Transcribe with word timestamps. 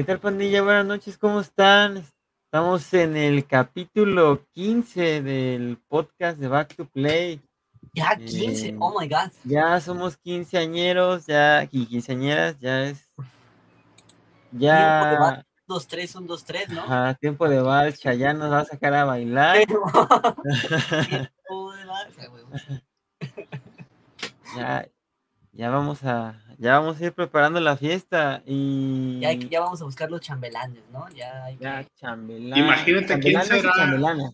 ¿Qué 0.00 0.04
tal, 0.04 0.18
pandilla? 0.18 0.62
Buenas 0.62 0.86
noches, 0.86 1.18
¿cómo 1.18 1.40
están? 1.40 2.02
Estamos 2.46 2.94
en 2.94 3.18
el 3.18 3.46
capítulo 3.46 4.46
15 4.52 5.20
del 5.20 5.76
podcast 5.88 6.38
de 6.38 6.48
Back 6.48 6.74
to 6.74 6.86
Play. 6.86 7.38
Ya 7.92 8.16
15, 8.16 8.68
Eh, 8.68 8.76
oh 8.80 8.98
my 8.98 9.06
god. 9.06 9.30
Ya 9.44 9.78
somos 9.78 10.16
quinceañeros, 10.16 11.26
ya, 11.26 11.68
y 11.70 11.84
quinceañeras, 11.84 12.58
ya 12.60 12.84
es. 12.84 13.12
Tiempo 14.52 14.56
de 14.56 14.58
Ya. 14.58 15.46
2, 15.66 15.86
3, 15.86 16.14
1, 16.14 16.26
2, 16.26 16.44
3, 16.44 16.68
¿no? 16.70 16.82
A 16.88 17.12
tiempo 17.12 17.46
de 17.46 17.60
vals, 17.60 18.00
ya 18.00 18.32
nos 18.32 18.50
va 18.50 18.60
a 18.60 18.64
sacar 18.64 18.94
a 18.94 19.04
bailar. 19.04 19.66
Tiempo 19.66 19.84
de 19.84 19.92
ah, 19.92 20.34
huevo. 22.32 22.50
ya, 24.56 24.88
ya 25.52 25.68
vamos 25.68 26.02
a, 26.04 26.40
ya 26.60 26.78
vamos 26.78 27.00
a 27.00 27.04
ir 27.06 27.12
preparando 27.12 27.58
la 27.58 27.76
fiesta 27.76 28.42
y 28.46 29.18
Ya, 29.20 29.28
hay 29.30 29.38
que- 29.38 29.48
ya 29.48 29.60
vamos 29.60 29.80
a 29.80 29.84
buscar 29.86 30.10
los 30.10 30.20
chambelanes, 30.20 30.82
¿no? 30.92 31.08
Ya 31.10 31.44
hay 31.44 31.56
que- 31.56 31.64
ya 31.64 31.84
chambelán. 31.96 32.58
Imagínate 32.58 33.18
quién 33.18 33.40
chambelanes 33.40 33.48
y 33.48 33.60
será. 33.60 34.30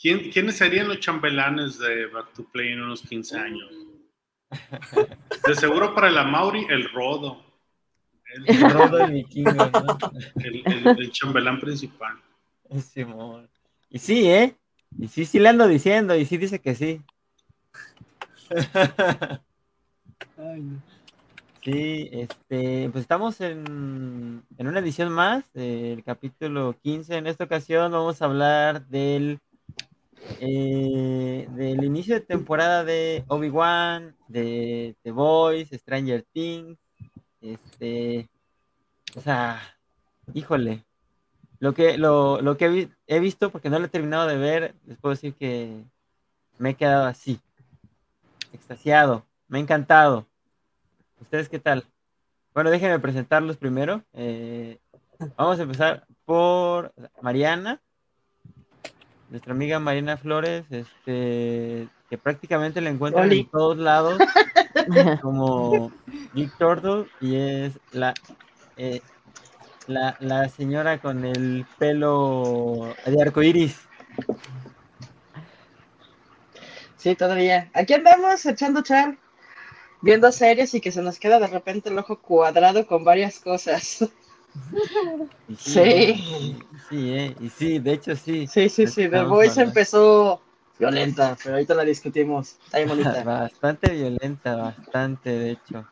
¿Quién, 0.00 0.30
¿Quiénes 0.32 0.56
serían 0.56 0.88
los 0.88 0.98
chambelanes 0.98 1.78
de 1.78 2.06
Back 2.06 2.32
to 2.34 2.44
Play 2.52 2.72
en 2.72 2.82
unos 2.82 3.02
15 3.02 3.38
años? 3.38 3.70
De 5.46 5.54
seguro 5.54 5.94
para 5.94 6.10
la 6.10 6.24
Mauri, 6.24 6.66
el 6.68 6.90
Rodo. 6.92 7.44
El, 8.34 8.48
El 8.56 8.70
rodo 8.70 8.96
del 8.96 9.12
vikingo, 9.12 9.52
¿no? 9.52 9.98
el- 10.42 10.62
el- 10.66 10.86
el 11.00 11.12
chambelán 11.12 11.60
principal. 11.60 12.16
Simón. 12.80 13.48
Y 13.90 13.98
sí, 13.98 14.28
¿eh? 14.28 14.56
Y 14.98 15.06
sí, 15.08 15.24
sí 15.26 15.38
le 15.38 15.50
ando 15.50 15.68
diciendo, 15.68 16.16
y 16.16 16.24
sí 16.24 16.38
dice 16.38 16.58
que 16.60 16.74
sí. 16.74 17.02
Sí, 21.62 22.08
este, 22.10 22.90
pues 22.90 23.02
estamos 23.02 23.40
en, 23.40 24.44
en 24.58 24.66
una 24.66 24.80
edición 24.80 25.12
más 25.12 25.44
del 25.52 26.02
capítulo 26.02 26.74
15. 26.82 27.16
En 27.16 27.28
esta 27.28 27.44
ocasión 27.44 27.92
vamos 27.92 28.20
a 28.20 28.24
hablar 28.24 28.84
del, 28.88 29.38
eh, 30.40 31.46
del 31.50 31.84
inicio 31.84 32.14
de 32.16 32.20
temporada 32.20 32.82
de 32.82 33.24
Obi-Wan, 33.28 34.16
de 34.26 34.96
The 35.02 35.12
Voice, 35.12 35.78
Stranger 35.78 36.24
Things. 36.32 36.78
Este, 37.40 38.28
o 39.14 39.20
sea, 39.20 39.60
híjole, 40.34 40.84
lo 41.60 41.74
que, 41.74 41.96
lo, 41.96 42.40
lo 42.42 42.56
que 42.56 42.88
he 43.06 43.20
visto, 43.20 43.50
porque 43.50 43.70
no 43.70 43.78
lo 43.78 43.86
he 43.86 43.88
terminado 43.88 44.26
de 44.26 44.36
ver, 44.36 44.74
les 44.84 44.98
puedo 44.98 45.14
decir 45.14 45.34
que 45.34 45.84
me 46.58 46.70
he 46.70 46.74
quedado 46.74 47.06
así, 47.06 47.40
extasiado, 48.52 49.24
me 49.46 49.58
ha 49.58 49.60
encantado. 49.60 50.26
¿Ustedes 51.22 51.48
qué 51.48 51.60
tal? 51.60 51.86
Bueno, 52.52 52.70
déjenme 52.70 52.98
presentarlos 52.98 53.56
primero. 53.56 54.02
Eh, 54.12 54.78
vamos 55.36 55.58
a 55.58 55.62
empezar 55.62 56.04
por 56.24 56.92
Mariana, 57.22 57.80
nuestra 59.30 59.52
amiga 59.52 59.78
Mariana 59.78 60.16
Flores, 60.16 60.64
este, 60.70 61.88
que 62.10 62.18
prácticamente 62.18 62.80
la 62.80 62.90
encuentran 62.90 63.26
Oli. 63.26 63.40
en 63.40 63.50
todos 63.50 63.78
lados 63.78 64.18
como 65.22 65.92
Geek 66.34 66.58
Turtle 66.58 67.06
y 67.20 67.36
es 67.36 67.78
la, 67.92 68.14
eh, 68.76 69.00
la, 69.86 70.16
la 70.18 70.48
señora 70.48 70.98
con 70.98 71.24
el 71.24 71.64
pelo 71.78 72.94
de 73.06 73.22
arco 73.22 73.42
iris. 73.42 73.80
Sí, 76.96 77.14
todavía. 77.14 77.70
Aquí 77.74 77.94
andamos 77.94 78.44
echando 78.44 78.82
chal, 78.82 79.18
viendo 80.02 80.30
series 80.32 80.74
y 80.74 80.80
que 80.80 80.92
se 80.92 81.02
nos 81.02 81.18
queda 81.18 81.38
de 81.40 81.46
repente 81.46 81.88
el 81.88 81.98
ojo 81.98 82.20
cuadrado 82.20 82.86
con 82.86 83.04
varias 83.04 83.38
cosas. 83.38 84.04
Y 85.48 85.56
Sí. 85.56 86.56
Sí, 86.88 87.10
eh, 87.14 87.34
y 87.40 87.48
sí, 87.48 87.78
de 87.78 87.92
hecho 87.92 88.14
sí. 88.16 88.46
Sí, 88.46 88.68
sí, 88.68 88.86
sí. 88.86 89.08
The 89.08 89.24
Voice 89.24 89.60
empezó 89.62 90.40
violenta, 90.78 91.36
pero 91.42 91.54
ahorita 91.54 91.74
la 91.74 91.84
discutimos. 91.84 92.56
Está 92.64 92.78
bien 92.78 92.88
bonita. 92.88 93.22
Bastante 93.24 93.90
violenta, 93.92 94.56
bastante, 94.56 95.30
de 95.30 95.50
hecho. 95.52 95.86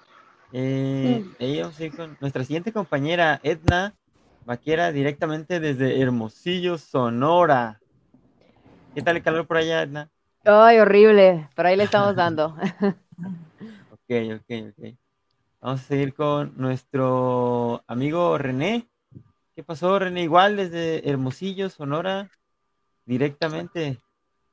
Eh, 0.53 1.25
ir 1.39 1.97
con 1.97 2.17
nuestra 2.21 2.45
siguiente 2.45 2.73
compañera, 2.73 3.41
Edna 3.43 3.95
Vaquera, 4.45 4.91
directamente 4.93 5.61
desde 5.61 6.01
Hermosillo, 6.01 6.77
Sonora. 6.77 7.81
¿Qué 8.95 9.03
tal 9.03 9.17
el 9.17 9.23
calor 9.23 9.47
por 9.47 9.57
allá, 9.57 9.83
Edna? 9.83 10.11
Ay, 10.45 10.79
horrible, 10.79 11.49
pero 11.55 11.69
ahí 11.69 11.77
le 11.77 11.85
estamos 11.85 12.17
dando. 12.17 12.57
Ok, 14.11 14.41
ok, 14.41 14.75
ok. 14.77 14.95
Vamos 15.61 15.81
a 15.83 15.85
seguir 15.85 16.15
con 16.15 16.53
nuestro 16.57 17.85
amigo 17.87 18.37
René. 18.39 18.89
¿Qué 19.55 19.63
pasó, 19.63 20.01
René? 20.01 20.25
Igual 20.25 20.57
desde 20.57 21.09
Hermosillo, 21.09 21.71
Sonora, 21.71 22.29
directamente. 23.05 24.01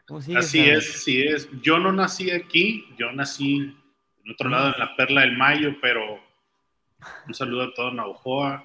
¿Cómo 0.05 0.21
sigues, 0.21 0.45
Así 0.45 0.59
René? 0.59 0.73
es, 0.77 0.95
así 0.95 1.21
es. 1.23 1.49
Yo 1.63 1.79
no 1.79 1.91
nací 1.91 2.29
aquí, 2.29 2.85
yo 2.99 3.11
nací 3.13 3.75
en 4.25 4.31
otro 4.31 4.47
lado, 4.47 4.75
en 4.75 4.79
la 4.79 4.95
Perla 4.95 5.21
del 5.21 5.35
Mayo, 5.35 5.75
pero 5.81 6.19
un 7.27 7.33
saludo 7.33 7.63
a 7.63 7.73
todo 7.73 7.91
Navajoa. 7.91 8.63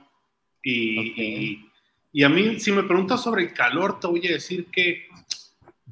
Y, 0.63 0.99
Ok. 0.99 1.19
y, 1.19 1.71
y 2.13 2.23
a 2.23 2.29
mí, 2.29 2.61
si 2.61 2.71
me 2.71 2.83
preguntas 2.83 3.23
sobre 3.23 3.45
el 3.45 3.55
calor, 3.55 3.99
te 3.99 4.09
voy 4.09 4.27
a 4.27 4.33
decir 4.33 4.67
que 4.67 5.09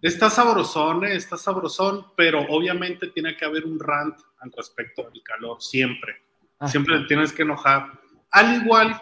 está 0.03 0.29
sabrosón, 0.29 1.07
¿eh? 1.07 1.15
está 1.17 1.39
sabrosón, 1.39 2.05
pero 2.19 2.43
obviamente 2.51 3.07
tiene 3.07 3.35
que 3.35 3.47
haber 3.47 3.65
un 3.65 3.81
rant 3.81 4.19
al 4.41 4.53
respecto 4.57 5.03
del 5.11 5.23
calor, 5.23 5.61
siempre. 5.63 6.15
Ah, 6.59 6.69
Siempre 6.69 6.99
te 7.01 7.07
tienes 7.07 7.33
que 7.33 7.43
enojar. 7.43 7.91
Al 8.31 8.63
igual 8.63 9.01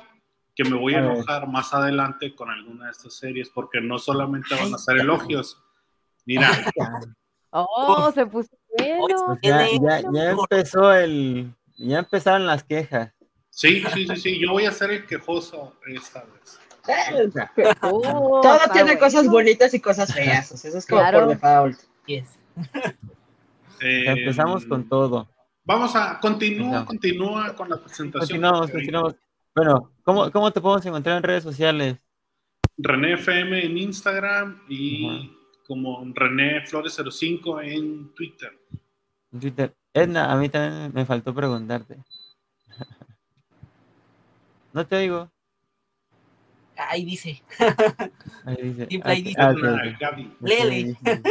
que 0.54 0.64
me 0.64 0.76
voy 0.76 0.94
a 0.94 0.98
A 0.98 1.02
ver. 1.02 1.12
enojar 1.12 1.48
más 1.48 1.72
adelante 1.74 2.34
con 2.34 2.50
alguna 2.50 2.86
de 2.86 2.90
estas 2.92 3.14
series, 3.14 3.48
porque 3.50 3.80
no 3.80 3.98
solamente 3.98 4.54
van 4.54 4.74
a 4.74 4.78
ser 4.78 4.98
elogios. 4.98 5.60
Mira, 6.24 6.50
Oh, 7.50 8.10
se 8.12 8.26
puso 8.26 8.50
bueno. 8.76 9.24
Pues 9.26 9.38
ya, 9.42 9.66
ya, 9.80 10.02
ya 10.12 10.30
empezó 10.30 10.92
el. 10.92 11.54
Ya 11.78 12.00
empezaron 12.00 12.46
las 12.46 12.62
quejas. 12.64 13.12
sí, 13.50 13.82
sí, 13.94 14.06
sí, 14.06 14.16
sí, 14.16 14.38
yo 14.38 14.52
voy 14.52 14.66
a 14.66 14.72
ser 14.72 14.90
el 14.90 15.06
quejoso 15.06 15.74
esta 15.86 16.24
vez. 16.24 16.58
Oh, 17.82 18.40
Todo 18.42 18.56
está 18.56 18.72
tiene 18.72 18.98
cosas 18.98 19.26
bonitas 19.28 19.72
y 19.74 19.80
cosas 19.80 20.12
feas. 20.14 20.50
eso 20.64 20.78
es 20.78 20.86
como 20.86 21.00
Claro. 21.02 21.20
por 21.20 21.28
default. 21.28 21.78
Yes. 22.06 22.38
Eh, 23.80 24.04
empezamos 24.06 24.64
con 24.66 24.88
todo. 24.88 25.28
Vamos 25.64 25.94
a, 25.94 26.18
continúa, 26.20 26.84
continúa 26.84 27.54
con 27.54 27.68
la 27.68 27.76
presentación. 27.76 28.20
Continuamos, 28.20 28.70
continuamos. 28.70 29.14
Bueno, 29.54 29.92
¿cómo, 30.02 30.30
¿cómo 30.30 30.50
te 30.50 30.60
podemos 30.60 30.84
encontrar 30.86 31.16
en 31.18 31.22
redes 31.22 31.42
sociales? 31.42 31.96
René 32.76 33.14
FM 33.14 33.64
en 33.66 33.76
Instagram 33.76 34.62
y 34.68 35.30
como 35.66 36.02
René 36.14 36.64
Flores 36.66 36.96
05 36.96 37.60
en 37.60 38.14
Twitter. 38.14 38.52
En 39.32 39.40
Twitter. 39.40 39.74
Edna, 39.92 40.32
a 40.32 40.36
mí 40.36 40.48
también 40.48 40.92
me 40.94 41.04
faltó 41.04 41.34
preguntarte. 41.34 41.98
No 44.72 44.86
te 44.86 44.96
oigo. 44.96 45.30
Ahí 46.76 47.04
dice. 47.04 47.42
Ahí 48.44 48.56
dice. 48.62 48.88
Ahí 49.02 49.02
Ah, 49.02 49.14
dice, 49.14 49.34
ah, 49.40 49.54
Ah, 49.56 49.80
ahí 50.50 50.84
dice, 50.84 51.22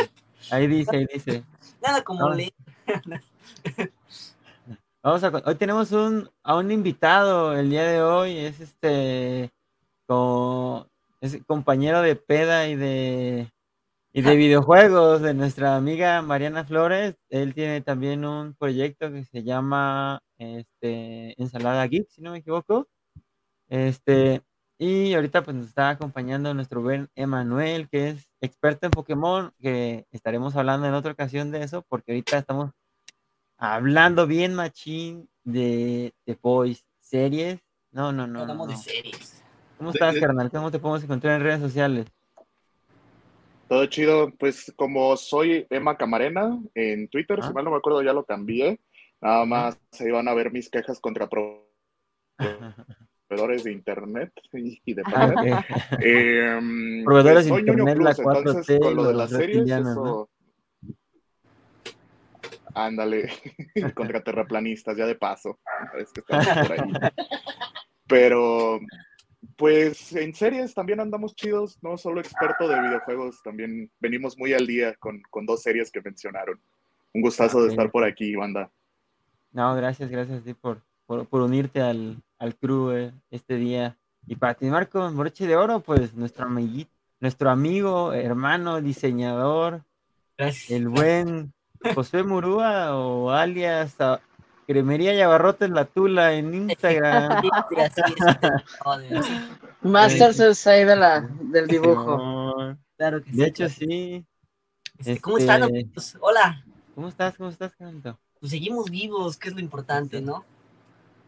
Ahí 0.52 0.68
dice, 0.68 0.96
ahí 0.98 1.08
dice. 1.14 1.44
Nada 1.82 2.04
como 2.04 2.28
Ah. 2.28 2.36
leer. 2.36 2.54
Vamos 5.04 5.24
a, 5.24 5.30
hoy 5.46 5.56
tenemos 5.56 5.92
un, 5.92 6.30
a 6.44 6.56
un 6.58 6.72
invitado 6.72 7.54
el 7.58 7.70
día 7.70 7.84
de 7.84 8.02
hoy, 8.02 8.38
es 8.38 8.60
este, 8.60 9.52
co- 10.06 10.88
es 11.22 11.38
compañero 11.46 12.02
de 12.02 12.16
peda 12.16 12.68
y 12.68 12.76
de, 12.76 13.50
y 14.12 14.22
de 14.22 14.36
videojuegos 14.36 15.22
de 15.22 15.34
nuestra 15.34 15.76
amiga 15.78 16.22
Mariana 16.22 16.66
Flores. 16.66 17.16
Él 17.30 17.54
tiene 17.54 17.82
también 17.82 18.26
un 18.26 18.54
proyecto 18.56 19.12
que 19.12 19.24
se 19.24 19.44
llama, 19.44 20.22
este, 20.38 21.42
Ensalada 21.42 21.86
Geek, 21.88 22.10
si 22.10 22.22
no 22.22 22.32
me 22.32 22.40
equivoco. 22.40 22.88
Este, 23.70 24.42
y 24.80 25.14
ahorita 25.14 25.44
pues 25.44 25.56
nos 25.56 25.68
está 25.68 25.90
acompañando 25.90 26.54
nuestro 26.54 26.82
buen 26.82 27.10
Emanuel, 27.16 27.90
que 27.90 28.10
es 28.10 28.30
experto 28.42 28.86
en 28.86 28.92
Pokémon, 28.92 29.52
que 29.60 30.06
estaremos 30.12 30.56
hablando 30.56 30.88
en 30.88 30.94
otra 30.94 31.14
ocasión 31.14 31.52
de 31.52 31.64
eso, 31.64 31.84
porque 31.90 32.12
ahorita 32.12 32.38
estamos 32.38 32.72
hablando 33.58 34.28
bien 34.28 34.54
machín 34.54 35.28
de, 35.44 36.14
de 36.26 36.38
Boys, 36.42 36.86
series. 37.00 37.60
No, 37.92 38.12
no, 38.12 38.28
no. 38.28 38.34
no, 38.34 38.42
Hablamos 38.42 38.68
de 38.68 38.74
no. 38.76 38.80
series. 38.80 39.44
¿Cómo 39.78 39.92
De- 39.92 39.98
estás, 39.98 40.14
de- 40.16 40.22
carnal? 40.22 40.52
¿Cómo 40.52 40.70
te 40.72 40.80
podemos 40.80 41.04
encontrar 41.04 41.36
en 41.38 41.44
redes 41.44 41.62
sociales? 41.62 42.06
Todo 43.68 43.86
chido, 43.88 44.32
pues 44.40 44.72
como 44.78 45.18
soy 45.18 45.66
Emma 45.70 45.98
Camarena 45.98 46.58
en 46.74 47.10
Twitter, 47.10 47.40
Ah. 47.42 47.48
si 47.48 47.54
mal 47.54 47.66
no 47.66 47.72
me 47.72 47.78
acuerdo 47.78 48.02
ya 48.02 48.14
lo 48.14 48.24
cambié, 48.24 48.80
nada 49.20 49.44
más 49.46 49.78
se 49.92 50.08
iban 50.08 50.28
a 50.28 50.34
ver 50.34 50.52
mis 50.52 50.70
quejas 50.70 51.00
contra 51.02 51.28
proveedores 53.28 53.64
de 53.64 53.72
internet 53.72 54.32
y 54.54 54.94
de 54.94 55.04
Ah, 55.06 55.34
papel. 55.34 55.54
ok. 55.54 55.66
Em, 56.00 57.04
Proveedores 57.04 57.46
de 57.46 57.60
internet, 57.60 57.98
la 57.98 58.14
plus, 58.14 58.20
4T, 58.26 58.38
entonces 58.38 58.80
con 58.80 58.96
lo 58.96 59.04
de 59.04 59.14
las 59.14 59.30
series, 59.30 59.70
eso... 59.70 60.30
Ándale, 62.74 63.30
contra 63.96 64.24
terraplanistas, 64.24 64.96
ya 64.96 65.06
de 65.06 65.16
paso, 65.16 65.60
es 65.98 66.12
que 66.12 66.22
estamos 66.22 66.68
por 66.68 66.80
ahí. 66.80 66.92
Pero 68.08 68.80
Pues 69.56 70.14
en 70.14 70.34
series 70.36 70.74
también 70.74 71.00
andamos 71.00 71.36
chidos, 71.36 71.80
no 71.82 71.98
solo 71.98 72.20
experto 72.22 72.68
de 72.68 72.80
videojuegos, 72.80 73.42
también 73.44 73.92
venimos 74.00 74.38
muy 74.38 74.54
al 74.54 74.68
día 74.68 74.94
con, 74.96 75.22
con 75.32 75.46
dos 75.46 75.64
series 75.64 75.92
que 75.92 76.02
mencionaron. 76.02 76.62
Un 77.14 77.22
gustazo 77.22 77.64
de 77.64 77.70
estar 77.70 77.90
por 77.90 78.04
aquí, 78.04 78.36
banda. 78.36 78.72
No, 79.52 79.76
gracias, 79.76 80.12
gracias 80.12 80.42
a 80.42 80.44
ti 80.44 80.54
por, 80.54 80.84
por, 81.08 81.28
por 81.28 81.42
unirte 81.42 81.82
al, 81.82 82.22
al 82.40 82.56
crew 82.56 82.92
eh, 82.92 83.14
este 83.32 83.56
día. 83.56 83.98
Y 84.26 84.36
para 84.36 84.54
terminar 84.56 84.90
con 84.90 85.16
broche 85.18 85.48
de 85.48 85.56
oro, 85.56 85.80
pues 85.80 86.14
nuestro 86.14 86.46
amiguito, 86.46 86.92
nuestro 87.20 87.50
amigo, 87.50 88.14
hermano, 88.14 88.82
diseñador, 88.82 89.84
Gracias. 90.38 90.70
el 90.72 90.90
buen 90.90 91.54
José 91.96 92.24
Murúa 92.24 92.96
o 92.96 93.32
alias 93.32 94.00
a- 94.02 94.20
Cremería 94.68 95.14
y 95.16 95.22
Abarrotes 95.22 95.70
La 95.70 95.86
Tula 95.86 96.34
en 96.34 96.54
Instagram. 96.54 97.42
Gracias. 97.72 98.06
No, 98.86 98.98
de- 98.98 99.24
sí, 99.24 99.34
Master 99.82 100.34
Sensei 100.34 100.84
de 100.84 100.96
la, 100.98 101.22
del 101.22 101.68
dibujo. 101.68 102.18
No, 102.18 102.78
claro 102.98 103.24
que 103.24 103.32
sí. 103.32 103.38
De 103.38 103.48
hecho, 103.48 103.70
sí. 103.70 104.26
Este, 104.98 105.22
¿Cómo 105.22 105.38
están? 105.38 105.64
este- 105.64 105.74
amigos? 105.80 106.18
Hola. 106.20 106.66
¿Cómo 106.96 107.08
estás? 107.08 107.38
¿Cómo 107.38 107.50
estás, 107.50 107.74
Canto? 107.78 108.20
Pues 108.42 108.52
seguimos 108.52 108.90
vivos, 108.90 109.38
que 109.38 109.48
es 109.48 109.54
lo 109.56 109.62
importante, 109.62 110.20
¿no? 110.20 110.44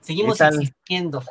Seguimos 0.01 0.39
existiendo. 0.41 1.23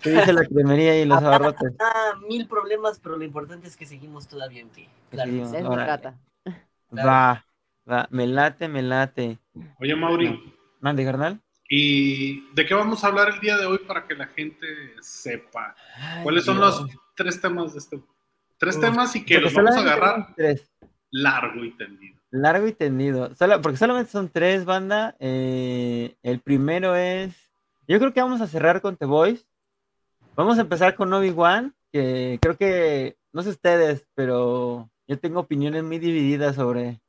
¿Qué 0.00 0.10
dice 0.10 0.32
la 0.32 0.44
cremería 0.44 1.00
y 1.00 1.04
los 1.04 1.22
abarrotes? 1.22 1.72
Ah, 1.78 2.14
mil 2.28 2.46
problemas, 2.48 2.98
pero 2.98 3.16
lo 3.16 3.24
importante 3.24 3.68
es 3.68 3.76
que 3.76 3.86
seguimos 3.86 4.26
todavía 4.26 4.60
en 4.60 4.68
pie. 4.68 4.88
Claro. 5.10 5.30
sí. 5.30 5.56
Va, 6.98 7.46
va, 7.90 8.06
me 8.10 8.26
late, 8.26 8.68
me 8.68 8.82
late. 8.82 9.38
Oye, 9.80 9.94
Mauri, 9.96 10.54
Mande, 10.80 11.04
carnal. 11.04 11.40
¿y 11.70 12.52
de 12.52 12.66
qué 12.66 12.74
vamos 12.74 13.02
a 13.02 13.06
hablar 13.06 13.30
el 13.30 13.40
día 13.40 13.56
de 13.56 13.64
hoy 13.64 13.78
para 13.78 14.04
que 14.04 14.14
la 14.14 14.26
gente 14.26 14.66
sepa? 15.00 15.74
¿Cuáles 16.22 16.44
son 16.44 16.60
los 16.60 16.84
tres 17.16 17.40
temas 17.40 17.72
de 17.72 17.78
este? 17.78 18.02
Tres 18.58 18.76
Uf, 18.76 18.82
temas 18.82 19.16
y 19.16 19.24
que 19.24 19.40
los 19.40 19.54
vamos 19.54 19.74
a 19.74 19.80
agarrar 19.80 20.34
Tres. 20.36 20.70
largo 21.10 21.64
y 21.64 21.70
tendido. 21.76 22.20
Largo 22.30 22.66
y 22.66 22.72
tendido. 22.72 23.34
Solo, 23.36 23.62
porque 23.62 23.78
solamente 23.78 24.12
son 24.12 24.28
tres, 24.28 24.66
banda. 24.66 25.16
Eh, 25.18 26.16
el 26.22 26.40
primero 26.40 26.94
es. 26.94 27.41
Yo 27.88 27.98
creo 27.98 28.12
que 28.12 28.22
vamos 28.22 28.40
a 28.40 28.46
cerrar 28.46 28.80
con 28.80 28.96
The 28.96 29.06
Voice. 29.06 29.44
Vamos 30.34 30.58
a 30.58 30.62
empezar 30.62 30.94
con 30.94 31.12
Obi-Wan, 31.12 31.74
que 31.92 32.38
creo 32.40 32.56
que. 32.56 33.16
No 33.32 33.42
sé 33.42 33.48
ustedes, 33.48 34.06
pero 34.14 34.90
yo 35.06 35.18
tengo 35.18 35.40
opiniones 35.40 35.82
muy 35.82 35.98
divididas 35.98 36.56
sobre, 36.56 37.00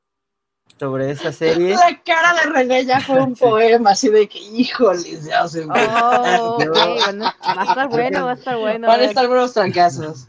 sobre 0.80 1.12
esa 1.12 1.32
serie. 1.32 1.76
La 1.76 2.02
cara 2.04 2.34
de 2.34 2.50
René 2.50 2.86
ya 2.86 3.00
fue 3.00 3.22
un 3.22 3.36
poema, 3.40 3.92
así 3.92 4.10
de 4.10 4.28
que, 4.28 4.40
híjoles, 4.40 5.26
ya 5.26 5.48
se 5.48 5.66
me... 5.66 5.74
Oh, 5.74 6.58
bueno, 6.58 7.26
va 7.26 7.62
a 7.62 7.64
estar 7.64 7.90
bueno, 7.90 8.26
va 8.26 8.32
a 8.32 8.34
estar 8.34 8.58
bueno. 8.58 8.88
Van 8.88 9.00
a 9.00 9.04
estar 9.04 9.28
buenos 9.28 9.54
trancazos. 9.54 10.28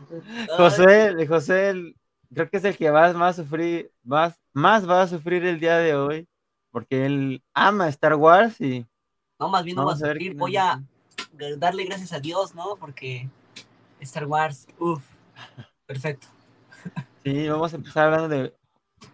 José, 0.56 1.14
de 1.14 1.26
José, 1.26 1.94
creo 2.32 2.50
que 2.50 2.56
es 2.58 2.64
el 2.64 2.76
que 2.76 2.90
más, 2.90 3.14
más 3.14 3.37
sufrir, 3.37 3.90
más, 4.02 4.35
más 4.52 4.88
va 4.88 5.02
a 5.02 5.08
sufrir 5.08 5.44
el 5.44 5.61
día 5.61 5.79
de 5.79 5.94
hoy, 5.94 6.29
porque 6.70 7.06
él 7.06 7.43
ama 7.55 7.88
Star 7.88 8.14
Wars 8.14 8.61
y 8.61 8.87
No, 9.44 9.50
más 9.50 9.64
bien 9.64 9.79
no 9.79 9.85
Vamos 9.85 9.94
a 9.94 9.96
a 9.96 9.99
sufrir. 10.08 10.35
Voy 10.37 10.56
a 10.56 10.82
darle 11.58 11.85
gracias 11.85 12.12
a 12.12 12.20
Dios, 12.20 12.55
¿no? 12.55 12.76
Porque 12.76 13.29
Star 14.00 14.26
Wars, 14.26 14.67
uff, 14.79 15.05
perfecto. 15.87 16.29
sí, 17.25 17.49
vamos 17.49 17.73
a 17.73 17.76
empezar 17.76 18.05
hablando 18.06 18.29
de 18.29 18.56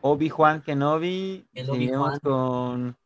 Obi-Wan 0.01 0.63
Kenobi, 0.63 1.49
El 1.55 1.71
Obi-Wan. 1.71 2.21
con 2.23 2.97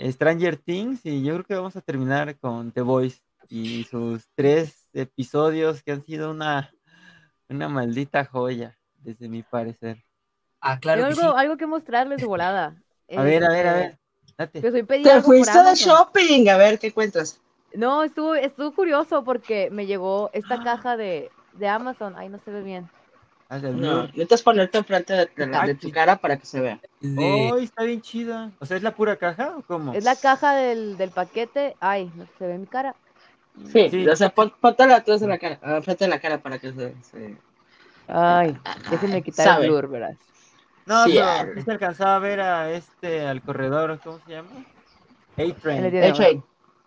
Stranger 0.00 0.56
Things 0.58 1.04
y 1.06 1.22
yo 1.24 1.34
creo 1.34 1.44
que 1.44 1.54
vamos 1.56 1.76
a 1.76 1.82
terminar 1.82 2.38
con 2.38 2.72
The 2.72 2.82
Voice 2.82 3.20
y 3.48 3.84
sus 3.84 4.28
tres 4.34 4.88
episodios 4.92 5.82
que 5.82 5.92
han 5.92 6.02
sido 6.04 6.30
una, 6.30 6.72
una 7.48 7.68
maldita 7.68 8.24
joya, 8.24 8.78
desde 8.98 9.28
mi 9.28 9.42
parecer. 9.42 10.04
Ah, 10.60 10.78
claro 10.80 11.02
Tengo 11.02 11.06
que 11.06 11.14
algo, 11.14 11.22
sí. 11.30 11.36
algo 11.36 11.56
que 11.56 11.66
mostrarles 11.66 12.20
de 12.20 12.26
volada. 12.26 12.82
A 13.14 13.22
ver, 13.24 13.44
a 13.44 13.48
ver, 13.50 13.66
a 13.66 13.72
Este, 13.72 13.74
ver, 13.74 13.98
date. 14.38 14.60
Pedí 14.84 15.02
Te 15.02 15.10
algo 15.12 15.24
fuiste 15.26 15.62
de 15.62 15.74
shopping, 15.74 16.48
a 16.48 16.56
ver 16.56 16.78
qué 16.78 16.92
cuentas. 16.92 17.40
No, 17.74 18.02
estuvo, 18.04 18.34
estuvo 18.34 18.72
curioso 18.72 19.24
porque 19.24 19.68
me 19.70 19.86
llegó 19.86 20.26
Ah. 20.26 20.30
esta 20.34 20.62
caja 20.62 20.96
de, 20.96 21.30
de 21.54 21.68
Amazon. 21.68 22.14
Ay, 22.16 22.28
no 22.28 22.38
se 22.44 22.50
ve 22.50 22.62
bien. 22.62 22.88
El 23.48 23.80
No, 23.80 24.02
necesitas 24.08 24.42
ponerte 24.42 24.76
enfrente 24.78 25.12
de, 25.12 25.28
de 25.36 25.74
tu 25.76 25.90
cara 25.92 26.16
para 26.16 26.36
que 26.36 26.46
se 26.46 26.60
vea. 26.60 26.80
De- 27.00 27.52
¡Ay, 27.54 27.64
está 27.64 27.84
bien 27.84 28.00
chida! 28.00 28.50
O 28.58 28.66
sea, 28.66 28.76
¿es 28.76 28.82
la 28.82 28.94
pura 28.94 29.14
caja 29.16 29.54
o 29.58 29.62
cómo? 29.62 29.92
Es 29.92 30.02
la 30.02 30.16
caja 30.16 30.54
del, 30.56 30.96
del 30.96 31.10
paquete. 31.10 31.76
Ay, 31.78 32.10
no 32.16 32.26
se 32.38 32.46
ve 32.46 32.58
mi 32.58 32.66
cara. 32.66 32.96
Sí, 33.72 33.88
Sí. 33.88 34.08
o 34.08 34.16
sea, 34.16 34.30
pon, 34.30 34.52
póntela 34.60 34.96
atrás 34.96 35.20
de 35.20 35.28
la 35.28 35.38
cara, 35.38 35.58
ah, 35.62 35.76
enfrente 35.76 36.04
de 36.04 36.10
la 36.10 36.18
cara 36.20 36.38
para 36.42 36.58
que 36.58 36.72
se... 36.72 36.94
se- 37.02 37.36
Ay, 38.08 38.56
déjenme 38.90 39.22
quitar 39.22 39.46
Sabe. 39.46 39.64
el 39.66 39.70
blur, 39.70 39.88
¿verdad? 39.88 40.14
No, 40.86 41.04
Sí, 41.04 41.12
pero 41.14 41.26
ah. 41.26 41.46
sí 41.54 41.62
se 41.62 41.70
alcanzaba 41.72 42.16
a 42.16 42.18
ver 42.20 42.40
a 42.40 42.70
este, 42.70 43.26
al 43.26 43.42
corredor, 43.42 43.98
¿cómo 44.02 44.20
se 44.24 44.32
llama? 44.32 44.50
A-Train. 45.36 46.42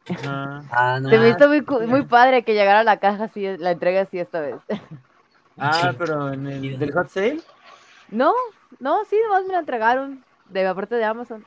Ajá. 0.09 0.63
Ah, 0.71 0.99
no 1.01 1.09
Se 1.09 1.19
me 1.19 1.29
hizo 1.29 1.47
muy, 1.47 1.61
muy 1.87 2.03
padre 2.05 2.43
que 2.43 2.53
llegara 2.53 2.83
la 2.83 2.97
caja 2.97 3.25
así, 3.25 3.57
la 3.57 3.71
entrega 3.71 4.01
así 4.01 4.19
esta 4.19 4.41
vez. 4.41 4.55
Ah, 5.61 5.93
pero 5.97 6.31
en 6.31 6.47
el 6.47 6.79
del 6.79 6.93
hot 6.93 7.09
sale. 7.09 7.41
No, 8.07 8.33
no, 8.79 9.03
sí, 9.03 9.17
nomás 9.25 9.43
me 9.45 9.51
la 9.51 9.59
entregaron 9.59 10.23
de 10.47 10.63
la 10.63 10.73
parte 10.73 10.95
de 10.95 11.03
Amazon. 11.03 11.45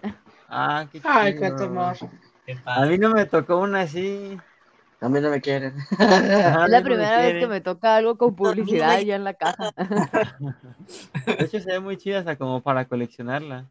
Ah, 0.50 0.84
qué 0.92 1.00
Ay, 1.02 1.32
chido. 1.32 1.64
amor. 1.64 1.96
Qué 2.44 2.58
A 2.66 2.84
mí 2.84 2.98
no 2.98 3.08
me 3.08 3.24
tocó 3.24 3.56
una 3.56 3.80
así. 3.80 4.38
A 5.02 5.08
mí 5.08 5.20
no 5.20 5.30
me 5.30 5.40
quieren. 5.40 5.74
Ajá, 5.98 6.64
Es 6.64 6.70
la 6.70 6.78
no 6.78 6.84
primera 6.84 7.18
vez 7.18 7.34
que 7.40 7.48
me 7.48 7.60
toca 7.60 7.96
algo 7.96 8.16
con 8.16 8.36
publicidad 8.36 8.98
me- 8.98 9.04
ya 9.04 9.16
en 9.16 9.24
la 9.24 9.34
caja. 9.34 9.72
De 11.26 11.44
hecho, 11.44 11.58
se 11.60 11.72
ve 11.72 11.80
muy 11.80 11.96
chida, 11.96 12.20
hasta 12.20 12.36
como 12.36 12.60
para 12.62 12.84
coleccionarla. 12.86 13.68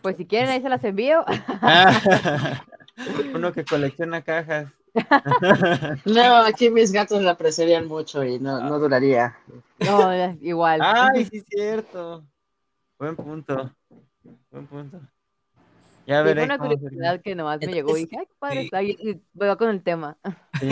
Pues 0.00 0.16
si 0.16 0.24
quieren 0.26 0.48
ahí 0.48 0.62
se 0.62 0.68
las 0.70 0.82
envío. 0.84 1.24
Ah, 1.60 2.62
Uno 3.34 3.52
que 3.52 3.64
colecciona 3.64 4.22
cajas. 4.22 4.68
No, 6.06 6.36
aquí 6.36 6.70
mis 6.70 6.90
gatos 6.90 7.22
la 7.22 7.32
apreciarían 7.32 7.86
mucho 7.86 8.24
y 8.24 8.38
no, 8.38 8.60
no 8.60 8.78
duraría. 8.78 9.36
No, 9.80 10.10
igual. 10.40 10.80
Ay, 10.82 11.26
sí, 11.26 11.38
es 11.38 11.44
cierto. 11.48 12.24
Buen 12.98 13.14
punto. 13.14 13.70
Buen 14.50 14.66
punto. 14.66 15.00
Ya 16.06 16.22
veré 16.22 16.44
una 16.44 16.56
curiosidad 16.58 17.20
que 17.20 17.34
nomás 17.34 17.58
me 17.60 17.66
llegó 17.72 17.96
y 17.96 18.04
dije, 18.04 18.16
ay, 18.20 18.26
qué 18.26 18.34
padre 18.38 18.60
Sí. 18.60 18.64
está. 18.66 18.82
Y, 18.82 18.90
y 19.00 19.20
voy 19.32 19.56
con 19.56 19.70
el 19.70 19.82
tema. 19.82 20.16
Sí, 20.60 20.68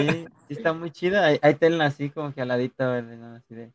sí 0.49 0.55
está 0.55 0.73
muy 0.73 0.91
chida. 0.91 1.27
Ahí, 1.27 1.39
ahí 1.43 1.55
tenla 1.55 1.87
así 1.87 2.09
como 2.11 2.33
que 2.33 2.41
al 2.41 2.49
ladito, 2.49 2.85
¿verdad? 2.91 3.17
¿no? 3.17 3.35
Así 3.35 3.55
de, 3.55 3.73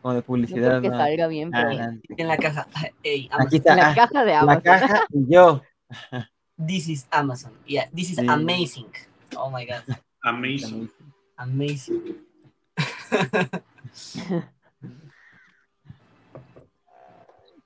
como 0.00 0.14
de 0.14 0.20
No 0.20 0.24
publicidad. 0.26 0.68
creo 0.68 0.82
que 0.82 0.88
¿no? 0.90 0.96
salga 0.96 1.26
bien, 1.26 1.50
pero 1.50 1.72
no. 1.74 2.00
En 2.16 2.28
la 2.28 2.36
caja. 2.38 2.66
Aquí 2.72 3.56
está 3.56 3.72
en 3.72 3.78
la 3.78 3.90
ah, 3.90 3.94
caja 3.94 4.24
de 4.24 4.30
la 4.32 4.40
Amazon. 4.40 4.62
caja 4.62 5.06
y 5.12 5.26
yo. 5.34 5.62
This 6.66 6.88
is 6.88 7.06
Amazon. 7.10 7.52
Yeah, 7.66 7.90
this 7.94 8.10
is 8.12 8.18
Sí. 8.18 8.26
amazing. 8.28 8.90
Oh 9.36 9.50
my 9.50 9.66
god. 9.66 9.82
Amazing. 10.22 10.88
Amazing. 11.36 12.16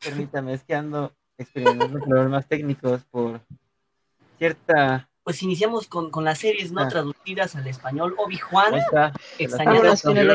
Permítame, 0.01 0.55
es 0.55 0.65
que 0.65 0.75
ando 0.75 1.15
experimentando 1.41 1.99
problemas 2.01 2.47
técnicos 2.47 3.03
por 3.11 3.41
cierta. 4.39 5.09
Pues 5.23 5.43
iniciamos 5.43 5.87
con, 5.87 6.11
con 6.11 6.25
las 6.25 6.39
series 6.39 6.73
no 6.73 6.83
Ah. 6.83 6.89
traducidas 6.89 7.55
al 7.57 7.67
español. 7.67 8.15
Obi-Wan. 8.19 8.75
míralo. 10.07 10.33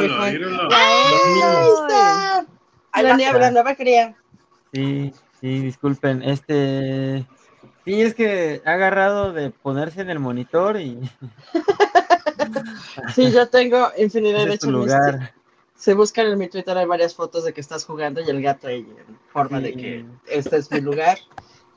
Ahí 0.71 1.67
está. 1.81 2.45
Ahí 2.91 3.03
La 3.03 3.17
niebla, 3.17 3.51
la 3.51 3.75
cría. 3.75 4.15
Sí, 4.73 5.13
sí, 5.41 5.59
disculpen. 5.59 6.21
Este. 6.23 7.25
Sí, 7.83 8.01
es 8.01 8.15
que 8.15 8.61
ha 8.65 8.71
agarrado 8.71 9.31
de 9.33 9.51
ponerse 9.51 10.01
en 10.01 10.09
el 10.09 10.19
monitor 10.19 10.79
y 10.79 10.99
Sí, 13.13 13.31
yo 13.31 13.47
tengo 13.47 13.89
infinidad 13.97 14.45
de 14.47 14.57
lugar. 14.71 15.33
Se 15.75 15.93
buscan 15.93 16.27
en 16.27 16.37
mi 16.39 16.47
Twitter, 16.47 16.77
hay 16.77 16.85
varias 16.85 17.13
fotos 17.15 17.43
de 17.43 17.53
que 17.53 17.61
estás 17.61 17.85
jugando 17.85 18.21
y 18.21 18.29
el 18.29 18.41
gato 18.41 18.67
ahí 18.67 18.79
en 18.79 19.19
forma 19.31 19.59
de 19.59 19.73
que 19.73 20.05
este 20.27 20.57
es 20.57 20.71
mi 20.71 20.79
lugar, 20.81 21.17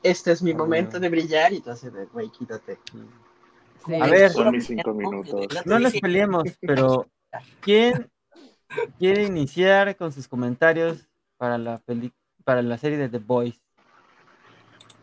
este 0.03 0.31
es 0.31 0.41
mi 0.41 0.51
Ah. 0.51 0.57
momento 0.57 0.99
de 0.99 1.09
brillar 1.09 1.51
y 1.53 1.59
tú 1.61 1.71
así 1.71 1.89
de, 1.89 2.05
güey, 2.05 2.29
quítate. 2.29 2.79
Sí. 3.85 3.95
A 4.01 4.07
ver. 4.07 4.31
Son 4.31 4.51
mis 4.51 4.65
cinco 4.67 4.93
minutos. 4.93 5.47
No 5.65 5.79
nos 5.79 5.93
peleemos, 5.93 6.43
pero 6.61 7.07
¿quién 7.61 8.09
quiere 8.97 9.23
iniciar 9.23 9.95
con 9.97 10.11
sus 10.11 10.27
comentarios 10.27 11.07
para 11.37 11.57
la 11.57 11.77
peli 11.79 12.13
para 12.45 12.61
la 12.61 12.77
serie 12.77 12.97
de 12.97 13.09
The 13.09 13.19
Boys? 13.19 13.61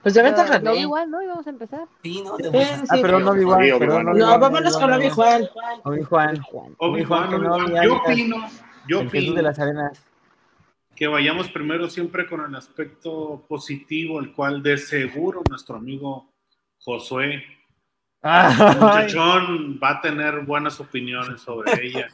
Pues 0.02 0.14
ya 0.14 0.22
vete 0.22 0.36
Pero, 0.42 0.60
no, 0.60 0.70
René. 0.70 0.80
igual, 0.82 1.10
¿no? 1.10 1.20
Y 1.22 1.26
vamos 1.26 1.46
a 1.46 1.50
empezar. 1.50 1.86
Sí, 2.02 2.22
¿no? 2.22 2.36
Sí, 2.36 2.44
Ah, 2.88 2.96
perdón, 3.02 3.24
no 3.24 3.32
Sí, 3.60 3.72
perdón, 3.78 4.04
No, 4.16 4.38
vámonos 4.38 4.76
con 4.78 4.92
Obi-Juan. 4.92 5.48
Obi-Juan, 5.84 6.42
Obi-Wan 6.78 7.30
Kenobi, 7.30 7.72
yo 7.84 7.96
opino, 7.96 8.36
yo 8.88 9.00
el 9.00 9.10
Jesús 9.10 9.34
de 9.34 9.42
las 9.42 9.58
Arenas. 9.58 10.02
que 10.94 11.06
vayamos 11.06 11.48
primero 11.50 11.88
siempre 11.90 12.26
con 12.26 12.44
el 12.44 12.54
aspecto 12.54 13.44
positivo, 13.48 14.18
el 14.20 14.32
cual 14.32 14.62
de 14.62 14.78
seguro 14.78 15.42
nuestro 15.48 15.76
amigo 15.76 16.32
Josué 16.78 17.44
El 18.22 18.76
muchachón 18.80 19.80
va 19.82 19.90
a 19.90 20.00
tener 20.00 20.40
buenas 20.40 20.80
opiniones 20.80 21.40
sobre 21.42 21.86
ella. 21.86 22.08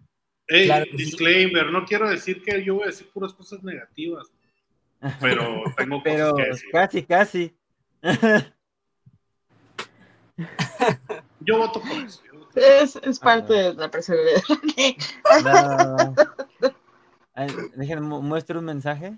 Ey, 0.46 0.66
Claro 0.66 0.84
que 0.86 0.90
sí. 0.92 0.96
disclaimer, 1.04 1.70
no 1.70 1.84
quiero 1.84 2.08
decir 2.08 2.42
que 2.42 2.64
yo 2.64 2.76
voy 2.76 2.84
a 2.84 2.86
decir 2.86 3.10
puras 3.12 3.34
cosas 3.34 3.62
negativas, 3.62 4.32
pero 5.20 5.62
tengo 5.76 6.02
pero 6.02 6.30
cosas 6.32 6.44
que 6.44 6.50
decir. 6.50 6.70
casi, 6.72 7.02
casi. 7.04 7.54
Yo 11.40 11.58
voto 11.58 11.80
por 11.80 11.90
eso. 11.92 12.22
Es, 12.82 12.96
es 13.02 13.18
parte 13.18 13.52
de 13.54 13.74
la 13.74 13.90
personalidad. 13.90 14.42
Ay, 17.34 17.48
Déjenme 17.76 18.02
mu- 18.06 18.22
muestro 18.22 18.58
un 18.58 18.64
mensaje. 18.64 19.16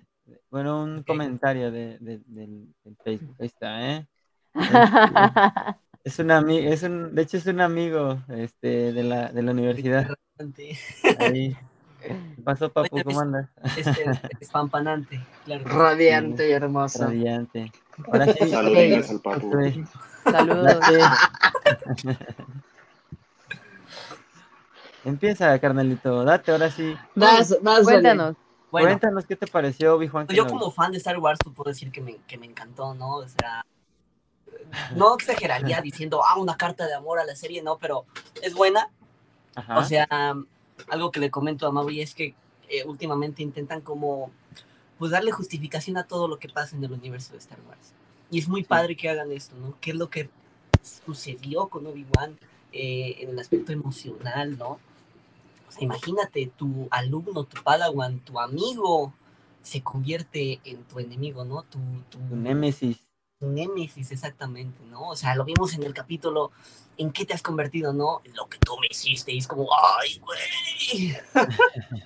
Bueno, 0.51 0.83
un 0.83 1.03
comentario 1.03 1.71
de, 1.71 1.99
de- 1.99 2.21
del, 2.27 2.75
del 2.85 2.97
Facebook. 3.05 3.37
Ahí 3.41 3.47
está, 3.47 3.91
¿eh? 3.93 4.07
Es 6.03 6.19
un 6.19 6.31
amigo, 6.31 6.67
es 6.73 6.83
un, 6.83 7.15
de 7.15 7.21
hecho 7.23 7.37
es 7.37 7.45
un 7.45 7.61
amigo 7.61 8.23
este, 8.29 8.91
de 8.95 9.03
la, 9.03 9.29
de 9.33 9.43
la 9.43 9.51
universidad. 9.53 10.09
Ahí. 11.19 11.55
¿Qué 12.01 12.17
pasó, 12.43 12.73
papu? 12.73 13.03
¿Cómo 13.03 13.21
andas? 13.21 13.51
Este 13.77 14.07
espampanante, 14.41 15.21
claro. 15.45 15.63
Radiante 15.67 16.49
y 16.49 16.53
hermoso. 16.53 17.05
Radiante. 17.05 17.71
Ahora 18.07 18.33
sí. 18.33 18.49
Saludines 18.49 19.11
al 19.11 19.21
papu. 19.21 19.53
Saludos. 20.25 20.79
Empieza, 25.05 25.59
carnalito. 25.59 26.25
Date, 26.25 26.53
ahora 26.53 26.71
sí. 26.71 26.95
Vas, 27.15 27.57
vas, 27.63 27.85
Cuéntanos. 27.85 28.37
Bueno, 28.71 28.89
Cuéntanos 28.89 29.27
qué 29.27 29.35
te 29.35 29.47
pareció, 29.47 29.97
Obi-Juan. 29.97 30.27
Pues 30.27 30.37
yo 30.37 30.47
como 30.47 30.71
fan 30.71 30.93
de 30.93 30.99
Star 30.99 31.19
Wars, 31.19 31.39
tú 31.43 31.53
puedo 31.53 31.71
decir 31.71 31.91
que 31.91 32.01
me, 32.01 32.19
que 32.27 32.39
me 32.39 32.47
encantó, 32.47 32.95
¿no? 32.95 33.17
O 33.17 33.29
sea, 33.29 33.67
no 34.95 35.15
exageraría 35.15 35.81
diciendo, 35.83 36.23
ah, 36.25 36.39
una 36.39 36.57
carta 36.57 36.87
de 36.87 36.95
amor 36.95 37.19
a 37.19 37.25
la 37.25 37.35
serie, 37.35 37.63
no, 37.63 37.79
pero 37.79 38.05
es 38.43 38.55
buena. 38.55 38.89
Ajá. 39.57 39.79
O 39.79 39.85
sea, 39.85 40.07
algo 40.89 41.11
que 41.11 41.21
le 41.21 41.31
comento 41.31 41.67
a 41.67 41.73
Maui 41.73 42.01
es 42.01 42.15
que 42.15 42.35
eh, 42.69 42.85
últimamente 42.87 43.43
intentan 43.43 43.81
como, 43.81 44.31
pues 44.99 45.11
darle 45.11 45.33
justificación 45.33 45.97
a 45.97 46.05
todo 46.05 46.29
lo 46.29 46.39
que 46.39 46.49
pasa 46.49 46.77
en 46.77 46.85
el 46.85 46.93
universo 46.93 47.33
de 47.33 47.39
Star 47.39 47.59
Wars. 47.69 47.93
Y 48.31 48.39
es 48.39 48.49
muy 48.49 48.63
padre 48.63 48.97
que 48.97 49.09
hagan 49.09 49.33
esto, 49.33 49.57
¿no? 49.57 49.75
¿Qué 49.81 49.91
es 49.91 49.97
lo 49.97 50.09
que 50.09 50.31
sucedió 51.05 51.69
con 51.69 51.87
Obi-Wan 51.87 52.39
eh, 52.73 53.17
en 53.19 53.31
el 53.31 53.39
aspecto 53.41 53.73
emocional, 53.73 54.57
¿no? 54.57 54.79
O 55.71 55.73
sea, 55.73 55.85
imagínate, 55.85 56.51
tu 56.57 56.89
alumno, 56.91 57.45
tu 57.45 57.63
padawan, 57.63 58.19
tu 58.21 58.41
amigo 58.41 59.15
se 59.63 59.83
convierte 59.83 60.61
en 60.65 60.83
tu 60.83 60.99
enemigo, 60.99 61.45
¿no? 61.45 61.63
Tu, 61.63 61.79
tu, 62.11 62.19
Tu 62.19 62.35
némesis. 62.35 62.99
tu 63.39 63.47
némesis, 63.47 64.11
exactamente, 64.11 64.83
¿no? 64.87 65.11
O 65.11 65.15
sea, 65.15 65.37
lo 65.37 65.45
vimos 65.45 65.73
en 65.75 65.85
el 65.85 65.95
capítulo, 65.95 66.51
¿en 66.99 67.13
qué 67.13 67.25
te 67.25 67.35
has 67.35 67.43
convertido, 67.43 67.93
no? 67.93 68.21
En 68.25 68.35
lo 68.35 68.49
que 68.49 68.59
tú 68.59 68.77
me 68.81 68.89
hiciste, 68.91 69.33
y 69.33 69.39
es 69.39 69.47
como, 69.47 69.69
¡ay, 70.01 70.19
güey! 70.19 71.17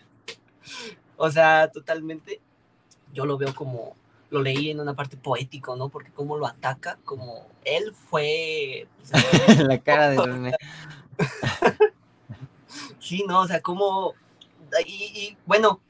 o 1.16 1.30
sea, 1.30 1.70
totalmente, 1.72 2.42
yo 3.14 3.24
lo 3.24 3.38
veo 3.38 3.54
como, 3.54 3.96
lo 4.28 4.42
leí 4.42 4.68
en 4.68 4.80
una 4.80 4.92
parte 4.92 5.16
poético, 5.16 5.74
¿no? 5.74 5.88
Porque 5.88 6.10
cómo 6.10 6.36
lo 6.36 6.46
ataca, 6.46 6.98
como 7.02 7.46
él 7.64 7.94
fue... 7.94 8.88
pues, 9.10 9.58
la 9.66 9.78
cara 9.78 10.10
de. 10.10 10.54
sí, 12.98 13.24
¿no? 13.26 13.40
O 13.40 13.46
sea, 13.46 13.60
como... 13.60 14.14
Y, 14.86 15.04
y, 15.04 15.38
bueno, 15.46 15.80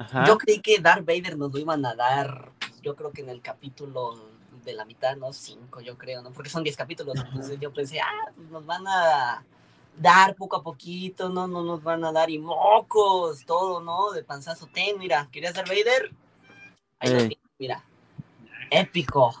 Ajá. 0.00 0.24
Yo 0.26 0.38
creí 0.38 0.60
que 0.60 0.78
Darth 0.78 1.04
Vader 1.04 1.36
nos 1.36 1.52
lo 1.52 1.58
iban 1.58 1.84
a 1.84 1.94
dar, 1.94 2.52
pues, 2.58 2.80
yo 2.80 2.96
creo 2.96 3.12
que 3.12 3.20
en 3.20 3.28
el 3.28 3.42
capítulo 3.42 4.30
de 4.64 4.72
la 4.72 4.86
mitad, 4.86 5.14
¿no? 5.16 5.30
Cinco, 5.34 5.82
yo 5.82 5.98
creo, 5.98 6.22
¿no? 6.22 6.30
Porque 6.30 6.48
son 6.48 6.64
diez 6.64 6.74
capítulos, 6.74 7.16
entonces 7.22 7.60
yo 7.60 7.70
pensé, 7.70 8.00
ah, 8.00 8.32
pues 8.34 8.48
nos 8.48 8.64
van 8.64 8.86
a 8.88 9.44
dar 9.98 10.34
poco 10.36 10.56
a 10.56 10.62
poquito, 10.62 11.28
¿no? 11.28 11.46
No 11.46 11.62
nos 11.62 11.82
van 11.82 12.02
a 12.02 12.12
dar 12.12 12.30
y 12.30 12.38
mocos, 12.38 13.44
todo, 13.44 13.82
¿no? 13.82 14.10
De 14.12 14.24
panzazo, 14.24 14.68
ten, 14.72 14.98
mira, 14.98 15.28
¿querías 15.30 15.52
Darth 15.52 15.68
Vader? 15.68 16.10
Ahí 16.98 17.10
lo 17.10 17.18
Ey. 17.18 17.28
tienes, 17.28 17.50
mira. 17.58 17.84
Épico. 18.70 19.34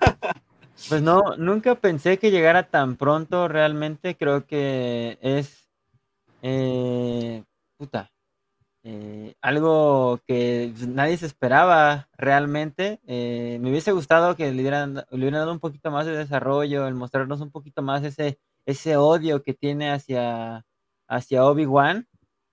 Pues 0.88 1.02
no, 1.02 1.36
nunca 1.36 1.74
pensé 1.74 2.18
que 2.18 2.30
llegara 2.30 2.70
tan 2.70 2.96
pronto 2.96 3.48
realmente. 3.48 4.16
Creo 4.16 4.46
que 4.46 5.18
es 5.20 5.59
eh, 6.42 7.44
puta. 7.76 8.10
eh, 8.82 9.34
algo 9.42 10.20
que 10.26 10.72
nadie 10.88 11.16
se 11.18 11.26
esperaba 11.26 12.08
realmente. 12.16 13.00
Eh, 13.06 13.58
me 13.60 13.70
hubiese 13.70 13.92
gustado 13.92 14.36
que 14.36 14.52
le 14.52 14.60
hubieran, 14.62 14.94
le 14.96 15.04
hubieran 15.12 15.40
dado 15.40 15.52
un 15.52 15.60
poquito 15.60 15.90
más 15.90 16.06
de 16.06 16.16
desarrollo, 16.16 16.86
el 16.86 16.94
mostrarnos 16.94 17.40
un 17.40 17.50
poquito 17.50 17.82
más 17.82 18.04
ese, 18.04 18.40
ese 18.66 18.96
odio 18.96 19.42
que 19.42 19.54
tiene 19.54 19.90
hacia, 19.92 20.64
hacia 21.08 21.44
Obi-Wan 21.46 22.08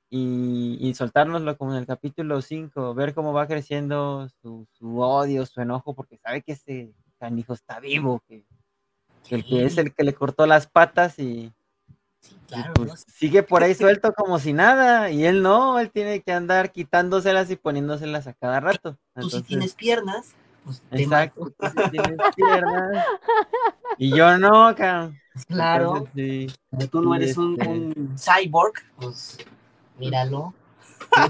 y, 0.10 0.78
y 0.82 0.94
soltárnoslo 0.96 1.58
como 1.58 1.74
en 1.74 1.80
el 1.80 1.88
capítulo 1.88 2.42
5, 2.42 2.94
ver 2.96 3.14
cómo 3.14 3.34
va 3.34 3.48
creciendo 3.48 4.30
su, 4.42 4.68
su 4.74 5.00
odio, 5.02 5.46
su 5.46 5.62
enojo, 5.62 5.96
porque 5.96 6.18
sabe 6.18 6.44
que 6.44 6.54
ese 6.54 6.94
canijo 7.20 7.54
está 7.54 7.80
vivo, 7.80 8.22
que, 8.28 8.46
que 9.28 9.36
el 9.36 9.46
que 9.46 9.66
es 9.66 9.78
el 9.78 9.94
que 9.94 10.04
le 10.04 10.14
cortó 10.14 10.46
las 10.48 10.68
patas 10.68 11.20
y, 11.20 11.54
Sí, 12.20 12.36
claro, 12.48 12.74
pues 12.74 12.90
¿no? 12.90 12.96
sigue 13.14 13.44
por 13.44 13.64
ahí 13.64 13.74
suelto 13.76 14.14
como 14.14 14.40
si 14.40 14.54
nada, 14.54 15.10
y 15.12 15.26
él 15.26 15.42
no, 15.42 15.80
él 15.80 15.92
tiene 15.92 16.22
que 16.22 16.32
andar 16.34 16.72
quitándoselas 16.72 17.50
y 17.52 17.56
poniéndoselas 17.56 18.28
a 18.28 18.34
cada 18.34 18.60
rato. 18.60 18.94
Tú 18.94 18.98
si 18.98 19.38
Entonces, 19.38 19.44
tienes 19.44 19.74
piernas, 19.76 20.34
pues 20.66 20.82
te 20.90 21.04
exacto, 21.04 21.52
tú 21.58 21.68
sí 21.68 21.90
tienes 21.92 22.18
piernas, 22.36 23.06
y 23.98 24.16
yo 24.16 24.38
no, 24.38 24.74
cabrón. 24.76 25.18
Claro, 25.48 25.98
Entonces, 25.98 26.14
sí, 26.16 26.56
como 26.72 26.88
tú 26.88 27.02
no 27.02 27.16
eres 27.16 27.38
un, 27.38 27.54
este- 27.54 27.68
un 27.70 28.16
cyborg, 28.18 28.74
pues 29.00 29.38
míralo. 29.98 30.54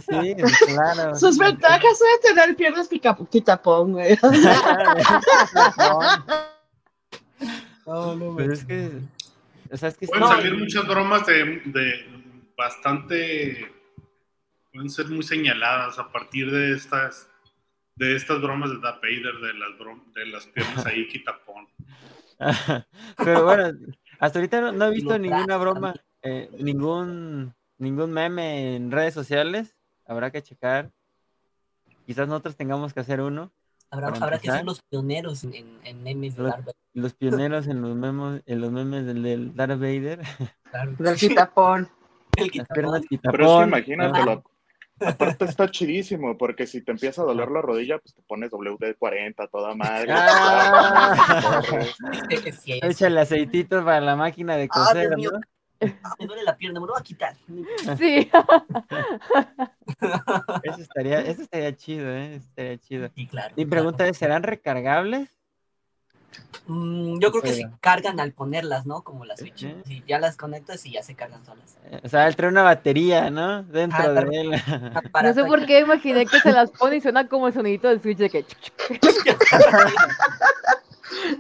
sí, 0.10 0.36
sí, 0.38 0.66
claro. 0.66 1.16
Sus 1.20 1.38
ventajas 1.38 2.00
de 2.00 2.30
tener 2.30 2.56
piernas 2.56 2.88
pica- 2.88 3.18
quitapón, 3.30 3.94
güey. 3.94 4.18
No, 7.86 8.16
no, 8.16 8.36
Pero 8.36 8.54
es 8.54 8.66
que, 8.66 9.02
o 9.72 9.78
sea, 9.78 9.90
es 9.90 9.98
que 9.98 10.08
Pueden 10.08 10.22
no, 10.24 10.28
salir 10.30 10.58
muchas 10.58 10.88
bromas 10.88 11.26
de, 11.26 11.62
de 11.66 12.52
bastante, 12.58 13.72
pueden 14.72 14.90
ser 14.90 15.08
muy 15.08 15.24
señaladas 15.24 16.00
a 16.00 16.12
partir 16.12 16.52
de 16.52 16.74
estas, 16.74 17.30
de 17.96 18.16
estas 18.16 18.42
bromas 18.42 18.70
de 18.70 18.80
Darth 18.80 19.02
Vader, 19.02 19.36
de 19.42 19.54
las, 19.54 19.70
brom- 19.80 20.14
de 20.14 20.26
las 20.28 20.46
piernas 20.48 20.86
ahí, 20.86 21.08
quitapón. 21.10 21.68
Pero 23.18 23.44
bueno, 23.46 23.78
hasta 24.20 24.40
ahorita 24.40 24.62
no, 24.62 24.72
no 24.72 24.86
he 24.86 24.92
visto 24.92 25.18
ninguna 25.18 25.58
broma, 25.58 25.94
eh, 26.22 26.50
ningún, 26.60 27.54
ningún 27.78 28.12
meme 28.12 28.76
en 28.76 28.92
redes 28.92 29.14
sociales. 29.14 29.76
Habrá 30.06 30.32
que 30.32 30.42
checar. 30.42 30.92
Quizás 32.06 32.28
nosotros 32.28 32.56
tengamos 32.56 32.94
que 32.94 33.02
hacer 33.02 33.20
uno. 33.22 33.52
Habrá, 33.90 34.08
habrá 34.10 34.40
que 34.40 34.52
ser 34.52 34.64
los 34.66 34.82
pioneros 34.82 35.44
en, 35.44 36.04
memes 36.04 36.36
de 36.36 36.44
Darth 36.44 36.60
Vader. 36.60 36.76
Los 36.98 37.14
pioneros 37.14 37.68
en 37.68 37.80
los 37.84 37.96
memes, 37.96 38.42
en 38.48 38.60
los 38.60 38.72
memes 38.72 39.06
del, 39.06 39.22
del 39.22 39.56
Darth 39.56 39.80
Vader. 39.80 40.20
Del 40.98 41.16
quitapón. 41.16 41.88
El 42.36 42.44
Las 42.46 42.52
quitapón. 42.52 42.74
Pero 42.74 42.96
es 42.96 43.06
que 43.08 43.20
¿no? 43.44 43.64
imagínatelo. 43.64 44.44
Aparte 45.00 45.46
está 45.46 45.70
chidísimo, 45.70 46.36
porque 46.40 46.66
si 46.66 46.82
te 46.82 46.90
empieza 46.92 47.22
a 47.22 47.26
doler 47.26 47.52
la 47.52 47.62
rodilla, 47.62 48.00
pues 48.00 48.16
te 48.16 48.24
pones 48.24 48.50
WD-40 48.50 49.48
toda 49.52 49.76
madre. 49.76 50.08
Ah. 50.12 51.62
corres. 51.70 51.96
Dice 52.30 52.44
que 52.44 52.52
sí 52.52 52.80
es. 52.82 52.84
Échale 52.84 53.22
aceitito 53.22 53.86
para 53.86 54.02
la 54.02 54.16
máquina 54.16 54.58
de 54.58 54.64
Ah, 54.64 54.68
coser. 54.68 55.10
Ah, 56.04 56.16
me 56.20 56.26
duele 56.26 56.42
la 56.44 56.58
pierna, 56.58 56.80
me 56.80 56.88
lo 56.88 56.94
voy 56.94 57.00
a 57.00 57.04
quitar. 57.04 57.36
Sí. 57.96 58.28
Eso 60.64 60.82
estaría, 60.82 61.20
eso 61.22 61.44
estaría 61.44 61.76
chido, 61.76 62.10
¿eh? 62.10 62.36
Eso 62.36 62.48
estaría 62.48 62.78
chido. 62.80 63.10
Sí, 63.16 63.28
claro. 63.28 63.54
Mi 63.56 63.66
pregunta 63.68 64.08
es, 64.08 64.18
¿serán 64.18 64.42
recargables? 64.42 65.30
Mm, 66.68 67.20
yo 67.20 67.32
creo 67.32 67.42
que 67.44 67.54
se 67.54 67.70
cargan 67.80 68.20
al 68.20 68.34
ponerlas, 68.34 68.86
¿no? 68.86 69.02
Como 69.02 69.24
las 69.24 69.40
Switch. 69.40 69.64
Ujú. 69.64 69.82
Sí, 69.86 70.04
ya 70.06 70.20
las 70.20 70.36
conectas 70.36 70.86
y 70.86 70.92
ya 70.92 71.02
se 71.04 71.16
cargan 71.16 71.46
solas. 71.46 71.78
Eh, 71.86 72.02
O 72.04 72.10
sea, 72.10 72.28
él 72.28 72.36
trae 72.36 72.50
una 72.50 72.64
batería, 72.64 73.30
¿no? 73.30 73.64
Dentro 73.64 74.04
Ah, 74.04 74.10
de 74.10 74.22
él. 74.42 74.52
Para 75.12 75.30
No 75.30 75.34
sé 75.34 75.46
por 75.46 75.66
qué 75.66 75.80
imaginé 75.80 76.26
que 76.26 76.40
se 76.42 76.52
las 76.52 76.70
pone 76.72 76.98
y 76.98 77.02
suena 77.02 77.28
como 77.28 77.48
el 77.48 77.54
sonidito 77.54 77.88
del 77.88 78.02
Switch 78.02 78.18
de 78.18 78.30
que. 78.30 78.46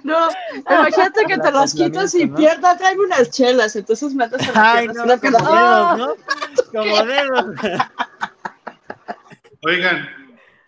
No, 0.03 0.29
imagínate 0.69 1.25
que 1.25 1.37
te 1.37 1.51
las 1.51 1.73
quitas 1.73 2.15
y 2.15 2.25
¿no? 2.25 2.35
pierda, 2.35 2.77
tráeme 2.77 3.03
unas 3.03 3.29
chelas, 3.29 3.75
entonces 3.75 4.13
metes 4.13 4.41
en 4.47 4.53
las 4.53 4.57
Ay, 4.57 4.87
no, 4.87 5.03
una 5.03 5.17
como 5.19 5.37
dedos, 5.37 5.97
¿no? 5.97 6.15
Como 6.71 7.03
dedos. 7.03 7.45
Oigan, 9.63 10.09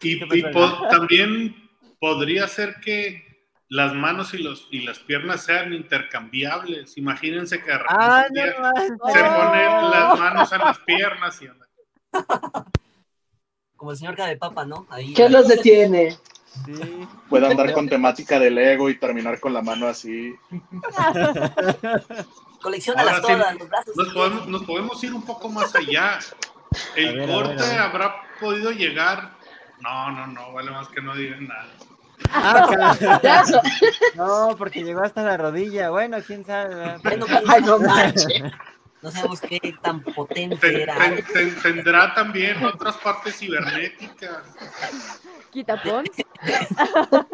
y, 0.01 0.19
¿Qué 0.19 0.38
y 0.38 0.41
pasó, 0.43 0.77
po- 0.79 0.88
también 0.89 1.55
podría 1.99 2.47
ser 2.47 2.75
que 2.83 3.28
las 3.69 3.93
manos 3.93 4.33
y, 4.33 4.39
los, 4.39 4.67
y 4.71 4.81
las 4.81 4.99
piernas 4.99 5.43
sean 5.43 5.73
intercambiables. 5.73 6.97
Imagínense 6.97 7.59
que 7.61 7.71
de 7.71 7.77
repente 7.77 7.95
Ah, 7.99 8.25
no 8.31 9.13
se 9.13 9.23
ponen 9.23 9.91
las 9.91 10.19
manos 10.19 10.51
en 10.51 10.59
las 10.59 10.79
piernas 10.79 11.41
y. 11.41 11.47
Como 13.75 13.91
el 13.91 13.97
señor 13.97 14.15
cara 14.15 14.29
de 14.29 14.38
papa, 14.38 14.65
¿no? 14.65 14.88
Ahí. 14.89 15.13
¿Qué 15.13 15.29
los 15.29 15.47
detiene? 15.47 16.17
Sí. 16.65 17.07
Puede 17.29 17.47
andar 17.47 17.71
con 17.73 17.88
temática 17.88 18.39
de 18.39 18.49
Lego 18.49 18.89
y 18.89 18.97
terminar 18.97 19.39
con 19.39 19.53
la 19.53 19.61
mano 19.61 19.88
así. 19.88 20.33
Colecciónalas 22.61 23.15
Ahora 23.15 23.27
sí, 23.27 23.33
todas, 23.33 23.55
los 23.55 23.69
brazos. 23.69 23.95
Nos 23.95 24.13
podemos, 24.13 24.47
nos 24.47 24.63
podemos 24.63 25.03
ir 25.03 25.13
un 25.13 25.21
poco 25.23 25.47
más 25.47 25.73
allá. 25.75 26.15
A 26.15 26.19
¿El 26.95 27.19
ver, 27.19 27.29
a 27.29 27.33
corte 27.33 27.55
ver, 27.55 27.63
a 27.63 27.67
ver. 27.69 27.79
habrá 27.79 28.15
podido 28.41 28.71
llegar? 28.71 29.31
No, 29.79 30.11
no, 30.11 30.27
no, 30.27 30.51
vale 30.53 30.71
más 30.71 30.89
que 30.89 31.01
no 31.01 31.15
digan 31.15 31.47
nada. 31.47 31.69
Ah, 32.31 33.33
No, 34.15 34.55
porque 34.57 34.83
llegó 34.83 35.01
hasta 35.01 35.23
la 35.23 35.38
rodilla. 35.38 35.89
Bueno, 35.89 36.17
quién 36.25 36.45
sabe. 36.45 36.97
Bueno, 37.03 37.25
Ay, 37.47 37.61
no 37.63 37.79
manches. 37.79 38.43
no 39.01 39.11
sabemos 39.11 39.41
qué 39.41 39.73
tan 39.81 40.01
potente 40.03 40.57
Ten- 40.57 40.81
era. 40.81 40.95
ten- 40.97 41.25
ten- 41.33 41.61
tendrá 41.61 42.13
también 42.13 42.63
otras 42.65 42.97
partes 42.97 43.38
cibernéticas. 43.38 44.43
Quitapón. 45.51 46.05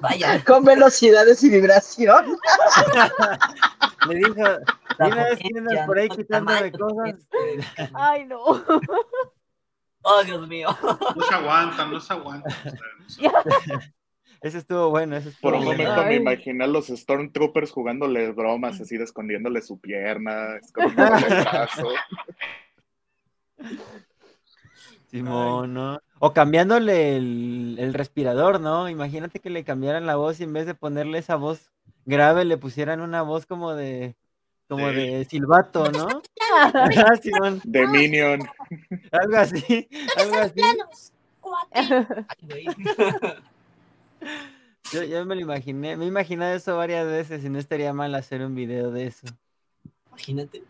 Vaya, 0.00 0.42
Con 0.44 0.64
velocidades 0.64 1.42
y 1.42 1.48
vibración. 1.50 2.36
Le 4.08 4.14
dijo, 4.16 4.34
La 4.98 5.34
dime 5.36 5.86
por 5.86 5.98
ahí 5.98 6.08
quitándome 6.10 6.70
cosas. 6.72 7.14
Ay, 7.94 8.26
no. 8.26 8.62
Oh 10.04 10.22
Dios 10.24 10.46
mío. 10.46 10.68
No 11.16 11.22
se 11.22 11.34
aguantan, 11.34 11.90
no 11.92 12.00
se 12.00 12.12
aguantan. 12.12 12.52
Ese 14.44 14.58
estuvo 14.58 14.90
bueno, 14.90 15.16
ese 15.16 15.30
estuvo 15.30 15.52
Por 15.52 15.58
un 15.58 15.64
bueno. 15.64 15.84
momento 15.84 16.04
me 16.04 16.16
imaginé 16.16 16.64
a 16.64 16.66
los 16.66 16.88
Stormtroopers 16.88 17.70
jugándole 17.72 18.30
bromas, 18.32 18.78
así 18.78 18.98
de 18.98 19.04
escondiéndole 19.04 19.62
su 19.62 19.80
pierna, 19.80 20.56
escondiéndole 20.56 21.26
el 21.26 21.44
brazo. 21.44 21.88
Simón, 25.06 25.72
¿no? 25.72 26.00
O 26.18 26.34
cambiándole 26.34 27.16
el, 27.16 27.76
el 27.78 27.94
respirador, 27.94 28.60
¿no? 28.60 28.90
Imagínate 28.90 29.40
que 29.40 29.48
le 29.48 29.64
cambiaran 29.64 30.04
la 30.04 30.16
voz 30.16 30.38
y 30.40 30.44
en 30.44 30.52
vez 30.52 30.66
de 30.66 30.74
ponerle 30.74 31.16
esa 31.16 31.36
voz 31.36 31.70
grave 32.04 32.44
le 32.44 32.58
pusieran 32.58 33.00
una 33.00 33.22
voz 33.22 33.46
como 33.46 33.72
de 33.72 34.14
como 34.68 34.88
Sí. 34.90 34.94
de 34.94 35.24
silbato, 35.26 35.90
¿no? 35.92 36.22
Simón, 37.22 37.60
De 37.64 37.86
Minion. 37.86 38.40
algo 39.12 39.36
así, 39.36 39.88
algo 40.16 40.36
así. 40.36 40.60
Yo, 44.92 45.02
yo 45.02 45.24
me 45.24 45.34
lo 45.34 45.40
imaginé, 45.40 45.96
me 45.96 46.04
he 46.04 46.08
imaginado 46.08 46.54
eso 46.54 46.76
varias 46.76 47.06
veces 47.06 47.44
y 47.44 47.48
no 47.48 47.58
estaría 47.58 47.92
mal 47.92 48.14
hacer 48.14 48.42
un 48.44 48.54
video 48.54 48.90
de 48.90 49.06
eso. 49.06 49.26
Imagínate. 50.10 50.62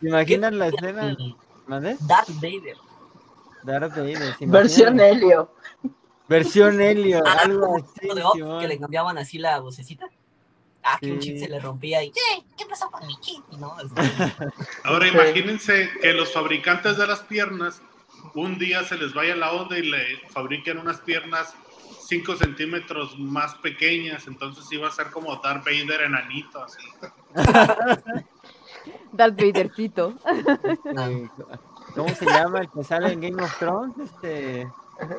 ¿Te 0.00 0.08
imaginas 0.08 0.52
la 0.52 0.68
escena? 0.68 1.12
Y 1.18 1.36
¿Mande? 1.66 1.96
Darth 2.00 2.30
Vader. 2.36 2.76
Darth 3.64 3.94
Vader, 3.96 4.34
¿se 4.38 4.46
Versión? 4.46 4.98
Helio. 5.00 5.52
Versión 6.28 6.80
Helio, 6.80 7.22
Ah, 7.26 7.38
algo 7.44 7.76
así, 7.76 8.08
que 8.60 8.68
le 8.68 8.78
cambiaban 8.78 9.18
así 9.18 9.38
la 9.38 9.60
vocecita. 9.60 10.06
Ah, 10.90 10.98
que 11.00 11.12
un 11.12 11.18
chip 11.18 11.38
se 11.38 11.48
le 11.48 11.60
rompía 11.60 12.02
y. 12.02 12.10
¿Qué? 12.10 12.44
¿Qué 12.56 12.64
pasó 12.66 12.90
con 12.90 13.06
mi 13.06 13.14
chip? 13.20 13.44
No, 13.58 13.76
Ahora 14.84 15.06
imagínense 15.06 15.90
que 16.00 16.14
los 16.14 16.32
fabricantes 16.32 16.96
de 16.96 17.06
las 17.06 17.20
piernas 17.20 17.82
un 18.34 18.58
día 18.58 18.82
se 18.84 18.96
les 18.96 19.12
vaya 19.12 19.36
la 19.36 19.52
onda 19.52 19.78
y 19.78 19.82
le 19.82 20.18
fabriquen 20.28 20.78
unas 20.78 20.98
piernas 21.00 21.54
5 22.06 22.36
centímetros 22.36 23.18
más 23.18 23.54
pequeñas, 23.56 24.26
entonces 24.26 24.70
iba 24.72 24.88
a 24.88 24.90
ser 24.90 25.10
como 25.10 25.36
Darth 25.36 25.64
Vader 25.64 26.02
enanito, 26.02 26.64
así. 26.64 26.78
Darth 29.12 29.36
Vadercito. 29.36 30.14
Este, 30.64 31.30
¿Cómo 31.94 32.08
se 32.14 32.24
llama 32.24 32.60
el 32.60 32.70
que 32.70 32.84
sale 32.84 33.12
en 33.12 33.20
Game 33.20 33.42
of 33.42 33.58
Thrones? 33.58 33.98
Este, 33.98 34.66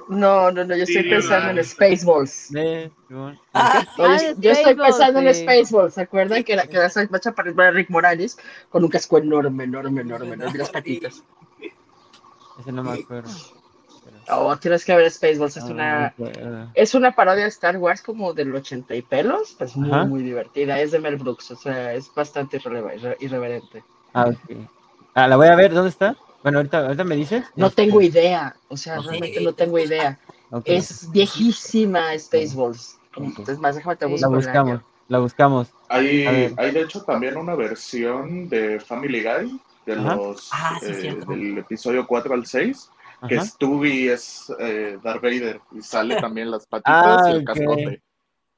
No, 0.10 0.52
no, 0.52 0.66
no, 0.66 0.76
yo 0.76 0.84
estoy 0.84 1.10
pensando 1.10 1.60
en. 1.60 1.64
Spaceballs. 1.66 2.52
de. 2.52 2.92
Ah, 3.54 3.86
de 3.98 4.36
yo 4.40 4.52
estoy 4.52 4.74
Spaceballs, 4.74 4.98
pensando 4.98 5.20
en. 5.22 5.36
Spaceballs, 5.36 5.94
¿se 5.94 6.02
acuerdan? 6.02 6.44
Que 6.44 6.54
era, 6.54 6.68
que 6.68 6.76
era 6.78 6.88
esa 6.88 7.08
macha 7.10 7.32
para 7.32 7.72
Rick 7.72 7.90
Morales 7.90 8.38
con 8.70 8.84
un 8.84 8.90
casco 8.90 9.18
enorme, 9.18 9.64
enorme, 9.64 10.02
enorme, 10.02 10.34
enorme, 10.34 10.58
las 10.58 10.70
patitas. 10.70 11.24
Ese 12.60 12.72
no 12.72 12.84
me 12.84 13.00
acuerdo. 13.00 13.30
Pero- 13.34 13.50
Oh, 14.32 14.56
tienes 14.58 14.86
que 14.86 14.96
ver 14.96 15.10
Spaceballs, 15.10 15.58
es 15.58 15.64
una... 15.64 16.14
no. 16.18 16.72
Es 16.74 16.94
una 16.94 17.12
parodia 17.16 17.44
de 17.44 17.50
Star 17.50 17.78
Wars 17.78 18.02
como 18.02 18.34
del 18.34 18.54
80 18.54 18.96
y 18.96 19.02
pelos, 19.02 19.56
pues 19.58 19.76
muy, 19.76 19.90
Ajá. 19.92 20.06
muy 20.06 20.24
divertida. 20.24 20.80
Es 20.80 20.92
de 20.92 21.00
Mel 21.00 21.16
Brooks, 21.18 21.52
o 21.52 21.56
sea, 21.56 21.94
es 21.94 22.14
bastante 22.14 22.58
irreverente. 23.20 23.84
Ah, 24.14 24.26
ok. 24.30 24.68
Ah, 25.16 25.28
la 25.28 25.36
voy 25.36 25.48
a 25.48 25.56
ver, 25.56 25.74
¿dónde 25.74 25.90
está? 25.90 26.16
Bueno, 26.44 26.60
ahorita, 26.60 26.80
ahorita 26.86 27.04
me 27.04 27.16
dices. 27.16 27.44
No 27.56 27.68
Este, 27.68 27.84
tengo 27.84 28.02
idea, 28.02 28.56
o 28.70 28.78
sea, 28.78 29.02
sé, 29.02 29.10
realmente 29.10 29.42
no 29.42 29.54
tengo 29.54 29.80
idea. 29.80 30.20
ok. 30.52 30.64
Es 30.66 31.12
viejísima 31.12 32.18
Spaceballs. 32.18 32.98
Ok. 33.16 33.50
Es 33.50 33.60
más, 33.60 33.76
déjame 33.76 33.96
te 33.98 34.06
La 34.06 34.12
busco 34.12 34.30
La 34.30 34.36
buscamos, 34.38 34.82
la 35.08 35.20
buscamos. 35.20 35.68
Hay, 35.90 36.54
hay 36.58 36.72
de 36.72 36.82
hecho 36.82 37.02
también 37.04 37.36
una 37.38 37.56
versión 37.56 38.48
de 38.48 38.80
Family 38.80 39.24
Guy 39.24 39.60
de 39.86 39.94
Ajá. 39.94 40.16
los 40.16 40.50
Ah, 40.54 40.78
sí, 40.80 40.88
eh, 41.08 41.18
del 41.28 41.58
episodio 41.58 42.06
4 42.06 42.34
al 42.36 42.46
6, 42.46 42.90
que 43.28 43.36
Ajá. 43.36 43.46
Stewie 43.46 44.14
es 44.14 44.54
eh, 44.60 44.98
Darth 45.04 45.22
Vader 45.22 45.60
y 45.72 45.82
sale 45.82 46.16
también 46.22 46.52
las 46.52 46.66
patitas 46.68 47.04
Ah, 47.04 47.30
y 47.30 47.34
el 47.34 47.46
cascote. 47.46 48.02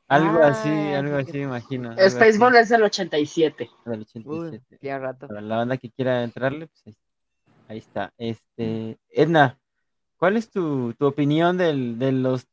Algo 0.09 0.39
Ah, 0.43 0.47
así, 0.47 0.67
algo 0.93 1.15
sí, 1.15 1.29
así, 1.29 1.39
imagino. 1.39 1.91
así, 1.91 2.09
Spaceballs 2.09 2.57
es 2.57 2.69
del 2.69 2.83
87. 2.83 3.69
del 3.85 4.05
Uy, 4.25 4.37
87. 4.39 4.77
ya 4.81 4.99
rato. 4.99 5.27
Para 5.27 5.39
la 5.41 5.55
banda 5.55 5.77
que 5.77 5.89
quiera 5.89 6.21
entrarle, 6.23 6.67
pues 6.67 6.81
ahí, 6.87 6.95
ahí 7.71 7.77
está. 7.79 8.13
Este, 8.17 8.99
Edna, 9.09 9.57
¿cuál 10.17 10.37
es 10.37 10.49
tu, 10.49 10.93
tu 10.93 11.05
opinión 11.05 11.57
del, 11.57 11.97
de 11.97 12.11
los 12.11 12.47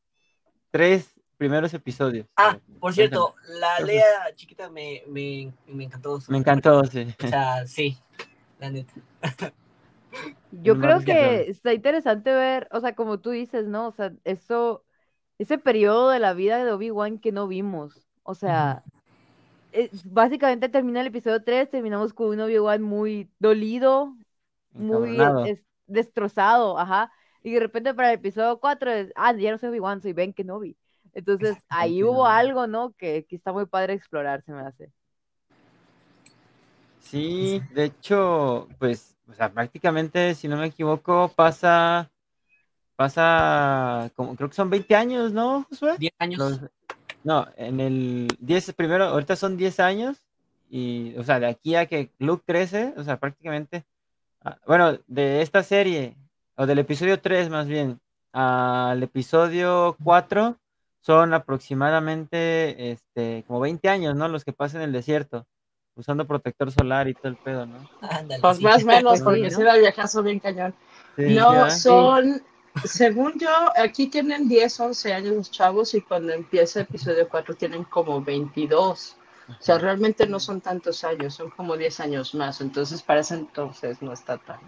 tres 0.70 1.12
primeros 1.37 1.74
episodios? 1.74 2.26
Ah, 2.37 2.59
por 2.81 2.94
cierto, 2.94 3.35
la 3.61 3.81
Lea 3.81 4.33
chiquita 4.35 4.70
me, 4.70 5.02
me, 5.09 5.52
me 5.66 5.85
encantó. 5.85 6.18
Me 6.28 6.38
encantó, 6.38 6.85
sí. 6.85 7.07
O 7.24 7.28
sea, 7.28 7.66
sí, 7.66 7.98
la 8.59 8.70
neta. 8.70 8.92
Yo 10.50 10.74
No 10.74 10.81
creo 10.81 11.00
que 11.00 11.50
está 11.50 11.74
interesante 11.74 12.33
ver, 12.33 12.68
o 12.70 12.81
sea, 12.81 12.94
como 12.94 13.18
tú 13.18 13.31
dices, 13.31 13.66
¿no? 13.66 13.88
O 13.88 13.92
sea, 13.92 14.12
eso, 14.24 14.85
ese 15.38 15.59
periodo 15.59 16.11
de 16.11 16.20
la 16.20 16.33
vida 16.33 16.64
de 16.64 16.72
Obi-Wan 16.72 17.18
que 17.18 17.33
no 17.33 17.48
vimos. 17.48 18.09
O 18.22 18.35
sea, 18.35 18.83
es- 19.72 20.11
básicamente 20.11 20.68
termina 20.68 21.00
el 21.00 21.09
episodio 21.09 21.42
3, 21.42 21.68
terminamos 21.70 22.12
con 22.14 22.28
un 22.28 22.40
Obi-Wan 22.40 22.83
muy 22.83 23.28
dolido, 23.38 24.16
muy 24.72 25.18
es- 25.46 25.62
destrozado, 25.87 26.78
ajá. 26.78 27.12
Y 27.42 27.52
de 27.52 27.61
repente 27.61 27.94
para 27.94 28.11
el 28.11 28.16
episodio 28.18 28.59
4 28.61 28.90
es, 28.90 29.12
ah, 29.14 29.33
ya 29.35 29.52
no 29.52 29.59
soy 29.59 29.70
Obi-Wan, 29.70 30.02
soy 30.02 30.12
Ben 30.12 30.33
Kenobi. 30.33 30.76
Entonces 31.14 31.57
ahí 31.68 32.02
hubo 32.02 32.26
algo, 32.26 32.66
¿no? 32.66 32.92
Que, 32.92 33.24
que 33.26 33.37
está 33.37 33.52
muy 33.52 33.66
padre 33.66 33.94
explorar, 33.94 34.42
se 34.44 34.52
me 34.52 34.61
hace. 34.61 34.92
Sí, 37.00 37.62
de 37.72 37.85
hecho, 37.85 38.68
pues, 38.78 39.16
o 39.28 39.33
sea, 39.33 39.50
prácticamente, 39.50 40.35
si 40.35 40.46
no 40.46 40.59
me 40.59 40.66
equivoco, 40.66 41.33
pasa, 41.35 42.11
pasa, 42.96 44.11
como, 44.14 44.37
creo 44.37 44.50
que 44.50 44.54
son 44.54 44.68
20 44.68 44.94
años, 44.94 45.33
¿no, 45.33 45.64
Josué? 45.70 45.96
10 45.98 46.12
años. 46.18 46.38
Los- 46.38 46.61
no, 47.24 47.46
en 47.57 47.81
el 47.81 48.28
10, 48.40 48.72
primero, 48.74 49.04
ahorita 49.04 49.37
son 49.37 49.57
10 49.57 49.81
años, 49.81 50.18
y, 50.68 51.16
o 51.16 51.24
sea, 51.24 51.40
de 51.40 51.46
aquí 51.46 51.74
a 51.76 51.87
que 51.87 52.11
Luke 52.18 52.44
crece, 52.46 52.92
o 52.96 53.04
sea, 53.04 53.18
prácticamente, 53.18 53.85
bueno, 54.66 54.98
de 55.07 55.42
esta 55.42 55.62
serie, 55.62 56.16
o 56.57 56.66
del 56.66 56.79
episodio 56.79 57.20
3 57.20 57.51
más 57.51 57.66
bien, 57.66 58.01
al 58.33 59.03
episodio 59.03 59.96
4, 60.05 60.57
son 61.01 61.33
aproximadamente, 61.35 62.90
este, 62.92 63.44
como 63.46 63.61
20 63.61 63.88
años, 63.88 64.14
¿no? 64.16 64.29
Los 64.29 64.44
que 64.44 64.53
pasan 64.53 64.83
en 64.83 64.88
el 64.88 64.92
desierto, 64.92 65.46
usando 65.94 66.27
protector 66.27 66.70
solar 66.70 67.09
y 67.09 67.14
todo 67.14 67.29
el 67.29 67.37
pedo, 67.37 67.66
¿no? 67.66 67.88
Ándale, 68.03 68.40
Pues 68.42 68.59
sí. 68.59 68.64
más 68.64 68.83
o 68.83 68.87
menos, 68.87 69.18
Sí, 69.18 69.24
porque 69.24 69.42
¿no? 69.42 69.51
si 69.51 69.61
era 69.62 69.77
viajazo 69.77 70.22
bien 70.22 70.38
cañón. 70.40 70.74
Sí, 71.16 71.35
No, 71.35 71.53
¿verdad? 71.53 71.70
son, 71.70 72.42
según 72.85 73.38
yo, 73.38 73.48
aquí 73.77 74.09
tienen 74.09 74.48
10, 74.48 74.81
11 74.81 75.12
años 75.14 75.35
los 75.35 75.51
chavos 75.51 75.94
y 75.94 76.01
cuando 76.01 76.33
empieza 76.33 76.81
el 76.81 76.87
episodio 76.87 77.29
4 77.29 77.55
tienen 77.55 77.85
como 77.85 78.22
22. 78.22 79.16
O 79.48 79.62
sea, 79.62 79.78
realmente 79.78 80.26
no 80.26 80.40
son 80.40 80.61
tantos 80.61 81.04
años, 81.04 81.34
son 81.34 81.50
como 81.50 81.76
10 81.76 82.00
años 82.00 82.34
más. 82.34 82.61
Entonces, 82.61 83.02
para 83.02 83.20
ese 83.20 83.34
entonces 83.34 84.02
no 84.02 84.12
está 84.12 84.37
tan, 84.38 84.61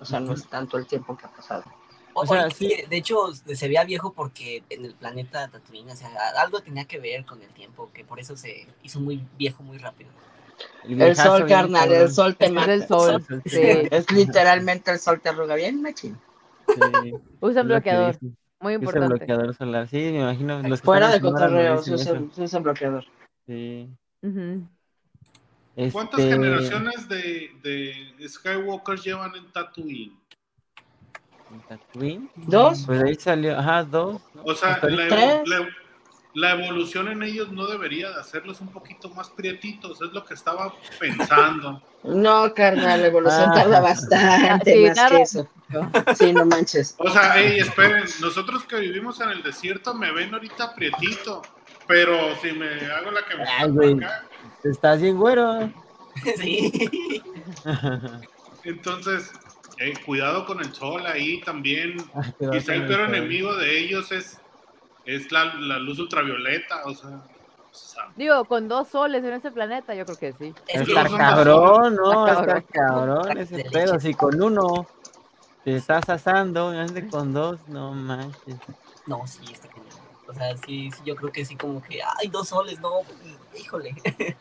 o 0.00 0.04
sea, 0.04 0.20
no 0.20 0.32
es 0.34 0.46
tanto 0.48 0.78
el 0.78 0.86
tiempo 0.86 1.16
que 1.16 1.26
ha 1.26 1.30
pasado. 1.30 1.64
O- 2.12 2.22
O 2.22 2.26
sea, 2.26 2.44
oye, 2.46 2.54
sí. 2.54 2.74
de 2.88 2.96
hecho, 2.96 3.32
se 3.32 3.66
veía 3.66 3.82
viejo 3.84 4.12
porque 4.12 4.62
en 4.70 4.84
el 4.84 4.94
planeta 4.94 5.48
Tatooine, 5.48 5.90
o 5.90 5.96
sea, 5.96 6.10
algo 6.38 6.60
tenía 6.60 6.84
que 6.84 7.00
ver 7.00 7.24
con 7.24 7.42
el 7.42 7.48
tiempo, 7.50 7.90
que 7.92 8.04
por 8.04 8.20
eso 8.20 8.36
se 8.36 8.68
hizo 8.84 9.00
muy 9.00 9.26
viejo 9.36 9.64
muy 9.64 9.78
rápido. 9.78 10.10
El 10.88 11.16
sol, 11.16 11.46
carnal, 11.46 11.92
el 11.92 12.10
sol 12.12 12.36
te 12.36 12.50
mata. 12.52 12.72
el 12.72 12.86
sol, 12.86 13.24
Sí, 13.44 13.50
sí. 13.50 13.60
Es 13.90 14.08
literalmente 14.12 14.92
el 14.92 15.00
sol 15.00 15.20
te 15.20 15.30
arruga 15.30 15.56
bien, 15.56 15.82
machín. 15.82 16.16
Que 16.66 17.62
bloqueador, 17.62 18.16
muy 18.60 18.76
Usa 18.76 18.84
importante. 18.84 19.08
bloqueador 19.08 19.54
solar. 19.54 19.88
Sí, 19.88 19.96
me 19.96 20.20
imagino. 20.20 20.62
los 20.62 20.80
Fuera 20.80 21.08
de 21.10 21.16
están 21.16 21.28
en 21.30 21.32
Sonora 21.34 21.46
cotorreo, 21.48 21.74
nos 21.74 21.84
se 21.84 21.90
dicen 21.92 22.16
usa, 22.16 22.24
eso. 22.26 22.34
se 22.36 22.42
usa 22.42 22.60
bloqueador. 22.60 23.04
Sí. 23.46 23.90
¿Cuántas 25.92 26.20
Este, 26.20 26.32
generaciones 26.32 27.08
de, 27.08 27.50
de 27.62 28.28
Skywalker 28.28 28.98
llevan 29.00 29.34
en 29.36 29.50
Tatooine? 29.52 30.16
en 31.52 31.60
Tatooine? 31.68 32.30
¿Dos? 32.36 32.84
Pues 32.86 33.02
ahí 33.02 33.14
salió, 33.16 33.58
ajá, 33.58 33.84
dos, 33.84 34.20
¿no? 34.34 34.42
O 34.44 34.54
sea, 34.54 34.78
la, 34.82 35.08
evo- 35.08 35.42
la- 35.46 35.68
la 36.36 36.50
evolución 36.52 37.06
en 37.08 37.22
ellos 37.22 37.52
no 37.52 37.64
debería 37.66 38.08
de 38.10 38.20
hacerlos 38.20 38.60
un 38.60 38.66
poquito 38.68 39.08
más 39.10 39.30
prietitos, 39.30 40.02
es 40.02 40.12
lo 40.12 40.24
que 40.24 40.34
estaba 40.34 40.74
pensando. 40.98 41.80
No, 42.02 42.52
carnal, 42.54 43.02
la 43.02 43.06
evolución 43.06 43.50
Ah. 43.50 43.54
tarda 43.54 43.80
bastante 43.80 44.72
Sí, 44.74 44.84
más 44.86 44.94
tarda 44.96 45.16
que 45.16 45.22
eso. 45.22 45.48
Sí, 46.16 46.32
no 46.32 46.44
manches. 46.44 46.96
O 46.98 47.08
sea, 47.10 47.34
hey, 47.36 47.58
esperen, 47.60 48.04
nosotros 48.20 48.64
que 48.64 48.80
vivimos 48.80 49.20
en 49.20 49.30
el 49.30 49.42
desierto 49.44 49.94
me 49.94 50.10
ven 50.12 50.34
ahorita 50.34 50.74
prietito, 50.74 51.40
pero 51.86 52.34
si 52.36 52.52
me 52.52 52.66
hago 52.92 53.10
la 53.10 53.24
que 53.24 53.36
me 53.36 53.44
Ay, 53.44 53.70
güey. 53.70 53.96
Estás 54.62 55.00
bien 55.00 55.16
güero. 55.16 55.70
Sí. 56.36 57.20
Entonces, 58.64 59.32
eh, 59.78 59.94
cuidado 60.06 60.46
con 60.46 60.60
el 60.60 60.72
sol 60.72 61.04
ahí 61.06 61.40
también. 61.40 61.96
Qué 62.38 62.50
Quizá 62.50 62.74
el 62.74 62.86
peor 62.86 63.00
enemigo 63.08 63.54
de 63.56 63.78
ellos 63.78 64.12
es, 64.12 64.40
es 65.04 65.32
la, 65.32 65.54
la 65.56 65.78
luz 65.78 65.98
ultravioleta, 65.98 66.82
o 66.84 66.94
sea, 66.94 67.20
Digo, 68.16 68.44
con 68.44 68.68
dos 68.68 68.88
soles 68.88 69.24
en 69.24 69.32
ese 69.32 69.50
planeta, 69.50 69.94
yo 69.94 70.04
creo 70.04 70.16
que 70.16 70.32
sí. 70.34 70.54
Está 70.68 71.08
cabrón, 71.08 71.96
¿no? 71.96 72.26
Está 72.26 72.62
cabrón 72.62 73.36
ese 73.36 73.64
pedo. 73.64 73.98
Si 73.98 74.14
con 74.14 74.40
uno 74.40 74.86
te 75.64 75.76
estás 75.76 76.08
asando, 76.08 76.72
con 77.10 77.32
dos, 77.32 77.66
no 77.68 77.92
manches. 77.92 78.56
No, 79.06 79.26
sí, 79.26 79.40
está. 79.52 79.68
O 80.26 80.34
sea, 80.34 80.56
sí, 80.56 80.90
sí, 80.90 81.02
yo 81.04 81.14
creo 81.16 81.30
que 81.32 81.44
sí, 81.44 81.56
como 81.56 81.82
que, 81.82 82.00
ay, 82.02 82.28
dos 82.28 82.48
soles, 82.48 82.78
no, 82.80 83.02
híjole. 83.58 83.94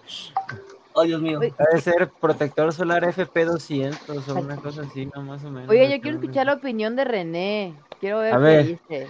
Oh, 0.96 1.02
Dios 1.02 1.19
mío. 1.19 1.39
Debe 1.39 1.82
ser 1.82 2.12
protector 2.19 2.72
solar 2.72 3.04
FP200 3.04 4.30
o 4.30 4.36
una 4.36 4.58
cosa 4.60 4.84
así, 4.84 5.10
no 5.15 5.24
más 5.24 5.43
o 5.43 5.50
menos. 5.50 5.72
Oye, 5.72 5.89
yo 5.89 6.00
quiero 6.00 6.17
escuchar 6.19 6.46
la 6.46 6.54
opinión 6.54 6.96
de 6.96 7.04
René. 7.04 7.76
Quiero 8.00 8.19
ver 8.19 8.36
A 8.36 8.38
qué 8.38 8.43
ver. 8.43 8.65
dice. 8.67 9.08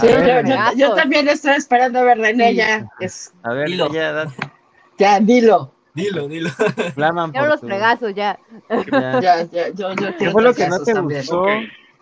Sí, 0.00 0.06
ver, 0.08 0.44
yo, 0.44 0.54
yo- 0.54 0.76
yo 0.76 0.94
también 0.96 1.28
estoy 1.28 1.52
esperando 1.52 2.00
a 2.00 2.02
ver 2.02 2.18
René 2.18 2.56
ya. 2.56 2.88
Es, 2.98 3.32
A 3.44 3.52
ver, 3.52 3.68
Dilo. 3.68 3.92
ya, 3.92 4.10
date, 4.10 4.34
ya, 4.98 5.20
dilo. 5.20 5.72
Dilo, 5.94 6.26
dilo. 6.26 6.50
claman 6.96 7.30
Quiero 7.30 7.46
los 7.46 7.60
tu- 7.60 7.68
fregazos 7.68 8.12
ya. 8.12 8.40
ya. 8.90 9.20
Ya, 9.20 9.44
ya, 9.44 9.68
yo, 9.68 9.94
yo 9.94 10.16
¿Qué 10.18 10.30
fue 10.30 10.42
lo 10.42 10.54
que 10.54 10.66
no 10.66 10.80
te 10.80 10.92
también. 10.92 11.20
gustó? 11.20 11.40
ok, 11.40 11.48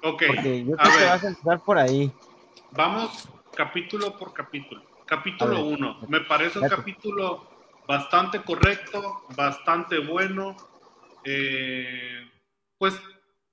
ok. 0.02 0.22
Porque 0.28 0.64
yo 0.64 0.74
A 0.78 0.82
creo 0.82 0.92
que 0.92 0.98
ver. 0.98 1.08
vas 1.10 1.24
a 1.24 1.28
empezar 1.28 1.60
por 1.60 1.78
ahí. 1.78 2.10
Vamos 2.70 3.28
capítulo 3.54 4.16
por 4.16 4.32
capítulo. 4.32 4.84
Capítulo 5.06 5.56
A 5.56 5.62
ver. 5.62 5.78
1. 5.78 6.00
Me 6.08 6.20
parece 6.20 6.58
un 6.58 6.68
capítulo 6.68 7.48
bastante 7.86 8.42
correcto, 8.42 9.26
bastante 9.36 9.98
bueno. 9.98 10.56
eh, 11.24 12.30
pues 12.78 13.00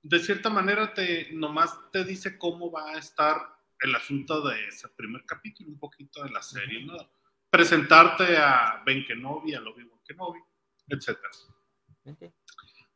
de 0.02 0.18
cierta 0.18 0.50
manera 0.50 0.92
te 0.92 1.30
nomás 1.32 1.78
te 1.92 2.04
dice 2.04 2.36
cómo 2.36 2.70
va 2.70 2.90
a 2.90 2.98
estar 2.98 3.36
el 3.80 3.94
asunto 3.94 4.46
de 4.46 4.68
ese 4.68 4.88
primer 4.88 5.24
capítulo, 5.24 5.70
un 5.70 5.78
poquito 5.78 6.22
de 6.22 6.30
la 6.30 6.42
serie, 6.42 6.84
¿no? 6.84 6.96
Presentarte 7.50 8.36
a 8.36 8.82
Ben 8.84 9.04
Kenobi, 9.04 9.54
a 9.54 9.60
Obi-Wan 9.60 10.00
Kenobi, 10.04 10.40
etc. 10.88 11.18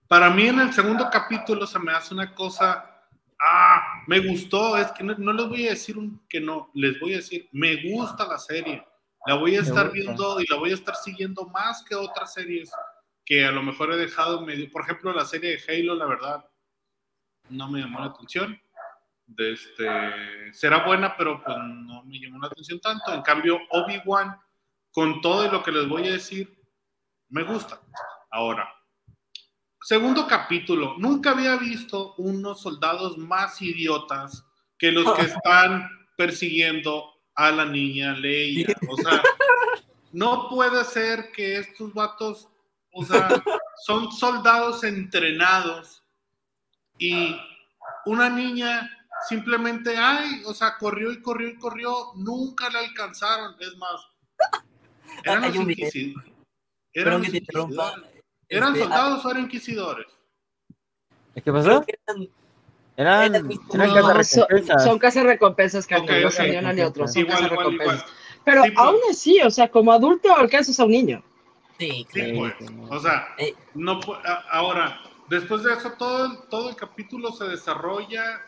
Para 0.09 0.31
mí 0.31 0.47
en 0.47 0.61
el 0.61 0.73
segundo 0.73 1.09
capítulo 1.11 1.67
se 1.67 1.79
me 1.79 1.93
hace 1.93 2.15
una 2.15 2.35
cosa, 2.35 2.96
ah, 3.41 4.03
me 4.07 4.21
gustó, 4.21 4.77
es 4.77 4.91
que 4.93 5.05
no, 5.05 5.15
no 5.17 5.33
les 5.33 5.49
voy 5.49 5.67
a 5.67 5.71
decir 5.71 5.99
un, 5.99 6.21
que 6.29 6.41
no, 6.41 6.71
les 6.75 6.99
voy 7.01 7.15
a 7.15 7.17
decir, 7.17 7.49
me 7.53 7.91
gusta 7.91 8.27
la 8.27 8.39
serie, 8.39 8.87
la 9.27 9.35
voy 9.35 9.57
a 9.57 9.61
estar 9.61 9.91
viendo 9.93 10.41
y 10.41 10.47
la 10.49 10.57
voy 10.57 10.71
a 10.71 10.75
estar 10.75 10.95
siguiendo 10.95 11.47
más 11.47 11.85
que 11.85 11.95
otras 11.95 12.33
series 12.33 12.71
que 13.25 13.45
a 13.45 13.51
lo 13.51 13.63
mejor 13.63 13.93
he 13.93 13.97
dejado 13.97 14.41
medio, 14.41 14.71
por 14.71 14.83
ejemplo 14.83 15.13
la 15.13 15.25
serie 15.25 15.57
de 15.57 15.63
Halo, 15.69 15.97
la 15.97 16.07
verdad, 16.07 16.49
no 17.51 17.69
me 17.69 17.81
llamó 17.81 18.01
la 18.01 18.07
atención. 18.07 18.61
De 19.27 19.55
este, 19.55 20.53
será 20.53 20.87
buena, 20.87 21.17
pero 21.17 21.43
pues 21.43 21.57
no 21.59 22.05
me 22.05 22.21
llamó 22.21 22.39
la 22.39 22.47
atención 22.47 22.79
tanto. 22.79 23.13
En 23.13 23.23
cambio, 23.23 23.59
Obi-Wan, 23.71 24.39
con 24.93 25.21
todo 25.21 25.51
lo 25.51 25.65
que 25.65 25.73
les 25.73 25.89
voy 25.89 26.07
a 26.07 26.13
decir, 26.13 26.57
me 27.29 27.43
gusta. 27.43 27.81
Ahora, 28.31 28.73
segundo 29.83 30.27
capítulo. 30.27 30.97
Nunca 30.99 31.31
había 31.31 31.57
visto 31.57 32.15
unos 32.17 32.61
soldados 32.61 33.19
más 33.19 33.61
idiotas 33.63 34.45
que 34.79 34.93
los 34.93 35.13
que 35.15 35.23
están 35.33 35.89
persiguiendo 36.17 37.13
a 37.35 37.51
la 37.51 37.65
niña 37.65 38.13
Leia. 38.13 38.75
O 38.89 38.97
sea, 38.97 39.23
no 40.13 40.49
puede 40.49 40.85
ser 40.85 41.31
que 41.33 41.59
estos 41.59 41.93
vatos, 41.93 42.49
o 42.93 43.05
sea, 43.05 43.29
son 43.85 44.11
soldados 44.11 44.83
entrenados 44.85 46.03
y 46.99 47.37
una 48.07 48.31
niña 48.31 48.91
simplemente, 49.29 49.97
ay, 49.97 50.43
o 50.47 50.55
sea, 50.55 50.77
corrió 50.79 51.13
y 51.13 51.21
corrió 51.21 51.49
y 51.49 51.57
corrió, 51.57 52.13
nunca 52.17 52.71
la 52.71 52.81
alcanzaron. 52.81 53.55
Es 53.61 53.77
más, 53.77 54.01
eran 55.25 55.43
los 55.43 55.57
inquisidores. 55.57 56.33
Eran 56.93 57.19
los 57.19 57.35
inquisidores. 57.35 58.16
¿Eran 58.49 58.73
Este, 58.75 58.83
soldados 58.85 59.25
o 59.25 59.31
eran 59.31 59.43
inquisidores? 59.45 60.07
¿Qué 61.43 61.53
pasó? 61.53 61.83
que 61.83 61.99
eran- 62.07 62.29
Eran, 62.99 63.35
eran 63.35 63.49
No, 63.49 63.95
cazarrecompensas. 63.95 64.83
son, 64.83 64.89
son 64.91 64.99
casas 64.99 65.25
recompensas, 65.25 65.87
carnal, 65.87 66.09
Ok, 66.17 66.21
no 66.23 66.29
ok. 66.29 66.33
son 66.33 66.49
ni 66.51 66.57
uno 66.57 66.73
ni 66.73 66.81
otro, 66.81 67.07
son 67.07 67.19
Igual, 67.21 67.35
casas 67.37 67.53
igual, 67.53 67.73
igual. 67.75 67.89
recompensas. 67.97 68.17
Pero 68.45 68.63
Sí, 68.63 68.71
pues. 68.71 68.87
aún 68.87 69.01
así, 69.11 69.41
o 69.43 69.51
sea, 69.51 69.71
como 69.71 69.93
adulto 69.93 70.35
alcanzas 70.35 70.81
a 70.81 70.85
un 70.87 70.91
niño. 70.93 71.23
Sí, 71.79 71.91
Sí, 71.91 72.05
claro. 72.07 72.35
pues. 72.39 72.55
sí, 72.59 72.75
no. 72.75 72.85
O 72.89 72.99
sea, 72.99 73.29
Eh. 73.37 73.55
no 73.75 74.01
a- 74.25 74.45
ahora, 74.51 75.01
después 75.29 75.63
de 75.65 75.75
eso, 75.75 75.91
todo 75.99 76.39
todo 76.45 76.71
el 76.71 76.77
capítulo 76.77 77.33
se 77.33 77.45
desarrolla 77.45 78.41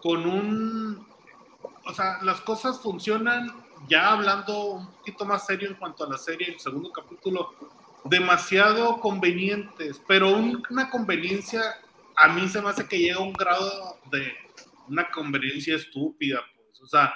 con 0.00 0.26
un. 0.26 1.04
O 1.84 1.92
sea, 1.92 2.18
las 2.22 2.40
cosas 2.42 2.78
funcionan 2.80 3.50
ya 3.88 4.12
hablando 4.12 4.64
un 4.74 4.86
poquito 4.92 5.24
más 5.24 5.44
serio 5.44 5.70
en 5.70 5.74
cuanto 5.74 6.04
a 6.04 6.08
la 6.08 6.18
serie, 6.18 6.50
el 6.52 6.60
segundo 6.60 6.92
capítulo, 6.92 7.52
demasiado 8.04 9.00
convenientes, 9.00 10.00
pero 10.06 10.30
un- 10.30 10.62
una 10.70 10.90
conveniencia, 10.90 11.62
a 12.16 12.28
mí 12.28 12.48
se 12.48 12.60
me 12.60 12.68
hace 12.70 12.86
que 12.88 12.98
llega 12.98 13.16
a 13.16 13.22
un 13.22 13.32
grado 13.32 13.98
de 14.10 14.32
una 14.88 15.10
conveniencia 15.10 15.76
estúpida, 15.76 16.40
pues. 16.54 16.80
O 16.82 16.86
sea, 16.86 17.14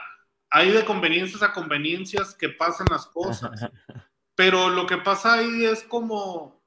hay 0.50 0.70
de 0.70 0.84
conveniencias 0.84 1.42
a 1.42 1.52
conveniencias 1.52 2.34
que 2.34 2.48
pasan 2.50 2.86
las 2.90 3.06
cosas 3.06 3.50
pero 4.36 4.68
lo 4.68 4.86
que 4.86 4.98
pasa 4.98 5.34
ahí 5.34 5.64
es 5.64 5.82
como 5.82 6.62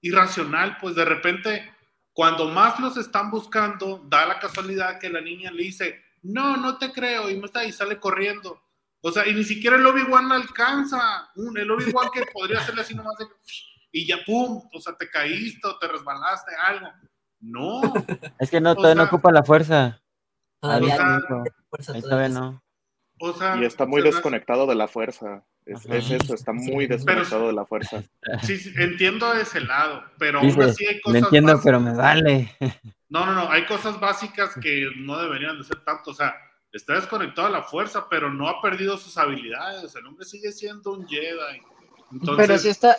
irracional, 0.00 0.78
pues 0.80 0.94
de 0.94 1.04
repente, 1.04 1.70
cuando 2.12 2.48
más 2.48 2.80
los 2.80 2.96
están 2.96 3.30
buscando, 3.30 4.02
da 4.08 4.26
la 4.26 4.38
casualidad 4.38 4.98
que 4.98 5.10
la 5.10 5.20
niña 5.20 5.50
le 5.50 5.64
dice, 5.64 6.02
no, 6.22 6.56
no 6.56 6.78
te 6.78 6.92
creo, 6.92 7.28
y, 7.30 7.36
me 7.36 7.46
está, 7.46 7.64
y 7.64 7.72
sale 7.72 7.98
corriendo. 8.00 8.62
O 9.02 9.10
sea, 9.10 9.26
y 9.26 9.34
ni 9.34 9.44
siquiera 9.44 9.76
el 9.76 9.86
Obi-Wan 9.86 10.30
alcanza. 10.32 11.30
Un, 11.36 11.56
el 11.58 11.70
Obi-Wan 11.70 12.08
que 12.12 12.24
podría 12.32 12.58
hacerle 12.58 12.82
así 12.82 12.94
nomás 12.94 13.16
de, 13.18 13.26
y 13.92 14.06
ya, 14.06 14.18
pum, 14.26 14.62
o 14.72 14.80
sea, 14.80 14.94
te 14.96 15.08
caíste 15.08 15.66
o 15.66 15.78
te 15.78 15.88
resbalaste, 15.88 16.52
algo. 16.54 16.88
No, 17.40 17.80
Es 18.38 18.50
que 18.50 18.60
no, 18.60 18.72
O 18.72 18.74
todavía 18.76 18.96
no 18.96 19.04
ocupa 19.04 19.32
la 19.32 19.42
fuerza. 19.42 20.02
Todavía 20.60 20.94
o 20.94 20.96
sea, 20.98 21.14
hay 21.16 21.20
no, 21.30 21.44
fuerza 21.70 21.92
ahí 21.94 22.02
todavía. 22.02 22.28
todavía 22.28 22.28
no. 22.28 22.62
o 23.20 23.32
sea. 23.32 23.56
Y 23.56 23.64
está 23.64 23.86
muy 23.86 24.02
me 24.02 24.08
hace- 24.08 24.16
desconectado 24.16 24.66
de 24.66 24.74
la 24.74 24.88
fuerza. 24.88 25.42
Es, 25.64 25.86
eso, 25.86 26.34
está 26.34 26.52
muy 26.52 26.86
desconectado 26.86 27.46
de 27.46 27.52
la 27.54 27.64
fuerza. 27.64 28.02
Sí, 28.42 28.58
sí, 28.58 28.72
entiendo 28.76 29.32
ese 29.34 29.60
lado, 29.60 30.02
pero 30.18 30.40
aún 30.40 30.62
así 30.62 30.86
hay 30.86 30.96
me 30.96 31.00
cosas 31.00 31.22
entiendo, 31.22 31.52
básicas. 31.52 31.64
pero 31.64 31.80
me 31.80 31.94
vale. 31.94 32.56
No, 33.08 33.24
no, 33.24 33.32
no, 33.32 33.50
hay 33.50 33.64
cosas 33.66 33.98
básicas 33.98 34.54
que 34.60 34.88
no 34.98 35.16
deberían 35.18 35.56
de 35.58 35.64
ser 35.64 35.82
tanto. 35.84 36.10
O 36.10 36.14
sea, 36.14 36.34
está 36.72 36.94
desconectado 36.94 37.48
a 37.48 37.50
la 37.50 37.62
fuerza, 37.62 38.06
pero 38.08 38.32
no 38.32 38.48
ha 38.48 38.60
perdido 38.62 38.96
sus 38.96 39.16
habilidades. 39.18 39.94
El 39.96 40.06
hombre 40.06 40.24
sigue 40.24 40.52
siendo 40.52 40.92
un 40.92 41.06
Jedi. 41.08 41.60
Entonces, 42.12 42.46
Pero 42.46 42.58
si 42.58 42.68
está. 42.68 42.96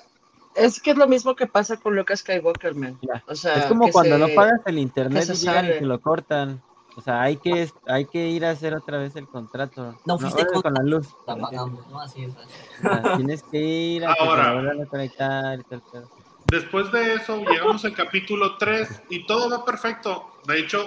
Es 0.54 0.82
que 0.82 0.92
es 0.92 0.98
lo 0.98 1.08
mismo 1.08 1.34
que 1.36 1.48
pasa 1.48 1.78
con 1.78 1.96
Lucas 1.96 2.20
Skywalker, 2.20 2.76
man. 2.76 3.00
O 3.28 3.36
sea, 3.36 3.54
es 3.56 3.66
como 3.68 3.90
cuando 3.90 4.16
se- 4.18 4.22
no 4.22 4.36
pagas 4.36 4.60
el 4.66 4.80
internet 4.80 5.24
se 5.24 5.34
y 5.34 5.36
llegan 5.38 5.66
y 5.66 5.70
te 5.80 5.82
lo 5.86 6.00
cortan. 6.02 6.62
O 6.98 7.02
sea, 7.02 7.22
hay 7.22 7.38
que, 7.38 7.70
hay 7.88 8.04
que 8.06 8.28
ir 8.28 8.44
a 8.44 8.50
hacer 8.50 8.74
otra 8.74 8.98
vez 8.98 9.16
el 9.16 9.26
contrato. 9.30 9.96
No 10.06 10.20
fuiste 10.20 10.42
órale, 10.42 10.62
con 10.62 10.74
la 10.74 10.84
luz. 10.84 11.08
La 11.26 11.38
pagamos, 11.38 11.88
¿no? 11.88 12.02
Así 12.02 12.26
es. 12.26 12.36
así. 12.36 12.50
O 12.80 12.82
sea, 13.02 13.16
tienes 13.16 13.44
que 13.44 13.58
ir 13.60 14.06
a 14.06 14.12
Ahora. 14.12 14.60
a 14.60 14.86
conectar 14.88 15.58
y 15.58 15.64
tal, 15.64 15.82
tal. 15.90 16.04
después 16.48 16.92
de 16.92 17.14
eso, 17.14 17.38
llegamos 17.50 17.86
al 17.86 17.94
capítulo 17.94 18.58
3 18.58 19.04
y 19.10 19.26
todo 19.26 19.50
va 19.50 19.64
perfecto. 19.64 20.34
De 20.46 20.60
hecho, 20.60 20.86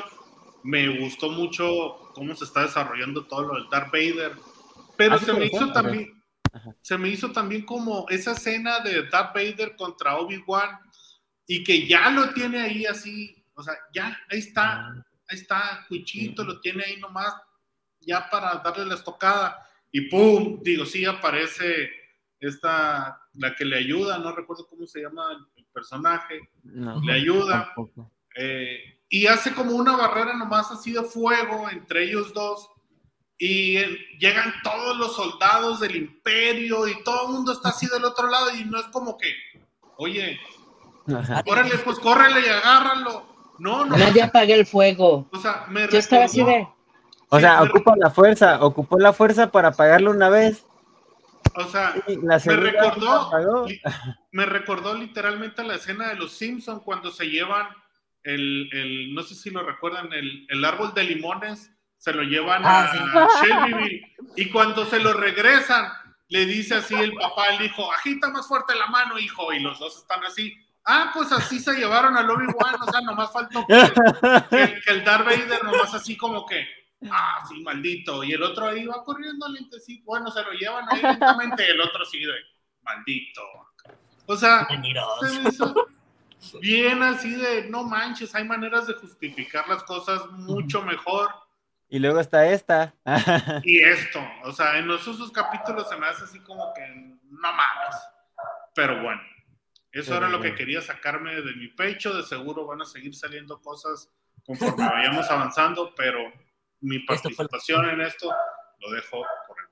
me 0.65 0.99
gustó 0.99 1.31
mucho 1.31 2.11
cómo 2.15 2.35
se 2.35 2.45
está 2.45 2.63
desarrollando 2.63 3.27
todo 3.27 3.43
lo 3.43 3.55
del 3.55 3.69
Darth 3.71 3.93
Vader. 3.93 4.33
Pero 4.97 5.15
¿Ah, 5.15 5.19
se 5.19 5.33
me 5.33 5.47
hizo 5.47 5.73
también. 5.73 6.23
Se 6.81 6.97
me 6.97 7.09
hizo 7.09 7.33
también 7.33 7.65
como 7.67 8.07
esa 8.09 8.33
escena 8.33 8.81
de 8.81 9.09
Darth 9.09 9.35
Vader 9.35 9.77
contra 9.77 10.17
Obi-Wan 10.17 10.79
y 11.47 11.63
que 11.63 11.87
ya 11.87 12.11
lo 12.11 12.33
tiene 12.33 12.61
ahí 12.61 12.87
así, 12.87 13.45
o 13.55 13.63
sea, 13.63 13.75
ya, 13.93 14.17
ahí 14.31 14.39
está, 14.39 14.89
ahí 15.29 15.37
está, 15.37 15.85
Cuchito 15.89 16.45
lo 16.45 16.61
tiene 16.61 16.85
ahí 16.85 16.97
nomás, 16.99 17.35
ya 18.01 18.29
para 18.31 18.55
darle 18.57 18.87
la 18.87 18.95
estocada. 18.95 19.69
Y 19.91 20.09
pum, 20.09 20.61
digo, 20.63 20.87
sí 20.87 21.05
aparece 21.05 21.91
esta, 22.39 23.21
la 23.35 23.55
que 23.55 23.65
le 23.65 23.77
ayuda, 23.77 24.19
no 24.19 24.33
recuerdo 24.33 24.67
cómo 24.67 24.87
se 24.87 25.03
llama 25.03 25.33
el 25.57 25.67
personaje, 25.67 26.41
No, 26.63 27.01
le 27.03 27.13
ayuda 27.13 27.75
eh, 28.37 28.94
y 29.19 29.27
hace 29.27 29.55
como 29.55 29.73
una 29.73 29.97
barrera 29.97 30.35
nomás 30.35 30.71
así 30.71 30.93
de 30.93 31.03
fuego 31.03 31.69
entre 31.71 32.05
ellos 32.05 32.33
dos. 32.35 32.69
y 33.39 33.77
eh, 33.77 33.99
llegan 34.19 34.53
todos 34.63 34.97
los 34.97 35.15
soldados 35.17 35.81
del 35.81 35.97
imperio 35.97 36.87
y 36.89 37.03
todo 37.05 37.27
el 37.27 37.33
mundo 37.35 37.53
está 37.53 37.69
así 37.71 37.87
del 37.89 38.05
otro 38.05 38.29
lado 38.29 38.55
y 38.55 38.65
no 38.65 38.79
es 38.79 38.87
como 38.87 39.19
que, 39.19 39.29
oye, 39.99 40.39
Ajá. 41.15 41.43
órale, 41.47 41.77
pues 41.79 41.99
córrele 41.99 42.41
y 42.47 42.49
agárralo. 42.49 43.27
No, 43.59 43.85
no. 43.85 43.97
Nadie 43.97 44.23
apague 44.23 44.55
el 44.55 44.67
fuego. 44.67 45.29
O 45.33 45.39
sea, 45.39 45.67
me 45.69 45.87
Yo 45.89 45.99
estaba 45.99 46.25
así 46.25 46.41
recordó- 46.41 46.53
de. 46.59 46.69
O 47.29 47.41
sea, 47.41 47.59
Sí, 47.59 47.65
me- 47.65 47.71
ocupa 47.71 47.95
la 47.97 48.11
fuerza, 48.11 48.65
ocupó 48.65 48.99
la 48.99 49.13
fuerza 49.13 49.51
para 49.51 49.69
apagarlo 49.69 50.11
una 50.13 50.29
vez 50.29 50.65
O 51.57 51.65
sea, 51.69 51.95
la 52.07 52.41
me 52.47 52.57
recordó, 52.57 53.67
me 54.33 54.47
recordó 54.47 54.95
literalmente 54.95 55.63
la 55.65 55.75
escena 55.77 56.09
de 56.09 56.15
los 56.17 56.33
Simpson 56.33 56.81
cuando 56.81 57.11
se 57.13 57.27
llevan 57.27 57.67
el, 58.25 58.69
el- 58.73 59.15
no 59.15 59.23
sé 59.23 59.35
si 59.35 59.51
lo 59.51 59.63
recuerdan, 59.63 60.13
el, 60.13 60.47
el 60.49 60.65
árbol 60.65 60.93
de 60.95 61.05
limones, 61.05 61.71
se 61.99 62.13
lo 62.13 62.23
llevan 62.23 62.63
Ah, 62.65 62.91
a 62.91 63.29
Shelbyville 63.43 64.15
y 64.37 64.51
cuando 64.51 64.85
se 64.87 64.99
lo 65.01 65.13
regresan, 65.15 65.91
le 66.29 66.45
dice 66.47 66.75
así 66.77 66.95
el 66.95 67.13
papá 67.15 67.45
al 67.51 67.65
hijo, 67.65 67.91
agita 67.93 68.29
más 68.31 68.47
fuerte 68.49 68.75
la 68.75 68.87
mano, 68.89 69.19
hijo, 69.19 69.53
y 69.53 69.61
los 69.61 69.79
dos 69.79 69.97
están 69.99 70.25
así. 70.25 70.55
Ah, 70.87 71.11
pues 71.15 71.33
así 71.33 71.61
se 71.61 71.73
llevaron 71.75 72.15
al 72.17 72.29
Obi-Wan, 72.29 72.75
o 72.81 72.91
sea, 72.91 73.01
nomás 73.03 73.33
faltó 73.33 73.65
que, 73.67 73.75
que- 74.51 74.81
que 74.85 74.91
el 74.91 75.05
Darth 75.05 75.25
Vader 75.25 75.65
nomás 75.65 75.95
así 75.95 76.15
como 76.17 76.45
que, 76.45 76.67
ah, 77.11 77.43
sí, 77.49 77.63
maldito, 77.63 78.23
y 78.25 78.33
el 78.33 78.43
otro 78.43 78.67
ahí 78.69 78.85
va 78.87 79.03
corriendo 79.05 79.49
lentecito, 79.49 80.05
bueno, 80.05 80.31
se 80.31 80.43
lo 80.43 80.53
llevan 80.53 80.85
ahí 80.91 81.01
lentamente, 81.01 81.67
y 81.67 81.71
el 81.71 81.81
otro 81.81 82.05
sigue 82.05 82.27
de, 82.27 82.35
maldito. 82.83 83.41
O 84.27 84.37
sea, 84.37 84.67
se 85.21 85.41
me 85.41 85.49
hizo 85.49 85.75
bien 86.61 87.03
así 87.03 87.35
de, 87.35 87.69
no 87.71 87.85
manches, 87.85 88.35
hay 88.35 88.45
maneras 88.45 88.87
de 88.87 88.95
justificar 88.95 89.69
las 89.69 89.83
cosas 89.85 90.27
mucho 90.33 90.83
mejor. 90.83 91.31
Y 91.89 91.99
luego 91.99 92.19
está 92.21 92.47
esta. 92.47 92.95
Y 93.63 93.81
esto, 93.83 94.21
o 94.45 94.53
sea, 94.53 94.79
en 94.79 94.89
los 94.89 95.07
usos 95.07 95.31
capítulos 95.31 95.89
se 95.89 95.97
me 95.97 96.07
hace 96.07 96.25
así 96.25 96.41
como 96.41 96.73
que 96.75 96.87
no 97.31 97.53
mames. 97.53 97.97
Pero 98.75 99.01
bueno, 99.03 99.21
eso 99.93 100.13
Pero 100.13 100.17
era 100.27 100.29
lo 100.29 100.41
que 100.41 100.55
quería 100.55 100.81
sacarme 100.81 101.35
de 101.37 101.55
mi 101.55 101.69
pecho. 101.69 102.13
De 102.15 102.23
seguro 102.25 102.67
van 102.67 102.81
a 102.83 102.85
seguir 102.85 103.15
saliendo 103.15 103.61
cosas 103.61 104.11
conforme 104.45 104.89
vayamos 104.89 105.31
avanzando, 105.31 105.95
pero 105.97 106.19
mi 106.81 106.99
participación 107.01 107.89
en 107.91 108.01
esto 108.01 108.33
lo 108.81 108.91
dejo 108.91 109.23
por 109.47 109.57
el 109.59 109.67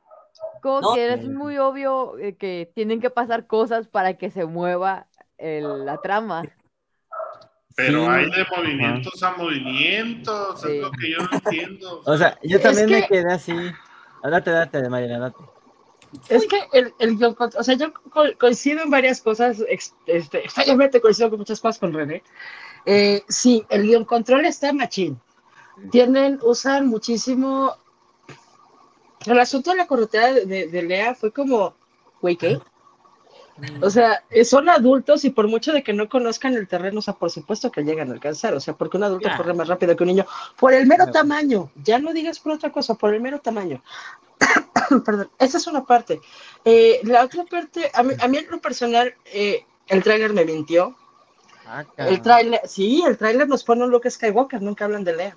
Como 0.62 0.80
No. 0.80 0.94
que 0.94 1.12
es 1.14 1.24
muy 1.28 1.58
obvio 1.58 2.16
eh, 2.18 2.36
que 2.36 2.70
tienen 2.74 3.00
que 3.00 3.10
pasar 3.10 3.46
cosas 3.48 3.88
para 3.88 4.16
que 4.16 4.30
se 4.30 4.44
mueva 4.46 5.08
el- 5.38 5.84
la 5.84 5.96
trama. 5.98 6.42
Pero 7.76 8.04
Sí. 8.04 8.10
hay 8.10 8.30
de 8.30 8.46
movimientos 8.56 9.22
a 9.22 9.32
movimientos, 9.36 10.60
Sí. 10.60 10.68
es 10.76 10.82
lo 10.82 10.90
que 10.92 11.10
yo 11.10 11.18
no 11.18 11.28
entiendo. 11.32 12.02
O 12.06 12.16
sea, 12.16 12.38
yo 12.42 12.56
Es 12.58 12.62
también 12.62 12.90
me 12.90 13.02
que- 13.02 13.08
quedé 13.08 13.32
así. 13.32 13.52
Ah, 14.22 14.30
Date, 14.30 14.88
Mariana, 14.88 15.18
date. 15.30 15.44
Es 16.28 16.46
que 16.46 16.58
el, 16.74 16.92
el 16.98 17.16
guion 17.16 17.34
con- 17.34 17.50
o 17.58 17.62
sea, 17.64 17.74
yo 17.74 17.92
co- 17.94 18.24
coincido 18.38 18.82
en 18.82 18.90
varias 18.90 19.22
cosas, 19.22 19.64
este, 19.66 20.38
extrañamente 20.44 21.00
coincido 21.00 21.30
con 21.30 21.38
muchas 21.38 21.60
cosas 21.60 21.78
con 21.78 21.92
René. 21.94 22.22
Eh, 22.84 23.22
sí, 23.28 23.64
el 23.70 23.84
guion 23.84 24.04
control 24.04 24.44
está 24.44 24.72
machín. 24.74 25.18
Tienen, 25.90 26.38
usan 26.42 26.86
muchísimo. 26.88 27.74
El 29.24 29.38
asunto 29.40 29.70
de 29.70 29.76
la 29.76 29.86
corretea 29.86 30.32
de, 30.34 30.44
de- 30.46 30.66
de 30.68 30.82
Lea 30.82 31.14
fue 31.14 31.32
como, 31.32 31.74
güey, 32.20 32.36
¿qué? 32.36 32.60
O 33.80 33.90
sea, 33.90 34.24
eh, 34.30 34.44
son 34.44 34.68
adultos 34.68 35.24
y 35.24 35.30
por 35.30 35.46
mucho 35.46 35.72
de 35.72 35.82
que 35.82 35.92
no 35.92 36.08
conozcan 36.08 36.54
el 36.54 36.66
terreno, 36.66 36.98
o 36.98 37.02
sea, 37.02 37.14
por 37.14 37.30
supuesto 37.30 37.70
que 37.70 37.82
llegan 37.84 38.10
a 38.10 38.14
alcanzar, 38.14 38.54
o 38.54 38.60
sea, 38.60 38.74
porque 38.74 38.96
un 38.96 39.04
adulto 39.04 39.28
corre 39.36 39.54
más 39.54 39.68
rápido 39.68 39.94
que 39.96 40.02
un 40.02 40.08
niño, 40.08 40.26
por 40.58 40.72
el 40.72 40.86
mero 40.86 41.04
Claro. 41.04 41.12
tamaño, 41.12 41.70
ya 41.84 41.98
no 41.98 42.12
digas 42.12 42.40
por 42.40 42.52
otra 42.52 42.70
cosa, 42.72 42.94
por 42.94 43.14
el 43.14 43.20
mero 43.20 43.40
tamaño. 43.40 43.82
Perdón, 45.04 45.30
esa 45.38 45.58
es 45.58 45.66
una 45.66 45.84
parte. 45.84 46.20
Eh, 46.64 47.00
la 47.04 47.24
otra 47.24 47.44
parte, 47.44 47.90
a 47.94 48.02
mí, 48.02 48.14
a 48.18 48.26
mí 48.28 48.38
en 48.38 48.50
lo 48.50 48.60
personal, 48.60 49.14
eh, 49.26 49.64
el 49.88 50.02
tráiler 50.02 50.32
me 50.32 50.44
mintió. 50.44 50.96
Ah, 51.66 51.84
El 51.96 52.20
tráiler, 52.20 52.60
sí, 52.66 53.02
el 53.06 53.16
tráiler 53.16 53.48
nos 53.48 53.64
pone 53.64 53.84
un 53.84 53.90
Luke 53.90 54.10
Skywalker, 54.10 54.60
nunca 54.60 54.84
hablan 54.84 55.04
de 55.04 55.16
Lea. 55.16 55.36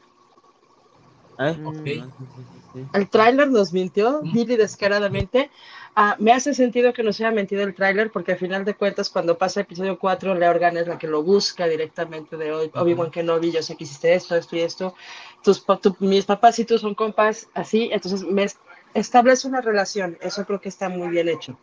¿Eh? 1.38 1.58
Mm, 1.58 1.68
Ok. 1.68 1.76
Sí, 1.86 2.26
sí, 2.36 2.62
sí. 2.74 2.88
El 2.94 3.10
tráiler 3.10 3.50
nos 3.50 3.74
mintió, 3.74 4.22
Billy 4.22 4.56
descaradamente. 4.58 5.50
Ah, 5.96 6.16
me 6.20 6.34
hace 6.34 6.54
sentido 6.54 6.94
que 6.94 7.04
nos 7.04 7.20
haya 7.20 7.32
mentido 7.32 7.64
el 7.64 7.74
tráiler 7.74 8.12
porque 8.12 8.34
al 8.34 8.38
final 8.38 8.66
de 8.66 8.74
cuentas 8.76 9.10
cuando 9.10 9.38
pasa 9.38 9.60
el 9.62 9.66
episodio 9.66 9.98
4, 9.98 10.36
Lea 10.36 10.50
Organa 10.50 10.82
es 10.82 10.88
la 10.88 10.98
que 10.98 11.08
lo 11.08 11.24
busca 11.24 11.68
directamente 11.68 12.36
de 12.38 12.52
hoy. 12.54 12.72
Obi-Wan 12.74 13.12
Kenobi, 13.12 13.52
yo 13.52 13.62
sé 13.64 13.76
que 13.78 13.86
hiciste 13.86 14.14
esto, 14.14 14.36
esto 14.36 14.56
y 14.56 14.60
esto. 14.60 14.96
Tus, 15.44 15.66
tu- 15.82 15.96
mis 16.00 16.26
papás 16.26 16.60
y 16.60 16.66
tú 16.66 16.78
son 16.78 16.96
compas, 16.96 17.48
así. 17.54 17.90
Entonces 17.92 18.24
me 18.24 18.44
es- 18.44 18.58
establece 18.94 19.48
una 19.48 19.62
relación. 19.62 20.18
Eso 20.22 20.46
creo 20.46 20.60
que 20.60 20.70
está 20.70 20.90
muy 20.90 21.08
bien 21.10 21.30
hecho. 21.30 21.58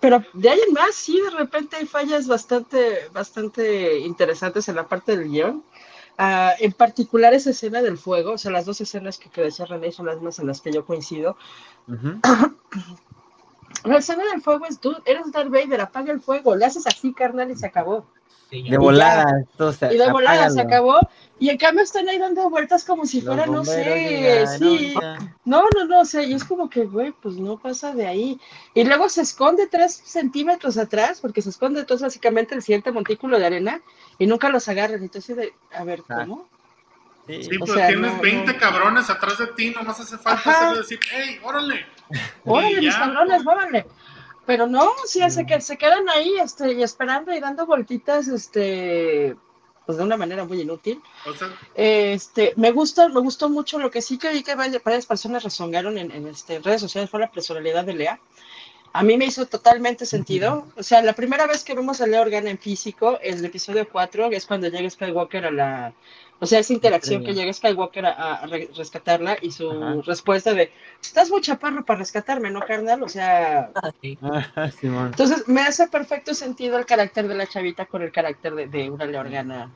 Pero 0.00 0.22
de 0.32 0.48
ahí 0.50 0.60
en 0.66 0.72
más, 0.74 0.94
sí, 0.94 1.20
de 1.20 1.30
repente 1.30 1.76
hay 1.76 1.86
fallas 1.86 2.26
bastante, 2.26 3.08
bastante 3.12 3.98
interesantes 3.98 4.68
en 4.68 4.76
la 4.76 4.86
parte 4.88 5.16
del 5.16 5.28
guion. 5.28 5.64
Ah, 6.20 6.54
en 6.58 6.72
particular 6.72 7.32
esa 7.32 7.50
escena 7.50 7.80
del 7.80 7.96
fuego, 7.96 8.32
o 8.32 8.38
sea, 8.38 8.50
las 8.50 8.66
dos 8.66 8.80
escenas 8.80 9.18
que, 9.18 9.30
que 9.30 9.40
decía 9.40 9.66
René 9.66 9.92
son 9.92 10.06
las 10.06 10.20
más 10.20 10.40
en 10.40 10.48
las 10.48 10.60
que 10.60 10.72
yo 10.72 10.84
coincido. 10.84 11.36
La 13.84 13.98
escena 13.98 14.24
del 14.32 14.42
fuego 14.42 14.66
es 14.66 14.80
tú, 14.80 14.96
eres 15.04 15.30
Darth 15.30 15.50
Vader, 15.50 15.80
apaga 15.80 16.12
el 16.12 16.20
fuego, 16.20 16.56
le 16.56 16.64
haces 16.64 16.88
así, 16.88 17.14
carnal, 17.14 17.52
y 17.52 17.56
se 17.56 17.66
acabó. 17.66 18.04
Sí. 18.50 18.62
De 18.68 18.78
volada, 18.78 19.26
entonces. 19.40 19.92
Y 19.92 19.98
de 19.98 20.10
volada 20.10 20.48
se 20.50 20.60
acabó. 20.60 20.98
Y 21.40 21.50
en 21.50 21.58
cambio 21.58 21.84
están 21.84 22.08
ahí 22.08 22.18
dando 22.18 22.48
vueltas 22.50 22.84
como 22.84 23.06
si 23.06 23.20
fuera, 23.20 23.46
no 23.46 23.64
sé, 23.64 23.84
llegaron, 23.84 24.58
sí. 24.58 24.94
ya. 25.00 25.18
No, 25.44 25.64
no, 25.76 25.84
no, 25.84 26.00
o 26.00 26.04
sea, 26.04 26.22
y 26.24 26.32
es 26.32 26.42
como 26.42 26.68
que, 26.68 26.84
güey, 26.84 27.12
pues 27.12 27.36
no 27.36 27.58
pasa 27.58 27.94
de 27.94 28.06
ahí. 28.08 28.40
Y 28.74 28.82
luego 28.84 29.08
se 29.08 29.20
esconde 29.22 29.68
tres 29.68 30.02
centímetros 30.04 30.78
atrás, 30.78 31.20
porque 31.20 31.40
se 31.42 31.50
esconde 31.50 31.80
entonces 31.80 32.06
básicamente 32.06 32.54
el 32.56 32.62
siguiente 32.62 32.90
montículo 32.90 33.38
de 33.38 33.46
arena, 33.46 33.80
y 34.18 34.26
nunca 34.26 34.48
los 34.48 34.68
agarran. 34.68 35.02
Entonces, 35.02 35.36
de, 35.36 35.52
a 35.72 35.84
ver, 35.84 36.02
Ah. 36.08 36.16
¿cómo? 36.20 36.48
Sí. 37.28 37.42
Sí, 37.44 37.56
O 37.56 37.58
pues 37.60 37.72
sea, 37.72 37.88
tienes 37.88 38.14
no, 38.16 38.20
20 38.22 38.52
no. 38.54 38.58
cabrones 38.58 39.10
atrás 39.10 39.38
de 39.38 39.46
ti, 39.48 39.70
nomás 39.70 40.00
hace 40.00 40.16
falta 40.18 40.72
decir, 40.74 40.98
hey, 41.12 41.38
órale. 41.44 41.84
Órale, 42.46 42.80
mis 42.80 42.96
cabrones, 42.96 43.44
vámonos. 43.44 43.84
Pero 44.48 44.66
no, 44.66 44.90
sí, 45.04 45.20
se, 45.28 45.42
Mm. 45.42 45.46
que, 45.46 45.60
se 45.60 45.76
quedan 45.76 46.08
ahí 46.08 46.32
este, 46.42 46.72
y 46.72 46.82
esperando 46.82 47.34
y 47.34 47.38
dando 47.38 47.66
vueltitas, 47.66 48.28
este, 48.28 49.36
pues 49.84 49.98
de 49.98 50.04
una 50.04 50.16
manera 50.16 50.46
muy 50.46 50.62
inútil. 50.62 51.02
O 51.26 51.34
sea, 51.34 51.48
Este, 51.74 52.54
me 52.56 52.70
gusta, 52.70 53.10
me 53.10 53.20
gustó 53.20 53.50
mucho 53.50 53.78
lo 53.78 53.90
que 53.90 54.00
sí 54.00 54.16
que 54.16 54.30
vi 54.32 54.42
que 54.42 54.54
varias, 54.54 55.04
personas 55.04 55.44
rezongaron 55.44 55.98
en, 55.98 56.10
en, 56.12 56.26
este, 56.28 56.54
en 56.54 56.62
redes 56.64 56.80
sociales 56.80 57.10
fue 57.10 57.20
la 57.20 57.30
personalidad 57.30 57.84
de 57.84 57.92
Lea. 57.92 58.20
A 58.94 59.02
mí 59.02 59.18
me 59.18 59.26
hizo 59.26 59.44
totalmente 59.44 60.06
sentido. 60.06 60.66
O 60.78 60.82
sea, 60.82 61.02
la 61.02 61.12
primera 61.12 61.46
vez 61.46 61.62
que 61.62 61.74
vemos 61.74 62.00
a 62.00 62.06
Lea 62.06 62.22
Organa 62.22 62.48
en 62.48 62.58
físico, 62.58 63.18
el 63.20 63.44
episodio 63.44 63.86
4, 63.86 64.30
es 64.32 64.46
cuando 64.46 64.68
llega 64.68 64.88
Skywalker 64.88 65.44
a 65.44 65.50
la... 65.50 65.92
O 66.40 66.46
sea, 66.46 66.60
esa 66.60 66.72
interacción 66.72 67.22
que 67.24 67.34
llega 67.34 67.52
Skywalker 67.52 68.06
a, 68.06 68.34
a 68.34 68.46
re- 68.46 68.70
rescatarla 68.76 69.38
y 69.42 69.50
su 69.50 69.70
Ajá. 69.70 70.02
respuesta 70.06 70.54
de, 70.54 70.70
estás 71.02 71.30
muy 71.30 71.40
chaparro 71.40 71.84
para 71.84 71.98
rescatarme, 72.00 72.50
¿no, 72.50 72.60
carnal? 72.60 73.02
O 73.02 73.08
sea, 73.08 73.70
Ah, 73.74 73.90
sí. 74.00 74.18
Ah, 74.22 74.46
entonces 75.10 75.48
me 75.48 75.62
hace 75.62 75.88
perfecto 75.88 76.34
sentido 76.34 76.78
el 76.78 76.86
carácter 76.86 77.26
de 77.28 77.34
la 77.34 77.46
chavita 77.46 77.86
con 77.86 78.02
el 78.02 78.12
carácter 78.12 78.54
de, 78.54 78.66
de 78.68 78.90
una 78.90 79.04
leorgana, 79.04 79.72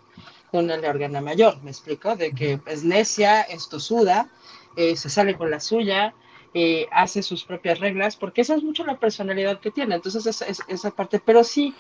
de 0.53 0.59
una 0.59 0.77
leorgana 0.77 1.21
mayor, 1.21 1.63
¿me 1.63 1.71
explico? 1.71 2.15
De 2.17 2.33
que 2.33 2.61
es 2.67 2.85
necia, 2.85 3.43
es 3.43 3.69
tosuda, 3.69 4.29
eh, 4.77 4.97
se 4.97 5.11
sale 5.11 5.37
con 5.37 5.51
la 5.51 5.61
suya, 5.61 6.15
eh, 6.55 6.87
hace 6.93 7.23
sus 7.23 7.45
propias 7.45 7.81
reglas, 7.81 8.17
porque 8.17 8.43
esa 8.43 8.55
es 8.55 8.63
mucho 8.63 8.85
la 8.85 8.99
personalidad 8.99 9.59
que 9.61 9.71
tiene. 9.71 9.95
Entonces 9.97 10.27
esa, 10.27 10.47
es- 10.47 10.63
esa 10.69 10.91
parte, 10.91 11.21
pero 11.25 11.43
sí, 11.45 11.75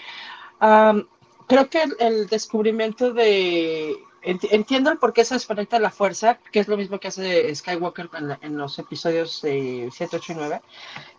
am, 0.60 1.06
creo 1.48 1.68
que 1.70 1.82
el, 1.82 1.96
el 2.00 2.26
descubrimiento 2.28 3.12
de... 3.12 3.96
enti- 4.24 4.48
Entiendo 4.50 4.90
el 4.90 4.98
por 4.98 5.12
qué 5.12 5.24
se 5.24 5.34
desconecta 5.34 5.78
la 5.78 5.90
fuerza, 5.90 6.38
que 6.50 6.60
es 6.60 6.68
lo 6.68 6.76
mismo 6.76 6.98
que 6.98 7.08
hace 7.08 7.54
Skywalker 7.54 8.08
en, 8.18 8.28
la- 8.28 8.38
en 8.42 8.56
los 8.56 8.78
episodios 8.78 9.42
eh, 9.44 9.88
7, 9.92 10.16
8 10.16 10.32
y 10.32 10.34
9 10.36 10.60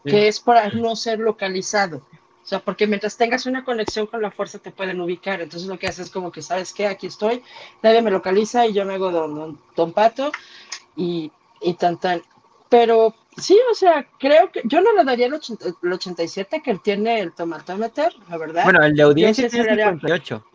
Sí. 0.06 0.12
que 0.12 0.28
es 0.28 0.40
para 0.40 0.70
no 0.70 0.96
ser 0.96 1.20
localizado. 1.20 1.98
O 1.98 2.46
sea, 2.46 2.60
porque 2.60 2.88
mientras 2.88 3.16
tengas 3.16 3.46
una 3.46 3.64
conexión 3.64 4.06
con 4.08 4.22
la 4.22 4.30
fuerza 4.30 4.60
te 4.60 4.70
pueden 4.72 5.00
ubicar. 5.00 5.40
Entonces 5.42 5.70
lo 5.70 5.80
que 5.80 5.88
haces 5.88 6.08
es 6.08 6.12
como 6.12 6.30
que, 6.32 6.42
¿sabes 6.42 6.74
qué? 6.74 6.88
Aquí 6.88 7.08
estoy, 7.08 7.42
nadie 7.82 8.02
me 8.02 8.12
localiza 8.12 8.66
y 8.68 8.74
yo 8.74 8.84
me 8.84 8.96
hago 8.96 9.12
don, 9.12 9.34
don, 9.34 9.62
don 9.78 9.94
pato 9.94 10.30
y, 10.98 11.32
y 11.62 11.74
tan 11.76 11.98
tan. 12.00 12.22
Pero 12.68 13.16
sí, 13.38 13.58
o 13.72 13.76
sea, 13.76 14.06
creo 14.20 14.52
que 14.52 14.62
yo 14.66 14.82
no 14.82 14.92
le 14.94 15.04
daría 15.06 15.28
el, 15.28 15.36
80 15.36 15.66
el 15.84 15.94
87 15.94 16.62
que 16.62 16.76
tiene 16.80 17.20
el 17.22 17.32
tomatómeter, 17.32 18.14
la 18.30 18.38
verdad. 18.38 18.64
Bueno, 18.66 18.84
el 18.84 18.94
de 18.96 19.04
audiencia 19.04 19.46
sí 19.50 19.52
tiene 19.56 19.70
aceleraría. 19.84 20.00
58. 20.02 20.46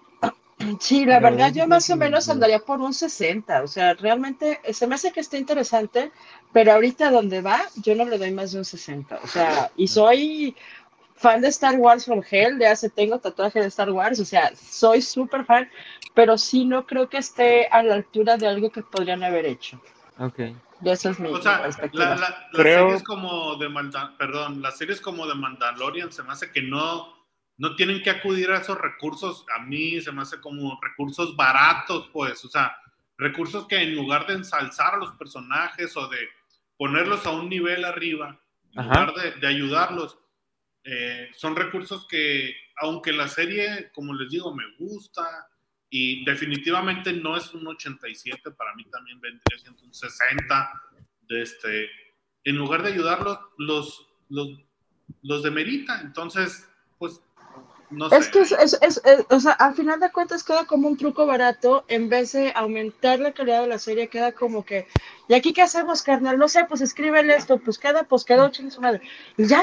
Sí, 0.80 1.04
la 1.04 1.18
Pero 1.20 1.30
verdad, 1.30 1.52
yo 1.54 1.66
más 1.66 1.88
o 1.90 1.96
menos 1.96 2.26
¿no? 2.26 2.34
andaría 2.34 2.58
por 2.60 2.80
un 2.80 2.92
60. 2.94 3.62
O 3.62 3.66
sea, 3.68 3.94
realmente 3.94 4.60
se 4.72 4.86
me 4.86 4.94
hace 4.94 5.12
que 5.12 5.20
está 5.20 5.36
interesante, 5.38 6.10
pero 6.52 6.72
ahorita 6.72 7.10
donde 7.10 7.40
va, 7.40 7.60
yo 7.76 7.94
no 7.94 8.04
le 8.04 8.18
doy 8.18 8.30
más 8.32 8.52
de 8.52 8.58
un 8.58 8.64
60. 8.64 9.20
O 9.22 9.26
sea, 9.26 9.70
y 9.76 9.88
soy 9.88 10.56
fan 11.16 11.40
de 11.40 11.48
Star 11.48 11.76
Wars 11.76 12.04
from 12.04 12.22
Hell, 12.30 12.58
de 12.58 12.66
hace 12.68 12.88
tengo 12.90 13.18
tatuaje 13.18 13.60
de 13.60 13.66
Star 13.66 13.90
Wars, 13.90 14.20
o 14.20 14.24
sea, 14.24 14.52
soy 14.56 15.02
súper 15.02 15.44
fan, 15.44 15.68
pero 16.14 16.38
sí 16.38 16.64
no 16.64 16.86
creo 16.86 17.08
que 17.08 17.18
esté 17.18 17.66
a 17.68 17.82
la 17.82 17.94
altura 17.94 18.36
de 18.36 18.46
algo 18.46 18.70
que 18.70 18.82
podrían 18.82 19.24
haber 19.24 19.46
hecho. 19.46 19.80
Ok. 20.20 20.38
Y 20.80 20.88
esa 20.90 21.10
es 21.10 21.18
mi 21.18 21.28
O 21.28 21.42
sea, 21.42 21.62
perspectiva. 21.62 22.04
la, 22.04 22.14
la, 22.14 22.20
las 22.20 22.36
Creo- 22.52 22.84
series 22.86 23.02
como 23.02 23.56
de 23.56 23.68
Manda- 23.68 24.14
perdón, 24.16 24.62
las 24.62 24.78
series 24.78 25.00
como 25.00 25.26
de 25.26 25.34
Mandalorian 25.34 26.12
se 26.12 26.22
me 26.22 26.32
hace 26.32 26.52
que 26.52 26.62
no, 26.62 27.17
no 27.58 27.76
tienen 27.76 28.02
que 28.02 28.10
acudir 28.10 28.50
a 28.50 28.58
esos 28.58 28.78
recursos. 28.78 29.44
A 29.54 29.62
mí 29.64 30.00
se 30.00 30.12
me 30.12 30.22
hace 30.22 30.40
como 30.40 30.78
recursos 30.80 31.36
baratos, 31.36 32.08
pues, 32.12 32.44
o 32.44 32.48
sea, 32.48 32.76
recursos 33.16 33.66
que 33.66 33.76
en 33.76 33.94
lugar 33.94 34.26
de 34.26 34.34
ensalzar 34.34 34.94
a 34.94 34.98
los 34.98 35.16
personajes 35.16 35.96
o 35.96 36.08
de 36.08 36.28
ponerlos 36.76 37.26
a 37.26 37.30
un 37.30 37.48
nivel 37.48 37.84
arriba, 37.84 38.40
en 38.72 38.80
Ajá. 38.80 39.06
lugar 39.06 39.14
de, 39.14 39.40
de 39.40 39.46
ayudarlos, 39.46 40.18
eh, 40.84 41.30
son 41.36 41.56
recursos 41.56 42.06
que, 42.08 42.54
aunque 42.76 43.12
la 43.12 43.28
serie, 43.28 43.90
como 43.92 44.14
les 44.14 44.30
digo, 44.30 44.54
me 44.54 44.64
gusta 44.78 45.48
y 45.90 46.24
definitivamente 46.24 47.12
no 47.12 47.36
es 47.36 47.52
un 47.52 47.66
87, 47.66 48.52
para 48.52 48.74
mí 48.74 48.84
también 48.84 49.20
vendría 49.20 49.58
siendo 49.58 49.82
un 49.82 49.92
60, 49.92 50.82
de 51.28 51.42
este, 51.42 51.90
en 52.44 52.56
lugar 52.56 52.82
de 52.82 52.92
ayudarlos, 52.92 53.38
los, 53.58 54.12
los, 54.28 54.48
los 55.22 55.42
demerita. 55.42 56.00
Entonces, 56.00 56.68
pues, 56.98 57.22
no 57.90 58.08
sé. 58.10 58.16
Es 58.16 58.28
que 58.28 58.40
es, 58.40 58.52
es- 58.52 58.78
es- 58.82 59.00
es- 59.04 59.26
o 59.30 59.40
sea, 59.40 59.52
al 59.52 59.74
final 59.74 59.98
de 60.00 60.10
cuentas 60.12 60.44
queda 60.44 60.64
como 60.66 60.88
un 60.88 60.96
truco 60.96 61.26
barato, 61.26 61.84
en 61.88 62.08
vez 62.08 62.32
de 62.32 62.52
aumentar 62.54 63.18
la 63.20 63.32
calidad 63.32 63.62
de 63.62 63.68
la 63.68 63.78
serie, 63.78 64.08
queda 64.08 64.32
como 64.32 64.64
que, 64.64 64.86
¿y 65.28 65.34
aquí 65.34 65.52
qué 65.52 65.62
hacemos, 65.62 66.02
carnal? 66.02 66.38
No 66.38 66.48
sé, 66.48 66.64
pues 66.68 66.80
escríbele 66.80 67.34
esto, 67.34 67.58
pues 67.58 67.78
queda, 67.78 68.02
pues 68.04 68.24
quedó, 68.24 68.48
chingue 68.50 68.70
su 68.70 68.80
madre. 68.80 69.00
Y 69.36 69.46
ya, 69.46 69.62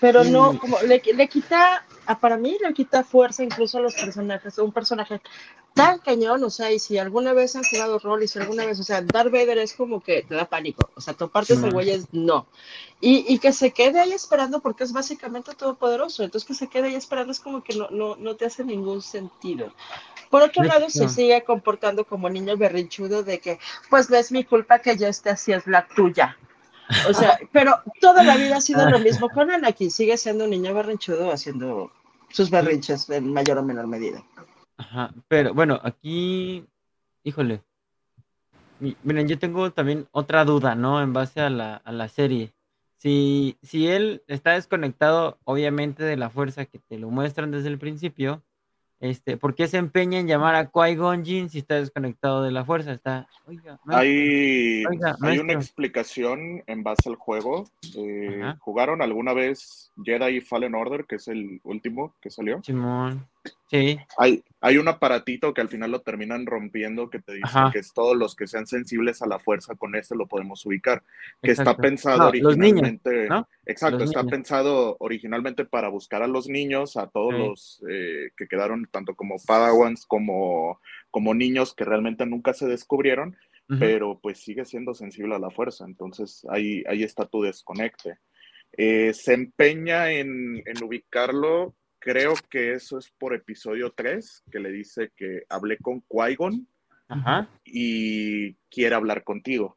pero 0.00 0.24
no, 0.24 0.58
como 0.58 0.78
le, 0.82 1.02
le 1.14 1.28
quita, 1.28 1.84
para 2.16 2.36
mí 2.36 2.56
le 2.62 2.72
quita 2.72 3.04
fuerza 3.04 3.42
incluso 3.42 3.78
a 3.78 3.80
los 3.82 3.94
personajes, 3.94 4.56
un 4.58 4.72
personaje 4.72 5.20
tan 5.74 5.98
cañón, 5.98 6.42
o 6.42 6.50
sea, 6.50 6.72
y 6.72 6.78
si 6.78 6.98
alguna 6.98 7.32
vez 7.32 7.54
han 7.54 7.64
jugado 7.64 7.98
rol, 7.98 8.22
y 8.22 8.28
si 8.28 8.38
alguna 8.38 8.64
vez, 8.64 8.80
o 8.80 8.82
sea, 8.82 9.02
Darth 9.02 9.30
Vader 9.30 9.58
es 9.58 9.74
como 9.74 10.02
que 10.02 10.22
te 10.22 10.34
da 10.34 10.44
pánico, 10.44 10.90
o 10.94 11.00
sea, 11.00 11.14
toparte 11.14 11.54
ese 11.54 11.70
güey 11.70 11.90
es 11.90 12.06
no. 12.12 12.46
Y, 13.00 13.24
y 13.32 13.38
que 13.38 13.52
se 13.52 13.72
quede 13.72 14.00
ahí 14.00 14.12
esperando 14.12 14.60
porque 14.60 14.84
es 14.84 14.92
básicamente 14.92 15.54
todopoderoso. 15.54 16.24
Entonces 16.24 16.46
que 16.46 16.54
se 16.54 16.66
quede 16.66 16.88
ahí 16.88 16.94
esperando 16.96 17.30
es 17.30 17.38
como 17.38 17.62
que 17.62 17.76
no, 17.76 17.88
no, 17.90 18.16
no 18.16 18.34
te 18.34 18.46
hace 18.46 18.64
ningún 18.64 19.02
sentido. 19.02 19.72
Por 20.30 20.42
otro 20.42 20.64
lado, 20.64 20.90
se 20.90 21.04
hecho. 21.04 21.08
sigue 21.12 21.44
comportando 21.44 22.04
como 22.04 22.28
niño 22.28 22.56
berrinchudo 22.56 23.22
de 23.22 23.38
que, 23.38 23.58
pues 23.88 24.10
no 24.10 24.16
es 24.16 24.32
mi 24.32 24.44
culpa 24.44 24.80
que 24.80 24.96
yo 24.96 25.06
esté 25.06 25.30
así, 25.30 25.52
es 25.52 25.66
la 25.66 25.86
tuya. 25.86 26.36
O 27.08 27.14
sea, 27.14 27.38
pero 27.52 27.76
toda 28.00 28.22
la 28.24 28.36
vida 28.36 28.56
ha 28.56 28.60
sido 28.60 28.88
lo 28.90 28.98
mismo 28.98 29.28
con 29.30 29.50
Anakin. 29.50 29.90
Sigue 29.90 30.16
siendo 30.16 30.44
un 30.44 30.50
niño 30.50 30.74
berrinchudo 30.74 31.32
haciendo 31.32 31.92
sus 32.30 32.50
berrinches 32.50 33.08
en 33.10 33.32
mayor 33.32 33.58
o 33.58 33.62
menor 33.62 33.86
medida. 33.86 34.22
Ajá, 34.76 35.12
pero 35.28 35.54
bueno, 35.54 35.80
aquí, 35.82 36.64
híjole. 37.24 37.62
Mi- 38.80 38.96
Miren, 39.02 39.26
yo 39.28 39.38
tengo 39.38 39.72
también 39.72 40.06
otra 40.12 40.44
duda, 40.44 40.74
¿no? 40.74 41.02
En 41.02 41.12
base 41.12 41.40
a 41.40 41.50
la, 41.50 41.76
a 41.76 41.92
la 41.92 42.08
serie. 42.08 42.52
Si, 42.96 43.56
si 43.62 43.88
él 43.88 44.22
está 44.28 44.52
desconectado, 44.52 45.38
obviamente, 45.44 46.04
de 46.04 46.16
la 46.16 46.30
fuerza 46.30 46.64
que 46.64 46.78
te 46.78 46.98
lo 46.98 47.10
muestran 47.10 47.50
desde 47.50 47.68
el 47.68 47.78
principio, 47.78 48.42
este, 49.00 49.36
¿por 49.36 49.54
qué 49.54 49.68
se 49.68 49.76
empeña 49.76 50.18
en 50.18 50.26
llamar 50.26 50.56
a 50.56 50.70
Qui-Gon 50.70 51.24
Jinn 51.24 51.48
si 51.48 51.58
está 51.58 51.76
desconectado 51.76 52.42
de 52.42 52.50
la 52.50 52.64
fuerza? 52.64 52.92
Está, 52.92 53.28
oiga, 53.46 53.78
maestro, 53.84 53.96
Hay, 53.96 54.84
Oiga, 54.86 55.16
hay 55.22 55.38
una 55.38 55.52
explicación 55.52 56.62
en 56.66 56.82
base 56.82 57.08
al 57.08 57.14
juego. 57.14 57.68
Eh. 57.96 58.54
¿Jugaron 58.58 59.00
alguna 59.00 59.32
vez 59.32 59.92
Jedi 60.02 60.40
Fallen 60.40 60.74
Order, 60.74 61.04
que 61.04 61.16
es 61.16 61.28
el 61.28 61.60
último 61.62 62.14
que 62.20 62.30
salió? 62.30 62.60
Simón. 62.64 63.24
Sí, 63.70 63.98
Hay, 64.16 64.42
hay 64.60 64.78
un 64.78 64.88
aparatito 64.88 65.52
que 65.52 65.60
al 65.60 65.68
final 65.68 65.90
lo 65.90 66.00
terminan 66.00 66.46
rompiendo 66.46 67.10
que 67.10 67.18
te 67.20 67.32
dice 67.34 67.46
Ajá. 67.46 67.70
que 67.72 67.78
es 67.80 67.92
todos 67.92 68.16
los 68.16 68.34
que 68.34 68.46
sean 68.46 68.66
sensibles 68.66 69.20
a 69.22 69.26
la 69.26 69.38
fuerza 69.38 69.74
con 69.74 69.94
este 69.94 70.16
lo 70.16 70.26
podemos 70.26 70.64
ubicar. 70.66 71.02
Que 71.42 71.50
está 71.50 71.62
exacto. 71.62 71.82
pensado 71.82 72.18
No, 72.18 72.24
los 72.24 72.56
niños, 72.56 72.82
originalmente. 72.82 73.28
¿no? 73.28 73.48
Exacto, 73.66 73.98
Los 73.98 74.08
está 74.10 74.20
niños. 74.22 74.30
pensado 74.32 74.96
originalmente 75.00 75.64
para 75.64 75.88
buscar 75.88 76.22
a 76.22 76.26
los 76.26 76.48
niños, 76.48 76.96
a 76.96 77.08
todos 77.08 77.34
Sí. 77.34 77.38
los 77.40 77.84
eh, 77.90 78.30
que 78.36 78.48
quedaron 78.48 78.88
tanto 78.90 79.14
como 79.14 79.36
Padawans 79.46 80.06
como, 80.06 80.80
como 81.10 81.34
niños 81.34 81.74
que 81.74 81.84
realmente 81.84 82.24
nunca 82.26 82.52
se 82.54 82.66
descubrieron, 82.66 83.36
pero 83.78 84.18
pues 84.22 84.38
sigue 84.38 84.64
siendo 84.64 84.94
sensible 84.94 85.34
a 85.34 85.38
la 85.38 85.50
fuerza. 85.50 85.84
Entonces 85.84 86.46
ahí, 86.48 86.82
ahí 86.88 87.02
está 87.02 87.26
tu 87.26 87.42
desconecte. 87.42 88.18
Eh, 88.72 89.12
se 89.12 89.34
empeña 89.34 90.10
en, 90.10 90.62
en 90.64 90.82
ubicarlo, 90.82 91.74
creo 91.98 92.34
que 92.50 92.74
eso 92.74 92.98
es 92.98 93.10
por 93.18 93.34
episodio 93.34 93.92
3, 93.96 94.44
que 94.50 94.58
le 94.60 94.70
dice 94.70 95.10
que 95.16 95.42
hablé 95.48 95.78
con 95.78 96.02
Qui-Gon 96.02 96.66
Ajá. 97.08 97.48
y 97.64 98.54
quiere 98.70 98.94
hablar 98.94 99.24
contigo. 99.24 99.76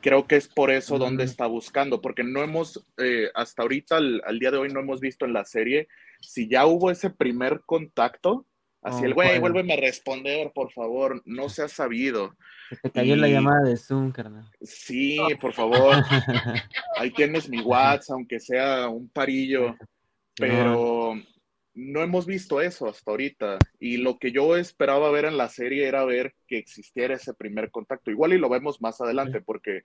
Creo 0.00 0.26
que 0.26 0.36
es 0.36 0.48
por 0.48 0.70
eso 0.70 0.98
donde 0.98 1.24
Mm. 1.24 1.28
está 1.28 1.46
buscando, 1.46 2.00
porque 2.02 2.22
no 2.24 2.42
hemos, 2.42 2.84
eh, 2.98 3.30
hasta 3.34 3.62
ahorita, 3.62 3.96
al, 3.96 4.20
al 4.26 4.38
día 4.38 4.50
de 4.50 4.58
hoy, 4.58 4.68
no 4.68 4.80
hemos 4.80 5.00
visto 5.00 5.24
en 5.24 5.32
la 5.32 5.44
serie 5.46 5.88
si 6.20 6.46
ya 6.48 6.66
hubo 6.66 6.90
ese 6.90 7.08
primer 7.10 7.62
contacto. 7.64 8.46
Así 8.82 9.00
Oh, 9.02 9.06
el 9.06 9.14
güey, 9.14 9.28
bueno. 9.28 9.40
vuélveme 9.40 9.72
a 9.72 9.76
responder, 9.80 10.52
por 10.54 10.70
favor, 10.72 11.22
no 11.24 11.48
se 11.48 11.62
ha 11.62 11.68
sabido. 11.68 12.36
Se 12.68 12.76
te 12.76 12.90
cayó 12.90 13.16
la 13.16 13.28
Y- 13.28 13.32
llamada 13.32 13.62
de 13.62 13.78
Zoom, 13.78 14.12
carnal. 14.12 14.44
Sí, 14.60 15.18
por 15.40 15.54
favor, 15.54 15.94
ahí 16.98 17.10
tienes 17.12 17.48
mi 17.48 17.62
WhatsApp, 17.62 18.12
aunque 18.16 18.38
sea 18.40 18.88
un 18.90 19.08
parillo, 19.08 19.74
pero 20.36 21.16
no 21.74 22.02
hemos 22.02 22.26
visto 22.26 22.60
eso 22.60 22.88
hasta 22.88 23.10
ahorita. 23.10 23.58
Y 23.78 23.98
lo 23.98 24.18
que 24.18 24.32
yo 24.32 24.56
esperaba 24.56 25.10
ver 25.10 25.24
en 25.24 25.36
la 25.36 25.48
serie 25.48 25.86
era 25.86 26.04
ver 26.04 26.34
que 26.46 26.58
existiera 26.58 27.14
ese 27.14 27.34
primer 27.34 27.70
contacto. 27.70 28.10
Igual 28.10 28.32
y 28.32 28.38
lo 28.38 28.48
vemos 28.48 28.80
más 28.80 29.00
adelante, 29.00 29.40
porque 29.40 29.84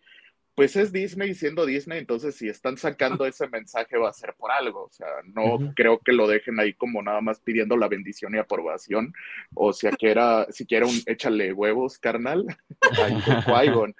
pues 0.59 0.75
es 0.75 0.91
Disney 0.91 1.33
siendo 1.35 1.65
Disney, 1.65 1.99
entonces 1.99 2.35
si 2.35 2.49
están 2.49 2.75
sacando 2.75 3.25
ese 3.25 3.47
mensaje 3.47 3.97
va 3.97 4.09
a 4.09 4.13
ser 4.13 4.33
por 4.37 4.51
algo. 4.51 4.83
O 4.83 4.91
sea, 4.91 5.07
no 5.23 5.73
creo 5.73 5.99
que 5.99 6.11
lo 6.11 6.27
dejen 6.27 6.59
ahí 6.59 6.73
como 6.73 7.01
nada 7.01 7.21
más 7.21 7.39
pidiendo 7.39 7.77
la 7.77 7.87
bendición 7.87 8.35
y 8.35 8.39
aprobación. 8.39 9.13
O 9.55 9.71
sea, 9.71 9.91
que 9.91 10.11
era, 10.11 10.45
siquiera 10.51 10.85
un 10.85 11.01
échale 11.05 11.53
huevos, 11.53 11.97
carnal, 11.97 12.45
con. 13.73 13.95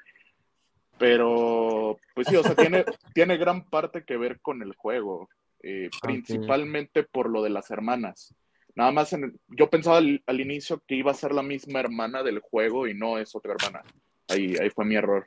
Pero, 0.98 1.98
pues 2.14 2.28
sí, 2.28 2.36
o 2.36 2.44
sea, 2.44 2.56
tiene, 2.56 2.84
tiene 3.14 3.38
gran 3.38 3.64
parte 3.70 4.04
que 4.04 4.18
ver 4.18 4.42
con 4.42 4.62
el 4.62 4.76
juego, 4.76 5.30
eh, 5.62 5.90
Ok. 5.94 6.02
principalmente 6.02 7.04
por 7.04 7.30
lo 7.30 7.42
de 7.44 7.50
las 7.50 7.70
hermanas. 7.72 8.34
Nada 8.76 8.92
más, 8.92 9.12
en- 9.14 9.38
yo 9.50 9.70
pensaba 9.70 9.98
al, 9.98 10.22
al 10.26 10.40
inicio 10.40 10.82
que 10.88 10.96
iba 10.96 11.12
a 11.12 11.16
ser 11.16 11.34
la 11.34 11.44
misma 11.44 11.80
hermana 11.80 12.24
del 12.24 12.40
juego 12.40 12.88
y 12.88 12.94
no 12.94 13.18
es 13.18 13.36
otra 13.36 13.54
hermana. 13.54 13.84
Ahí, 14.28 14.56
ahí 14.58 14.70
fue 14.70 14.86
mi 14.86 14.96
error. 14.96 15.26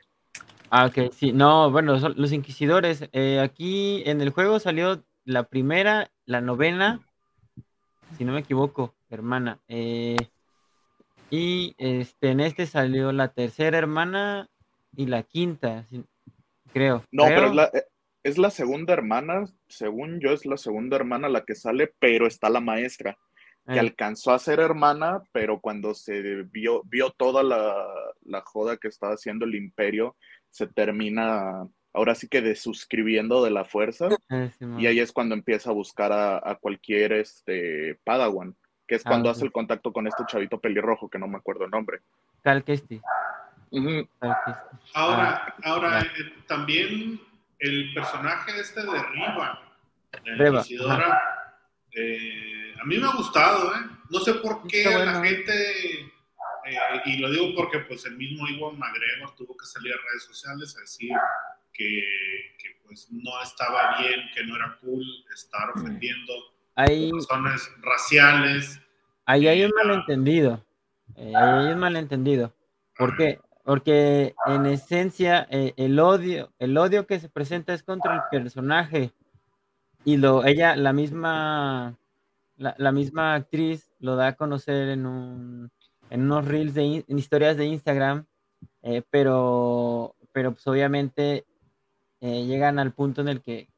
Ah, 0.69 0.87
ok, 0.87 1.11
sí, 1.11 1.31
no, 1.33 1.69
bueno, 1.69 1.99
son 1.99 2.15
los 2.17 2.31
inquisidores. 2.31 3.07
eh, 3.11 3.39
aquí 3.39 4.01
en 4.05 4.21
el 4.21 4.31
juego 4.31 4.59
salió 4.59 5.03
la 5.25 5.43
primera, 5.43 6.09
la 6.25 6.41
novena, 6.41 6.99
si 8.17 8.25
no 8.25 8.33
me 8.33 8.39
equivoco, 8.39 8.95
hermana. 9.09 9.59
eh, 9.67 10.17
y 11.29 11.73
este, 11.77 12.29
en 12.31 12.39
este 12.39 12.65
salió 12.65 13.11
la 13.11 13.29
tercera 13.33 13.77
hermana 13.77 14.49
y 14.95 15.07
la 15.07 15.23
quinta, 15.23 15.85
creo. 16.71 17.03
No, 17.11 17.23
pero 17.25 17.35
creo. 17.35 17.49
es 17.49 17.55
la, 17.55 17.71
es 18.23 18.37
la 18.37 18.49
segunda 18.49 18.93
hermana, 18.93 19.45
según 19.67 20.19
yo 20.19 20.31
es 20.31 20.45
la 20.45 20.57
segunda 20.57 20.95
hermana 20.95 21.29
la 21.29 21.43
que 21.45 21.55
sale, 21.55 21.93
pero 21.99 22.25
está 22.27 22.49
la 22.49 22.61
maestra, 22.61 23.17
que 23.65 23.75
Eh, 23.75 23.79
alcanzó 23.79 24.31
a 24.33 24.39
ser 24.39 24.59
hermana, 24.59 25.21
pero 25.31 25.59
cuando 25.59 25.93
se 25.93 26.43
vio, 26.43 26.81
vio 26.85 27.11
toda 27.11 27.43
la, 27.43 27.75
la 28.25 28.41
joda 28.41 28.77
que 28.77 28.87
estaba 28.89 29.13
haciendo 29.13 29.45
el 29.45 29.55
imperio, 29.55 30.15
se 30.49 30.67
termina 30.67 31.67
ahora 31.93 32.15
sí 32.15 32.27
que 32.27 32.41
desuscribiendo 32.41 33.43
de 33.43 33.51
la 33.51 33.65
fuerza. 33.65 34.09
eh. 34.29 34.49
Y 34.79 34.87
ahí 34.87 34.99
es 34.99 35.11
cuando 35.11 35.35
empieza 35.35 35.69
a 35.69 35.73
buscar 35.73 36.11
a, 36.11 36.37
a 36.37 36.55
cualquier 36.55 37.13
este, 37.13 37.99
Padawan, 38.03 38.55
que 38.87 38.95
es 38.95 39.05
Ah, 39.05 39.09
cuando 39.09 39.29
hace 39.29 39.45
el 39.45 39.51
contacto 39.51 39.93
con 39.93 40.07
este 40.07 40.23
chavito 40.27 40.59
pelirrojo, 40.59 41.07
que 41.09 41.19
no 41.19 41.27
me 41.27 41.37
acuerdo 41.37 41.65
el 41.65 41.71
nombre. 41.71 41.99
Cal. 42.99 43.01
Cal 44.19 44.35
Kestis. 44.45 44.63
Ahora, 44.93 45.55
ahora 45.63 46.01
ya. 46.01 46.07
eh, 46.07 46.33
también 46.47 47.19
el 47.63 47.93
personaje 47.93 48.59
este 48.59 48.81
de 48.81 49.03
Riva, 49.03 49.61
Inquisidora, 50.25 51.21
eh, 51.91 52.73
a 52.79 52.83
mí 52.85 52.97
me 52.97 53.07
ha 53.07 53.15
gustado, 53.15 53.73
¿eh? 53.73 53.79
No 54.09 54.19
sé 54.19 54.33
por 54.35 54.67
qué 54.67 54.83
la 54.83 55.23
gente, 55.23 55.51
eh, 56.65 57.01
y 57.05 57.17
lo 57.17 57.29
digo 57.31 57.53
porque 57.55 57.79
pues 57.79 58.05
el 58.05 58.17
mismo 58.17 58.47
Iwan 58.47 58.77
McGregor 58.77 59.33
tuvo 59.35 59.55
que 59.57 59.65
salir 59.65 59.93
a 59.93 59.97
redes 60.09 60.23
sociales 60.23 60.75
a 60.77 60.81
decir 60.81 61.11
que, 61.71 62.03
que, 62.59 62.79
pues 62.85 63.07
no 63.11 63.41
estaba 63.41 63.97
bien, 63.99 64.21
que 64.35 64.43
no 64.43 64.55
era 64.55 64.77
cool 64.81 65.03
estar 65.33 65.69
ofendiendo 65.71 66.33
Ahí, 66.75 67.09
por 67.11 67.19
razones 67.21 67.71
raciales. 67.81 68.79
ahí 69.25 69.47
hay 69.47 69.63
un 69.63 69.71
malentendido. 69.75 70.63
eh, 71.15 71.33
ahí 71.35 71.65
hay 71.67 71.73
un 71.73 71.79
malentendido. 71.79 72.53
¿Por 72.97 73.15
qué? 73.17 73.39
Porque 73.63 74.35
en 74.45 74.65
esencia 74.65 75.47
eh, 75.49 75.73
el 75.77 75.99
odio, 75.99 76.51
el 76.59 76.77
odio 76.77 77.07
que 77.07 77.19
se 77.19 77.29
presenta 77.29 77.73
es 77.73 77.83
contra 77.83 78.15
el 78.15 78.41
personaje. 78.41 79.11
Y 80.03 80.17
lo 80.17 80.43
ella 80.45 80.75
la 80.75 80.91
misma 80.91 81.97
la, 82.57 82.75
la 82.77 82.91
misma 82.91 83.35
actriz 83.35 83.89
lo 83.99 84.15
da 84.15 84.27
a 84.27 84.35
conocer 84.35 84.89
en 84.89 85.05
un 85.05 85.71
en 86.09 86.21
unos 86.23 86.45
reels 86.45 86.73
de 86.73 87.05
en 87.07 87.19
historias 87.19 87.55
de 87.55 87.65
Instagram 87.65 88.25
eh, 88.81 89.01
pero, 89.09 90.15
pero 90.31 90.51
pues 90.51 90.67
obviamente 90.67 91.45
eh, 92.19 92.45
llegan 92.45 92.79
al 92.79 92.91
punto 92.91 93.21
en 93.21 93.29
el 93.29 93.41
que 93.41 93.69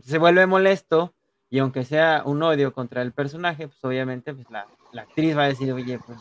se 0.00 0.18
vuelve 0.18 0.46
molesto 0.46 1.12
y 1.50 1.58
aunque 1.58 1.84
sea 1.84 2.22
un 2.24 2.42
odio 2.42 2.72
contra 2.72 3.02
el 3.02 3.12
personaje, 3.12 3.68
pues 3.68 3.84
obviamente 3.84 4.32
pues 4.34 4.48
la, 4.50 4.66
la 4.92 5.02
actriz 5.02 5.36
va 5.36 5.44
a 5.44 5.48
decir, 5.48 5.72
oye, 5.72 5.98
pues... 6.04 6.18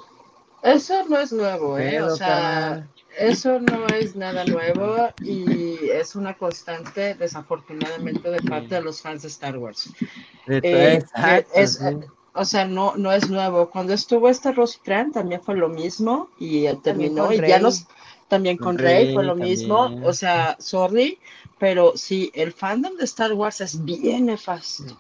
Eso 0.64 1.06
no 1.10 1.20
es 1.20 1.32
nuevo, 1.34 1.78
¿eh? 1.78 2.02
O 2.02 2.16
sea, 2.16 2.88
eso 3.18 3.60
no 3.60 3.86
es 3.88 4.16
nada 4.16 4.46
nuevo 4.46 5.10
y 5.22 5.90
es 5.90 6.16
una 6.16 6.36
constante, 6.36 7.16
desafortunadamente, 7.16 8.30
de 8.30 8.42
parte 8.42 8.76
de 8.76 8.82
los 8.82 9.02
fans 9.02 9.24
de 9.24 9.28
Star 9.28 9.58
Wars. 9.58 9.90
Eh, 10.48 11.04
es, 11.54 11.80
o 12.34 12.46
sea, 12.46 12.66
no, 12.66 12.96
no 12.96 13.12
es 13.12 13.30
nuevo. 13.30 13.70
Cuando 13.70 13.94
estuvo 13.94 14.30
este 14.30 14.52
Rositran 14.54 15.12
también 15.12 15.42
fue 15.42 15.56
lo 15.56 15.70
mismo 15.70 16.30
y 16.40 16.68
terminó 16.78 17.32
y 17.32 17.46
ya 17.46 17.60
nos 17.60 17.86
también 18.30 18.58
con, 18.58 18.78
Rey, 18.80 19.14
fue 19.14 19.24
lo 19.24 19.36
mismo. 19.36 19.92
O 20.04 20.14
sea, 20.14 20.56
sorry, 20.60 21.20
pero 21.60 21.94
sí, 21.96 22.32
el 22.34 22.52
fandom 22.52 22.96
de 22.96 23.06
Star 23.06 23.34
Wars 23.34 23.62
es 23.62 23.84
bien 23.84 24.26
nefasto. 24.26 24.98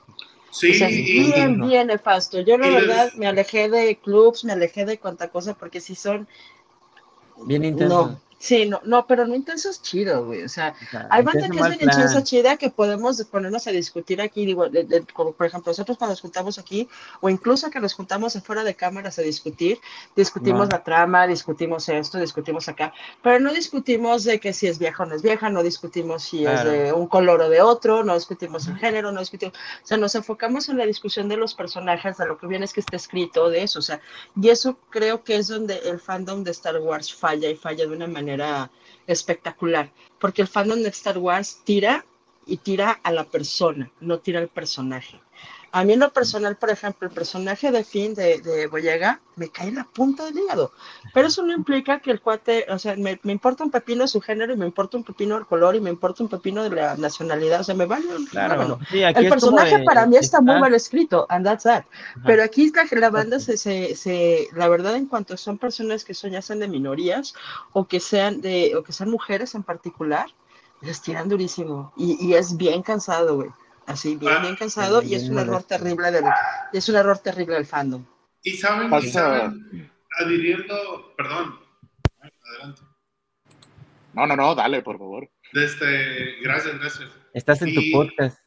Sí, 0.53 0.69
o 0.69 0.73
sea, 0.75 0.87
es 0.87 0.95
bien, 0.95 1.67
bien 1.67 1.87
nefasto. 1.87 2.39
Yo 2.41 2.59
la 2.59 2.69
verdad 2.69 3.11
me 3.15 3.25
alejé 3.25 3.69
de 3.69 3.97
clubs, 3.97 4.45
me 4.45 4.53
alejé 4.53 4.85
de 4.85 4.99
cuanta 4.99 5.29
cosa, 5.29 5.55
porque 5.55 5.81
si 5.81 5.95
son... 5.95 6.27
Bien 7.45 7.65
intensos. 7.65 8.17
Sí, 8.43 8.65
no, 8.65 8.81
no, 8.83 9.07
pero 9.07 9.25
no 9.25 9.35
intenso 9.35 9.69
es 9.69 9.81
chido, 9.81 10.25
güey. 10.25 10.43
O 10.43 10.49
sea, 10.49 10.75
hay 11.09 11.23
banda 11.23 11.49
que 11.49 11.57
es 11.57 11.65
bien 11.65 11.79
intensa 11.79 12.21
chida 12.25 12.57
que 12.57 12.69
podemos 12.69 13.23
ponernos 13.23 13.67
a 13.67 13.71
discutir 13.71 14.19
aquí, 14.21 14.45
digo, 14.45 14.65
como 15.13 15.31
por 15.31 15.47
ejemplo, 15.47 15.69
nosotros 15.69 15.97
cuando 15.97 16.11
nos 16.11 16.19
juntamos 16.19 16.59
aquí, 16.59 16.89
o 17.21 17.29
incluso 17.29 17.69
que 17.69 17.79
nos 17.79 17.93
juntamos 17.93 18.35
afuera 18.35 18.65
de 18.65 18.75
cámaras 18.75 19.17
a 19.17 19.21
discutir, 19.21 19.79
discutimos 20.13 20.67
la 20.69 20.83
trama, 20.83 21.25
discutimos 21.25 21.87
esto, 21.87 22.19
discutimos 22.19 22.67
acá, 22.67 22.93
pero 23.21 23.39
no 23.39 23.53
discutimos 23.53 24.25
de 24.25 24.41
que 24.41 24.51
si 24.51 24.67
es 24.67 24.77
vieja 24.77 25.03
o 25.03 25.05
no 25.05 25.15
es 25.15 25.21
vieja, 25.21 25.49
no 25.49 25.63
discutimos 25.63 26.23
si 26.23 26.45
es 26.45 26.65
de 26.65 26.91
un 26.91 27.07
color 27.07 27.43
o 27.43 27.49
de 27.49 27.61
otro, 27.61 28.03
no 28.03 28.13
discutimos 28.13 28.67
el 28.67 28.75
género, 28.75 29.13
no 29.13 29.21
discutimos, 29.21 29.55
o 29.55 29.87
sea, 29.87 29.95
nos 29.95 30.15
enfocamos 30.15 30.67
en 30.67 30.77
la 30.77 30.85
discusión 30.85 31.29
de 31.29 31.37
los 31.37 31.55
personajes, 31.55 32.17
de 32.17 32.25
lo 32.25 32.37
que 32.37 32.47
viene 32.47 32.65
es 32.65 32.73
que 32.73 32.81
está 32.81 32.97
escrito, 32.97 33.49
de 33.49 33.63
eso, 33.63 33.79
o 33.79 33.81
sea, 33.81 34.01
y 34.35 34.49
eso 34.49 34.77
creo 34.89 35.23
que 35.23 35.37
es 35.37 35.47
donde 35.47 35.77
el 35.85 36.01
fandom 36.01 36.43
de 36.43 36.51
Star 36.51 36.77
Wars 36.79 37.13
falla 37.13 37.49
y 37.49 37.55
falla 37.55 37.85
de 37.85 37.95
una 37.95 38.07
manera 38.07 38.32
espectacular, 39.07 39.91
porque 40.19 40.41
el 40.41 40.47
fandom 40.47 40.81
de 40.81 40.89
Star 40.89 41.17
Wars 41.17 41.61
tira 41.63 42.05
y 42.45 42.57
tira 42.57 42.91
a 42.91 43.11
la 43.11 43.23
persona, 43.25 43.91
no 43.99 44.19
tira 44.19 44.39
al 44.39 44.49
personaje. 44.49 45.19
A 45.73 45.83
mí 45.83 45.93
en 45.93 46.01
lo 46.01 46.13
personal, 46.13 46.55
por 46.55 46.69
ejemplo, 46.69 47.07
el 47.07 47.13
personaje 47.15 47.71
de 47.71 47.83
Finn 47.83 48.13
de, 48.13 48.39
de 48.41 48.67
Boyega 48.67 49.19
me 49.35 49.49
cae 49.49 49.69
en 49.69 49.75
la 49.75 49.85
punta 49.85 50.23
del 50.25 50.37
hígado. 50.37 50.71
Pero 51.15 51.29
eso 51.29 51.41
no 51.41 51.51
implica 51.51 51.99
que 51.99 52.11
el 52.11 52.21
cuate, 52.21 52.67
o 52.69 52.77
sea, 52.77 52.95
me, 52.95 53.19
importa 53.23 53.63
un 53.63 53.71
pepino 53.71 54.07
su 54.07 54.21
género 54.21 54.53
y 54.53 54.55
me 54.55 54.67
importa 54.67 54.97
un 54.97 55.03
pepino 55.03 55.35
el 55.35 55.47
color 55.47 55.75
y 55.75 55.81
me 55.81 55.89
importa 55.89 56.21
un 56.21 56.29
pepino 56.29 56.61
de 56.61 56.69
la 56.69 56.95
nacionalidad. 56.95 57.61
O 57.61 57.63
sea, 57.63 57.73
me 57.73 57.87
vale 57.87 58.05
claro. 58.29 58.77
el 58.91 59.29
personaje 59.29 59.83
para 59.83 60.05
mí 60.05 60.15
está 60.15 60.41
muy 60.41 60.59
mal 60.59 60.75
escrito, 60.75 61.25
and 61.29 61.43
that's 61.43 61.63
that. 61.63 61.85
Pero 62.23 62.43
aquí 62.43 62.71
la, 62.71 62.85
la 62.99 63.09
banda 63.09 63.39
se, 63.39 63.57
se, 63.57 63.95
se, 63.95 64.49
la 64.53 64.69
verdad, 64.69 64.95
en 64.95 65.07
cuanto 65.07 65.35
son 65.37 65.57
personas 65.57 66.05
que 66.05 66.13
son 66.13 66.29
ya 66.29 66.43
sean 66.43 66.59
de 66.59 66.67
minorías 66.67 67.33
o 67.71 67.87
que 67.87 67.99
sean 67.99 68.41
de, 68.41 68.75
o 68.75 68.83
que 68.83 68.93
sean 68.93 69.09
mujeres 69.09 69.55
en 69.55 69.63
particular, 69.63 70.27
les 70.81 71.01
tiran 71.01 71.29
durísimo. 71.29 71.91
Y, 71.97 72.23
y 72.23 72.35
es 72.35 72.57
bien 72.57 72.83
cansado, 72.83 73.37
güey 73.37 73.49
así 73.87 74.15
bien, 74.15 74.41
bien 74.41 74.55
cansado 74.55 75.01
y 75.01 75.15
es 75.15 75.29
un 75.29 75.39
error 75.39 75.63
terrible 75.63 76.11
del, 76.11 76.25
es 76.71 76.89
un 76.89 76.95
error 76.95 77.17
terrible 77.19 77.55
del 77.55 77.65
fandom. 77.65 78.05
Y 78.41 78.51
saben, 78.51 78.93
y 79.01 79.07
saben, 79.09 79.91
adhiriendo, 80.19 81.13
perdón, 81.15 81.59
adelante. 82.19 82.81
No, 84.13 84.27
no, 84.27 84.35
no, 84.35 84.55
dale, 84.55 84.81
por 84.81 84.97
favor. 84.97 85.29
Desde, 85.53 86.41
gracias, 86.41 86.79
gracias. 86.79 87.09
Estás 87.33 87.61
en 87.61 87.73
tu 87.73 87.81
podcast. 87.91 88.37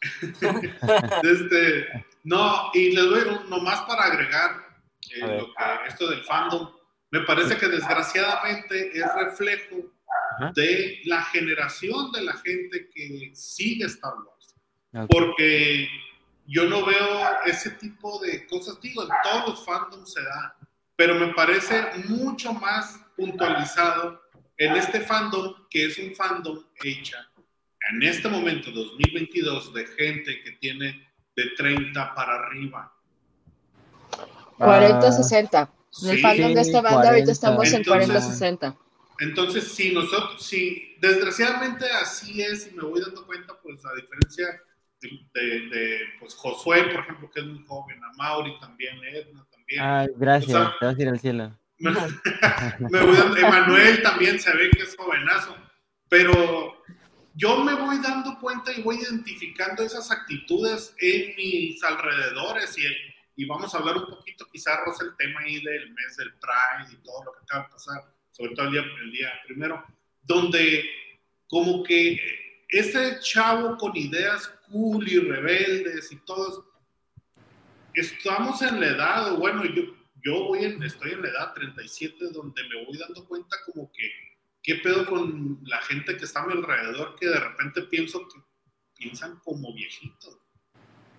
Desde, 1.22 2.06
no, 2.24 2.70
y 2.74 2.90
les 2.92 3.04
doy 3.04 3.22
nomás 3.48 3.82
para 3.82 4.04
agregar 4.04 4.50
eh, 5.14 5.20
lo 5.20 5.46
que, 5.46 5.88
esto 5.88 6.10
del 6.10 6.24
fandom. 6.24 6.70
Me 7.10 7.20
parece 7.20 7.56
que 7.56 7.68
desgraciadamente 7.68 8.90
es 8.98 9.14
reflejo 9.14 9.94
de 10.54 11.00
la 11.04 11.22
generación 11.22 12.10
de 12.12 12.22
la 12.22 12.32
gente 12.32 12.88
que 12.92 13.30
sigue 13.34 13.84
Star 13.86 14.14
Wars. 14.14 14.33
Porque 15.08 15.88
yo 16.46 16.64
no 16.66 16.84
veo 16.84 17.20
ese 17.46 17.70
tipo 17.72 18.18
de 18.20 18.46
cosas, 18.46 18.80
digo, 18.80 19.02
en 19.02 19.08
todos 19.22 19.48
los 19.48 19.64
fandoms 19.64 20.12
se 20.12 20.22
da, 20.22 20.56
pero 20.96 21.14
me 21.14 21.28
parece 21.34 21.82
mucho 22.08 22.52
más 22.52 23.00
puntualizado 23.16 24.22
en 24.56 24.76
este 24.76 25.00
fandom, 25.00 25.54
que 25.68 25.86
es 25.86 25.98
un 25.98 26.14
fandom 26.14 26.62
hecha 26.82 27.28
en 27.90 28.02
este 28.02 28.28
momento, 28.28 28.70
2022, 28.70 29.74
de 29.74 29.86
gente 29.86 30.42
que 30.42 30.52
tiene 30.52 31.06
de 31.36 31.44
30 31.56 32.14
para 32.14 32.34
arriba. 32.34 32.92
40-60. 34.58 35.70
En 36.02 36.10
el 36.10 36.20
fandom 36.20 36.54
de 36.54 36.60
esta 36.60 36.80
banda 36.80 37.10
ahorita 37.10 37.32
estamos 37.32 37.72
en 37.72 37.84
40-60. 37.84 38.76
Entonces, 39.20 39.68
si 39.68 39.92
nosotros, 39.92 40.44
si 40.44 40.96
desgraciadamente 41.00 41.84
así 42.02 42.42
es, 42.42 42.68
y 42.72 42.74
me 42.74 42.82
voy 42.82 43.00
dando 43.00 43.24
cuenta, 43.26 43.54
pues 43.62 43.84
a 43.84 43.94
diferencia 43.94 44.60
de, 45.32 45.68
de, 45.68 46.00
pues 46.18 46.34
Josué, 46.34 46.84
por 46.84 47.00
ejemplo, 47.00 47.30
que 47.30 47.40
es 47.40 47.46
muy 47.46 47.64
joven, 47.66 48.02
a 48.02 48.12
Mauri 48.16 48.58
también, 48.60 48.96
Edna 49.04 49.46
también. 49.50 49.82
Ay, 49.82 50.08
gracias, 50.16 50.72
te 50.78 50.86
vas 50.86 50.98
a 50.98 51.02
ir 51.02 51.08
al 51.08 51.20
cielo. 51.20 51.58
Emanuel 51.78 52.20
también 54.02 54.38
se 54.38 54.54
ve 54.56 54.70
que 54.70 54.82
es 54.82 54.96
jovenazo, 54.96 55.56
pero 56.08 56.82
yo 57.34 57.64
me 57.64 57.74
voy 57.74 57.98
dando 57.98 58.38
cuenta 58.38 58.72
y 58.72 58.82
voy 58.82 58.96
identificando 58.96 59.82
esas 59.82 60.10
actitudes 60.10 60.94
en 61.00 61.34
mis 61.36 61.82
alrededores 61.82 62.76
y, 62.78 62.84
y 63.36 63.46
vamos 63.46 63.74
a 63.74 63.78
hablar 63.78 63.96
un 63.96 64.06
poquito 64.06 64.46
quizás, 64.52 64.78
Rosa, 64.84 65.04
el 65.04 65.16
tema 65.16 65.40
ahí 65.40 65.62
del 65.62 65.92
mes 65.92 66.16
del 66.16 66.32
Pride 66.34 66.92
y 66.92 67.02
todo 67.02 67.24
lo 67.24 67.32
que 67.32 67.40
acaba 67.42 67.64
de 67.64 67.70
pasar, 67.70 68.04
sobre 68.30 68.54
todo 68.54 68.66
el 68.66 68.72
día, 68.72 68.84
el 69.02 69.12
día 69.12 69.32
primero, 69.46 69.84
donde 70.22 70.84
como 71.48 71.82
que 71.82 72.43
ese 72.78 73.20
chavo 73.20 73.76
con 73.76 73.96
ideas 73.96 74.48
cool 74.70 75.06
y 75.06 75.20
rebeldes 75.20 76.10
y 76.10 76.16
todos, 76.16 76.64
estamos 77.94 78.60
en 78.62 78.80
la 78.80 78.86
edad, 78.86 79.36
bueno, 79.36 79.64
yo, 79.64 79.82
yo 80.24 80.44
voy 80.48 80.64
en, 80.64 80.82
estoy 80.82 81.12
en 81.12 81.22
la 81.22 81.28
edad 81.28 81.54
37 81.54 82.30
donde 82.32 82.62
me 82.68 82.84
voy 82.84 82.98
dando 82.98 83.24
cuenta 83.26 83.56
como 83.66 83.92
que, 83.92 84.10
¿qué 84.60 84.76
pedo 84.76 85.06
con 85.06 85.60
la 85.62 85.80
gente 85.82 86.16
que 86.16 86.24
está 86.24 86.42
a 86.42 86.46
mi 86.46 86.52
alrededor 86.52 87.14
que 87.14 87.28
de 87.28 87.38
repente 87.38 87.82
pienso 87.82 88.26
que 88.26 88.40
piensan 88.96 89.38
como 89.44 89.72
viejitos? 89.72 90.36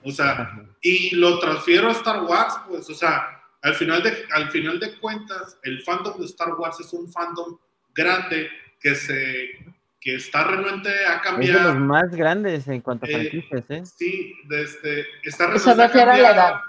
O 0.04 0.12
sea, 0.12 0.62
y 0.82 1.16
lo 1.16 1.40
transfiero 1.40 1.88
a 1.88 1.94
Star 1.94 2.24
Wars, 2.24 2.54
pues, 2.68 2.90
o 2.90 2.94
sea, 2.94 3.42
al 3.62 3.76
final 3.76 4.04
de, 4.04 4.26
al 4.32 4.52
final 4.52 4.78
de 4.80 5.00
cuentas, 5.00 5.58
el 5.64 5.82
fandom 5.84 6.20
de 6.20 6.26
Star 6.26 6.54
Wars 6.56 6.80
es 6.82 6.92
un 6.92 7.10
fandom 7.10 7.58
grande 7.94 8.52
que 8.80 8.94
se 8.94 9.75
que 10.06 10.14
está 10.14 10.44
renuente 10.44 10.92
a 11.08 11.20
cambiar. 11.20 11.56
Es 11.56 11.64
de 11.64 11.68
los 11.68 11.78
más 11.80 12.12
grandes 12.12 12.68
en 12.68 12.80
cuanto 12.82 13.08
a 13.08 13.10
eh, 13.10 13.14
franquicias, 13.14 13.66
¿eh? 13.70 13.84
Sí, 13.98 14.36
desde, 14.48 15.04
está 15.24 15.48
renuente 15.48 15.82
a 15.82 15.92
cambiar. 15.92 16.08
la 16.08 16.32
edad. 16.32 16.62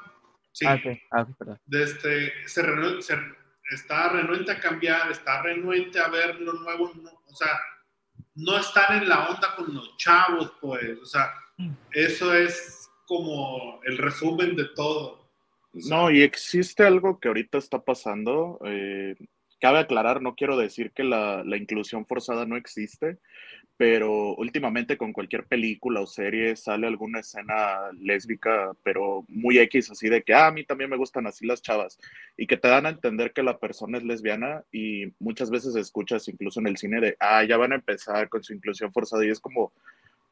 Sí, 0.52 0.64
ah, 0.66 0.80
ah, 1.10 1.26
perdón. 1.38 1.60
Desde, 1.66 2.32
se, 2.48 3.02
se, 3.02 3.18
está 3.72 4.08
renuente 4.08 4.52
a 4.52 4.58
cambiar, 4.58 5.10
está 5.10 5.42
renuente 5.42 6.00
a 6.00 6.08
ver 6.08 6.40
lo 6.40 6.54
nuevo, 6.54 6.94
o 7.26 7.34
sea, 7.34 7.60
no 8.36 8.58
están 8.58 9.02
en 9.02 9.08
la 9.10 9.28
onda 9.28 9.54
con 9.54 9.74
los 9.74 9.94
chavos, 9.98 10.54
pues, 10.58 10.98
o 10.98 11.04
sea, 11.04 11.30
eso 11.92 12.34
es 12.34 12.88
como 13.04 13.82
el 13.84 13.98
resumen 13.98 14.56
de 14.56 14.64
todo. 14.74 15.28
No, 15.74 16.10
y 16.10 16.22
existe 16.22 16.86
algo 16.86 17.20
que 17.20 17.28
ahorita 17.28 17.58
está 17.58 17.84
pasando, 17.84 18.58
eh, 18.64 19.14
Cabe 19.60 19.78
aclarar, 19.78 20.20
no 20.20 20.34
quiero 20.34 20.56
decir 20.56 20.92
que 20.92 21.02
la, 21.02 21.42
inclusión 21.56 22.04
forzada 22.06 22.44
no 22.44 22.56
existe, 22.56 23.18
pero 23.78 24.34
últimamente 24.36 24.98
con 24.98 25.12
cualquier 25.12 25.46
película 25.46 26.00
o 26.00 26.06
serie 26.06 26.56
sale 26.56 26.86
alguna 26.86 27.20
escena 27.20 27.90
lésbica, 27.98 28.72
pero 28.82 29.24
muy 29.28 29.58
X, 29.58 29.90
así 29.90 30.08
de 30.08 30.22
que 30.22 30.34
ah, 30.34 30.48
a 30.48 30.50
mí 30.50 30.64
también 30.64 30.90
me 30.90 30.96
gustan 30.96 31.26
así 31.26 31.46
las 31.46 31.62
chavas, 31.62 31.98
y 32.36 32.46
que 32.46 32.56
te 32.56 32.68
dan 32.68 32.86
a 32.86 32.90
entender 32.90 33.32
que 33.32 33.42
la 33.42 33.58
persona 33.58 33.98
es 33.98 34.04
lesbiana 34.04 34.62
y 34.72 35.06
muchas 35.18 35.50
veces 35.50 35.74
escuchas 35.76 36.28
incluso 36.28 36.60
en 36.60 36.66
el 36.66 36.76
cine 36.76 37.00
de, 37.00 37.16
ah, 37.20 37.44
ya 37.44 37.56
van 37.56 37.72
a 37.72 37.76
empezar 37.76 38.28
con 38.28 38.42
su 38.42 38.52
inclusión 38.52 38.92
forzada 38.92 39.24
y 39.24 39.30
es 39.30 39.40
como, 39.40 39.72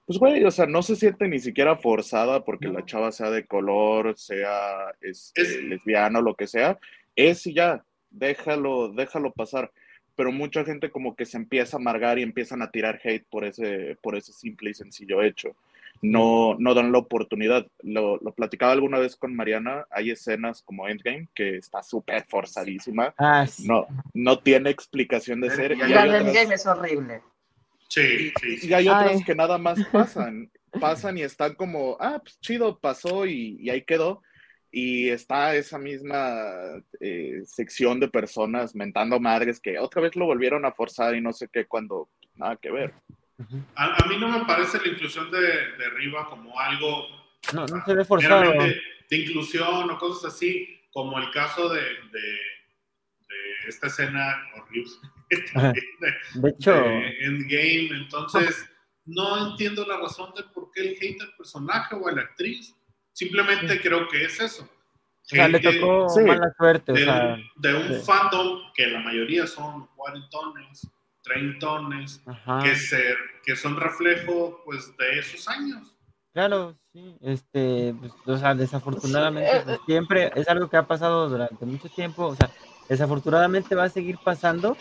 pues 0.06 0.18
güey, 0.18 0.44
o 0.44 0.50
sea, 0.50 0.66
no 0.66 0.82
se 0.82 0.96
siente 0.96 1.28
ni 1.28 1.38
siquiera 1.38 1.76
forzada 1.76 2.44
porque 2.44 2.68
la 2.68 2.84
chava 2.84 3.10
sea 3.10 3.30
de 3.30 3.46
color, 3.46 4.18
sea 4.18 4.94
este, 5.00 5.42
es... 5.42 5.62
lesbiana 5.64 6.18
o 6.18 6.22
lo 6.22 6.34
que 6.34 6.46
sea, 6.46 6.78
es 7.16 7.46
y 7.46 7.54
ya, 7.54 7.84
déjalo, 8.14 8.88
déjalo 8.88 9.32
pasar. 9.32 9.70
Pero 10.16 10.30
mucha 10.30 10.64
gente 10.64 10.90
como 10.90 11.16
que 11.16 11.26
se 11.26 11.36
empieza 11.36 11.76
a 11.76 11.80
amargar 11.80 12.18
y 12.18 12.22
empiezan 12.22 12.62
a 12.62 12.70
tirar 12.70 13.00
hate 13.02 13.26
por 13.28 13.44
ese, 13.44 13.96
por 14.00 14.14
ese 14.16 14.32
simple 14.32 14.70
y 14.70 14.74
sencillo 14.74 15.22
hecho. 15.22 15.56
no, 16.02 16.54
no 16.58 16.74
dan 16.74 16.92
la 16.92 16.98
oportunidad. 16.98 17.66
Lo, 17.82 18.18
lo 18.18 18.32
platicaba 18.32 18.72
alguna 18.72 18.98
vez 18.98 19.16
con 19.16 19.34
Mariana, 19.34 19.86
hay 19.90 20.10
escenas 20.10 20.60
como 20.62 20.86
Endgame 20.86 21.28
que 21.34 21.56
está 21.56 21.82
súper 21.82 22.24
forzadísima, 22.28 23.14
Ah, 23.16 23.46
sí. 23.46 23.66
no, 23.66 23.86
no 24.12 24.38
tiene 24.38 24.70
explicación 24.70 25.40
de 25.40 25.50
ser. 25.50 25.72
Y 25.72 25.82
otras- 25.82 26.20
Endgame 26.26 26.54
es 26.54 26.66
horrible. 26.66 27.22
Sí, 27.88 28.32
sí, 28.40 28.56
sí. 28.58 28.68
Y 28.68 28.74
hay 28.74 28.88
otras 28.88 29.16
Ay. 29.18 29.24
que 29.24 29.34
nada 29.34 29.56
más 29.58 29.78
pasan, 29.92 30.50
pasan 30.80 31.16
y 31.18 31.22
están 31.22 31.54
como, 31.54 31.96
ah, 32.00 32.18
pues 32.22 32.38
chido, 32.40 32.78
pasó 32.78 33.24
y, 33.26 33.56
y 33.60 33.70
ahí 33.70 33.82
quedó. 33.82 34.22
Y 34.76 35.08
está 35.08 35.54
esa 35.54 35.78
misma 35.78 36.82
eh, 36.98 37.42
sección 37.46 38.00
de 38.00 38.08
personas 38.08 38.74
mentando 38.74 39.20
madres 39.20 39.60
que 39.60 39.78
otra 39.78 40.02
vez 40.02 40.16
lo 40.16 40.26
volvieron 40.26 40.64
a 40.64 40.72
forzar 40.72 41.14
y 41.14 41.20
no 41.20 41.32
sé 41.32 41.48
qué, 41.52 41.64
cuando 41.66 42.08
nada 42.34 42.56
que 42.56 42.72
ver. 42.72 42.92
A, 43.76 44.04
a 44.04 44.08
mí 44.08 44.16
no 44.18 44.28
me 44.28 44.44
parece 44.44 44.80
la 44.80 44.88
inclusión 44.88 45.30
de, 45.30 45.40
de 45.40 45.90
Riva 45.96 46.26
como 46.28 46.58
algo 46.58 47.06
No, 47.52 47.66
no 47.66 47.84
se 47.84 47.94
ve 47.94 48.04
forzado. 48.04 48.52
de 48.52 49.16
inclusión 49.16 49.90
o 49.90 49.98
cosas 49.98 50.34
así, 50.34 50.80
como 50.92 51.18
el 51.20 51.30
caso 51.30 51.68
de, 51.68 51.80
de, 51.80 52.20
de 53.28 53.68
esta 53.68 53.86
escena 53.86 54.36
horrible 54.56 54.90
de, 55.30 56.14
De 56.34 56.50
hecho, 56.50 56.72
de 56.72 57.24
Endgame. 57.24 57.90
Entonces, 58.02 58.68
no 59.04 59.50
entiendo 59.50 59.86
la 59.86 59.98
razón 59.98 60.32
de 60.36 60.42
por 60.52 60.70
qué 60.72 60.80
el 60.80 60.96
hate 61.00 61.20
al 61.22 61.36
personaje 61.36 61.94
o 61.94 62.08
a 62.08 62.12
la 62.12 62.22
actriz. 62.22 62.74
Simplemente 63.14 63.80
creo 63.80 64.06
que 64.08 64.24
es 64.24 64.38
eso. 64.40 64.64
o 64.64 65.26
sea, 65.26 65.48
le 65.48 65.58
tocó 65.60 66.08
Sí. 66.10 66.20
mala 66.20 66.52
suerte. 66.58 66.92
O 66.92 66.94
de, 66.94 67.04
sea, 67.04 67.34
un, 67.34 67.62
de 67.62 67.74
un 67.74 67.88
sí. 67.88 68.04
fandom 68.04 68.58
que 68.74 68.86
la 68.88 68.98
mayoría 69.00 69.46
son 69.46 69.86
cuarentones, 69.96 70.86
treintones, 71.22 72.20
ajá. 72.26 72.60
que, 72.62 72.76
se, 72.76 73.14
que 73.42 73.56
son 73.56 73.76
reflejo 73.80 74.60
pues, 74.66 74.94
de 74.98 75.18
esos 75.18 75.48
años. 75.48 75.96
Claro, 76.34 76.76
sí, 76.92 77.16
este, 77.22 77.94
pues, 77.98 78.12
o 78.26 78.36
sea, 78.36 78.54
desafortunadamente, 78.54 79.50
Sí, 79.50 79.56
eh, 79.56 79.62
pues, 79.64 79.78
siempre 79.86 80.32
es 80.34 80.48
algo 80.48 80.68
que 80.68 80.76
ha 80.76 80.86
pasado 80.86 81.28
durante 81.30 81.64
mucho 81.64 81.88
tiempo, 81.88 82.26
o 82.26 82.34
sea, 82.34 82.50
desafortunadamente 82.88 83.74
va 83.76 83.84
a 83.84 83.88
seguir 83.88 84.18
pasando, 84.22 84.76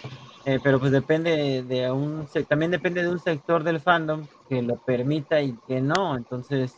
eh, 0.45 0.59
pero 0.63 0.79
pues 0.79 0.91
depende 0.91 1.63
de 1.63 1.89
un, 1.91 2.27
también 2.49 2.71
depende 2.71 3.03
de 3.03 3.09
un 3.09 3.19
sector 3.19 3.63
del 3.63 3.79
fandom 3.79 4.27
que 4.49 4.61
lo 4.63 4.83
permita 4.83 5.41
y 5.41 5.55
que 5.67 5.79
no, 5.79 6.17
entonces, 6.17 6.75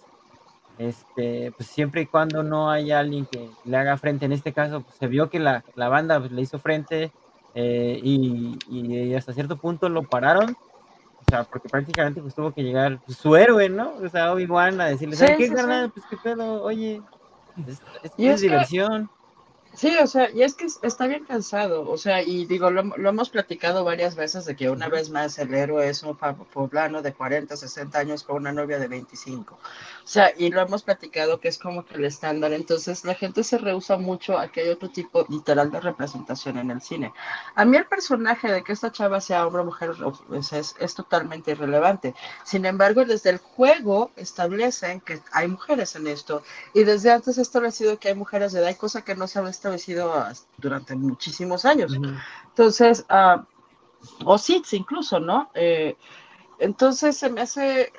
este, 0.77 1.51
pues 1.55 1.67
siempre 1.69 2.01
y 2.01 2.05
cuando 2.05 2.43
no 2.43 2.69
haya 2.69 2.99
alguien 2.99 3.25
que 3.25 3.49
le 3.63 3.77
haga 3.77 3.97
frente, 3.97 4.25
en 4.25 4.31
este 4.33 4.53
caso, 4.53 4.81
pues, 4.81 4.95
se 4.97 5.07
vio 5.07 5.29
que 5.29 5.39
la, 5.39 5.63
la 5.75 5.87
banda 5.89 6.19
pues, 6.19 6.31
le 6.31 6.41
hizo 6.41 6.59
frente 6.59 7.11
eh, 7.53 7.99
y, 8.03 8.57
y 8.69 9.13
hasta 9.13 9.33
cierto 9.33 9.57
punto 9.57 9.87
lo 9.89 10.03
pararon, 10.03 10.51
o 10.51 11.23
sea, 11.29 11.43
porque 11.45 11.69
prácticamente 11.69 12.21
pues 12.21 12.35
tuvo 12.35 12.51
que 12.51 12.63
llegar 12.63 12.99
pues, 13.05 13.17
su 13.17 13.35
héroe, 13.35 13.69
¿no? 13.69 13.93
O 14.03 14.09
sea, 14.09 14.33
Obi-Wan 14.33 14.79
a 14.81 14.85
decirle, 14.85 15.15
Sí, 15.15 15.21
¿sabes 15.21 15.37
qué, 15.37 15.43
sí, 15.43 15.49
sí. 15.49 15.55
carnal? 15.55 15.91
Pues 15.91 16.05
qué 16.09 16.17
pedo, 16.17 16.61
oye, 16.63 17.01
es, 17.65 17.67
es- 17.69 17.81
es 18.03 18.11
que- 18.41 18.47
diversión. 18.47 19.09
Sí, 19.77 19.95
o 19.97 20.07
sea, 20.07 20.29
y 20.31 20.41
es 20.43 20.53
que 20.55 20.65
es- 20.65 20.79
está 20.83 21.05
bien 21.07 21.25
cansado, 21.25 21.89
o 21.89 21.97
sea, 21.97 22.21
y 22.21 22.45
digo, 22.45 22.69
lo, 22.71 22.81
lo 22.83 23.09
hemos 23.09 23.29
platicado 23.29 23.83
varias 23.83 24.15
veces 24.15 24.45
de 24.45 24.55
que 24.55 24.69
una 24.69 24.87
vez 24.89 25.09
más 25.09 25.37
el 25.39 25.53
héroe 25.53 25.89
es 25.89 26.01
un 26.03 26.15
poblano 26.17 27.01
de 27.01 27.13
40, 27.13 27.57
60 27.57 27.99
años 27.99 28.23
con 28.23 28.37
una 28.37 28.53
novia 28.53 28.79
de 28.79 28.87
25. 28.87 29.55
O 29.55 30.07
sea, 30.07 30.31
y 30.37 30.49
lo 30.49 30.61
hemos 30.61 30.83
platicado 30.83 31.39
que 31.39 31.47
es 31.49 31.57
como 31.57 31.83
que 31.85 31.95
el 31.95 32.05
estándar, 32.05 32.53
entonces 32.53 33.03
la 33.05 33.15
gente 33.15 33.43
se 33.43 33.57
rehúsa 33.57 33.97
mucho 33.97 34.37
a 34.37 34.47
que 34.51 34.61
hay 34.61 34.69
otro 34.69 34.89
tipo 34.89 35.25
literal 35.29 35.71
de 35.71 35.79
representación 35.81 36.57
en 36.57 36.71
el 36.71 36.81
cine. 36.81 37.11
A 37.55 37.65
mí 37.65 37.75
el 37.77 37.85
personaje 37.87 38.51
de 38.51 38.63
que 38.63 38.71
esta 38.73 38.91
chava 38.91 39.19
sea 39.21 39.45
hombre 39.47 39.61
o 39.61 39.65
mujer 39.65 39.91
pues, 40.27 40.53
es, 40.53 40.75
es 40.79 40.93
totalmente 40.95 41.51
irrelevante. 41.51 42.13
Sin 42.43 42.65
embargo, 42.65 43.05
desde 43.05 43.29
el 43.31 43.37
juego 43.39 44.11
establecen 44.15 45.01
que 45.01 45.21
hay 45.31 45.47
mujeres 45.47 45.95
en 45.95 46.07
esto 46.07 46.43
y 46.73 46.83
desde 46.83 47.11
antes 47.11 47.37
ha 47.37 47.41
establecido 47.41 47.97
que 47.99 48.09
hay 48.09 48.15
mujeres 48.15 48.51
de 48.53 48.59
edad, 48.59 48.75
cosa 48.77 49.03
que 49.03 49.15
no 49.15 49.27
se 49.27 49.39
había 49.39 49.51
establecido 49.65 50.13
durante 50.57 50.95
muchísimos 50.95 51.65
años. 51.65 51.93
Ujú. 51.93 52.13
Entonces, 52.49 53.05
ah, 53.09 53.45
o 54.23 54.37
SIDS 54.37 54.73
incluso, 54.73 55.19
¿no? 55.19 55.49
Eh, 55.53 55.95
entonces 56.59 57.17
se 57.17 57.29
me 57.29 57.41
hace 57.41 57.91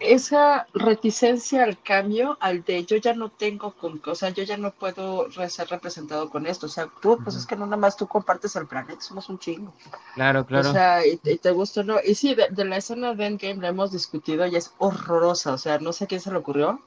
esa 0.00 0.66
reticencia 0.74 1.62
al 1.64 1.80
cambio, 1.80 2.36
al 2.40 2.64
de 2.64 2.84
yo 2.84 2.96
ya 2.96 3.14
no 3.14 3.30
tengo, 3.30 3.72
con, 3.72 4.02
o 4.04 4.14
sea, 4.14 4.30
yo 4.30 4.42
ya 4.42 4.56
no 4.56 4.72
puedo 4.72 5.30
ser 5.48 5.68
representado 5.68 6.28
con 6.28 6.46
esto. 6.46 6.66
O 6.66 6.68
sea, 6.68 6.88
tú, 7.00 7.16
pues 7.22 7.36
Ujú. 7.36 7.38
es 7.38 7.46
que 7.46 7.56
no 7.56 7.64
nada 7.64 7.76
más 7.76 7.96
tú 7.96 8.06
compartes 8.06 8.56
el 8.56 8.66
planeta, 8.66 9.00
somos 9.00 9.28
un 9.28 9.38
chingo. 9.38 9.72
Claro, 10.14 10.44
claro. 10.44 10.68
O 10.68 10.72
sea, 10.72 11.06
y, 11.06 11.20
y 11.22 11.38
te 11.38 11.52
gusta 11.52 11.82
no. 11.84 11.96
Y 12.04 12.16
sí, 12.16 12.34
de, 12.34 12.48
de 12.50 12.64
la 12.64 12.76
escena 12.76 13.14
de 13.14 13.26
Endgame 13.26 13.62
la 13.62 13.68
hemos 13.68 13.92
discutido 13.92 14.46
y 14.46 14.56
es 14.56 14.72
horrorosa. 14.78 15.52
O 15.52 15.58
sea, 15.58 15.78
no 15.78 15.92
sé 15.92 16.06
quién 16.06 16.20
se 16.20 16.32
le 16.32 16.38
ocurrió. 16.38 16.80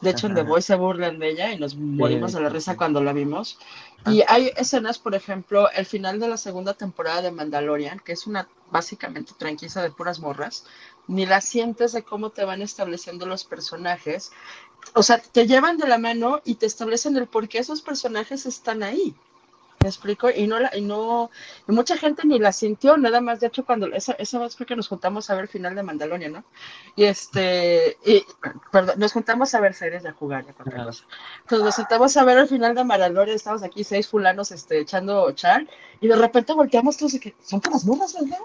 De 0.00 0.10
hecho, 0.10 0.26
en 0.26 0.34
The. 0.34 0.42
Voice 0.42 0.68
se 0.68 0.76
burlan 0.76 1.18
de 1.18 1.30
ella 1.30 1.52
y 1.52 1.58
nos 1.58 1.74
morimos 1.74 2.32
de 2.32 2.40
la 2.40 2.48
risa 2.48 2.76
cuando 2.76 3.02
la 3.02 3.12
vimos. 3.12 3.58
Y 4.06 4.22
hay 4.28 4.52
escenas, 4.56 4.98
por 4.98 5.14
ejemplo, 5.14 5.70
el 5.70 5.86
final 5.86 6.20
de 6.20 6.28
la 6.28 6.36
segunda 6.36 6.74
temporada 6.74 7.22
de 7.22 7.32
Mandalorian, 7.32 7.98
que 7.98 8.12
es 8.12 8.26
una 8.26 8.48
básicamente 8.70 9.32
tranquila 9.36 9.82
de 9.82 9.90
puras 9.90 10.20
morras, 10.20 10.64
ni 11.08 11.26
la 11.26 11.40
sientes 11.40 11.92
de 11.92 12.02
cómo 12.02 12.30
te 12.30 12.44
van 12.44 12.62
estableciendo 12.62 13.26
los 13.26 13.44
personajes. 13.44 14.30
O 14.94 15.02
sea, 15.02 15.18
te 15.18 15.46
llevan 15.46 15.78
de 15.78 15.88
la 15.88 15.98
mano 15.98 16.40
y 16.44 16.54
te 16.56 16.66
establecen 16.66 17.16
el 17.16 17.26
por 17.26 17.48
qué 17.48 17.58
esos 17.58 17.82
personajes 17.82 18.46
están 18.46 18.82
ahí. 18.82 19.16
¿Me 19.80 19.88
explico? 19.88 20.28
Y 20.28 20.46
no, 20.48 20.58
la, 20.58 20.76
y 20.76 20.80
no, 20.80 21.30
y 21.68 21.72
mucha 21.72 21.96
gente 21.96 22.26
ni 22.26 22.38
la 22.40 22.52
sintió, 22.52 22.96
nada 22.96 23.20
más, 23.20 23.38
de 23.38 23.46
hecho, 23.46 23.64
cuando, 23.64 23.86
esa, 23.86 24.12
esa 24.14 24.40
vez 24.40 24.56
fue 24.56 24.66
que 24.66 24.74
nos 24.74 24.88
juntamos 24.88 25.30
a 25.30 25.34
ver 25.34 25.44
el 25.44 25.48
final 25.48 25.76
de 25.76 25.84
Mandalorian, 25.84 26.32
¿no? 26.32 26.44
Y 26.96 27.04
este, 27.04 27.96
y, 28.04 28.24
perdón, 28.72 28.98
nos 28.98 29.12
juntamos 29.12 29.54
a 29.54 29.60
ver 29.60 29.74
series 29.74 30.02
de 30.02 30.10
jugar, 30.10 30.44
ya 30.46 30.52
cualquier 30.52 30.80
Ajá. 30.80 30.86
cosa. 30.86 31.04
Entonces 31.42 31.64
nos 31.64 31.74
sentamos 31.76 32.16
a 32.16 32.24
ver 32.24 32.38
el 32.38 32.48
final 32.48 32.74
de 32.74 32.84
Mandalorian, 32.84 33.36
estamos 33.36 33.62
aquí 33.62 33.84
seis 33.84 34.08
fulanos, 34.08 34.50
este, 34.50 34.80
echando 34.80 35.30
char, 35.32 35.64
y 36.00 36.08
de 36.08 36.16
repente 36.16 36.54
volteamos 36.54 36.96
todos 36.96 37.14
y 37.14 37.20
que, 37.20 37.36
son 37.40 37.60
puras 37.60 37.84
morras, 37.84 38.14
¿verdad? 38.14 38.38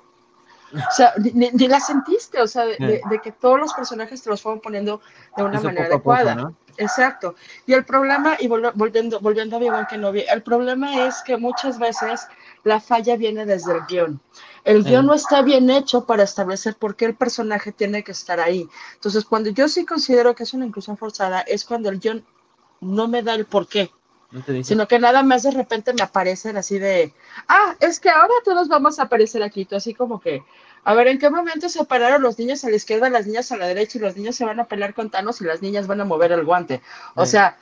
O 0.75 0.91
sea, 0.91 1.13
ni, 1.17 1.49
ni- 1.51 1.67
la 1.67 1.79
sentiste, 1.79 2.41
o 2.41 2.47
sea, 2.47 2.65
de, 2.65 2.77
de- 2.77 3.01
de 3.09 3.19
que 3.21 3.31
todos 3.31 3.59
los 3.59 3.73
personajes 3.73 4.21
te 4.23 4.29
los 4.29 4.41
fueron 4.41 4.59
poniendo 4.59 5.01
de 5.37 5.43
una 5.43 5.57
Eso 5.57 5.65
manera 5.65 5.85
poco 5.89 5.95
a 5.95 5.99
poco, 5.99 6.13
adecuada. 6.13 6.35
¿no? 6.49 6.55
Exacto. 6.77 7.35
Y 7.67 7.73
el 7.73 7.85
problema, 7.85 8.35
y 8.39 8.47
vol- 8.47 8.71
volviendo, 8.73 9.19
volviendo 9.19 9.55
a 9.55 9.59
Obi-Wan 9.59 9.85
Kenobi, 9.85 10.21
el 10.27 10.41
problema 10.41 11.05
es 11.05 11.21
que 11.23 11.37
muchas 11.37 11.77
veces 11.77 12.27
la 12.63 12.79
falla 12.79 13.15
viene 13.15 13.45
desde 13.45 13.73
el 13.73 13.81
guion. 13.87 14.19
El 14.63 14.83
guion 14.83 15.01
Sí. 15.03 15.07
no 15.07 15.13
está 15.13 15.41
bien 15.43 15.69
hecho 15.69 16.05
para 16.05 16.23
establecer 16.23 16.75
por 16.75 16.95
qué 16.95 17.05
el 17.05 17.15
personaje 17.15 17.71
tiene 17.71 18.03
que 18.03 18.13
estar 18.13 18.39
ahí. 18.39 18.67
Entonces, 18.95 19.25
cuando 19.25 19.51
yo 19.51 19.67
sí 19.67 19.85
considero 19.85 20.33
que 20.33 20.43
es 20.43 20.53
una 20.55 20.65
inclusión 20.65 20.97
forzada, 20.97 21.41
es 21.41 21.63
cuando 21.65 21.89
el 21.89 21.99
guion 21.99 22.25
no 22.81 23.07
me 23.07 23.21
da 23.21 23.35
el 23.35 23.45
por 23.45 23.67
qué, 23.67 23.91
No 24.31 24.41
sino 24.63 24.87
que 24.87 24.97
nada 24.97 25.21
más 25.21 25.43
de 25.43 25.51
repente 25.51 25.93
me 25.93 26.01
aparecen 26.01 26.57
así 26.57 26.79
de, 26.79 27.13
ah, 27.47 27.75
es 27.79 27.99
que 27.99 28.09
ahora 28.09 28.33
todos 28.43 28.67
vamos 28.67 28.97
a 28.97 29.03
aparecer 29.03 29.43
aquí, 29.43 29.65
tú 29.65 29.75
así 29.75 29.93
como 29.93 30.19
que, 30.19 30.41
a 30.85 30.93
ver, 30.93 31.07
¿en 31.07 31.17
qué 31.19 31.29
momento 31.29 31.69
se 31.69 31.85
pararon 31.85 32.21
los 32.21 32.37
niños 32.39 32.63
a 32.65 32.69
la 32.69 32.75
izquierda, 32.75 33.09
las 33.09 33.25
niñas 33.27 33.51
a 33.51 33.57
la 33.57 33.67
derecha 33.67 33.97
y 33.97 34.01
los 34.01 34.15
niños 34.17 34.35
se 34.35 34.45
van 34.45 34.59
a 34.59 34.65
pelear 34.65 34.93
con 34.93 35.09
Thanos 35.09 35.41
y 35.41 35.45
las 35.45 35.61
niñas 35.61 35.87
van 35.87 36.01
a 36.01 36.05
mover 36.05 36.31
el 36.31 36.43
guante? 36.45 36.81
O 37.15 37.25
Sí. 37.25 37.31
sea, 37.31 37.57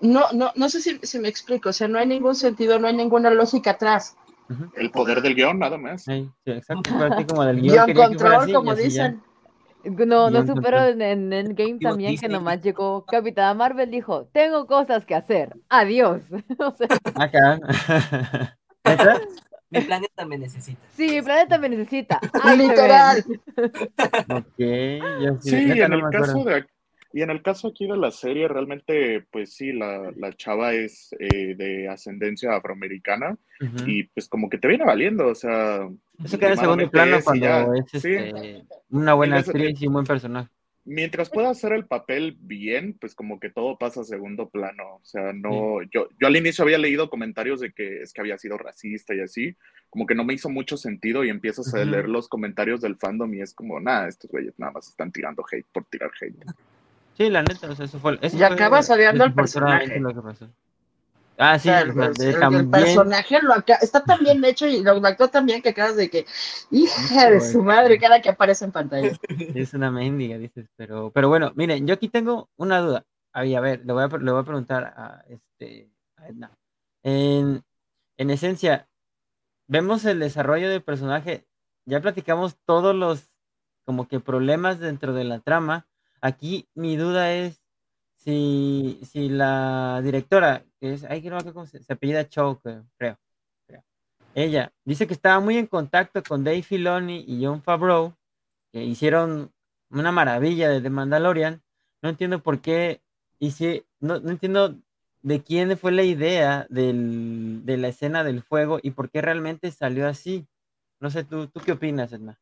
no, 0.00 0.24
no, 0.32 0.52
no 0.56 0.68
sé 0.68 0.80
si, 0.80 0.98
si 1.02 1.18
me 1.18 1.28
explico, 1.28 1.70
o 1.70 1.72
sea, 1.72 1.88
no 1.88 1.98
hay 1.98 2.06
ningún 2.06 2.34
sentido, 2.34 2.78
no 2.78 2.86
hay 2.88 2.96
ninguna 2.96 3.30
lógica 3.30 3.72
atrás. 3.72 4.16
El 4.76 4.90
poder 4.90 5.22
del 5.22 5.34
guion, 5.34 5.58
nada 5.58 5.76
más. 5.76 6.04
Sí, 6.04 6.30
sí, 6.44 6.50
exacto. 6.52 6.90
Como 7.28 7.44
del 7.44 7.60
guion 7.62 7.92
control, 7.94 8.34
así, 8.34 8.52
como 8.52 8.74
dicen. 8.74 9.22
No, 9.84 10.30
no 10.30 10.44
supero 10.44 10.84
en, 10.84 11.00
en 11.00 11.32
Endgame 11.32 11.78
también 11.80 12.18
que 12.18 12.28
nomás 12.28 12.60
llegó 12.60 13.04
Capitana 13.06 13.54
Marvel 13.54 13.88
dijo, 13.88 14.28
tengo 14.32 14.66
cosas 14.66 15.06
que 15.06 15.14
hacer, 15.14 15.54
adiós. 15.68 16.22
o 16.58 16.70
sea, 16.72 16.88
Acá. 17.14 17.60
Mi 19.70 19.80
planeta 19.80 20.26
me 20.26 20.38
necesita. 20.38 20.80
sí, 20.94 21.10
mi 21.10 21.22
planeta 21.22 21.58
me 21.58 21.68
necesita. 21.68 22.20
ahí 22.42 22.56
se 22.58 22.68
Literal. 22.68 23.24
Ok, 24.28 24.58
yo 24.58 25.36
sí, 25.40 25.50
Sí, 25.50 25.56
en 25.80 25.90
no 25.90 25.96
el 25.96 26.12
caso 26.12 26.44
de 26.44 26.64
y 27.12 27.22
en 27.22 27.30
el 27.30 27.40
caso 27.40 27.68
aquí 27.68 27.86
de 27.86 27.96
la 27.96 28.10
serie, 28.10 28.46
realmente, 28.46 29.26
pues 29.30 29.54
sí, 29.54 29.72
la, 29.72 30.12
la 30.16 30.34
chava 30.34 30.74
es 30.74 31.14
eh, 31.18 31.54
de 31.56 31.88
ascendencia 31.88 32.54
afroamericana 32.54 33.38
y 33.86 34.02
pues 34.04 34.28
como 34.28 34.50
que 34.50 34.58
te 34.58 34.68
viene 34.68 34.84
valiendo, 34.84 35.28
o 35.28 35.34
sea, 35.34 35.88
Eso 36.22 36.38
queda 36.38 36.50
en 36.50 36.58
segundo 36.58 36.90
plano 36.90 37.16
cuando 37.24 37.72
es 37.72 37.86
ya. 37.90 37.98
este, 37.98 38.64
una 38.90 39.14
buena 39.14 39.38
actriz 39.38 39.80
y 39.80 39.86
un 39.86 39.94
buen 39.94 40.04
personaje. 40.04 40.50
Mientras 40.86 41.28
pueda 41.28 41.50
hacer 41.50 41.72
el 41.72 41.84
papel 41.84 42.36
bien, 42.40 42.96
pues 42.98 43.14
como 43.14 43.38
que 43.38 43.50
todo 43.50 43.76
pasa 43.76 44.00
a 44.00 44.04
segundo 44.04 44.48
plano. 44.48 44.96
O 44.96 45.04
sea, 45.04 45.32
no, 45.32 45.82
yo, 45.92 46.08
yo 46.18 46.26
al 46.26 46.36
inicio 46.36 46.64
había 46.64 46.78
leído 46.78 47.10
comentarios 47.10 47.60
de 47.60 47.72
que 47.72 48.02
es 48.02 48.12
que 48.12 48.20
había 48.20 48.38
sido 48.38 48.56
racista 48.56 49.14
y 49.14 49.20
así, 49.20 49.56
como 49.90 50.06
que 50.06 50.14
no 50.14 50.24
me 50.24 50.34
hizo 50.34 50.48
mucho 50.48 50.76
sentido 50.76 51.24
y 51.24 51.28
empiezas 51.28 51.74
a 51.74 51.84
leer 51.84 52.08
los 52.08 52.28
comentarios 52.28 52.80
del 52.80 52.96
fandom 52.96 53.34
y 53.34 53.42
es 53.42 53.52
como, 53.52 53.80
nada, 53.80 54.08
estos 54.08 54.30
güeyes 54.30 54.54
nada 54.58 54.72
más 54.72 54.88
están 54.88 55.12
tirando 55.12 55.44
hate 55.50 55.66
por 55.72 55.84
tirar 55.84 56.10
hate. 56.20 56.36
Sí, 57.16 57.30
la 57.30 57.42
neta, 57.42 57.70
o 57.70 57.74
sea, 57.74 57.86
eso 57.86 57.98
fue. 57.98 58.18
Eso 58.22 58.36
Y 58.36 58.38
fue 58.38 58.46
acabas 58.46 58.88
odiando 58.90 59.24
al 59.24 59.34
personaje. 59.34 59.98
lo 59.98 60.14
que 60.14 60.20
pasó. 60.20 60.48
Ah, 61.38 61.58
sí, 61.58 61.68
O 61.68 61.72
sea, 61.72 61.80
el, 61.82 61.94
de- 61.94 62.04
el- 62.04 62.34
el 62.34 62.40
también. 62.40 62.70
personaje 62.70 63.42
lo 63.42 63.52
acá, 63.52 63.74
está 63.82 64.02
tan 64.02 64.20
bien 64.24 64.42
hecho 64.44 64.66
y 64.66 64.82
lo 64.82 64.92
actúa 65.06 65.28
tan 65.28 65.44
bien 65.46 65.60
que 65.62 65.68
acabas 65.70 65.96
de 65.96 66.08
que, 66.08 66.24
hija 66.70 67.30
de 67.30 67.40
su 67.40 67.62
madre, 67.62 67.98
cada 67.98 68.22
que 68.22 68.30
aparece 68.30 68.64
en 68.64 68.72
pantalla. 68.72 69.10
Es 69.54 69.74
una 69.74 69.90
mendiga, 69.90 70.38
dices, 70.38 70.66
pero, 70.76 71.10
pero 71.10 71.28
bueno, 71.28 71.52
miren, 71.54 71.86
yo 71.86 71.94
aquí 71.94 72.08
tengo 72.08 72.48
una 72.56 72.80
duda. 72.80 73.04
Ahí, 73.32 73.54
a 73.54 73.60
ver, 73.60 73.84
le 73.84 73.92
voy 73.92 74.04
a, 74.04 74.06
le 74.08 74.30
voy 74.32 74.40
a 74.40 74.44
preguntar 74.44 74.84
a, 74.96 75.24
este, 75.28 75.90
a 76.16 76.28
Edna. 76.28 76.50
En, 77.02 77.62
en 78.16 78.30
esencia, 78.30 78.88
vemos 79.68 80.04
el 80.06 80.20
desarrollo 80.20 80.70
del 80.70 80.82
personaje, 80.82 81.46
ya 81.84 82.00
platicamos 82.00 82.56
todos 82.64 82.94
los 82.94 83.30
como 83.84 84.08
que 84.08 84.20
problemas 84.20 84.78
dentro 84.80 85.12
de 85.12 85.24
la 85.24 85.40
trama. 85.40 85.86
Aquí 86.22 86.66
mi 86.74 86.96
duda 86.96 87.32
es 87.34 87.60
si, 88.16 88.98
si 89.04 89.28
la 89.28 90.00
directora, 90.02 90.64
es, 90.80 91.04
ay, 91.04 91.22
que 91.22 91.30
me 91.36 91.40
acuerdo 91.40 91.54
cómo 91.54 91.66
se, 91.66 91.82
se 91.82 91.92
apellida 91.92 92.28
creo, 92.28 92.60
creo, 92.60 92.86
creo. 92.96 93.84
Ella 94.34 94.72
dice 94.84 95.06
que 95.06 95.14
estaba 95.14 95.40
muy 95.40 95.56
en 95.58 95.66
contacto 95.66 96.22
con 96.22 96.44
Dave 96.44 96.62
Filoni 96.62 97.24
y 97.26 97.44
John 97.44 97.62
Favreau, 97.62 98.14
que 98.72 98.84
hicieron 98.84 99.52
una 99.90 100.12
maravilla 100.12 100.68
de 100.70 100.80
The 100.80 100.90
Mandalorian. 100.90 101.62
No 102.02 102.10
entiendo 102.10 102.42
por 102.42 102.60
qué, 102.60 103.02
y 103.38 103.52
si, 103.52 103.84
no, 104.00 104.20
no 104.20 104.30
entiendo 104.30 104.76
de 105.22 105.42
quién 105.42 105.76
fue 105.78 105.92
la 105.92 106.04
idea 106.04 106.66
del- 106.70 107.62
de 107.64 107.76
la 107.78 107.88
escena 107.88 108.24
del 108.24 108.42
fuego 108.42 108.78
y 108.82 108.92
por 108.92 109.10
qué 109.10 109.22
realmente 109.22 109.70
salió 109.72 110.06
así. 110.08 110.46
No 111.00 111.10
sé, 111.10 111.24
¿tú, 111.24 111.48
tú 111.48 111.60
qué 111.60 111.72
opinas, 111.72 112.12
Edna? 112.12 112.38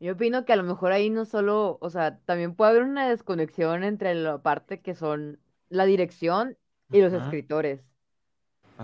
Yo 0.00 0.14
opino 0.14 0.44
que 0.44 0.52
a 0.52 0.56
lo 0.56 0.62
mejor 0.62 0.92
ahí 0.92 1.10
no 1.10 1.24
solo, 1.26 1.78
o 1.80 1.90
sea, 1.90 2.18
también 2.24 2.54
puede 2.54 2.70
haber 2.70 2.82
una 2.84 3.08
desconexión 3.08 3.84
entre 3.84 4.14
la 4.14 4.38
parte 4.42 4.80
que 4.80 4.94
son 4.94 5.38
la 5.68 5.84
dirección 5.84 6.56
y 6.92 7.00
los 7.00 7.12
Ajá. 7.12 7.14
escritores. 7.14 7.82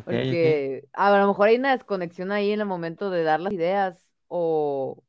Porque 0.04 0.88
a 0.92 1.16
lo 1.18 1.26
mejor 1.28 1.48
hay 1.48 1.56
una 1.56 1.72
desconexión 1.72 2.30
ahí 2.32 2.52
en 2.52 2.60
el 2.60 2.66
momento 2.66 3.10
de 3.10 3.24
dar 3.24 3.40
las 3.40 3.52
ideas 3.52 3.98
o 4.28 5.02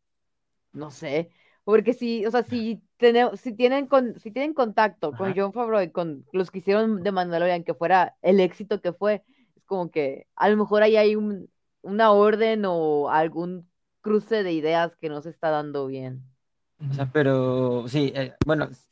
no 0.73 0.91
sé. 0.91 1.31
Porque 1.65 1.93
si, 1.93 2.25
o 2.25 2.31
sea, 2.31 2.43
si, 2.43 2.83
tene- 2.97 3.35
si, 3.37 3.53
tienen, 3.55 3.87
con, 3.87 4.19
si 4.19 4.31
tienen 4.31 4.53
contacto 4.55 5.15
con. 5.15 5.33
John 5.35 5.53
Favreau 5.53 5.83
y 5.83 5.91
con 5.91 6.27
los 6.33 6.51
que 6.51 6.59
hicieron 6.59 7.03
de 7.03 7.11
Mandalorian, 7.13 7.63
que 7.65 7.73
fuera 7.75 8.17
el 8.23 8.39
éxito 8.41 8.81
que 8.81 8.93
fue, 8.93 9.23
es 9.55 9.65
como 9.65 9.91
que 9.91 10.27
a 10.35 10.49
lo 10.49 10.57
mejor 10.57 10.83
ahí 10.83 10.97
hay 10.97 11.15
un, 11.15 11.51
una 11.83 12.11
orden 12.11 12.63
o 12.67 13.09
algún 13.11 13.69
cruce 14.01 14.43
de 14.43 14.53
ideas 14.53 14.95
que 14.97 15.09
no 15.09 15.21
se 15.21 15.29
está 15.31 15.49
dando 15.51 15.87
bien. 15.87 16.23
O 16.89 16.93
sea, 16.93 17.11
pero 17.11 17.87
sí, 17.87 18.11
eh, 18.15 18.35
bueno, 18.45 18.69
en- 18.69 18.86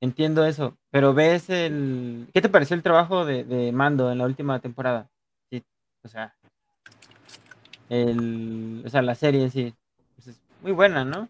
entiendo 0.00 0.44
eso, 0.44 0.76
pero 0.90 1.14
ves 1.14 1.48
el... 1.50 2.28
¿Qué 2.32 2.40
te 2.42 2.48
pareció 2.48 2.76
el 2.76 2.82
trabajo 2.82 3.24
de, 3.24 3.44
de 3.44 3.72
Mando 3.72 4.12
en 4.12 4.18
la 4.18 4.26
última 4.26 4.60
temporada? 4.60 5.08
Sí, 5.50 5.64
o 6.02 6.08
sea, 6.08 6.34
el, 7.88 8.82
o 8.84 8.88
sea, 8.88 9.02
la 9.02 9.14
serie 9.14 9.44
en 9.44 9.50
sí, 9.50 9.74
pues, 10.16 10.28
es 10.28 10.42
muy 10.62 10.72
buena, 10.72 11.04
¿no? 11.04 11.28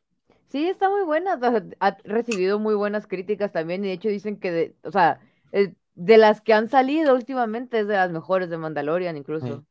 Sí, 0.49 0.69
está 0.69 0.89
muy 0.89 1.03
buena. 1.03 1.39
ha 1.81 1.97
recibido 2.05 2.59
muy 2.59 2.75
buenas 2.75 3.07
críticas 3.07 3.51
también. 3.51 3.85
Y 3.85 3.89
de 3.89 3.95
hecho 3.95 4.09
dicen 4.09 4.39
que, 4.39 4.53
de, 4.53 4.77
o 4.85 4.93
sea, 4.93 5.19
eh, 5.53 5.75
de 5.95 6.17
las 6.17 6.41
que 6.41 6.55
han 6.55 6.69
salido 6.69 7.15
últimamente 7.15 7.81
es 7.81 7.89
de 7.89 7.95
las 7.95 8.11
mejores 8.13 8.51
de 8.51 8.59
Mandalorian, 8.59 9.17
incluso. 9.17 9.47
Sí. 9.47 9.65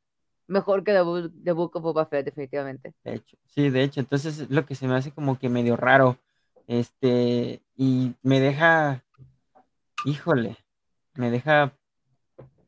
Mejor 0.48 0.84
que 0.84 0.92
The 0.92 1.02
Book, 1.02 1.32
The 1.44 1.52
Book 1.54 1.76
of 1.78 1.84
Boba 1.84 2.06
Fett, 2.06 2.26
definitivamente. 2.26 2.94
De 3.06 3.16
hecho, 3.16 3.38
sí, 3.46 3.70
de 3.70 3.84
hecho, 3.84 4.02
entonces 4.02 4.40
es 4.40 4.50
lo 4.50 4.66
que 4.66 4.76
se 4.76 4.88
me 4.88 4.96
hace 4.96 5.12
como 5.12 5.40
que 5.40 5.48
medio 5.48 5.78
raro, 5.78 6.18
este, 6.68 7.62
y 7.76 8.16
me 8.22 8.40
deja, 8.40 9.04
híjole, 10.06 10.58
me 11.16 11.32
deja, 11.32 11.74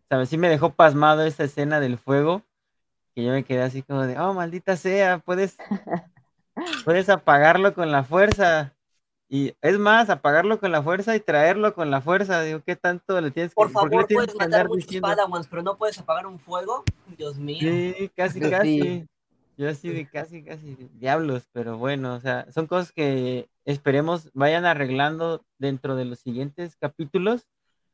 ¿sabes? 0.10 0.30
Sí 0.30 0.38
me 0.38 0.50
dejó 0.50 0.72
pasmado 0.72 1.24
esa 1.24 1.43
escena 1.43 1.80
del 1.80 1.98
fuego, 1.98 2.43
que 3.14 3.24
yo 3.24 3.32
me 3.32 3.43
quedé 3.43 3.64
así 3.64 3.82
como 3.82 4.06
de, 4.06 4.20
oh, 4.20 4.34
maldita 4.34 4.76
sea, 4.78 5.20
puedes, 5.20 5.58
puedes 6.86 7.10
apagarlo 7.10 7.74
con 7.74 7.91
la 7.91 8.04
fuerza, 8.04 8.74
y 9.28 9.56
es 9.62 9.80
más, 9.80 10.10
apagarlo 10.10 10.60
con 10.60 10.72
la 10.72 10.84
fuerza 10.84 11.16
y 11.16 11.20
traerlo 11.20 11.74
con 11.74 11.89
la 11.89 12.00
fuerza, 12.00 12.41
digo, 12.43 12.62
¿qué 12.64 12.76
tanto 12.76 13.20
le 13.22 13.32
tienes 13.32 13.52
que, 13.52 13.56
Por 13.56 13.72
por 13.72 13.89
qué 13.89 13.96
le 13.96 14.02
favor, 14.02 14.08
tienes 14.08 14.26
puedes 14.28 14.38
que 14.38 14.46
matar 14.46 14.68
muchos? 14.68 15.02
Padawans, 15.02 15.48
pero 15.48 15.64
no 15.64 15.78
puedes 15.78 15.98
apagar 15.98 16.28
un 16.28 16.39
fuego. 16.39 16.84
Dios 17.18 17.38
mío. 17.38 17.60
Sí, 17.60 18.12
casi, 18.16 18.39
Sí. 18.39 18.50
casi. 18.50 19.08
Yo 19.58 19.70
así 19.70 19.89
de 19.89 20.06
casi, 20.12 20.43
casi, 20.43 20.76
diablos, 20.93 21.47
pero 21.51 21.78
bueno, 21.78 22.16
o 22.16 22.20
sea, 22.20 22.51
son 22.51 22.68
cosas 22.68 22.91
que 22.91 23.49
esperemos 23.66 24.30
vayan 24.34 24.66
arreglando 24.66 25.45
dentro 25.58 25.95
de 25.95 26.06
los 26.06 26.20
siguientes 26.20 26.76
capítulos. 26.76 27.47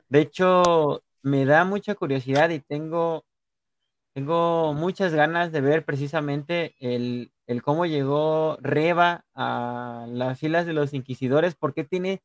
De 0.09 0.21
hecho, 0.21 1.03
me 1.21 1.45
da 1.45 1.63
mucha 1.63 1.95
curiosidad 1.95 2.49
y 2.49 2.59
tengo, 2.59 3.25
tengo 4.13 4.73
muchas 4.73 5.13
ganas 5.13 5.51
de 5.51 5.61
ver 5.61 5.85
precisamente 5.85 6.75
el, 6.79 7.31
el 7.47 7.61
cómo 7.61 7.85
llegó 7.85 8.57
Reva 8.61 9.25
a 9.33 10.05
las 10.09 10.39
filas 10.39 10.65
de 10.65 10.73
los 10.73 10.93
inquisidores, 10.93 11.55
por 11.55 11.73
qué 11.73 11.83
tiene 11.83 12.21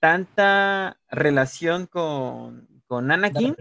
tanta 0.00 1.00
relación 1.10 1.86
con, 1.86 2.68
con 2.86 3.10
Anakin, 3.10 3.56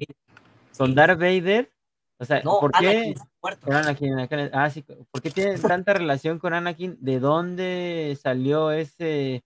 con 0.78 0.90
Sí. 0.90 0.94
Darth 0.94 1.20
Vader. 1.20 1.72
O 2.20 2.26
sea, 2.26 2.42
No, 2.44 2.60
¿por 2.60 2.72
qué? 2.72 3.14
Anakin 3.44 3.74
Anakin, 3.74 4.14
Anakin- 4.14 4.50
ah, 4.54 4.70
sí, 4.70 4.82
¿por 4.82 5.22
qué 5.22 5.30
tiene 5.30 5.58
tanta 5.60 5.94
relación 5.94 6.40
con 6.40 6.54
Anakin? 6.54 6.98
¿De 7.00 7.20
dónde 7.20 8.18
salió 8.22 8.72
ese? 8.72 9.44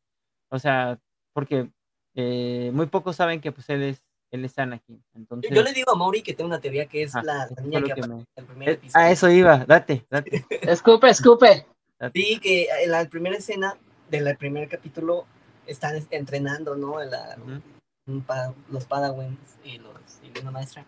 O 0.49 0.57
sea, 0.59 0.97
porque 1.34 1.69
eh, 2.15 2.72
muy 2.74 2.86
pocos 2.88 3.15
saben 3.17 3.41
que 3.41 3.51
pues 3.51 3.69
él 3.69 3.84
es, 3.84 4.01
él 4.32 4.45
es 4.45 4.57
Anakin. 4.57 5.03
Entonces, 5.15 5.51
Yo 5.53 5.61
le 5.63 5.74
digo 5.74 5.91
a 5.91 5.95
Mauri 5.95 6.22
que 6.22 6.34
tengo 6.34 6.47
una 6.47 6.61
teoría 6.61 6.86
que 6.86 7.03
es 7.03 7.15
ah, 7.15 7.22
la, 7.24 7.49
niña 7.61 7.82
que 7.84 7.93
que 7.93 8.07
me- 8.07 8.15
en 8.15 8.26
el 8.38 8.45
primer 8.45 8.69
eh, 8.69 8.72
episodio. 8.74 9.05
a 9.05 9.11
eso 9.11 9.30
iba, 9.30 9.65
date, 9.65 10.05
date. 10.09 10.45
Escupe, 10.61 11.09
escupe. 11.09 11.65
date. 11.99 12.19
Sí, 12.19 12.39
que 12.39 12.67
en 12.84 12.91
la 12.91 13.03
primera 13.09 13.36
escena 13.36 13.78
del 14.09 14.36
primer 14.38 14.69
capítulo 14.69 15.26
están 15.67 15.95
es- 15.97 16.07
entrenando, 16.11 16.76
¿no? 16.76 16.99
La- 17.03 17.36
Ujú. 17.38 17.61
un 18.07 18.22
pa- 18.22 18.53
los 18.69 18.86
Padawans 18.86 19.38
y, 19.65 19.78
los, 19.78 19.93
y 20.24 20.39
una 20.39 20.51
maestra. 20.51 20.86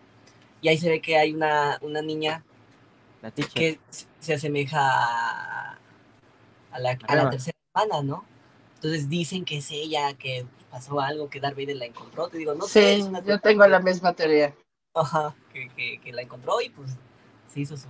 Y 0.64 0.68
ahí 0.70 0.78
se 0.78 0.88
ve 0.88 1.02
que 1.02 1.18
hay 1.18 1.34
una, 1.34 1.76
una 1.82 2.00
niña 2.00 2.42
La 3.20 3.30
que 3.30 3.78
se 4.18 4.32
asemeja 4.32 4.80
a, 4.80 5.78
a 6.72 6.78
la, 6.78 6.98
a 7.06 7.16
la 7.16 7.28
tercera 7.28 7.54
hermana, 7.74 8.02
¿no? 8.02 8.24
Entonces 8.76 9.10
dicen 9.10 9.44
que 9.44 9.58
es 9.58 9.70
ella, 9.70 10.14
que 10.14 10.46
pasó 10.70 11.00
algo, 11.00 11.28
que 11.28 11.38
Darth 11.38 11.54
Vader 11.54 11.76
la 11.76 11.84
encontró. 11.84 12.28
Te 12.28 12.38
digo, 12.38 12.54
no 12.54 12.66
sé, 12.66 12.94
Sí, 12.94 13.00
es 13.02 13.06
una 13.06 13.22
yo 13.22 13.38
tengo 13.40 13.66
la 13.66 13.78
misma 13.78 14.14
teoría. 14.14 14.54
Ajá, 14.94 15.34
que, 15.52 15.68
que, 15.68 15.98
que 16.02 16.12
la 16.14 16.22
encontró 16.22 16.58
y 16.62 16.70
pues 16.70 16.96
se 17.52 17.60
hizo 17.60 17.76
su, 17.76 17.88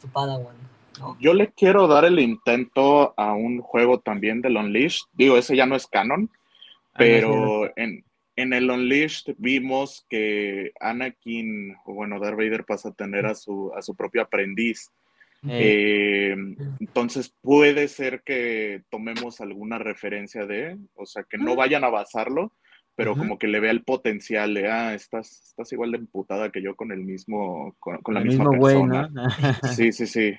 su 0.00 0.06
Padawan, 0.08 0.54
¿no? 1.00 1.16
Yo 1.18 1.34
le 1.34 1.50
quiero 1.54 1.88
dar 1.88 2.04
el 2.04 2.20
intento 2.20 3.14
a 3.16 3.32
un 3.32 3.60
juego 3.60 3.98
también 3.98 4.42
del 4.42 4.56
Unleashed. 4.56 5.06
Digo, 5.12 5.36
ese 5.36 5.56
ya 5.56 5.66
no 5.66 5.74
es 5.74 5.88
canon, 5.88 6.30
Ah, 6.96 6.98
pero 6.98 7.76
en, 7.76 8.05
en 8.36 8.52
el 8.52 8.70
Unleashed 8.70 9.34
vimos 9.38 10.06
que 10.08 10.72
Anakin, 10.80 11.74
o 11.86 11.94
bueno, 11.94 12.20
Darth 12.20 12.36
Vader 12.36 12.64
pasa 12.64 12.90
a 12.90 12.94
tener 12.94 13.26
a 13.26 13.34
su, 13.34 13.72
a 13.74 13.82
su 13.82 13.94
propio 13.94 14.22
aprendiz. 14.22 14.90
eh, 15.48 16.34
Eh, 16.34 16.36
entonces 16.80 17.34
puede 17.42 17.88
ser 17.88 18.22
que 18.22 18.82
tomemos 18.90 19.40
alguna 19.40 19.78
referencia 19.78 20.46
de, 20.46 20.76
o 20.94 21.06
sea, 21.06 21.22
que 21.24 21.38
no 21.38 21.56
vayan 21.56 21.84
a 21.84 21.88
basarlo, 21.88 22.52
pero 22.94 23.14
como 23.14 23.38
que 23.38 23.46
le 23.46 23.60
vea 23.60 23.70
el 23.70 23.82
potencial 23.84 24.54
de, 24.54 24.70
ah, 24.70 24.94
estás, 24.94 25.42
estás 25.48 25.70
igual 25.72 25.92
de 25.92 25.98
emputada 25.98 26.50
que 26.50 26.62
yo 26.62 26.74
con 26.74 26.92
el 26.92 27.00
mismo, 27.00 27.74
con, 27.78 27.98
con 27.98 28.14
la 28.14 28.20
el 28.20 28.26
misma 28.28 28.44
mismo 28.50 28.58
güey, 28.58 28.74
persona. 28.74 29.08
¿no? 29.12 29.28
Sí, 29.74 29.92
sí, 29.92 30.06
sí. 30.06 30.34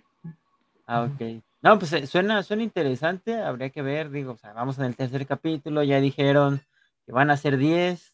Ah, 0.88 1.04
ok. 1.04 1.44
No, 1.62 1.78
pues 1.80 1.94
eh, 1.94 2.08
suena, 2.08 2.42
suena 2.44 2.64
interesante, 2.64 3.36
habría 3.36 3.70
que 3.70 3.82
ver, 3.82 4.10
digo, 4.10 4.32
o 4.34 4.38
sea, 4.38 4.54
vamos 4.54 4.78
en 4.80 4.86
el 4.86 4.96
tercer 4.96 5.26
capítulo, 5.26 5.84
ya 5.84 6.00
dijeron 6.00 6.62
que 7.08 7.14
van 7.14 7.32
a 7.32 7.38
ser 7.38 7.58
10. 7.58 8.14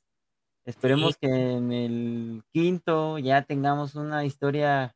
Esperemos 0.65 1.15
Sí. 1.15 1.19
que 1.21 1.27
en 1.27 1.73
el 1.73 2.43
quinto 2.53 3.17
ya 3.19 3.41
tengamos 3.41 3.95
una 3.95 4.23
historia 4.23 4.95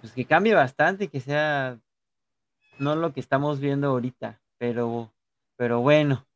pues 0.00 0.12
que 0.12 0.26
cambie 0.26 0.54
bastante 0.54 1.08
que 1.08 1.20
sea 1.20 1.80
no 2.78 2.94
lo 2.96 3.12
que 3.14 3.20
estamos 3.20 3.60
viendo 3.60 3.88
ahorita, 3.88 4.42
pero, 4.58 5.14
pero 5.56 5.80
bueno, 5.80 6.26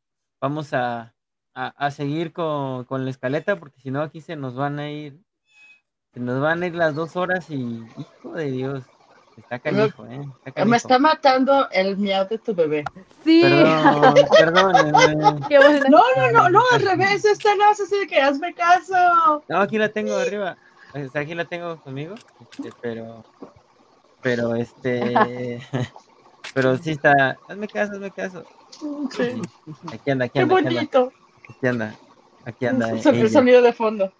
vamos 0.41 0.73
a, 0.73 1.15
a, 1.53 1.67
a 1.67 1.91
seguir 1.91 2.33
con, 2.33 2.85
con 2.85 3.05
la 3.05 3.11
escaleta 3.11 3.59
porque 3.59 3.79
si 3.79 3.91
no 3.91 4.01
aquí 4.01 4.21
se 4.21 4.35
nos 4.35 4.55
van 4.55 4.79
a 4.79 4.89
ir, 4.89 5.21
se 6.13 6.19
nos 6.19 6.41
van 6.41 6.63
a 6.63 6.67
ir 6.67 6.75
las 6.75 6.95
dos 6.95 7.15
horas 7.15 7.49
y 7.51 7.83
hijo 7.97 8.33
de 8.33 8.49
Dios, 8.51 8.85
está 9.37 9.59
canijo, 9.59 10.05
¿eh? 10.07 10.21
Está 10.45 10.65
Me 10.65 10.77
está 10.77 10.99
matando 10.99 11.69
el 11.71 11.97
miau 11.97 12.27
de 12.27 12.37
tu 12.37 12.53
bebé. 12.53 12.83
Sí. 13.23 13.41
Perdón. 14.37 14.73
Qué. 15.49 15.59
No, 15.89 16.01
no, 16.15 16.31
no, 16.31 16.49
no, 16.49 16.61
al 16.71 16.81
revés, 16.81 17.25
esta 17.25 17.55
no 17.55 17.71
es 17.71 17.79
así 17.79 17.99
de 17.99 18.07
que 18.07 18.19
hazme 18.21 18.53
caso. 18.53 19.43
No, 19.47 19.59
aquí 19.59 19.77
la 19.77 19.89
tengo 19.89 20.15
arriba. 20.15 20.57
Sea, 21.11 21.21
aquí 21.21 21.35
la 21.35 21.45
tengo 21.45 21.77
conmigo, 21.81 22.15
este, 22.51 22.69
pero, 22.81 23.23
pero 24.21 24.55
este, 24.55 25.61
pero 26.53 26.77
sí 26.77 26.91
está. 26.91 27.37
Hazme 27.47 27.67
caso, 27.67 27.93
hazme 27.93 28.11
caso. 28.11 28.43
Sí, 29.11 29.41
Aquí 29.93 30.11
anda, 30.11 30.25
aquí 30.25 30.33
qué 30.33 30.39
anda, 30.41 30.55
aquí 30.55 30.67
anda, 30.67 30.71
bonito. 30.71 31.13
aquí 31.49 31.67
anda. 31.67 31.95
Aquí 32.45 32.65
anda. 32.65 32.89
El 32.91 32.97
ella. 32.99 33.29
sonido 33.29 33.61
de 33.61 33.73
fondo. 33.73 34.11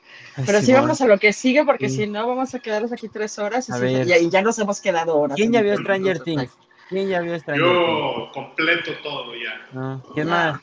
Pero 0.45 0.59
sí, 0.59 0.67
Simón. 0.67 0.81
vamos 0.83 1.01
a 1.01 1.07
lo 1.07 1.17
que 1.17 1.33
sigue, 1.33 1.63
porque 1.65 1.89
Sí. 1.89 1.97
si 1.97 2.07
no, 2.07 2.27
vamos 2.27 2.53
a 2.53 2.59
quedarnos 2.59 2.91
aquí 2.91 3.07
tres 3.09 3.37
horas 3.39 3.67
y, 3.69 3.73
sí, 3.73 4.05
ya, 4.05 4.17
y 4.17 4.29
ya 4.29 4.41
nos 4.41 4.57
hemos 4.59 4.79
quedado 4.81 5.17
horas. 5.17 5.35
¿Quién 5.35 5.51
ya 5.51 5.61
vio. 5.61 5.75
Stranger 5.77 6.19
Things? 6.19 6.51
¿Quién 6.89 7.07
ya 7.09 7.19
vio 7.21 7.37
Stranger 7.39 7.63
Things? 7.65 7.77
Yo 7.79 8.31
completo 8.33 8.91
todo 9.03 9.33
ya. 9.35 9.67
No. 9.73 10.03
¿Quién 10.13 10.27
No. 10.27 10.31
más? 10.33 10.61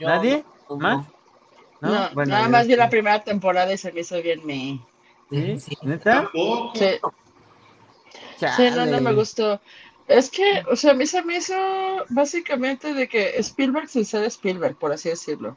Yo- 0.00 0.08
¿Nadie? 0.08 0.44
no, 0.68 0.76
¿Más? 0.76 1.06
No, 1.80 2.10
Bueno, 2.14 2.30
nada 2.34 2.48
más 2.48 2.66
vi 2.66 2.72
sí. 2.72 2.78
la 2.78 2.88
primera 2.90 3.22
temporada 3.22 3.72
y 3.72 3.76
se 3.78 3.92
me 3.92 4.00
hizo 4.00 4.20
bien 4.22 4.44
me. 4.46 4.80
¿Sí? 5.30 5.60
Sí. 5.60 5.76
¿Neta? 5.82 6.22
Tampoco. 6.22 6.72
Sí, 6.74 8.46
sí, 8.56 8.70
no, 8.74 8.86
no 8.86 9.00
me 9.00 9.12
gustó. 9.12 9.60
Es 10.08 10.30
que, 10.30 10.62
o 10.70 10.76
sea, 10.76 10.92
a 10.92 10.94
mí 10.94 11.06
se 11.06 11.22
me 11.22 11.36
hizo 11.38 11.54
básicamente 12.10 12.94
de 12.94 13.08
que 13.08 13.36
Spielberg 13.40 13.88
sin 13.88 14.04
ser 14.04 14.24
Spielberg, 14.24 14.76
por 14.76 14.92
así 14.92 15.08
decirlo. 15.08 15.56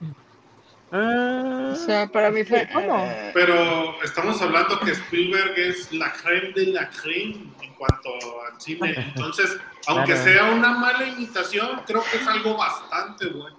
Ah, 0.92 1.70
O 1.74 1.76
sea, 1.76 2.08
para 2.08 2.32
mí 2.32 2.44
fue. 2.44 2.68
¿Cómo? 2.74 2.98
eh, 3.06 3.32
Pero 3.34 4.02
estamos 4.04 4.42
hablando 4.42 4.80
que 4.80 4.92
Spielberg 4.92 5.54
es 5.58 5.92
la 5.94 6.12
creme 6.14 6.52
de 6.54 6.66
la 6.68 6.90
creme 6.90 7.46
en 7.62 7.74
cuanto 7.76 8.10
al 8.48 8.60
cine. 8.60 8.96
Entonces, 9.16 9.58
aunque 9.88 10.14
Claro. 10.14 10.24
sea 10.24 10.52
una 10.52 10.70
mala 10.72 11.08
imitación, 11.08 11.82
creo 11.86 12.04
que 12.12 12.18
es 12.18 12.28
algo 12.28 12.58
bastante 12.58 13.28
bueno. 13.28 13.58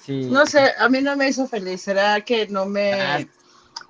sí. 0.00 0.26
No 0.30 0.44
sé, 0.46 0.72
a 0.78 0.88
mí 0.88 1.00
no 1.02 1.16
me 1.16 1.28
hizo 1.28 1.46
feliz. 1.46 1.82
Será 1.82 2.20
que 2.22 2.46
no 2.48 2.62
Ah. 2.62 2.66
me. 2.66 3.28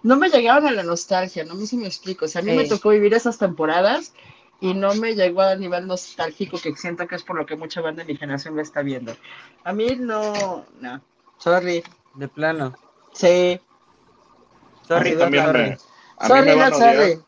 No 0.03 0.17
me 0.17 0.29
llegaron 0.29 0.67
a 0.67 0.71
la 0.73 0.83
nostalgia, 0.83 1.45
no 1.45 1.57
sé 1.57 1.67
si 1.67 1.77
me 1.79 1.87
explico. 1.87 2.27
O 2.27 2.29
sea, 2.29 2.41
a 2.43 2.45
mí 2.45 2.53
me 2.53 2.65
tocó 2.69 2.91
vivir 2.91 3.15
esas 3.15 3.39
temporadas 3.39 4.13
y 4.61 4.75
no 4.75 4.95
me 4.97 5.15
llegó 5.15 5.41
al 5.43 5.61
nivel 5.61 5.87
nostálgico 5.87 6.59
que 6.61 6.75
siento 6.77 7.07
que 7.07 7.15
es 7.17 7.23
por 7.23 7.37
lo 7.37 7.47
que 7.47 7.57
mucha 7.57 7.81
banda 7.81 8.03
de 8.05 8.13
mi 8.13 8.19
generación 8.19 8.55
lo 8.55 8.61
está 8.63 8.83
viendo. 8.83 9.17
A 9.65 9.73
mí 9.73 9.87
no, 9.99 10.67
no. 10.81 11.01
Sorry. 11.39 11.83
De 12.15 12.29
plano. 12.29 12.75
Sí. 13.13 13.61
Sorry, 14.87 15.17
También 15.17 15.53
me, 15.53 15.61
a 15.61 15.71
mí 15.71 15.77
Sorry, 16.21 16.47
me 16.47 16.55
van 16.55 16.73
a 16.73 16.77
odiar, 16.77 16.97
sorry. 16.97 17.23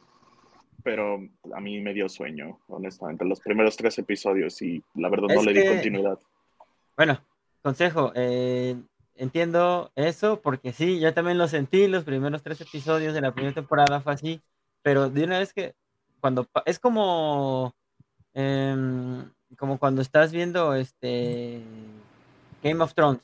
pero 0.82 1.18
a 1.54 1.60
mí 1.60 1.80
me 1.80 1.94
dio 1.94 2.08
sueño, 2.08 2.60
honestamente, 2.68 3.24
los 3.24 3.40
primeros 3.40 3.76
tres 3.76 3.98
episodios 3.98 4.60
y 4.62 4.82
la 4.94 5.08
verdad 5.08 5.28
no 5.34 5.42
le 5.42 5.52
di 5.52 5.66
continuidad. 5.66 6.18
Bueno, 6.96 7.20
consejo, 7.62 8.12
eh, 8.14 8.76
entiendo 9.16 9.90
eso 9.96 10.40
porque 10.40 10.72
sí, 10.72 11.00
yo 11.00 11.12
también 11.14 11.38
lo 11.38 11.48
sentí, 11.48 11.88
los 11.88 12.04
primeros 12.04 12.42
tres 12.42 12.60
episodios 12.60 13.14
de 13.14 13.20
la 13.20 13.32
primera 13.32 13.54
temporada 13.54 14.00
fue 14.00 14.12
así, 14.12 14.42
pero 14.82 15.10
de 15.10 15.24
una 15.24 15.38
vez 15.38 15.52
que 15.52 15.74
cuando 16.20 16.46
es 16.64 16.78
como 16.78 17.74
em, 18.34 19.30
como 19.56 19.78
cuando 19.78 20.02
estás 20.02 20.32
viendo 20.32 20.74
este 20.74 21.62
Game 22.62 22.82
of 22.82 22.94
Thrones. 22.94 23.22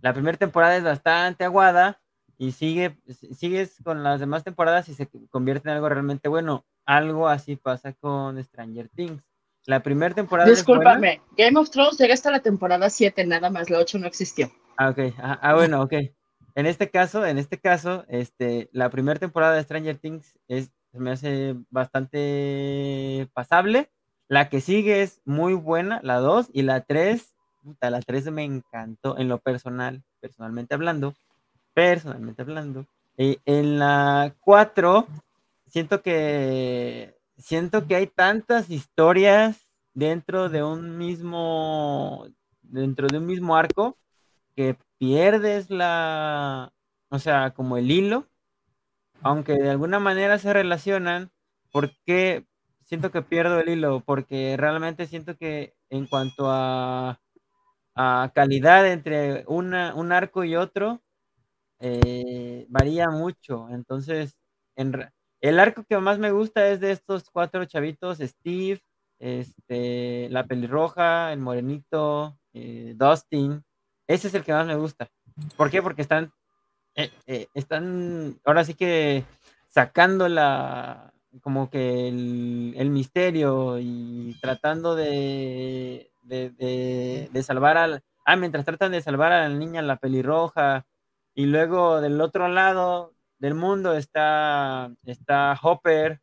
La 0.00 0.12
primera 0.12 0.38
temporada 0.38 0.76
es 0.76 0.84
bastante 0.84 1.44
aguada 1.44 2.00
y 2.36 2.52
sigue 2.52 2.96
sigues 3.36 3.76
con 3.82 4.02
las 4.02 4.20
demás 4.20 4.44
temporadas 4.44 4.88
y 4.88 4.94
se 4.94 5.08
convierte 5.30 5.68
en 5.68 5.74
algo 5.74 5.88
realmente 5.88 6.28
bueno. 6.28 6.64
Algo 6.86 7.28
así 7.28 7.56
pasa 7.56 7.92
con 7.92 8.42
Stranger 8.42 8.88
Things. 8.88 9.22
La 9.66 9.82
primera 9.82 10.14
temporada. 10.14 10.48
Discúlpame, 10.48 11.20
Game 11.36 11.58
of 11.58 11.68
Thrones 11.70 11.98
llega 11.98 12.14
hasta 12.14 12.30
la 12.30 12.40
temporada 12.40 12.88
7, 12.88 13.26
nada 13.26 13.50
más, 13.50 13.68
la 13.68 13.78
8 13.78 13.98
no 13.98 14.06
existió. 14.06 14.50
Ah, 14.78 14.88
ok. 14.88 14.98
Ah, 15.18 15.38
ah, 15.42 15.54
bueno, 15.54 15.82
ok. 15.82 15.92
En 16.54 16.66
este 16.66 16.88
caso, 16.88 17.26
en 17.26 17.36
este 17.36 17.58
caso, 17.58 18.06
este, 18.08 18.70
la 18.72 18.88
primera 18.88 19.20
temporada 19.20 19.54
de 19.54 19.62
Stranger 19.62 19.98
Things 19.98 20.38
es, 20.48 20.70
se 20.90 20.98
me 20.98 21.10
hace 21.10 21.54
bastante 21.68 23.28
pasable. 23.34 23.90
La 24.26 24.48
que 24.48 24.60
sigue 24.62 25.02
es 25.02 25.20
muy 25.24 25.52
buena, 25.54 26.00
la 26.02 26.16
2, 26.16 26.48
y 26.52 26.62
la 26.62 26.80
3, 26.80 27.36
la 27.80 28.00
3 28.00 28.30
me 28.30 28.44
encantó 28.44 29.18
en 29.18 29.28
lo 29.28 29.38
personal, 29.38 30.02
personalmente 30.20 30.74
hablando, 30.74 31.14
personalmente 31.74 32.42
hablando. 32.42 32.86
Y 33.16 33.38
en 33.46 33.78
la 33.78 34.34
4, 34.40 35.06
siento 35.66 36.02
que, 36.02 37.16
siento 37.36 37.86
que 37.86 37.96
hay 37.96 38.06
tantas 38.06 38.70
historias 38.70 39.68
dentro 39.94 40.48
de 40.48 40.62
un 40.62 40.96
mismo, 40.96 42.26
dentro 42.62 43.08
de 43.08 43.18
un 43.18 43.26
mismo 43.26 43.56
arco, 43.56 43.96
que 44.54 44.76
pierdes 44.98 45.70
la, 45.70 46.72
o 47.10 47.18
sea, 47.18 47.52
como 47.52 47.76
el 47.76 47.90
hilo, 47.90 48.26
aunque 49.22 49.54
de 49.54 49.70
alguna 49.70 49.98
manera 49.98 50.38
se 50.38 50.52
relacionan, 50.52 51.30
porque 51.72 52.46
siento 52.88 53.10
que 53.10 53.22
pierdo 53.22 53.60
el 53.60 53.68
hilo? 53.68 54.00
Porque 54.00 54.56
realmente 54.56 55.06
siento 55.06 55.36
que 55.36 55.74
en 55.90 56.06
cuanto 56.06 56.50
a, 56.50 57.20
a 58.00 58.30
calidad 58.32 58.86
entre 58.86 59.42
una, 59.48 59.92
un 59.96 60.12
arco 60.12 60.44
y 60.44 60.54
otro, 60.54 61.02
eh, 61.80 62.64
varía 62.68 63.10
mucho. 63.10 63.68
Entonces, 63.70 64.38
en, 64.76 65.10
el 65.40 65.58
arco 65.58 65.82
que 65.82 65.98
más 65.98 66.20
me 66.20 66.30
gusta 66.30 66.68
es 66.68 66.78
de 66.78 66.92
estos 66.92 67.28
cuatro 67.28 67.64
chavitos, 67.64 68.18
Steve, 68.18 68.80
este, 69.18 70.28
la 70.30 70.46
pelirroja, 70.46 71.32
el 71.32 71.40
morenito, 71.40 72.38
eh, 72.52 72.94
Dustin. 72.96 73.64
Ese 74.06 74.28
es 74.28 74.34
el 74.34 74.44
que 74.44 74.52
más 74.52 74.66
me 74.68 74.76
gusta. 74.76 75.10
¿Por 75.56 75.68
qué? 75.68 75.82
Porque 75.82 76.02
están, 76.02 76.32
eh, 76.94 77.48
están, 77.52 78.38
ahora 78.44 78.64
sí 78.64 78.74
que 78.74 79.24
sacando 79.66 80.28
la, 80.28 81.12
como 81.40 81.68
que 81.68 82.06
el, 82.06 82.74
el 82.76 82.90
misterio 82.90 83.80
y 83.80 84.38
tratando 84.40 84.94
de, 84.94 86.12
de, 86.28 86.50
de- 86.50 87.28
de 87.32 87.42
salvar 87.42 87.76
al, 87.76 88.02
ah, 88.24 88.36
mientras 88.36 88.64
tratan 88.64 88.92
de 88.92 89.00
salvar 89.02 89.32
a 89.32 89.48
la 89.48 89.54
niña, 89.54 89.82
la 89.82 89.96
pelirroja, 89.96 90.86
y 91.34 91.46
luego 91.46 92.00
del 92.00 92.20
otro 92.20 92.48
lado 92.48 93.14
del 93.38 93.54
mundo 93.54 93.94
está, 93.94 94.90
está 95.04 95.58
Hopper, 95.62 96.20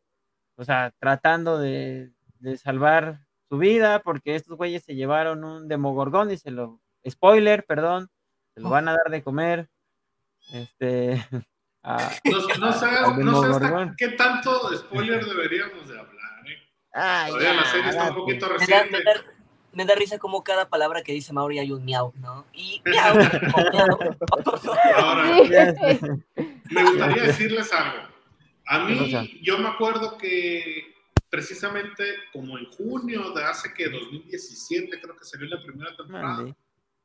o 0.56 0.64
sea, 0.64 0.92
tratando 0.98 1.58
de, 1.58 2.12
de 2.38 2.56
salvar 2.58 3.20
su 3.48 3.58
vida, 3.58 4.00
porque 4.02 4.34
estos 4.34 4.56
güeyes 4.56 4.84
se 4.84 4.94
llevaron 4.94 5.44
un 5.44 5.68
demogorgón 5.68 6.30
y 6.30 6.36
se 6.36 6.50
lo, 6.50 6.80
spoiler, 7.08 7.64
perdón, 7.66 8.08
se 8.54 8.60
lo 8.60 8.68
van 8.70 8.88
a 8.88 8.92
dar 8.92 9.10
de 9.10 9.22
comer, 9.22 9.68
este, 10.52 11.24
a- 11.82 12.10
No, 12.24 12.40
no 12.58 12.72
sé, 12.72 12.88
no 13.24 13.32
sé 13.42 13.54
qué 13.96 14.08
tanto 14.10 14.68
de 14.70 14.76
spoiler 14.78 15.24
deberíamos 15.24 15.88
de 15.88 15.98
hablar. 15.98 16.46
¿eh? 16.46 16.56
Todavía 17.28 17.52
la 17.54 17.64
serie 17.64 17.90
está 17.90 18.02
un 18.10 18.14
poquito 18.16 18.48
reciente. 18.48 18.98
Me, 19.76 19.84
da, 19.84 19.94
risa 19.94 20.18
como 20.18 20.42
cada 20.42 20.68
palabra 20.68 21.02
que 21.02 21.12
dice 21.12 21.32
Mauri 21.32 21.58
hay 21.58 21.70
un 21.70 21.84
miau, 21.84 22.12
¿no? 22.16 22.46
Y 22.52 22.82
miau, 22.86 23.16
o 23.16 23.70
miau. 23.72 23.98
Ahora, 24.96 25.42
me 26.70 26.84
gustaría 26.84 27.22
decirles 27.22 27.72
algo. 27.72 28.08
A 28.66 28.80
mí, 28.80 29.40
yo 29.42 29.58
me 29.58 29.68
acuerdo 29.68 30.18
que 30.18 30.94
precisamente 31.28 32.04
como 32.32 32.58
en 32.58 32.66
junio 32.70 33.30
de 33.32 33.44
hace 33.44 33.72
que 33.74 33.88
2017, 33.88 35.00
creo 35.00 35.16
que 35.16 35.24
salió 35.24 35.46
la 35.48 35.62
primera 35.62 35.94
temporada, 35.94 36.56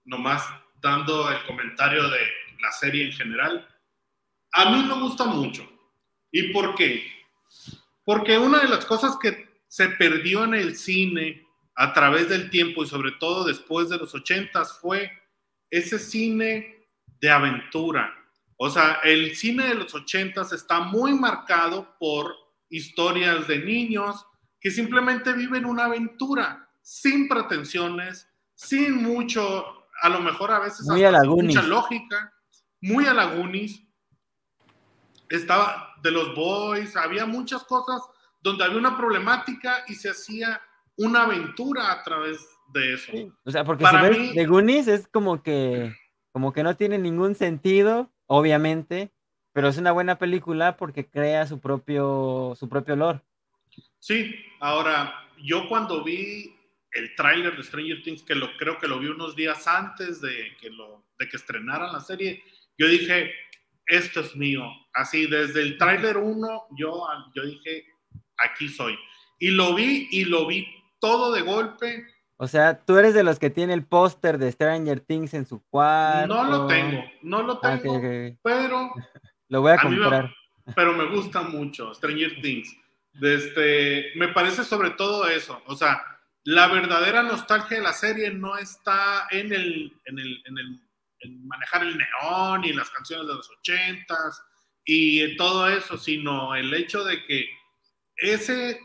nomás 0.05 0.43
dando 0.81 1.29
el 1.29 1.43
comentario 1.45 2.09
de 2.09 2.19
la 2.61 2.71
serie 2.71 3.05
en 3.05 3.11
general. 3.11 3.67
A 4.53 4.71
mí 4.71 4.83
me 4.83 4.99
gusta 5.01 5.25
mucho. 5.25 5.69
¿Y 6.31 6.51
por 6.51 6.75
qué? 6.75 7.03
Porque 8.03 8.37
una 8.37 8.59
de 8.59 8.69
las 8.69 8.85
cosas 8.85 9.17
que 9.21 9.49
se 9.67 9.89
perdió 9.89 10.43
en 10.45 10.55
el 10.55 10.75
cine 10.75 11.45
a 11.75 11.93
través 11.93 12.29
del 12.29 12.49
tiempo 12.49 12.83
y 12.83 12.87
sobre 12.87 13.11
todo 13.13 13.45
después 13.45 13.89
de 13.89 13.97
los 13.97 14.13
ochentas 14.13 14.77
fue 14.79 15.11
ese 15.69 15.97
cine 15.97 16.87
de 17.19 17.29
aventura. 17.29 18.13
O 18.57 18.69
sea, 18.69 18.99
el 19.03 19.35
cine 19.35 19.69
de 19.69 19.75
los 19.75 19.93
ochentas 19.95 20.51
está 20.51 20.81
muy 20.81 21.13
marcado 21.13 21.95
por 21.99 22.35
historias 22.69 23.47
de 23.47 23.59
niños 23.59 24.25
que 24.59 24.69
simplemente 24.69 25.33
viven 25.33 25.65
una 25.65 25.85
aventura 25.85 26.69
sin 26.81 27.27
pretensiones, 27.27 28.27
sin 28.53 29.01
mucho, 29.01 29.87
a 30.01 30.09
lo 30.09 30.19
mejor 30.19 30.51
a 30.51 30.59
veces 30.59 30.85
Muy 30.87 31.03
hasta 31.03 31.17
a 31.17 31.23
la 31.23 31.33
sin 31.33 31.47
mucha 31.47 31.61
lógica, 31.63 32.33
muy 32.81 33.05
a 33.05 33.13
la 33.13 33.25
Goonies. 33.25 33.81
Estaba 35.29 35.95
de 36.03 36.11
los 36.11 36.35
boys, 36.35 36.95
había 36.95 37.25
muchas 37.25 37.63
cosas 37.63 38.01
donde 38.41 38.63
había 38.63 38.77
una 38.77 38.97
problemática 38.97 39.83
y 39.87 39.95
se 39.95 40.09
hacía 40.09 40.61
una 41.03 41.23
aventura 41.23 41.91
a 41.91 42.03
través 42.03 42.45
de 42.73 42.93
eso. 42.93 43.11
Sí, 43.11 43.31
O 43.43 43.51
sea, 43.51 43.63
porque 43.63 43.83
Para 43.83 44.01
si 44.01 44.09
ves 44.09 44.17
mí- 44.19 44.33
The 44.35 44.45
Goonies 44.45 44.87
es 44.87 45.07
como 45.07 45.41
que, 45.43 45.93
como 46.31 46.53
que 46.53 46.63
no 46.63 46.75
tiene 46.75 46.97
ningún 46.97 47.35
sentido, 47.35 48.11
obviamente, 48.27 49.11
pero 49.53 49.67
es 49.67 49.77
una 49.77 49.91
buena 49.91 50.17
película 50.17 50.77
porque 50.77 51.09
crea 51.09 51.45
su 51.47 51.59
propio, 51.59 52.53
su 52.57 52.69
propio 52.69 52.93
olor. 52.93 53.21
Sí, 53.99 54.33
ahora 54.59 55.13
yo 55.43 55.67
cuando 55.67 56.03
vi 56.03 56.55
el 56.93 57.15
tráiler 57.15 57.55
de 57.55 57.63
Stranger 57.63 58.01
Things, 58.03 58.23
que 58.23 58.35
lo 58.35 58.55
creo 58.57 58.77
que 58.77 58.87
lo 58.87 58.99
vi 58.99 59.07
unos 59.07 59.35
días 59.35 59.67
antes 59.67 60.21
de 60.21 60.55
que, 60.59 60.69
lo, 60.69 61.05
de 61.19 61.27
que 61.27 61.37
estrenaran 61.37 61.93
la 61.93 61.99
serie, 61.99 62.43
yo 62.77 62.87
dije, 62.87 63.31
esto 63.85 64.21
es 64.21 64.35
mío. 64.35 64.63
Así, 64.93 65.25
desde 65.27 65.61
el 65.61 65.77
tráiler 65.77 66.17
1, 66.17 66.67
yo, 66.77 67.03
yo 67.35 67.43
dije, 67.45 67.85
aquí 68.37 68.67
soy. 68.69 68.97
Y 69.39 69.51
lo 69.51 69.73
vi 69.75 70.07
y 70.11 70.25
lo 70.25 70.47
vi 70.47 70.67
todo 71.01 71.33
de 71.33 71.41
golpe 71.41 72.05
O 72.37 72.47
sea, 72.47 72.79
tú 72.85 72.97
eres 72.97 73.13
de 73.13 73.23
los 73.23 73.37
que 73.39 73.49
tiene 73.49 73.73
el 73.73 73.83
póster 73.85 74.37
de 74.37 74.51
Stranger 74.51 75.01
Things 75.01 75.33
en 75.33 75.45
su 75.45 75.61
cuarto. 75.69 76.33
No 76.33 76.43
lo 76.45 76.67
tengo, 76.67 77.03
no 77.21 77.43
lo 77.43 77.59
Ah, 77.61 77.77
tengo, 77.81 77.97
ok. 77.97 78.37
pero 78.41 78.91
Lo 79.49 79.59
voy 79.61 79.71
a 79.71 79.75
A 79.75 79.83
mí 79.89 79.95
me- 79.97 80.01
comprar. 80.01 80.33
pero 80.75 80.93
me 80.93 81.05
gusta 81.13 81.41
mucho 81.41 81.93
Stranger 81.93 82.41
Things. 82.41 82.73
Desde, 83.13 84.11
me 84.15 84.29
parece 84.29 84.63
sobre 84.63 84.91
todo 84.91 85.27
eso, 85.27 85.61
o 85.67 85.75
sea, 85.75 86.01
la 86.45 86.67
verdadera 86.67 87.21
nostalgia 87.23 87.77
de 87.77 87.83
la 87.83 87.91
serie 87.93 88.31
no 88.31 88.57
está 88.57 89.27
en 89.31 89.51
el, 89.53 89.93
en 90.05 90.17
el, 90.17 90.41
en 90.45 90.57
el 90.57 90.81
en 91.23 91.45
manejar 91.47 91.83
el 91.83 91.95
neón 91.99 92.63
y 92.65 92.73
las 92.73 92.89
canciones 92.89 93.27
de 93.27 93.35
los 93.35 93.47
ochentas 93.51 94.41
y 94.85 95.35
todo 95.37 95.69
eso, 95.69 95.95
sino 95.97 96.55
el 96.55 96.73
hecho 96.73 97.03
de 97.03 97.23
que 97.25 97.45
ese 98.15 98.79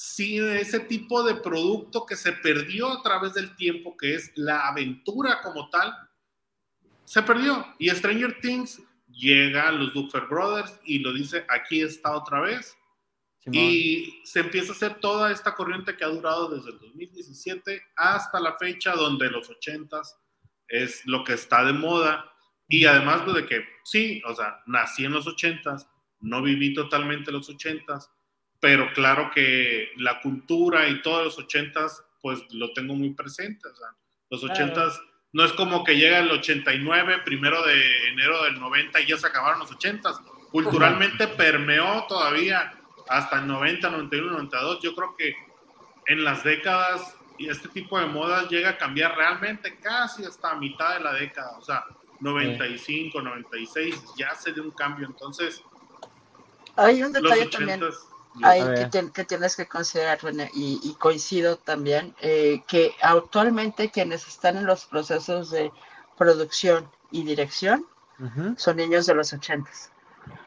sí, 0.00 0.38
ese 0.38 0.80
tipo 0.80 1.22
de 1.22 1.34
producto 1.34 2.06
que 2.06 2.16
se 2.16 2.32
perdió 2.32 2.90
a 2.90 3.02
través 3.02 3.34
del 3.34 3.54
tiempo, 3.54 3.98
que 3.98 4.14
es 4.14 4.32
la 4.34 4.66
aventura 4.66 5.42
como 5.42 5.68
tal, 5.68 5.94
se 7.04 7.22
perdió. 7.22 7.66
Y 7.78 7.90
Stranger 7.90 8.40
Things 8.40 8.80
llega 9.08 9.68
a 9.68 9.72
los 9.72 9.92
Duffer 9.92 10.24
Brothers 10.24 10.80
y 10.84 11.00
lo 11.00 11.12
dice, 11.12 11.44
aquí 11.50 11.82
está 11.82 12.16
otra 12.16 12.40
vez. 12.40 12.78
Simón. 13.40 13.62
Y 13.62 14.22
se 14.24 14.40
empieza 14.40 14.72
a 14.72 14.74
hacer 14.74 14.94
toda 15.00 15.32
esta 15.32 15.54
corriente 15.54 15.94
que 15.94 16.04
ha 16.04 16.08
durado 16.08 16.48
desde 16.48 16.70
el 16.70 16.78
2017 16.78 17.82
hasta 17.96 18.40
la 18.40 18.56
fecha 18.56 18.94
donde 18.94 19.30
los 19.30 19.50
80s 19.50 20.16
es 20.68 21.04
lo 21.04 21.24
que 21.24 21.34
está 21.34 21.62
de 21.62 21.74
moda. 21.74 22.32
Y 22.68 22.86
además 22.86 23.26
lo 23.26 23.34
de 23.34 23.44
que, 23.44 23.66
sí, 23.84 24.22
o 24.24 24.34
sea, 24.34 24.62
nací 24.64 25.04
en 25.04 25.12
los 25.12 25.26
80s, 25.26 25.86
no 26.20 26.40
viví 26.40 26.72
totalmente 26.72 27.30
los 27.30 27.50
80s, 27.50 28.08
pero 28.60 28.92
claro 28.92 29.30
que 29.34 29.90
la 29.96 30.20
cultura 30.20 30.88
y 30.88 31.00
todos 31.02 31.24
los 31.24 31.38
80s, 31.38 32.02
pues 32.22 32.40
lo 32.52 32.72
tengo 32.72 32.94
muy 32.94 33.14
presente. 33.14 33.68
O 33.68 33.74
sea, 33.74 33.88
los 34.30 34.40
Claro. 34.42 34.54
80s 34.74 35.00
no 35.32 35.44
es 35.44 35.52
como 35.54 35.82
que 35.84 35.96
llega 35.96 36.18
el 36.18 36.30
89, 36.30 37.22
primero 37.24 37.62
de 37.64 38.08
enero 38.08 38.42
del 38.44 38.60
90 38.60 39.00
y 39.00 39.06
ya 39.06 39.16
se 39.16 39.26
acabaron 39.26 39.60
los 39.60 39.70
80s. 39.70 40.20
Culturalmente 40.50 41.28
permeó 41.28 42.04
todavía 42.08 42.74
hasta 43.08 43.38
el 43.40 43.46
90, 43.46 43.88
91, 43.90 44.32
92. 44.32 44.80
Yo 44.82 44.94
creo 44.94 45.16
que 45.16 45.34
en 46.08 46.24
las 46.24 46.42
décadas 46.44 47.16
y 47.38 47.48
este 47.48 47.68
tipo 47.68 47.98
de 47.98 48.06
modas 48.06 48.50
llega 48.50 48.70
a 48.70 48.76
cambiar 48.76 49.16
realmente 49.16 49.78
casi 49.78 50.24
hasta 50.24 50.54
mitad 50.56 50.98
de 50.98 51.04
la 51.04 51.12
década. 51.14 51.56
O 51.58 51.62
sea, 51.62 51.84
95, 52.20 53.22
96, 53.22 53.94
ya 54.18 54.34
se 54.34 54.52
dio 54.52 54.62
un 54.64 54.72
cambio. 54.72 55.06
Entonces, 55.06 55.62
Hay 56.76 57.02
un 57.02 57.12
los 57.12 57.22
detalle 57.22 57.46
también 57.46 57.80
80s. 57.80 57.94
ahí 57.94 58.09
A 58.44 58.52
que, 58.54 58.86
tien- 58.90 59.10
que 59.12 59.24
tienes 59.24 59.56
que 59.56 59.66
considerar, 59.66 60.22
René, 60.22 60.50
y, 60.54 60.80
y 60.84 60.94
coincido 60.94 61.56
también, 61.58 62.14
eh, 62.20 62.62
que 62.68 62.94
actualmente 63.02 63.90
quienes 63.90 64.26
están 64.28 64.56
en 64.56 64.66
los 64.66 64.84
procesos 64.86 65.50
de 65.50 65.72
producción 66.16 66.88
y 67.10 67.24
dirección 67.24 67.86
Ujú. 68.20 68.54
son 68.56 68.76
niños 68.76 69.06
de 69.06 69.14
los 69.14 69.32
ochentas. 69.32 69.90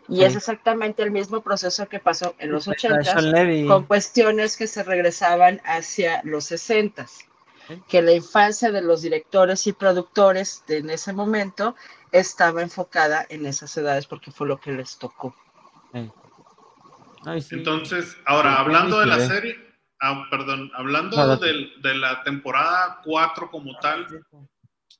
Y 0.07 0.17
Sí. 0.17 0.23
es 0.23 0.35
exactamente 0.35 1.03
el 1.03 1.11
mismo 1.11 1.41
proceso 1.41 1.87
que 1.89 1.99
pasó 1.99 2.35
en 2.37 2.51
los 2.51 2.67
ochentas 2.67 3.13
con 3.67 3.83
cuestiones 3.85 4.55
que 4.55 4.67
se 4.67 4.83
regresaban 4.83 5.61
hacia 5.65 6.21
los 6.23 6.45
sesentas. 6.45 7.19
Sí. 7.67 7.81
Que 7.87 8.01
la 8.01 8.11
infancia 8.11 8.71
de 8.71 8.81
los 8.81 9.01
directores 9.01 9.65
y 9.67 9.73
productores 9.73 10.63
de 10.67 10.77
en 10.79 10.89
ese 10.89 11.13
momento 11.13 11.75
estaba 12.11 12.61
enfocada 12.61 13.25
en 13.29 13.45
esas 13.45 13.75
edades 13.77 14.05
porque 14.05 14.31
fue 14.31 14.47
lo 14.47 14.59
que 14.59 14.71
les 14.71 14.97
tocó. 14.97 15.33
Ey. 15.93 16.11
Ay, 17.25 17.41
sí. 17.41 17.55
Entonces, 17.55 18.17
ahora, 18.25 18.55
hablando 18.55 18.99
de 18.99 19.05
la 19.05 19.19
serie, 19.19 19.57
ah, 20.01 20.27
perdón, 20.29 20.71
hablando 20.75 21.37
de 21.37 21.95
la 21.95 22.23
temporada 22.23 22.99
4 23.03 23.49
como 23.49 23.77
tal, 23.79 24.07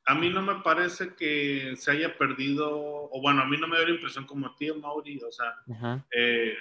a 0.06 0.16
mí 0.16 0.30
no 0.30 0.42
me 0.42 0.56
parece 0.56 1.16
que 1.16 1.76
se 1.78 1.92
haya 1.92 2.18
perdido, 2.18 2.70
o 2.74 3.22
bueno, 3.22 3.42
a 3.42 3.46
mí 3.46 3.58
no 3.58 3.68
me 3.68 3.78
dio 3.78 3.88
la 3.88 3.96
impresión 3.96 4.26
como 4.26 4.48
a 4.48 4.56
ti, 4.56 4.72
Mauri, 4.72 5.22
o 5.24 5.32
sea, 5.32 5.56
eh, 6.12 6.56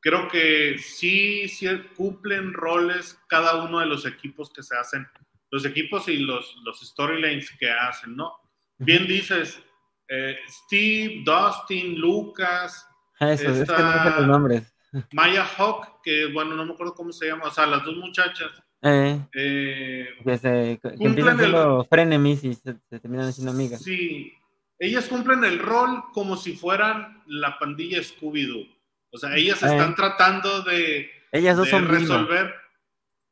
creo 0.00 0.28
que 0.28 0.78
sí, 0.78 1.48
sí 1.48 1.66
cumplen 1.96 2.52
roles 2.52 3.18
cada 3.28 3.62
uno 3.62 3.80
de 3.80 3.86
los 3.86 4.06
equipos 4.06 4.50
que 4.50 4.62
se 4.62 4.76
hacen, 4.76 5.06
los 5.50 5.64
equipos 5.64 6.08
y 6.08 6.18
los, 6.18 6.56
los 6.64 6.80
storylines 6.80 7.50
que 7.58 7.70
hacen, 7.70 8.16
¿no? 8.16 8.34
Bien 8.78 9.06
dices, 9.06 9.60
eh, 10.08 10.38
Steve, 10.48 11.22
Dustin, 11.24 11.98
Lucas, 11.98 12.86
Eso, 13.20 13.50
es 13.50 13.68
que 13.68 13.82
no 13.82 14.02
sé 14.04 14.10
los 14.10 14.26
nombres. 14.26 14.74
Maya 15.12 15.44
Hawk, 15.44 16.00
que 16.02 16.26
bueno, 16.32 16.54
no 16.54 16.64
me 16.66 16.72
acuerdo 16.72 16.94
cómo 16.94 17.12
se 17.12 17.26
llama, 17.26 17.44
o 17.44 17.50
sea, 17.50 17.66
las 17.66 17.84
dos 17.84 17.96
muchachas, 17.96 18.50
Eh, 18.82 19.20
eh, 19.34 20.06
que, 20.24 20.38
se, 20.38 20.78
que 20.82 21.04
empiezan 21.04 21.38
el- 21.40 21.46
siendo 21.46 21.84
frenemies 21.84 22.44
y 22.44 22.54
se, 22.54 22.76
se 22.88 23.00
terminan 23.00 23.32
siendo 23.32 23.52
amigas. 23.52 23.82
Sí, 23.82 24.32
ellas 24.78 25.06
cumplen 25.06 25.42
el 25.44 25.58
rol 25.58 26.04
como 26.12 26.36
si 26.36 26.54
fueran 26.56 27.22
la 27.26 27.58
pandilla 27.58 27.98
Scooby-Doo. 27.98 28.66
O 29.10 29.18
sea, 29.18 29.34
ellas 29.36 29.62
Eh. 29.62 29.66
están 29.66 29.94
tratando 29.94 30.62
de, 30.62 31.10
Ellas 31.32 31.56
dos 31.56 31.66
de 31.66 31.70
son 31.72 31.88
resolver 31.88 32.54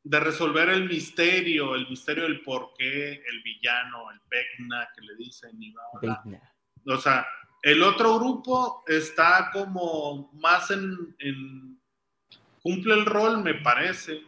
de 0.09 0.20
resolver 0.20 0.68
el 0.68 0.88
misterio, 0.88 1.74
el 1.74 1.88
misterio 1.88 2.22
del 2.24 2.40
por 2.42 2.72
qué 2.78 3.12
el 3.12 3.42
villano, 3.42 4.09
el 4.12 4.20
Vecna 4.30 4.86
que 4.94 5.00
le 5.04 5.16
dicen 5.16 5.50
y. 5.61 5.74
Vilma. 6.00 6.22
O 6.86 6.96
sea, 6.96 7.26
el 7.73 7.83
otro 7.83 8.19
grupo 8.19 8.85
está 8.87 9.51
como 9.53 10.31
más 10.35 10.71
en, 10.71 11.14
en- 11.19 11.81
cumple 12.62 12.95
el 12.95 13.07
rol, 13.07 13.43
me 13.43 13.55
parece, 13.55 14.21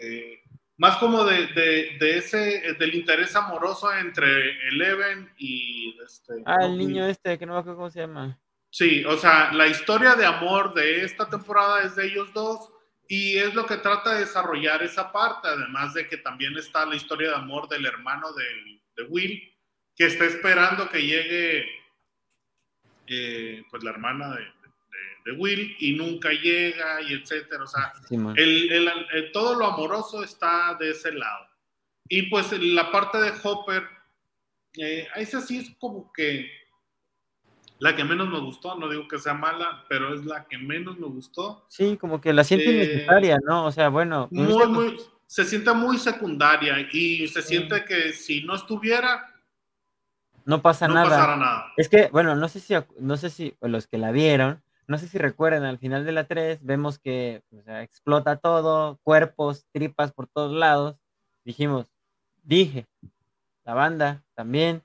eh, 0.00 0.40
más 0.76 0.96
como 0.98 1.24
de, 1.24 1.46
de- 1.48 1.96
de 1.98 2.18
ese, 2.18 2.74
del 2.78 2.94
interés 2.94 3.34
amoroso 3.34 3.92
entre 3.94 4.28
Eleven 4.68 5.32
y 5.38 5.96
este. 6.04 6.34
Ah, 6.44 6.64
el 6.64 6.76
niño 6.78 7.06
este, 7.06 7.38
que 7.38 7.46
no 7.46 7.54
me 7.54 7.58
acuerdo 7.60 7.76
cómo 7.78 7.90
se 7.90 8.00
llama. 8.00 8.38
Sí, 8.70 9.04
o 9.04 9.16
sea, 9.16 9.52
la 9.52 9.66
historia 9.68 10.14
de 10.14 10.26
amor 10.26 10.74
de 10.74 11.02
esta 11.04 11.28
temporada 11.28 11.82
es 11.82 11.96
de 11.96 12.06
ellos 12.06 12.32
dos 12.34 12.70
y 13.08 13.36
es 13.38 13.54
lo 13.54 13.64
que 13.66 13.76
trata 13.78 14.14
de 14.14 14.20
desarrollar 14.20 14.82
esa 14.82 15.10
parte, 15.12 15.48
además 15.48 15.94
de 15.94 16.06
que 16.08 16.18
también 16.18 16.56
está 16.58 16.84
la 16.84 16.96
historia 16.96 17.30
de 17.30 17.36
amor 17.36 17.68
del 17.68 17.86
hermano 17.86 18.32
del- 18.32 18.80
de 18.96 19.02
Will, 19.04 19.40
que 19.96 20.06
está 20.06 20.24
esperando 20.24 20.88
que 20.90 21.00
llegue 21.06 21.64
eh, 23.08 23.62
pues 23.70 23.82
la 23.82 23.90
hermana 23.90 24.30
de, 24.34 24.40
de- 24.42 24.52
de 25.24 25.32
Will 25.32 25.76
y 25.80 25.92
nunca 25.94 26.30
llega 26.30 27.00
y 27.02 27.12
etcétera, 27.14 27.64
o 27.64 27.66
sea, 27.66 27.92
Simón. 28.08 28.34
el, 28.38 28.70
el- 28.72 29.06
el- 29.12 29.32
todo 29.32 29.54
lo 29.56 29.66
amoroso 29.66 30.22
está 30.22 30.76
de 30.78 30.90
ese 30.90 31.12
lado. 31.12 31.46
Y 32.08 32.22
pues 32.30 32.52
la 32.60 32.90
parte 32.92 33.18
de 33.18 33.32
Hopper, 33.42 33.82
eh, 34.78 35.08
esa 35.16 35.40
sí 35.40 35.58
es 35.58 35.70
como 35.80 36.12
que 36.12 36.48
la 37.78 37.94
que 37.94 38.04
menos 38.04 38.28
me 38.28 38.38
gustó, 38.40 38.74
no 38.76 38.88
digo 38.88 39.06
que 39.06 39.18
sea 39.18 39.34
mala, 39.34 39.84
pero 39.88 40.14
es 40.14 40.24
la 40.24 40.46
que 40.46 40.56
menos 40.56 40.98
me 40.98 41.06
gustó. 41.08 41.66
Sí, 41.68 41.96
como 41.98 42.20
que 42.20 42.32
la 42.32 42.42
siento 42.44 42.70
Eh, 42.70 42.74
innecesaria, 42.74 43.38
¿no? 43.44 43.66
O 43.66 43.72
sea, 43.72 43.88
bueno. 43.90 44.28
Muy, 44.30 44.46
hubiese 44.46 44.66
muy, 44.68 44.96
se 45.26 45.44
siente 45.44 45.72
muy 45.72 45.98
secundaria 45.98 46.88
y 46.92 47.26
se 47.28 47.42
siente 47.42 47.84
que 47.84 48.12
si 48.14 48.42
no 48.44 48.54
estuviera, 48.54 49.34
No 50.46 50.62
pasa 50.62 50.86
no 50.86 50.94
nada. 50.94 51.72
Es 51.76 51.88
que, 51.88 52.08
bueno, 52.12 52.36
no 52.36 52.48
sé 52.48 52.60
si, 52.60 52.74
no 53.00 53.16
sé 53.16 53.30
si 53.30 53.56
los 53.60 53.88
que 53.88 53.98
la 53.98 54.12
vieron, 54.12 54.62
no 54.86 54.96
sé 54.96 55.08
si 55.08 55.18
recuerdan, 55.18 55.64
al 55.64 55.78
final 55.78 56.04
de 56.04 56.12
la 56.12 56.28
3 56.28 56.64
vemos 56.64 57.00
que 57.00 57.42
o 57.50 57.62
sea, 57.62 57.82
explota 57.82 58.36
todo, 58.36 59.00
cuerpos, 59.02 59.66
tripas 59.72 60.12
por 60.12 60.28
todos 60.28 60.52
lados. 60.52 60.96
Dijimos, 61.44 61.92
dije, 62.44 62.86
la 63.64 63.74
banda 63.74 64.22
también. 64.34 64.84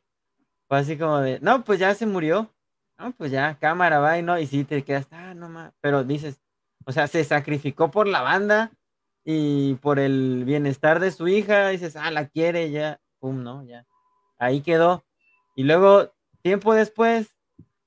Fue 0.67 0.79
así 0.79 0.97
como 0.97 1.19
de, 1.19 1.39
no, 1.41 1.63
pues 1.63 1.79
ya 1.79 1.93
se 1.93 2.07
murió. 2.07 2.51
No, 2.97 3.11
pues 3.11 3.31
ya, 3.31 3.57
cámara, 3.59 3.99
va 3.99 4.17
y 4.17 4.23
no, 4.23 4.39
y 4.39 4.47
sí 4.47 4.63
te 4.63 4.83
quedas, 4.83 5.07
ah, 5.11 5.33
no 5.35 5.49
más. 5.49 5.73
Pero 5.81 6.03
dices, 6.03 6.41
o 6.85 6.91
sea, 6.91 7.07
se 7.07 7.23
sacrificó 7.23 7.91
por 7.91 8.07
la 8.07 8.21
banda 8.21 8.71
y 9.23 9.75
por 9.75 9.99
el 9.99 10.43
bienestar 10.45 10.99
de 10.99 11.11
su 11.11 11.27
hija. 11.27 11.69
Dices, 11.69 11.95
ah, 11.95 12.09
la 12.09 12.27
quiere, 12.27 12.71
ya, 12.71 12.99
pum, 13.19 13.43
no, 13.43 13.63
ya. 13.63 13.85
Ahí 14.39 14.61
quedó. 14.61 15.03
Y 15.55 15.63
luego, 15.63 16.11
tiempo 16.41 16.73
después, 16.73 17.35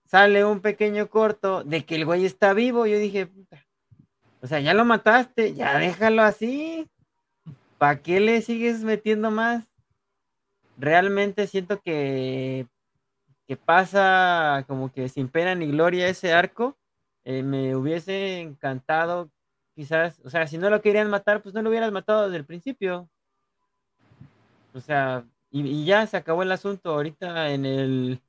sale 0.05 0.45
un 0.45 0.61
pequeño 0.61 1.09
corto 1.09 1.65
de 1.65 1.85
que 1.85 1.97
el 1.97 2.05
güey 2.05 2.25
está 2.25 2.53
vivo. 2.53 2.87
Yo 2.87 2.99
dije, 2.99 3.27
puta. 3.27 3.65
O 4.43 4.47
sea, 4.47 4.61
ya 4.61 4.75
lo 4.75 4.85
mataste, 4.85 5.55
ya 5.55 5.79
déjalo 5.79 6.23
así. 6.23 6.89
¿Para 7.79 8.03
qué 8.03 8.21
le 8.21 8.43
sigues 8.43 8.85
metiendo 8.85 9.31
más? 9.31 9.65
Realmente 10.77 11.47
siento 11.47 11.81
que, 11.81 12.67
que 13.47 13.57
pasa 13.57 14.65
como 14.69 14.93
que 14.93 15.09
sin 15.09 15.29
pena 15.29 15.55
ni 15.55 15.69
gloria 15.69 16.09
ese 16.09 16.33
arco. 16.33 16.77
Eh, 17.25 17.43
me 17.43 17.75
hubiese 17.75 18.41
encantado, 18.41 19.31
quizás, 19.75 20.21
o 20.25 20.31
sea, 20.31 20.47
si 20.47 20.59
no 20.59 20.69
lo 20.69 20.83
querían 20.83 21.09
matar, 21.09 21.43
pues 21.43 21.55
no 21.55 21.63
lo 21.63 21.71
hubieras 21.71 21.91
matado 21.91 22.25
desde 22.25 22.37
el 22.37 22.45
principio. 22.45 23.09
O 24.75 24.81
sea, 24.81 25.25
y, 25.55 25.63
y 25.69 25.85
ya 25.87 26.07
se 26.09 26.17
acabó 26.17 26.43
el 26.43 26.53
asunto. 26.53 26.91
Ahorita 26.93 27.51
en 27.53 27.65
el, 27.65 28.21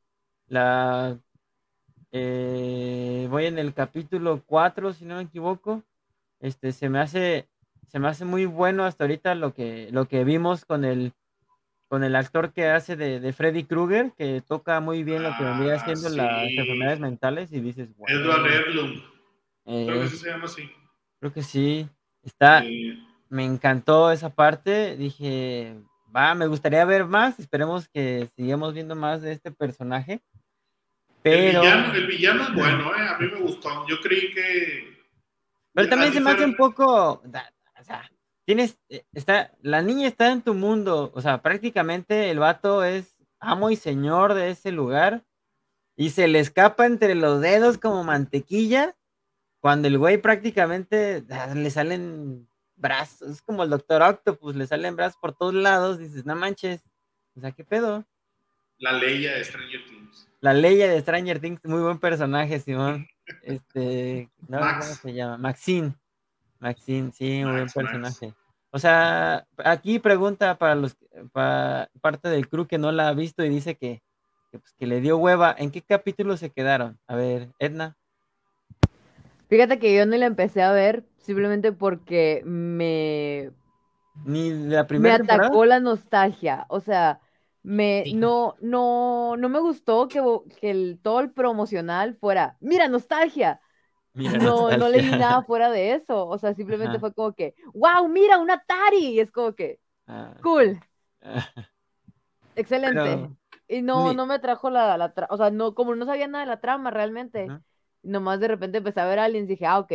la, 0.47 1.19
eh, 2.11 3.27
voy 3.29 3.45
en 3.45 3.59
el 3.59 3.73
capítulo 3.73 4.43
4, 4.45 4.93
si 4.93 5.05
no 5.05 5.17
me 5.17 5.23
equivoco. 5.23 5.83
Este, 6.39 6.71
se 6.71 6.89
me 6.89 6.99
hace 6.99 7.47
se 7.87 7.99
me 7.99 8.09
hace 8.09 8.25
muy 8.25 8.45
bueno 8.45 8.83
hasta 8.85 9.05
ahorita 9.05 9.35
lo 9.35 9.53
que, 9.53 9.89
lo 9.91 10.07
que 10.07 10.23
vimos 10.25 10.65
con 10.65 10.85
el, 10.85 11.13
con 11.87 12.03
el 12.03 12.15
actor 12.15 12.51
que 12.53 12.67
hace 12.67 12.95
de, 12.95 13.19
de 13.19 13.33
Freddy 13.33 13.63
Krueger, 13.63 14.11
que 14.17 14.41
toca 14.41 14.79
muy 14.81 15.03
bien 15.03 15.23
lo 15.23 15.35
que 15.37 15.43
vendría 15.45 15.75
Ah, 15.75 15.85
siendo 15.85 16.09
sí. 16.09 16.17
las 16.17 16.49
enfermedades 16.51 16.99
mentales 16.99 17.51
y 17.53 17.61
dices, 17.61 17.89
"Wow". 17.97 18.07
Edward 18.09 18.47
Erlung. 18.47 19.01
Eh, 19.65 19.85
Creo 19.87 20.01
que 20.01 20.07
sí 20.09 20.17
se 20.17 20.29
llama 20.29 20.45
así. 20.45 20.69
creo 21.19 21.33
que 21.33 21.43
sí. 21.43 21.89
Está, 22.23 22.65
Eh, 22.65 22.97
me 23.29 23.45
encantó 23.45 24.11
esa 24.11 24.29
parte. 24.29 24.95
Dije, 24.97 25.75
va, 26.15 26.33
me 26.35 26.47
gustaría 26.47 26.85
ver 26.85 27.05
más. 27.05 27.39
Esperemos 27.39 27.87
que 27.89 28.29
sigamos 28.35 28.73
viendo 28.73 28.95
más 28.95 29.21
de 29.21 29.33
este 29.33 29.51
personaje. 29.51 30.21
Pero, 31.21 31.61
el, 31.61 31.61
villano, 31.61 31.93
el 31.93 32.07
villano 32.07 32.43
es 32.43 32.53
bueno, 32.53 32.95
¿eh? 32.95 33.07
A 33.09 33.17
mí 33.17 33.27
me 33.31 33.39
gustó. 33.39 33.87
Yo 33.87 33.99
creí 34.01 34.31
que. 34.31 35.05
pero 35.73 35.89
también 35.89 36.13
se 36.13 36.21
me 36.21 36.31
hace 36.31 36.45
un 36.45 36.55
poco, 36.55 37.23
o 37.23 37.83
sea, 37.83 38.09
tienes, 38.45 38.77
eh, 38.89 39.03
está, 39.11 39.51
la 39.61 39.81
niña 39.81 40.07
está 40.07 40.31
en 40.31 40.41
tu 40.41 40.53
mundo. 40.53 41.11
O 41.15 41.21
sea, 41.21 41.41
prácticamente 41.41 42.29
el 42.29 42.39
vato 42.39 42.83
es 42.83 43.15
amo 43.39 43.71
y 43.71 43.75
señor 43.75 44.35
de 44.35 44.51
ese 44.51 44.71
lugar 44.71 45.23
y 45.95 46.11
se 46.11 46.27
le 46.27 46.39
escapa 46.39 46.85
entre 46.85 47.15
los 47.15 47.41
dedos 47.41 47.77
como 47.77 48.03
mantequilla. 48.03 48.95
Cuando 49.61 49.87
el 49.87 49.97
güey 49.97 50.19
prácticamente 50.19 51.23
ah, 51.31 51.55
le 51.55 51.71
salen 51.71 52.47
brazos, 52.75 53.29
es 53.29 53.41
como 53.41 53.63
el 53.63 53.69
Doctor 53.69 54.01
Octopus, 54.01 54.55
le 54.55 54.67
salen 54.67 54.95
brazos 54.95 55.17
por 55.19 55.33
todos 55.33 55.53
lados, 55.53 55.99
dices, 55.99 56.25
no 56.25 56.35
manches, 56.35 56.81
o 57.35 57.41
sea, 57.41 57.51
¿qué 57.51 57.63
pedo? 57.63 58.05
La 58.77 58.91
ley 58.91 59.23
de 59.23 59.43
Stranger 59.43 59.85
Things. 59.85 60.29
La 60.41 60.53
ley 60.53 60.75
de 60.75 60.99
Stranger 61.01 61.39
Things, 61.39 61.63
muy 61.63 61.81
buen 61.81 61.99
personaje, 61.99 62.59
Simón. 62.59 63.07
Este, 63.41 64.29
no, 64.47 64.59
Max. 64.59 64.85
¿cómo 64.85 65.01
se 65.01 65.13
llama? 65.13 65.37
Maxine. 65.39 65.95
Maxine, 66.59 67.11
sí, 67.11 67.43
muy 67.43 67.53
buen 67.53 67.61
Max, 67.63 67.75
Max. 67.75 67.89
personaje. 67.91 68.33
O 68.69 68.77
sea, 68.77 69.47
aquí 69.63 69.97
pregunta 69.97 70.59
para 70.59 70.75
los 70.75 70.95
para 71.31 71.89
parte 72.01 72.29
del 72.29 72.47
crew 72.47 72.67
que 72.67 72.77
no 72.77 72.91
la 72.91 73.07
ha 73.07 73.13
visto 73.13 73.43
y 73.43 73.49
dice 73.49 73.77
que, 73.77 74.03
que, 74.51 74.59
pues, 74.59 74.73
que 74.73 74.85
le 74.85 75.01
dio 75.01 75.17
hueva. 75.17 75.55
¿En 75.57 75.71
qué 75.71 75.81
capítulo 75.81 76.37
se 76.37 76.51
quedaron? 76.51 76.99
A 77.07 77.15
ver, 77.15 77.49
Edna. 77.57 77.97
Fíjate 79.49 79.79
que 79.79 79.95
yo 79.95 80.05
no 80.05 80.15
la 80.17 80.25
empecé 80.25 80.61
a 80.61 80.71
ver 80.71 81.03
simplemente 81.25 81.71
porque 81.73 82.41
me, 82.45 83.51
Ni 84.33 84.43
la 84.73 84.85
me 84.93 85.11
primera 85.11 85.15
temporada. 85.15 85.51
atacó 85.51 85.65
la 85.65 85.79
nostalgia. 85.79 86.65
O 86.69 86.79
sea, 86.79 87.21
me 87.63 88.05
Sí. 88.05 88.11
no, 88.11 88.55
no, 88.61 89.35
no 89.37 89.49
me 89.49 89.59
gustó 89.59 90.07
que, 90.07 90.21
el, 90.61 90.99
todo 91.01 91.19
el 91.19 91.31
promocional 91.31 92.15
fuera, 92.17 92.57
mira, 92.61 92.87
nostalgia. 92.87 93.61
Mira, 94.13 94.39
No, 94.39 94.73
no 94.73 94.89
leí 94.89 95.13
nostalgia. 95.13 95.13
nada 95.13 95.43
fuera 95.45 95.71
de 95.71 95.93
eso. 95.95 96.27
O 96.27 96.37
sea, 96.39 96.53
simplemente 96.55 96.99
Ajá. 96.99 96.99
fue 96.99 97.13
como 97.13 97.33
que, 97.33 97.55
wow, 97.73 98.07
mira, 98.09 98.39
un 98.39 98.51
Atari. 98.51 98.97
Y 99.15 99.19
es 99.21 99.31
como 99.31 99.55
que, 99.55 99.79
Ah, 100.07 100.35
cool, 100.41 100.79
ah, 101.21 101.49
excelente. 102.55 103.25
pero, 103.25 103.37
Y 103.67 103.81
no, 103.81 104.13
ni- 104.13 104.13
no 104.13 104.25
me 104.27 104.39
trajo 104.39 104.69
la, 104.69 104.97
la 104.97 105.13
tra- 105.15 105.27
o 105.29 105.37
sea, 105.37 105.49
no, 105.51 105.73
como 105.75 105.95
no 105.95 106.05
sabía 106.05 106.27
nada 106.27 106.45
de 106.45 106.49
la 106.51 106.61
trama 106.61 106.91
realmente, 106.91 107.55
nomás 108.03 108.39
de 108.39 108.47
repente 108.47 108.77
empecé 108.79 108.99
a 109.01 109.05
ver 109.07 109.19
aliens 109.19 109.45
y 109.47 109.53
dije, 109.53 109.65
ah, 109.65 109.79
ok. 109.79 109.93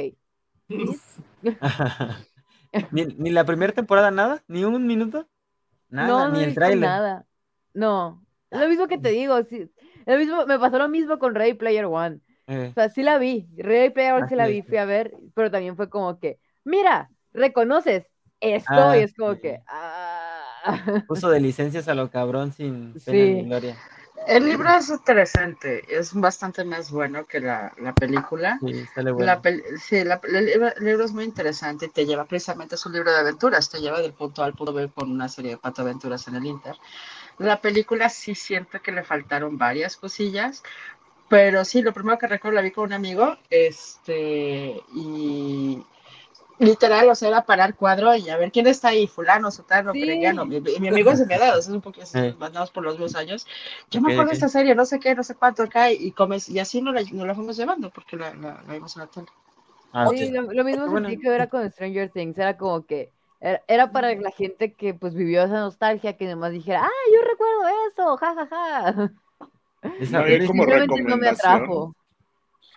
ni, 2.91 3.05
ni 3.07 3.31
la 3.31 3.45
primera 3.45 3.73
temporada 3.73 4.11
nada, 4.11 4.45
ni 4.49 4.65
un 4.65 4.87
minuto, 4.87 5.29
nada, 5.89 6.09
no, 6.09 6.29
no 6.29 6.35
ni 6.35 6.43
el 6.43 6.49
visto 6.49 6.55
tráiler. 6.55 6.79
nada. 6.81 7.27
No, 7.75 8.25
es 8.51 8.61
lo 8.61 8.69
mismo 8.69 8.89
que 8.89 8.99
te 8.99 9.11
digo, 9.11 9.43
sí, 9.45 9.71
lo 10.07 10.19
mismo, 10.19 10.47
me 10.47 10.59
pasó 10.59 10.79
lo 10.79 10.89
mismo 10.89 11.19
con 11.19 11.35
Ready 11.35 11.55
Player 11.55 11.85
One. 11.87 12.21
Eh, 12.47 12.71
O 12.71 12.75
sea, 12.75 12.89
sí 12.91 13.03
la 13.03 13.19
vi, 13.19 13.49
Ready 13.57 13.91
Player 13.91 14.15
One 14.15 14.29
sí 14.29 14.35
Así 14.35 14.35
la 14.35 14.47
vi, 14.47 14.63
fui 14.63 14.79
a 14.79 14.85
ver, 14.85 15.13
pero 15.35 15.51
también 15.51 15.77
fue 15.77 15.91
como 15.91 16.19
que, 16.19 16.39
mira, 16.65 17.11
reconoces 17.33 18.07
esto 18.41 18.73
Ah, 18.73 18.97
y 18.97 19.01
es 19.01 19.15
como 19.15 19.35
sí. 19.35 19.41
que, 19.41 19.61
ah. 19.67 21.05
Uso 21.09 21.29
de 21.31 21.41
licencias 21.41 21.89
a 21.89 21.95
lo 21.95 22.11
cabrón 22.11 22.53
sin 22.53 22.93
pena 23.05 23.27
Sí. 23.27 23.33
ni 23.35 23.45
gloria. 23.45 23.77
El 24.27 24.45
libro 24.45 24.71
es 24.71 24.89
interesante, 24.91 25.85
es 25.89 26.13
bastante 26.15 26.65
más 26.65 26.91
bueno 26.91 27.27
que 27.27 27.41
la, 27.41 27.73
la 27.79 27.93
película. 27.95 28.59
Sí, 28.61 28.85
sale 28.95 29.11
bueno. 29.11 29.27
La 29.27 29.43
pel- 29.43 29.79
sí, 29.79 30.05
la- 30.05 30.21
el, 30.23 30.47
libro, 30.47 30.69
el 30.77 30.85
libro 30.85 31.05
es 31.05 31.13
muy 31.13 31.25
interesante 31.25 31.87
y 31.87 31.89
te 31.89 32.07
lleva 32.07 32.25
precisamente, 32.27 32.75
es 32.77 32.87
un 32.87 32.93
libro 32.93 33.11
de 33.13 33.19
aventuras, 33.19 33.69
te 33.71 33.81
lleva 33.81 34.01
del 34.01 34.13
punto 34.13 34.43
A 34.43 34.47
al 34.47 34.55
punto 34.55 34.73
B 34.73 34.89
con 34.95 35.11
una 35.11 35.29
serie 35.29 35.53
de 35.53 35.57
cuatro 35.57 35.83
aventuras 35.85 36.27
en 36.29 36.37
el 36.37 36.47
Inter. 36.47 36.77
La 37.39 37.61
película 37.61 38.09
sí 38.09 38.35
siento 38.35 38.81
que 38.83 38.93
le 38.93 39.05
faltaron 39.05 39.59
varias 39.59 39.97
cosillas, 39.97 40.63
pero 41.29 41.65
sí, 41.65 41.83
lo 41.83 41.93
primero 41.93 42.19
que 42.19 42.27
recuerdo 42.27 42.57
la 42.57 42.63
vi 42.63 42.73
con 42.73 42.85
un 42.87 42.93
amigo, 42.93 43.39
este, 43.51 44.83
y 44.95 45.83
literal, 46.61 47.09
o 47.11 47.15
sea, 47.15 47.29
era 47.29 47.45
parar 47.47 47.77
cuadro 47.77 48.15
y 48.17 48.29
a 48.31 48.37
ver 48.37 48.53
quién 48.53 48.67
está 48.69 48.89
ahí, 48.89 49.07
fulano, 49.09 49.51
sotano, 49.51 49.93
Sí. 49.93 50.01
perengano. 50.01 50.47
Mi, 50.47 50.61
mi 50.61 50.89
amigo 50.89 51.15
se 51.17 51.27
me 51.27 51.35
ha 51.35 51.39
dado, 51.39 51.59
es 51.61 51.69
un 51.69 51.81
poquito, 51.81 52.07
Eh. 52.15 52.35
andamos 52.41 52.71
por 52.71 52.85
los 52.85 52.95
mismos 52.95 53.17
años. 53.17 53.47
Yo 53.91 54.01
me 54.01 54.09
Ok, 54.09 54.13
acuerdo 54.13 54.29
de 54.31 54.35
esta 54.35 54.49
serie, 54.49 54.75
no 54.75 54.85
sé 54.87 55.01
qué, 55.01 55.15
no 55.15 55.23
sé 55.25 55.35
cuánto 55.37 55.63
acá, 55.65 55.91
y 55.93 56.13
comes, 56.13 56.49
y 56.49 56.59
así 56.61 56.83
nos 56.83 56.95
la, 56.95 57.03
nos 57.03 57.27
la 57.27 57.35
fuimos 57.35 57.57
llevando, 57.57 57.91
porque 57.91 58.17
la, 58.17 58.35
la, 58.35 58.63
la 58.67 58.73
vimos 58.75 58.97
en 58.97 59.01
la 59.03 59.07
tele. 59.09 59.27
Ah, 59.93 60.07
Sí, 60.09 60.17
sí. 60.17 60.33
lo, 60.33 60.43
lo 60.53 60.65
mismo 60.65 60.89
Bueno. 60.91 61.09
sentí 61.09 61.19
que 61.19 61.29
era 61.29 61.49
con 61.49 61.71
Stranger 61.71 62.11
Things, 62.11 62.39
era 62.39 62.57
como 62.57 62.87
que 62.87 63.13
era, 63.41 63.63
era 63.69 63.93
para 63.93 64.15
la 64.15 64.31
gente 64.31 64.75
que 64.75 64.95
pues 64.95 65.15
vivió 65.15 65.43
esa 65.45 65.61
nostalgia, 65.61 66.17
que 66.17 66.27
nomás 66.27 66.53
dijera, 66.53 66.83
ah, 66.85 66.89
yo 67.15 67.21
recuerdo 67.29 67.63
eso, 67.91 68.17
ja, 68.17 68.35
ja, 68.35 68.47
ja. 68.47 69.13
Esa- 69.99 70.23
No, 70.29 70.47
como 70.47 70.65
Simplemente 70.65 71.03
no 71.05 71.17
me 71.19 71.29
recomendación. 71.29 71.29
atrajo. 71.29 71.95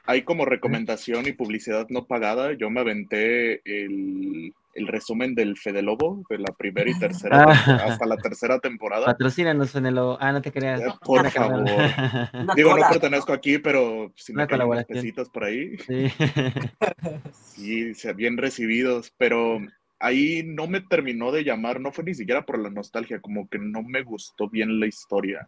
Hay 0.05 0.23
como 0.23 0.45
recomendación 0.45 1.27
y 1.27 1.31
publicidad 1.31 1.87
no 1.89 2.05
pagada. 2.05 2.53
Yo 2.53 2.69
me 2.69 2.81
aventé 2.81 3.61
el, 3.63 4.53
el 4.73 4.87
resumen 4.87 5.33
del 5.33 5.57
Fede 5.57 5.81
Lobo 5.81 6.25
de 6.29 6.39
la 6.39 6.51
primera 6.57 6.89
y 6.89 6.99
tercera 6.99 7.45
Ah. 7.47 7.85
hasta 7.87 8.05
la 8.05 8.17
tercera 8.17 8.59
temporada. 8.59 9.05
Patrocínanos, 9.05 9.71
Fenelo. 9.71 10.17
Ah, 10.19 10.33
no 10.33 10.41
te 10.41 10.51
creas. 10.51 10.81
Eh, 10.81 10.87
Por 11.05 11.29
favor. 11.31 11.63
Digo, 12.55 12.77
no 12.77 12.89
pertenezco 12.89 13.31
aquí, 13.31 13.59
pero 13.59 14.11
si 14.15 14.33
me 14.33 14.45
caen 14.45 14.85
pesitos 14.87 15.29
por 15.29 15.45
ahí, 15.45 15.77
Sí. 15.77 16.07
sí, 17.31 17.93
se- 17.93 18.13
bien 18.13 18.37
recibidos, 18.37 19.13
pero 19.17 19.59
ahí 19.99 20.43
no 20.45 20.67
me 20.67 20.81
terminó 20.81 21.31
de 21.31 21.43
llamar, 21.43 21.79
no 21.79 21.91
fue 21.91 22.03
ni 22.03 22.13
siquiera 22.13 22.45
por 22.45 22.59
la 22.59 22.69
nostalgia, 22.69 23.21
como 23.21 23.47
que 23.47 23.57
no 23.59 23.83
me 23.83 24.01
gustó 24.03 24.49
bien 24.49 24.79
la 24.79 24.87
historia. 24.87 25.47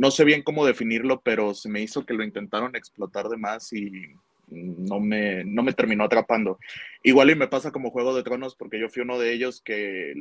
No 0.00 0.10
sé 0.10 0.24
bien 0.24 0.42
cómo 0.42 0.64
definirlo, 0.64 1.20
pero 1.20 1.52
se 1.52 1.68
me 1.68 1.82
hizo 1.82 2.06
que 2.06 2.14
lo 2.14 2.24
intentaron 2.24 2.74
explotar 2.74 3.28
de 3.28 3.36
más 3.36 3.70
y 3.74 4.14
no 4.48 4.98
me, 4.98 5.44
no 5.44 5.62
me 5.62 5.74
terminó 5.74 6.04
atrapando. 6.04 6.58
Igual 7.02 7.28
y 7.28 7.34
me 7.34 7.48
pasa 7.48 7.70
como 7.70 7.90
Juego 7.90 8.16
de 8.16 8.22
Tronos, 8.22 8.56
porque 8.56 8.80
yo 8.80 8.88
fui 8.88 9.02
uno 9.02 9.18
de 9.18 9.34
ellos 9.34 9.60
que 9.62 10.14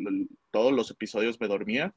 todos 0.52 0.74
los 0.74 0.92
episodios 0.92 1.40
me 1.40 1.48
dormía. 1.48 1.94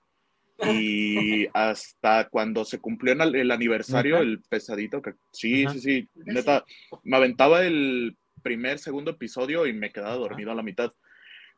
Y 0.64 1.48
hasta 1.54 2.28
cuando 2.28 2.64
se 2.64 2.78
cumplió 2.78 3.14
el, 3.14 3.34
el 3.34 3.50
aniversario, 3.50 4.18
el 4.18 4.40
pesadito, 4.42 5.02
que 5.02 5.14
sí, 5.32 5.64
Ajá. 5.64 5.74
sí, 5.74 5.80
sí, 5.80 6.08
neta, 6.14 6.64
me 7.02 7.16
aventaba 7.16 7.66
el 7.66 8.16
primer, 8.44 8.78
segundo 8.78 9.10
episodio 9.10 9.66
y 9.66 9.72
me 9.72 9.90
quedaba 9.90 10.14
dormido 10.14 10.52
a 10.52 10.54
la 10.54 10.62
mitad. 10.62 10.92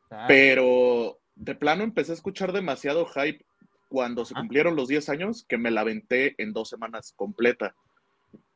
Ah, 0.09 0.25
Pero 0.27 1.19
de 1.35 1.53
plano 1.53 1.83
empecé 1.83 2.13
a 2.13 2.15
escuchar 2.15 2.51
demasiado 2.51 3.05
hype 3.05 3.45
cuando 3.95 4.25
se 4.25 4.33
Ah. 4.35 4.41
cumplieron 4.41 4.75
los 4.75 4.89
10 4.89 5.07
años 5.07 5.45
que 5.47 5.57
me 5.57 5.71
la 5.71 5.79
aventé 5.81 6.35
en 6.37 6.51
dos 6.51 6.67
semanas 6.67 7.13
completa. 7.15 7.73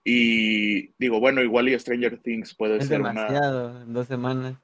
Y 0.04 0.90
digo, 0.98 1.22
bueno, 1.22 1.42
igual 1.42 1.70
y 1.70 1.80
Stranger 1.80 2.18
Things 2.22 2.54
puede 2.56 2.78
es 2.80 2.88
ser 2.88 3.00
una... 3.00 3.10
demasiado, 3.14 3.82
en 3.84 3.94
dos 3.94 4.06
semanas. 4.08 4.56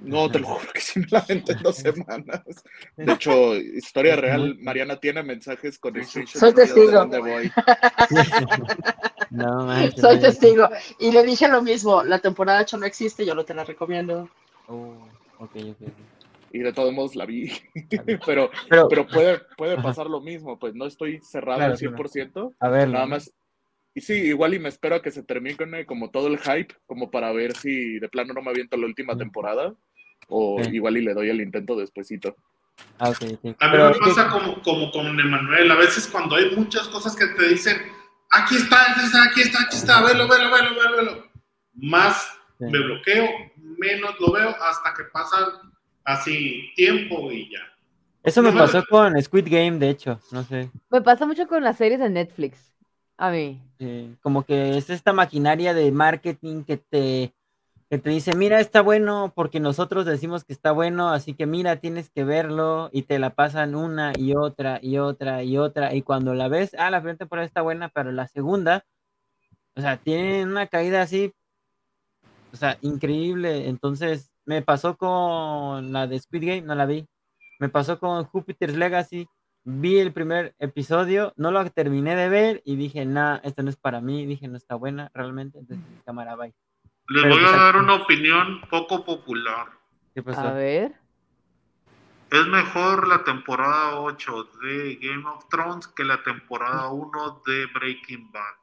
No, 0.00 0.28
te 0.28 0.40
lo 0.40 0.48
juro 0.48 0.72
que 0.72 0.80
sí 0.80 0.98
me 0.98 1.06
la 1.10 1.20
aventé 1.20 1.52
en 1.52 1.62
dos 1.62 1.76
semanas. 1.88 2.42
De 2.96 3.12
hecho, 3.12 3.54
historia 3.54 4.16
real, 4.16 4.56
Mariana 4.60 4.96
tiene 4.98 5.22
mensajes 5.22 5.78
con 5.78 5.92
screenshots 5.94 6.40
Soy 6.40 6.50
de 6.52 6.62
testigo. 6.62 6.90
dónde 6.90 7.18
voy. 7.20 7.52
No 9.30 9.64
manches. 9.66 10.00
Soy 10.00 10.18
testigo. 10.20 10.68
Y 10.98 11.10
le 11.12 11.22
dije 11.24 11.46
lo 11.48 11.62
mismo, 11.62 12.02
la 12.02 12.18
temporada 12.18 12.60
8 12.62 12.78
no 12.78 12.86
existe, 12.86 13.24
yo 13.24 13.34
no 13.36 13.44
te 13.44 13.54
la 13.54 13.62
recomiendo. 13.64 14.28
Oh, 14.66 14.94
ok, 15.38 15.50
ok. 15.70 15.88
Y 16.54 16.60
de 16.60 16.72
todos 16.72 16.92
modos 16.92 17.16
la 17.16 17.26
vi. 17.26 17.50
pero 18.24 18.48
Pero, 18.68 18.88
pero 18.88 19.06
puede, 19.08 19.40
puede 19.56 19.72
Ajá. 19.74 19.82
pasar 19.82 20.06
lo 20.06 20.20
mismo, 20.20 20.56
pues 20.56 20.72
no 20.76 20.86
estoy 20.86 21.20
cerrado 21.20 21.58
Claro, 21.58 21.72
al 21.72 21.78
100%. 21.78 22.54
a 22.60 22.68
ver, 22.68 22.88
Nada 22.88 23.06
más. 23.06 23.34
Y 23.92 24.00
sí, 24.00 24.12
igual 24.14 24.54
y 24.54 24.60
me 24.60 24.68
espero 24.68 24.94
a 24.96 25.02
que 25.02 25.10
se 25.10 25.24
termine 25.24 25.84
como 25.84 26.10
todo 26.12 26.28
el 26.28 26.38
hype, 26.38 26.74
como 26.86 27.10
para 27.10 27.32
ver 27.32 27.56
si 27.56 27.98
de 27.98 28.08
plano 28.08 28.34
no 28.34 28.40
me 28.42 28.50
aviento 28.50 28.76
la 28.76 28.86
última 28.86 29.14
Mm. 29.14 29.18
temporada. 29.18 29.74
O 30.28 30.62
Sí. 30.62 30.70
igual 30.76 30.96
y 30.96 31.02
le 31.02 31.12
doy 31.12 31.28
el 31.28 31.40
intento 31.40 31.74
despuesito. 31.76 32.36
Ah. 33.00 33.06
A 33.08 33.24
mí 33.24 33.38
Pero, 33.58 33.90
me 33.90 33.98
pasa 33.98 34.30
como, 34.30 34.62
como 34.62 34.90
con 34.92 35.06
Emanuel, 35.18 35.70
a 35.72 35.74
veces 35.76 36.06
cuando 36.06 36.36
hay 36.36 36.54
muchas 36.54 36.86
cosas 36.88 37.16
que 37.16 37.26
te 37.26 37.48
dicen, 37.48 37.76
aquí 38.30 38.54
está, 38.56 38.92
aquí 38.92 39.00
está, 39.06 39.24
aquí 39.24 39.40
está, 39.42 39.62
aquí 39.62 39.76
está, 39.76 40.02
velo, 40.02 40.28
velo, 40.28 40.50
velo, 40.52 40.70
velo, 40.74 40.96
velo. 40.96 41.24
Más 41.74 42.30
Sí. 42.58 42.66
me 42.66 42.78
bloqueo, 42.78 43.28
menos 43.56 44.14
lo 44.20 44.30
veo 44.32 44.50
hasta 44.50 44.94
que 44.94 45.02
pasan 45.12 45.73
así 46.04 46.70
tiempo 46.76 47.30
y 47.32 47.50
ya. 47.50 47.60
Eso 48.22 48.42
me 48.42 48.50
no 48.50 48.54
me- 48.54 48.60
pasó 48.62 48.82
con 48.88 49.20
Squid 49.22 49.46
Game, 49.50 49.78
de 49.78 49.90
hecho, 49.90 50.18
no 50.32 50.42
sé. 50.44 50.70
Me 50.90 51.02
pasa 51.02 51.26
mucho 51.26 51.46
con 51.46 51.62
las 51.62 51.76
series 51.76 52.00
de 52.00 52.08
Netflix, 52.10 52.72
a 53.18 53.30
mí. 53.30 53.60
como 54.22 54.44
que 54.44 54.76
es 54.76 54.90
esta 54.90 55.12
maquinaria 55.12 55.74
de 55.74 55.90
marketing 55.92 56.64
que 56.64 56.76
te, 56.78 57.34
que 57.90 57.98
te 57.98 58.10
dice, 58.10 58.34
mira, 58.34 58.60
está 58.60 58.82
bueno 58.82 59.32
porque 59.34 59.60
nosotros 59.60 60.06
decimos 60.06 60.44
que 60.44 60.52
está 60.52 60.72
bueno, 60.72 61.10
así 61.10 61.34
que 61.34 61.46
mira, 61.46 61.76
tienes 61.76 62.10
que 62.10 62.24
verlo 62.24 62.90
y 62.92 63.02
te 63.02 63.18
la 63.18 63.30
pasan 63.34 63.74
una 63.74 64.12
y 64.16 64.34
otra 64.36 64.78
y 64.82 64.98
otra 64.98 65.42
y 65.42 65.58
otra 65.58 65.94
y 65.94 66.02
cuando 66.02 66.34
la 66.34 66.48
ves, 66.48 66.74
ah, 66.78 66.90
la 66.90 67.00
primera 67.00 67.18
temporada 67.18 67.46
está 67.46 67.62
buena, 67.62 67.88
pero 67.90 68.12
la 68.12 68.26
segunda, 68.28 68.84
o 69.76 69.80
sea, 69.80 69.96
tiene 69.98 70.44
una 70.44 70.66
caída 70.68 71.02
así, 71.02 71.32
o 72.52 72.56
sea, 72.56 72.78
increíble. 72.82 73.68
Entonces, 73.68 74.30
me 74.46 74.62
pasó 74.62 74.96
con 74.96 75.92
la 75.92 76.06
de 76.06 76.18
Squid 76.20 76.46
Game, 76.46 76.62
no 76.62 76.74
la 76.74 76.86
vi. 76.86 77.06
Me 77.58 77.68
pasó 77.68 77.98
con 77.98 78.24
Jupiter's 78.24 78.76
Legacy, 78.76 79.28
vi 79.64 79.98
el 79.98 80.12
primer 80.12 80.54
episodio, 80.58 81.32
no 81.36 81.50
lo 81.50 81.68
terminé 81.70 82.16
de 82.16 82.28
ver 82.28 82.62
y 82.64 82.76
dije, 82.76 83.04
nah, 83.06 83.36
esto 83.42 83.62
no 83.62 83.70
es 83.70 83.76
para 83.76 84.00
mí, 84.00 84.26
dije, 84.26 84.48
no 84.48 84.56
está 84.56 84.74
buena 84.74 85.10
realmente, 85.14 85.58
entonces 85.58 85.84
cámara, 86.04 86.34
bye. 86.36 86.52
Les 87.08 87.22
Pero, 87.22 87.34
voy 87.34 87.44
a 87.44 87.48
pues, 87.48 87.60
dar 87.60 87.76
aquí- 87.76 87.84
una 87.84 87.94
opinión 87.94 88.60
poco 88.70 89.04
popular. 89.04 89.68
¿Qué 90.14 90.22
pasó? 90.22 90.40
A 90.40 90.52
ver. 90.52 90.94
Es 92.30 92.46
mejor 92.48 93.06
la 93.06 93.22
temporada 93.22 94.00
8 94.00 94.44
de 94.62 94.96
Game 95.00 95.24
of 95.28 95.48
Thrones 95.48 95.86
que 95.88 96.02
la 96.04 96.22
temporada 96.22 96.88
1 96.88 97.42
de 97.46 97.66
Breaking 97.66 98.32
Bad. 98.32 98.54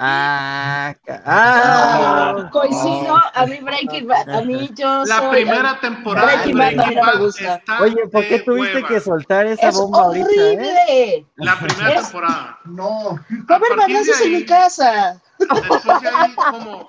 Ah, 0.00 0.94
Ah, 1.26 2.34
ah, 2.36 2.48
coincido, 2.52 3.20
a 3.34 3.46
mí 3.46 3.58
Breaking 3.60 4.06
Bad, 4.06 4.30
a 4.30 4.42
mí 4.42 4.70
yo 4.76 5.04
La 5.06 5.18
soy... 5.18 5.30
primera 5.42 5.80
temporada 5.80 6.26
Breaking 6.36 6.56
Bad 6.56 6.72
no 6.74 6.86
me 6.86 6.94
Bad 6.94 7.18
gusta. 7.18 7.54
está 7.56 7.82
Oye, 7.82 8.06
¿por 8.12 8.24
qué 8.28 8.38
tuviste 8.38 8.76
hueva. 8.76 8.88
que 8.88 9.00
soltar 9.00 9.46
esa 9.46 9.68
¡Es 9.68 9.74
bomba 9.74 10.02
ahorita, 10.02 10.28
eh? 10.30 10.54
horrible! 10.54 11.26
La 11.36 11.58
primera 11.58 11.90
Es- 11.94 12.02
temporada. 12.04 12.58
No. 12.64 13.18
Va 13.50 13.54
a 13.54 13.58
haber 13.58 13.76
balazos 13.76 14.20
en 14.20 14.32
mi 14.32 14.44
casa. 14.46 15.20
Después 15.38 16.00
de 16.02 16.08
ahí, 16.08 16.34
como 16.34 16.88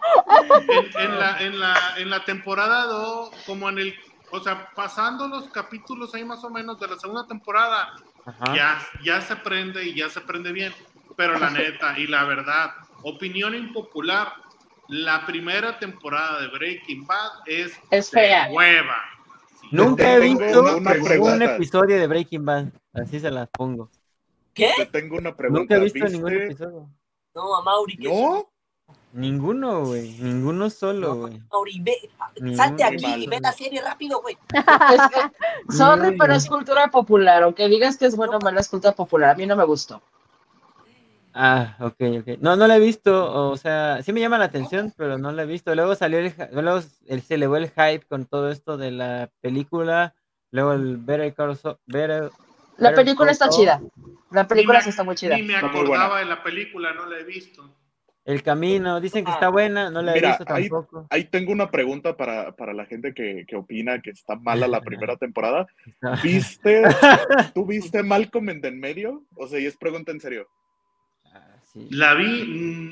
en, 0.70 1.02
en 1.02 1.20
la, 1.20 1.38
en, 1.42 1.60
la, 1.60 1.76
en 1.98 2.10
la 2.12 2.24
temporada 2.26 2.84
2, 2.86 3.32
como 3.48 3.70
en 3.70 3.80
el, 3.80 3.96
o 4.32 4.40
sea, 4.40 4.70
pasando 4.76 5.28
los 5.28 5.50
capítulos 5.50 6.14
ahí 6.14 6.24
más 6.24 6.44
o 6.44 6.50
menos 6.52 6.80
de 6.80 6.88
la 6.88 6.98
segunda 7.00 7.26
temporada, 7.28 7.90
Ajá. 8.26 8.56
ya, 8.56 8.80
ya 9.04 9.22
se 9.22 9.36
prende 9.36 9.84
y 9.86 9.96
ya 9.96 10.10
se 10.10 10.22
prende 10.22 10.52
bien. 10.52 10.74
Pero 11.18 11.38
la 11.40 11.50
neta 11.50 11.98
y 12.00 12.08
la 12.08 12.24
verdad, 12.24 12.72
opinión 13.04 13.56
impopular, 13.56 14.34
la 14.88 15.26
primera 15.26 15.78
temporada 15.80 16.42
de 16.42 16.48
Breaking 16.48 17.06
Bad 17.06 17.32
es, 17.46 17.72
Es 17.92 18.12
de 18.12 18.20
fea. 18.22 18.50
hueva. 18.52 18.96
Sí. 19.62 19.68
Nunca 19.72 20.16
he 20.16 20.20
Tengo 20.20 20.40
visto 20.40 20.62
una 20.78 21.34
un 21.34 21.42
episodio 21.44 22.00
de 22.00 22.08
Breaking 22.08 22.46
Bad, 22.46 22.66
así 22.94 23.20
se 23.20 23.30
las 23.30 23.48
pongo. 23.50 23.90
¿Qué? 24.54 24.72
Te 24.78 24.86
tengo 24.88 25.18
una 25.18 25.36
pregunta. 25.36 25.60
Nunca 25.62 25.76
he 25.76 25.80
visto 25.80 26.00
¿Viste? 26.00 26.12
ningún 26.12 26.34
episodio. 26.34 26.90
No, 27.36 27.56
a 27.56 27.64
Mauri. 27.64 27.98
¿qué 27.98 28.10
¿No? 28.10 28.50
Ninguno, 29.14 29.86
güey. 29.86 30.12
Ninguno 30.20 30.70
solo, 30.70 31.16
güey. 31.16 31.40
Mauri, 31.52 31.80
ve, 31.82 32.10
Ni 32.42 32.56
salte 32.56 32.84
aquí 32.84 33.06
Muy 33.06 33.24
y 33.24 33.28
ve 33.28 33.40
la 33.40 33.52
serie 33.52 33.82
rápido, 33.82 34.22
güey. 34.22 34.38
Sorry, 35.70 36.12
No, 36.12 36.18
pero 36.18 36.28
no. 36.28 36.34
es 36.36 36.48
cultura 36.48 36.90
popular. 36.90 37.44
Aunque 37.44 37.68
digas 37.68 37.98
que 37.98 38.06
es 38.06 38.16
bueno 38.16 38.38
o 38.38 38.40
mala, 38.42 38.60
es 38.62 38.70
cultura 38.70 38.94
popular. 38.94 39.32
A 39.32 39.36
mí 39.36 39.46
no 39.46 39.56
me 39.56 39.64
gustó. 39.66 40.02
Ah, 41.34 41.76
ok, 41.80 41.96
ok. 42.22 42.28
No, 42.40 42.56
no 42.56 42.68
la 42.68 42.78
he 42.78 42.80
visto, 42.80 43.50
o 43.52 43.56
sea, 43.58 44.02
sí 44.02 44.12
me 44.14 44.20
llama 44.20 44.38
la 44.38 44.46
atención, 44.46 44.94
pero 44.98 45.18
no 45.18 45.32
la 45.32 45.44
he 45.44 45.46
visto. 45.46 45.74
Luego 45.76 45.96
salió 45.96 46.20
el, 46.20 46.34
luego 46.54 46.80
el- 47.08 47.22
se 47.22 47.36
elevó 47.36 47.58
el 47.58 47.70
hype 47.70 48.02
con 48.08 48.26
todo 48.26 48.50
esto 48.52 48.78
de 48.78 48.92
la 48.92 49.30
película, 49.42 50.16
luego 50.52 50.74
el 50.74 50.98
Better 50.98 51.34
Call 51.34 51.56
Saul- 51.56 51.78
Better- 51.86 52.32
La 52.78 52.90
Better 52.90 53.06
película 53.06 53.28
Call 53.28 53.34
está 53.34 53.46
Saul, 53.52 53.58
chida. 53.58 53.82
La 54.32 54.48
película 54.48 54.80
sí 54.82 54.88
me- 54.88 54.90
está 54.92 55.04
muy 55.04 55.16
chida. 55.16 55.36
Ni 55.36 55.44
me 55.44 55.56
acordaba 55.56 56.20
de 56.20 56.26
la 56.26 56.42
película, 56.44 56.94
no 56.94 57.06
la 57.06 57.20
he 57.20 57.24
visto. 57.24 57.76
El 58.26 58.44
Camino, 58.44 59.00
dicen 59.00 59.24
que 59.26 59.32
Ah. 59.32 59.36
está 59.36 59.50
buena, 59.50 59.90
no 59.90 60.02
la 60.04 60.12
he 60.12 60.16
Mira, 60.16 60.38
visto 60.38 60.54
ahí- 60.54 60.64
tampoco. 60.70 61.08
Ahí 61.10 61.24
tengo 61.26 61.52
una 61.52 61.72
pregunta 61.72 62.16
para, 62.18 62.52
para 62.56 62.74
la 62.74 62.86
gente 62.86 63.14
que, 63.14 63.46
que 63.48 63.56
opina 63.56 64.02
que 64.02 64.12
está 64.12 64.36
mala 64.36 64.68
la 64.68 64.82
primera 64.82 65.16
temporada. 65.16 65.66
¿Viste? 66.24 66.84
¿Tú 67.56 67.66
viste 67.66 68.04
Malcolm 68.04 68.50
en 68.50 68.64
en 68.66 68.80
medio? 68.80 69.24
O 69.36 69.48
sea, 69.48 69.60
y 69.60 69.66
es 69.66 69.78
pregunta 69.78 70.12
en 70.12 70.20
serio. 70.20 70.48
Ah, 71.70 71.72
sí. 71.74 71.88
La 71.92 72.14
vi, 72.16 72.46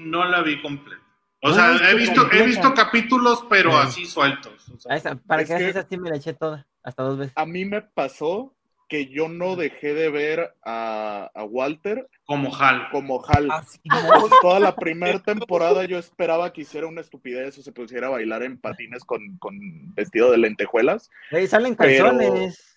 no 0.05 0.25
la 0.25 0.41
vi 0.41 0.61
completa. 0.61 1.01
O 1.41 1.49
No 1.49 1.55
sea, 1.55 1.91
he 1.91 1.95
visto, 1.95 2.27
he 2.31 2.43
visto 2.45 2.73
capítulos, 2.73 3.45
pero 3.49 3.71
Sí. 3.71 3.77
así 3.81 4.05
sueltos. 4.05 4.69
o 4.69 4.79
sea, 4.79 4.93
A 4.93 4.97
esa- 4.97 5.15
para 5.15 5.43
Es 5.43 5.47
que 5.47 5.53
veas, 5.53 5.63
que- 5.73 5.79
esa 5.79 5.87
sí 5.89 5.97
me 5.97 6.09
la 6.09 6.17
eché 6.17 6.33
toda, 6.33 6.65
hasta 6.83 7.03
dos 7.03 7.17
veces. 7.17 7.33
A 7.35 7.45
mí 7.45 7.63
me 7.65 7.81
pasó 7.81 8.53
que 8.89 9.07
yo 9.07 9.27
no 9.27 9.55
dejé 9.55 9.93
de 9.93 10.09
ver 10.09 10.53
a, 10.63 11.29
a 11.35 11.43
Walter 11.43 12.07
como 12.25 12.55
Hal. 12.55 12.87
como 12.91 13.23
Hal. 13.27 13.49
Así, 13.51 13.79
Toda 14.41 14.59
la 14.59 14.75
primera 14.75 15.19
temporada 15.19 15.83
yo 15.85 15.97
esperaba 15.99 16.51
que 16.53 16.61
hiciera 16.61 16.87
una 16.87 17.01
estupidez 17.01 17.57
o 17.57 17.61
se 17.61 17.71
pusiera 17.71 18.07
a 18.07 18.11
bailar 18.11 18.43
en 18.43 18.57
patines 18.57 19.03
con, 19.03 19.37
con 19.37 19.93
vestido 19.93 20.31
de 20.31 20.37
lentejuelas. 20.39 21.09
Salen 21.47 21.75
Pero- 21.75 22.05
calzones. 22.05 22.76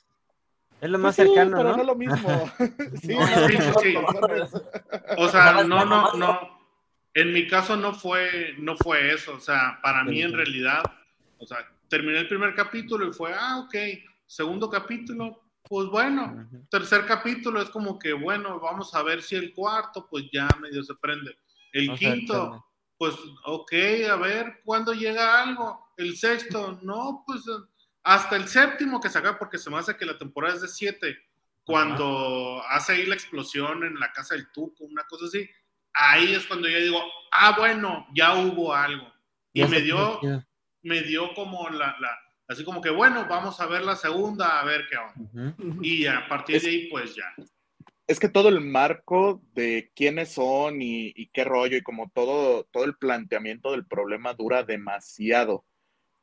Es 0.81 0.91
lo 0.91 0.99
más 0.99 1.17
Pues 1.17 1.29
sí, 1.29 1.35
cercano, 1.35 1.57
pero 1.59 1.71
¿no? 1.71 1.77
no 1.77 1.83
es 1.83 1.87
lo 1.87 1.95
mismo. 1.95 2.53
sí, 3.03 3.15
No, 3.15 3.49
sí, 3.49 3.57
sí. 3.83 3.95
O 5.19 5.29
sea, 5.29 5.65
no, 5.65 5.85
no, 5.85 6.13
no. 6.15 6.61
En 7.13 7.33
mi 7.33 7.47
caso 7.47 7.77
no 7.77 7.93
fue, 7.93 8.55
no 8.59 8.77
fue 8.77 9.13
eso. 9.13 9.35
O 9.35 9.41
sea, 9.41 9.79
para 9.83 10.05
mí 10.05 10.23
en 10.23 10.33
realidad, 10.33 10.83
o 11.39 11.47
sea, 11.47 11.59
terminé 11.89 12.21
el 12.21 12.29
primer 12.29 12.55
capítulo 12.55 13.07
y 13.07 13.13
fue, 13.13 13.33
ah, 13.35 13.59
ok. 13.59 13.75
Segundo 14.27 14.71
capítulo, 14.71 15.43
pues 15.65 15.89
bueno. 15.89 16.49
Tercer 16.71 17.05
capítulo 17.05 17.61
es 17.61 17.69
como 17.69 17.99
que, 17.99 18.13
bueno, 18.13 18.61
vamos 18.61 18.95
a 18.95 19.03
ver 19.03 19.23
si 19.23 19.37
el 19.37 19.53
cuarto, 19.53 20.07
pues 20.09 20.27
ya 20.33 20.49
medio 20.61 20.83
se 20.83 20.95
prende. 20.95 21.37
El 21.73 21.97
quinto, 21.99 22.65
pues, 22.97 23.15
ok, 23.45 23.73
a 24.11 24.17
ver, 24.17 24.61
¿cuándo 24.65 24.93
llega 24.93 25.43
algo? 25.43 25.89
El 25.97 26.17
sexto, 26.17 26.79
no, 26.83 27.25
pues 27.27 27.43
hasta 28.03 28.37
el 28.37 28.49
séptimo 28.49 29.01
que 29.01 29.09
saca, 29.11 29.39
porque 29.39 29.59
se 29.59 29.71
me 29.71 29.79
hace 29.79 29.97
que 29.97 30.07
la 30.07 30.19
temporada 30.19 30.55
es 30.55 30.63
de 30.63 30.69
siete, 30.69 31.17
cuando 31.65 32.63
hace 32.69 32.93
ahí 32.95 33.07
la 33.07 33.15
explosión 33.15 33.85
en 33.85 33.99
la 33.99 34.13
casa 34.13 34.35
del 34.35 34.51
Tuco, 34.53 34.85
una 34.85 35.05
cosa 35.05 35.27
así, 35.27 35.49
ahí 35.93 36.35
es 36.35 36.47
cuando 36.47 36.69
yo 36.69 36.79
digo, 36.79 37.01
ah, 37.33 37.55
bueno, 37.59 38.07
ya 38.15 38.35
hubo 38.37 38.75
algo. 38.75 39.07
Y 39.53 39.61
Ya 39.61 39.69
me 39.69 39.81
dio, 39.81 40.21
me 40.83 41.03
dio 41.03 41.33
como 41.35 41.69
la, 41.71 41.97
la, 42.01 42.19
así 42.49 42.65
como 42.65 42.81
que, 42.81 42.91
bueno, 42.91 43.27
vamos 43.29 43.61
a 43.61 43.67
ver 43.67 43.83
la 43.83 43.97
segunda, 43.97 44.61
a 44.61 44.65
ver 44.65 44.87
qué 44.89 44.97
onda. 44.97 45.55
Y 45.83 46.07
a 46.07 46.27
partir 46.29 46.57
Es- 46.57 46.63
de 46.65 46.71
ahí, 46.71 46.89
pues 46.91 47.15
ya. 47.15 47.25
Es 48.07 48.19
que 48.19 48.29
todo 48.29 48.49
el 48.49 48.61
marco 48.61 49.41
de 49.53 49.93
quiénes 49.95 50.33
son 50.33 50.83
y, 50.83 51.13
y 51.15 51.29
qué 51.29 51.45
rollo 51.45 51.77
y 51.77 51.83
como 51.83 52.11
todo, 52.13 52.65
todo 52.73 52.83
el 52.85 52.97
planteamiento 52.97 53.71
del 53.71 53.87
problema 53.87 54.35
dura 54.35 54.65
demasiado. 54.65 55.65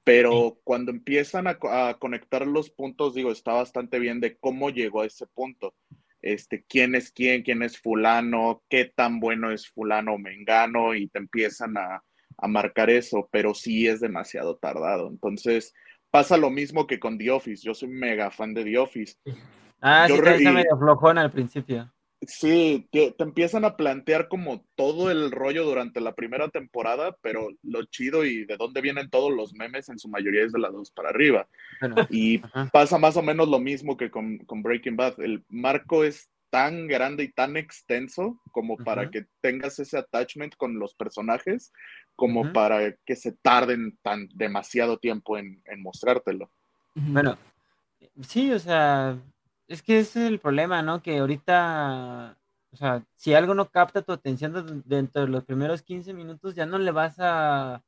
Pero 0.07 0.57
cuando 0.63 0.91
empiezan 0.91 1.47
a, 1.47 1.59
co- 1.59 1.69
a 1.69 1.99
conectar 1.99 2.47
los 2.47 2.69
puntos, 2.69 3.13
digo, 3.13 3.29
está 3.29 3.51
bastante 3.51 3.99
bien 3.99 4.21
de 4.21 4.37
cómo 4.37 4.69
llegó 4.69 5.01
a 5.01 5.05
ese 5.05 5.27
punto. 5.27 5.75
Este, 6.21 6.63
quién 6.63 6.95
es 6.95 7.11
quién, 7.11 7.43
quién 7.43 7.61
es 7.61 7.77
fulano, 7.77 8.63
qué 8.69 8.85
tan 8.85 9.19
bueno 9.19 9.51
es 9.51 9.67
fulano 9.67 10.13
o 10.13 10.17
mengano, 10.17 10.95
y 10.95 11.09
te 11.09 11.19
empiezan 11.19 11.75
a, 11.77 12.01
a 12.37 12.47
marcar 12.47 12.89
eso, 12.89 13.27
pero 13.33 13.53
sí 13.53 13.85
es 13.85 13.99
demasiado 13.99 14.55
tardado. 14.55 15.09
Entonces, 15.09 15.73
pasa 16.09 16.37
lo 16.37 16.49
mismo 16.51 16.87
que 16.87 17.01
con 17.01 17.17
The 17.17 17.29
Office. 17.31 17.61
Yo 17.65 17.73
soy 17.73 17.89
mega 17.89 18.31
fan 18.31 18.53
de 18.53 18.63
The 18.63 18.77
Office. 18.77 19.15
Ah, 19.81 20.07
Yo 20.07 20.15
sí, 20.15 20.21
re- 20.21 20.39
medio 20.53 20.77
flojón 20.79 21.17
al 21.17 21.31
principio. 21.31 21.91
Sí, 22.21 22.87
te, 22.91 23.11
te 23.11 23.23
empiezan 23.23 23.63
a 23.63 23.77
plantear 23.77 24.27
como 24.27 24.65
todo 24.75 25.11
el 25.11 25.31
rollo 25.31 25.65
durante 25.65 26.01
la 26.01 26.15
primera 26.15 26.49
temporada, 26.49 27.15
pero 27.21 27.49
lo 27.61 27.85
chido 27.85 28.25
y 28.25 28.43
de 28.45 28.57
dónde 28.57 28.81
vienen 28.81 29.09
todos 29.11 29.31
los 29.31 29.53
memes 29.53 29.87
en 29.89 29.99
su 29.99 30.09
mayoría 30.09 30.43
es 30.43 30.51
de 30.51 30.59
las 30.59 30.73
dos 30.73 30.89
para 30.89 31.09
arriba. 31.09 31.47
Bueno, 31.79 31.95
Y 32.09 32.43
ajá. 32.43 32.69
pasa 32.73 32.97
más 32.97 33.17
o 33.17 33.21
menos 33.21 33.47
lo 33.47 33.59
mismo 33.59 33.97
que 33.97 34.09
con, 34.09 34.39
con 34.39 34.63
Breaking 34.63 34.95
Bad. 34.95 35.19
El 35.21 35.43
marco 35.49 36.03
es 36.03 36.29
tan 36.49 36.87
grande 36.87 37.23
y 37.23 37.31
tan 37.31 37.55
extenso 37.55 38.39
como 38.51 38.77
para 38.77 39.11
que 39.11 39.27
tengas 39.41 39.77
ese 39.79 39.97
attachment 39.97 40.55
con 40.55 40.79
los 40.79 40.95
personajes, 40.95 41.71
como 42.15 42.51
para 42.51 42.93
que 43.05 43.15
se 43.15 43.33
tarden 43.33 43.97
tan 44.01 44.27
demasiado 44.33 44.97
tiempo 44.97 45.37
en, 45.37 45.61
en 45.65 45.81
mostrártelo. 45.81 46.49
Bueno, 46.95 47.37
sí, 48.21 48.51
o 48.51 48.57
sea, 48.57 49.19
es 49.67 49.81
que 49.83 49.99
ese 49.99 50.21
es 50.25 50.27
el 50.27 50.39
problema, 50.39 50.81
¿no? 50.81 51.01
Que 51.01 51.19
ahorita, 51.19 52.37
o 52.71 52.75
sea, 52.77 53.03
si 53.15 53.33
algo 53.33 53.53
no 53.53 53.69
capta 53.69 54.01
tu 54.01 54.11
atención 54.13 54.53
de- 54.53 54.81
dentro 54.85 55.21
de 55.23 55.27
los 55.29 55.43
primeros 55.45 55.81
15 55.83 56.13
minutos, 56.13 56.55
ya 56.55 56.65
no 56.65 56.77
le 56.77 56.91
vas 56.91 57.15
a, 57.19 57.83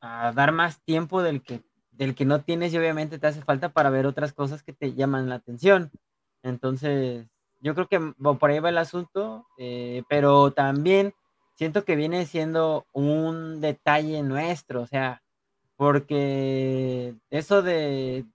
a 0.00 0.32
dar 0.32 0.52
más 0.52 0.82
tiempo 0.82 1.22
del 1.22 1.42
que, 1.42 1.62
del 1.92 2.14
que 2.14 2.24
no 2.24 2.42
tienes 2.42 2.72
y 2.74 2.78
obviamente 2.78 3.18
te 3.18 3.26
hace 3.28 3.42
falta 3.42 3.70
para 3.70 3.90
ver 3.90 4.06
otras 4.06 4.32
cosas 4.32 4.62
que 4.62 4.72
te 4.72 4.94
llaman 4.94 5.28
la 5.28 5.36
atención. 5.36 5.90
Entonces, 6.42 7.26
yo 7.60 7.74
creo 7.74 7.88
que 7.88 8.00
por 8.40 8.50
ahí 8.50 8.60
va 8.60 8.70
el 8.70 8.78
asunto, 8.78 9.46
eh, 9.58 10.02
pero 10.08 10.52
también 10.52 11.14
siento 11.56 11.84
que 11.84 11.96
viene 11.96 12.26
siendo 12.26 12.86
un 12.92 13.60
detalle 13.60 14.22
nuestro, 14.22 14.82
o 14.82 14.86
sea, 14.86 15.22
porque 15.76 17.14
eso 17.30 17.62
de, 17.62 18.26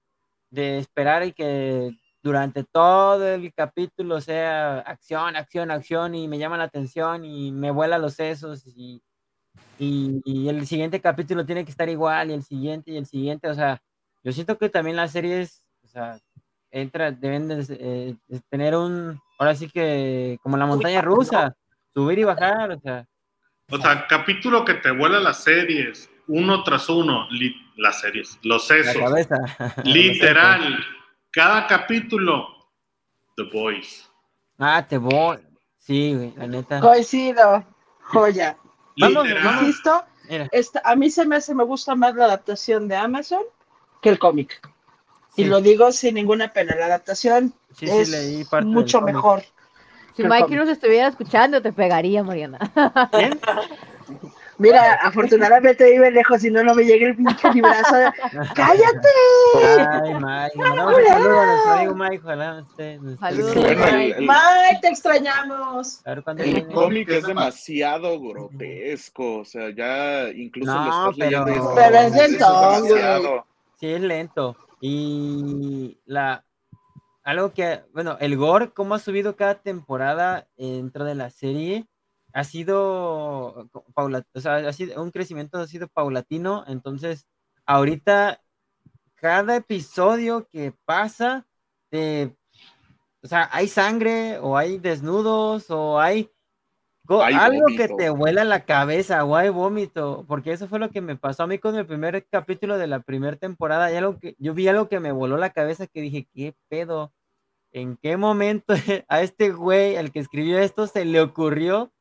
de 0.51 0.79
esperar 0.79 1.23
y 1.25 1.33
que 1.33 1.97
durante 2.27 2.63
todo 2.65 3.25
el 3.25 3.53
capítulo 3.53 4.19
sea 4.21 4.79
acción, 4.79 5.35
acción, 5.35 5.71
acción 5.71 6.13
y 6.13 6.27
me 6.27 6.37
llama 6.37 6.57
la 6.57 6.65
atención 6.65 7.23
y 7.23 7.51
me 7.51 7.71
vuela 7.71 7.97
los 7.97 8.13
sesos 8.15 8.67
y, 8.67 9.01
y, 9.79 10.21
y 10.25 10.49
el 10.49 10.67
siguiente 10.67 10.99
capítulo 10.99 11.45
tiene 11.45 11.63
que 11.63 11.71
estar 11.71 11.87
igual, 11.89 12.29
y 12.29 12.33
el 12.33 12.43
siguiente, 12.43 12.91
y 12.91 12.97
el 12.97 13.05
siguiente, 13.05 13.47
o 13.47 13.53
sea, 13.53 13.81
yo 14.23 14.31
siento 14.33 14.57
que 14.57 14.69
también 14.69 14.97
las 14.97 15.11
series, 15.11 15.63
o 15.83 15.87
sea, 15.87 16.19
entra, 16.71 17.11
deben 17.11 17.47
de, 17.47 17.65
eh, 17.69 18.15
de 18.27 18.39
tener 18.49 18.75
un, 18.75 19.19
ahora 19.39 19.55
sí 19.55 19.69
que, 19.69 20.37
como 20.43 20.57
la 20.57 20.65
montaña 20.65 21.01
rusa, 21.01 21.55
subir 21.93 22.19
y 22.19 22.23
bajar, 22.25 22.71
o 22.71 22.79
sea, 22.79 23.05
O 23.71 23.77
sea, 23.77 24.05
capítulo 24.07 24.65
que 24.65 24.73
te 24.75 24.91
vuela 24.91 25.19
las 25.19 25.43
series, 25.43 26.09
uno 26.27 26.63
tras 26.63 26.89
uno, 26.89 27.27
las 27.77 28.01
series, 28.01 28.37
los 28.43 28.69
la 28.69 28.75
sesos. 28.83 29.01
cabeza. 29.01 29.37
Literal, 29.85 30.85
cada 31.37 31.67
capítulo, 31.67 32.47
The 33.35 33.43
Boys. 33.43 34.09
Ah, 34.57 34.83
te 34.87 34.97
voy. 34.97 35.37
Sí, 35.77 36.15
güey, 36.15 36.33
la 36.35 36.47
neta. 36.47 36.79
Coincido, 36.79 37.63
joya. 38.01 38.57
Vamos. 38.99 39.27
Insisto, 39.61 40.03
esta, 40.51 40.81
a 40.83 40.95
mí 40.95 41.11
se 41.11 41.27
me 41.27 41.35
hace, 41.35 41.53
me 41.53 41.63
gusta 41.63 41.93
más 41.93 42.15
la 42.15 42.25
adaptación 42.25 42.87
de 42.87 42.95
Amazon 42.95 43.43
que 44.01 44.09
el 44.09 44.17
cómic. 44.17 44.59
Y 45.35 45.43
sí, 45.43 45.45
lo 45.47 45.61
digo 45.61 45.91
sin 45.91 46.15
ninguna 46.15 46.51
pena, 46.51 46.75
la 46.75 46.87
adaptación 46.87 47.53
sí, 47.71 47.85
sí, 47.85 47.95
es 47.95 48.09
leí 48.09 48.43
parte 48.43 48.65
mucho 48.65 48.99
mejor. 49.01 49.43
Si 50.15 50.23
Mikey 50.23 50.55
nos 50.55 50.69
estuviera 50.69 51.07
escuchando, 51.07 51.61
te 51.61 51.71
pegaría, 51.71 52.23
Mariana. 52.23 52.57
¿Quién? 53.11 53.39
Mira, 54.59 54.93
afortunadamente 55.03 55.89
vive 55.91 56.11
lejos 56.11 56.43
y 56.43 56.51
no, 56.51 56.63
no 56.63 56.73
me 56.75 56.83
llega 56.83 57.07
el 57.07 57.15
pinche 57.15 57.53
librazo. 57.53 57.95
¡Cállate! 58.55 59.07
Ay, 59.55 60.13
Mike. 60.13 60.51
Mandamos 60.57 60.97
un 60.97 61.05
saludo 61.05 61.39
a 61.39 61.45
nuestro 61.45 61.71
amigo 61.73 61.95
Mike. 61.95 62.19
Ojalá 62.23 62.59
esté. 62.69 62.93
esté 62.95 63.17
Saludos, 63.17 63.55
Mike. 63.55 64.79
te 64.81 64.87
extrañamos. 64.87 66.01
A 66.05 66.09
ver 66.09 66.23
cuándo 66.23 66.43
El 66.43 66.67
cómic 66.67 67.09
es 67.09 67.25
demasiado 67.27 68.19
grotesco, 68.19 69.39
o 69.39 69.45
sea, 69.45 69.69
ya 69.75 70.29
incluso 70.29 70.73
No, 70.73 70.85
lo 70.85 71.09
estás 71.11 71.17
leyendo 71.17 71.49
y 71.49 71.53
pero- 71.53 71.75
Pero 71.75 71.97
es 71.97 72.13
demasiado". 72.13 73.45
Sí, 73.79 73.87
es 73.87 74.01
lento. 74.01 74.57
Y 74.81 75.99
la 76.05 76.43
algo 77.23 77.51
que, 77.51 77.81
bueno, 77.93 78.15
el 78.21 78.37
gore, 78.37 78.69
cómo 78.71 78.95
ha 78.95 78.99
subido 78.99 79.35
cada 79.35 79.55
temporada 79.55 80.47
dentro 80.57 81.03
de 81.03 81.13
la 81.13 81.29
serie, 81.29 81.85
ha 82.37 82.43
sido 82.43 83.67
paulatino, 83.95 84.29
o 84.35 84.39
sea, 84.39 84.57
ha 84.57 84.71
sido 84.71 85.01
un 85.01 85.09
crecimiento, 85.09 85.57
ha 85.57 85.65
sido 85.65 85.87
paulatino. 85.87 86.63
Entonces, 86.67 87.25
ahorita, 87.65 88.39
cada 89.15 89.55
episodio 89.55 90.47
que 90.47 90.71
pasa, 90.85 91.47
te- 91.89 92.37
o 93.23 93.27
sea, 93.27 93.49
hay 93.51 93.67
sangre, 93.67 94.37
o 94.37 94.55
hay 94.55 94.77
desnudos, 94.77 95.71
o 95.71 95.99
hay 95.99 96.29
go- 97.05 97.23
Hay 97.23 97.33
algo 97.33 97.65
que 97.75 97.87
te 97.87 98.11
vuela 98.11 98.43
la 98.43 98.65
cabeza, 98.65 99.23
o 99.25 99.35
hay 99.35 99.49
vómito, 99.49 100.23
porque 100.27 100.51
eso 100.51 100.67
fue 100.67 100.77
lo 100.77 100.91
que 100.91 101.01
me 101.01 101.15
pasó 101.15 101.41
a 101.41 101.47
mí 101.47 101.57
con 101.57 101.75
el 101.75 101.87
primer 101.87 102.23
capítulo 102.29 102.77
de 102.77 102.85
la 102.85 102.99
primera 102.99 103.35
temporada. 103.35 103.91
Y 103.91 103.95
algo 103.95 104.19
que, 104.19 104.35
yo 104.37 104.53
vi 104.53 104.67
algo 104.67 104.89
que 104.89 104.99
me 104.99 105.11
voló 105.11 105.37
la 105.37 105.49
cabeza 105.49 105.87
que 105.87 106.01
dije, 106.01 106.27
¿qué 106.35 106.53
pedo? 106.69 107.11
¿En 107.71 107.97
qué 107.97 108.15
momento 108.15 108.75
a 109.07 109.21
este 109.21 109.49
güey, 109.49 109.95
al 109.95 110.11
que 110.11 110.19
escribió 110.19 110.59
esto, 110.59 110.85
se 110.85 111.03
le 111.03 111.19
ocurrió 111.19 111.91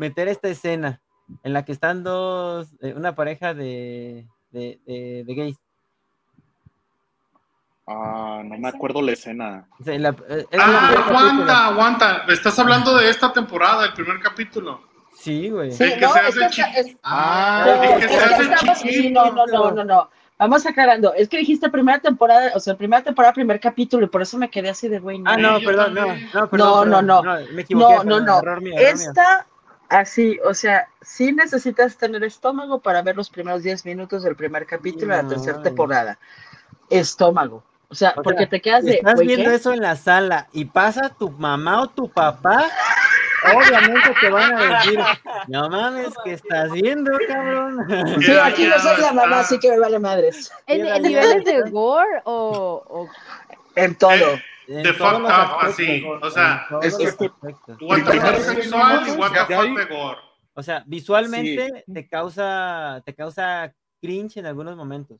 meter 0.00 0.28
esta 0.28 0.48
escena 0.48 1.00
en 1.44 1.52
la 1.52 1.64
que 1.64 1.72
están 1.72 2.02
dos, 2.02 2.68
eh, 2.80 2.94
una 2.96 3.14
pareja 3.14 3.52
de, 3.54 4.26
de, 4.50 4.80
de- 4.86 5.24
de 5.26 5.34
gays? 5.34 5.56
Ah, 7.86 8.42
no 8.44 8.56
me 8.56 8.68
acuerdo 8.68 9.02
la 9.02 9.12
escena. 9.12 9.66
La- 9.84 10.08
eh, 10.28 10.46
es 10.50 10.60
Ah, 10.60 10.90
capítulo. 10.94 11.18
aguanta, 11.18 11.66
aguanta. 11.66 12.24
Estás 12.28 12.58
hablando 12.58 12.96
de 12.96 13.10
esta 13.10 13.32
temporada, 13.32 13.84
el 13.86 13.92
primer 13.92 14.20
capítulo. 14.20 14.80
Sí, 15.16 15.50
güey. 15.50 15.70
Sí, 15.72 15.84
que 15.94 16.00
no, 16.00 16.12
se 16.12 16.18
hace 16.20 16.38
que, 16.40 16.48
chi- 16.50 16.62
es- 16.76 16.96
Ah, 17.02 17.64
no, 17.66 17.82
el 17.82 18.00
que 18.00 18.08
se 18.08 18.16
hace 18.54 18.88
chiquito. 18.88 19.24
no, 19.24 19.32
no, 19.32 19.46
no, 19.46 19.70
no, 19.72 19.84
no. 19.84 20.10
Vamos 20.38 20.64
aclarando. 20.64 21.12
Es 21.12 21.28
que 21.28 21.36
dijiste 21.36 21.68
primera 21.68 21.98
temporada, 21.98 22.52
o 22.54 22.60
sea, 22.60 22.74
primera 22.74 23.02
temporada, 23.02 23.34
primer 23.34 23.60
capítulo, 23.60 24.06
y 24.06 24.08
por 24.08 24.22
eso 24.22 24.38
me 24.38 24.48
quedé 24.48 24.70
así 24.70 24.88
de 24.88 24.98
güey. 24.98 25.18
no. 25.18 25.30
Ah, 25.30 25.36
no, 25.36 25.58
perdón, 25.60 25.92
no, 25.94 26.06
no, 26.06 26.48
perdón, 26.48 26.90
No, 26.90 27.00
perdón, 27.02 27.06
no, 27.06 27.22
me 27.52 27.62
equivoqué, 27.62 27.94
No, 27.96 28.04
no, 28.04 28.20
no. 28.20 28.38
error 28.38 28.62
mío, 28.62 28.72
error 28.78 28.96
mío. 28.98 29.10
Esta, 29.10 29.46
así, 29.90 30.38
o 30.44 30.54
sea, 30.54 30.88
sí 31.02 31.32
necesitas 31.32 31.96
tener 31.98 32.24
estómago 32.24 32.78
para 32.80 33.02
ver 33.02 33.16
los 33.16 33.28
primeros 33.28 33.62
10 33.62 33.84
minutos 33.84 34.22
del 34.22 34.36
primer 34.36 34.64
capítulo 34.66 35.14
de 35.14 35.22
la 35.22 35.28
tercera 35.28 35.60
temporada. 35.62 36.18
Estómago. 36.88 37.62
O 37.88 37.94
sea, 37.94 38.14
O 38.16 38.22
porque 38.22 38.40
sea, 38.40 38.48
te 38.48 38.60
quedas 38.60 38.84
Si 38.84 38.90
de, 38.90 38.94
estás 38.96 39.18
viendo 39.20 39.50
¿qué? 39.50 39.56
eso 39.56 39.72
en 39.72 39.80
la 39.82 39.96
sala 39.96 40.46
y 40.52 40.64
pasa 40.64 41.08
tu 41.10 41.28
mamá 41.30 41.82
o 41.82 41.88
tu 41.88 42.08
papá, 42.08 42.70
obviamente 43.52 44.14
te 44.20 44.30
van 44.30 44.54
a 44.54 44.76
decir, 44.78 45.00
no 45.48 45.68
mames, 45.68 46.10
¿qué 46.24 46.34
estás 46.34 46.70
viendo, 46.70 47.10
cabrón? 47.26 47.78
Sí, 48.22 48.32
aquí 48.32 48.66
no 48.68 48.78
soy 48.78 49.00
la 49.00 49.12
mamá, 49.12 49.40
así 49.40 49.58
que 49.58 49.70
me 49.70 49.78
vale 49.80 49.98
madres. 49.98 50.52
¿En, 50.68 51.02
niveles 51.02 51.44
de 51.44 51.68
gore 51.70 52.22
o, 52.24 52.82
o- 52.88 53.08
En 53.74 53.94
todo 53.96 54.38
the 54.70 54.92
fuck 54.94 55.20
up, 55.24 55.58
así. 55.60 56.04
O 56.22 56.30
sea, 56.30 56.66
es 56.82 56.98
este, 56.98 57.30
what 57.80 58.04
the 58.04 58.40
sexual 58.42 59.08
y 59.08 59.10
what 59.12 59.32
the 59.32 59.54
fuck 59.54 59.76
de. 59.76 60.16
O 60.54 60.62
sea, 60.62 60.84
visualmente 60.86 61.84
sí. 61.86 61.92
te 61.92 62.08
causa 62.08 63.02
te 63.04 63.14
causa 63.14 63.72
cringe 64.00 64.38
en 64.38 64.46
algunos 64.46 64.76
momentos. 64.76 65.18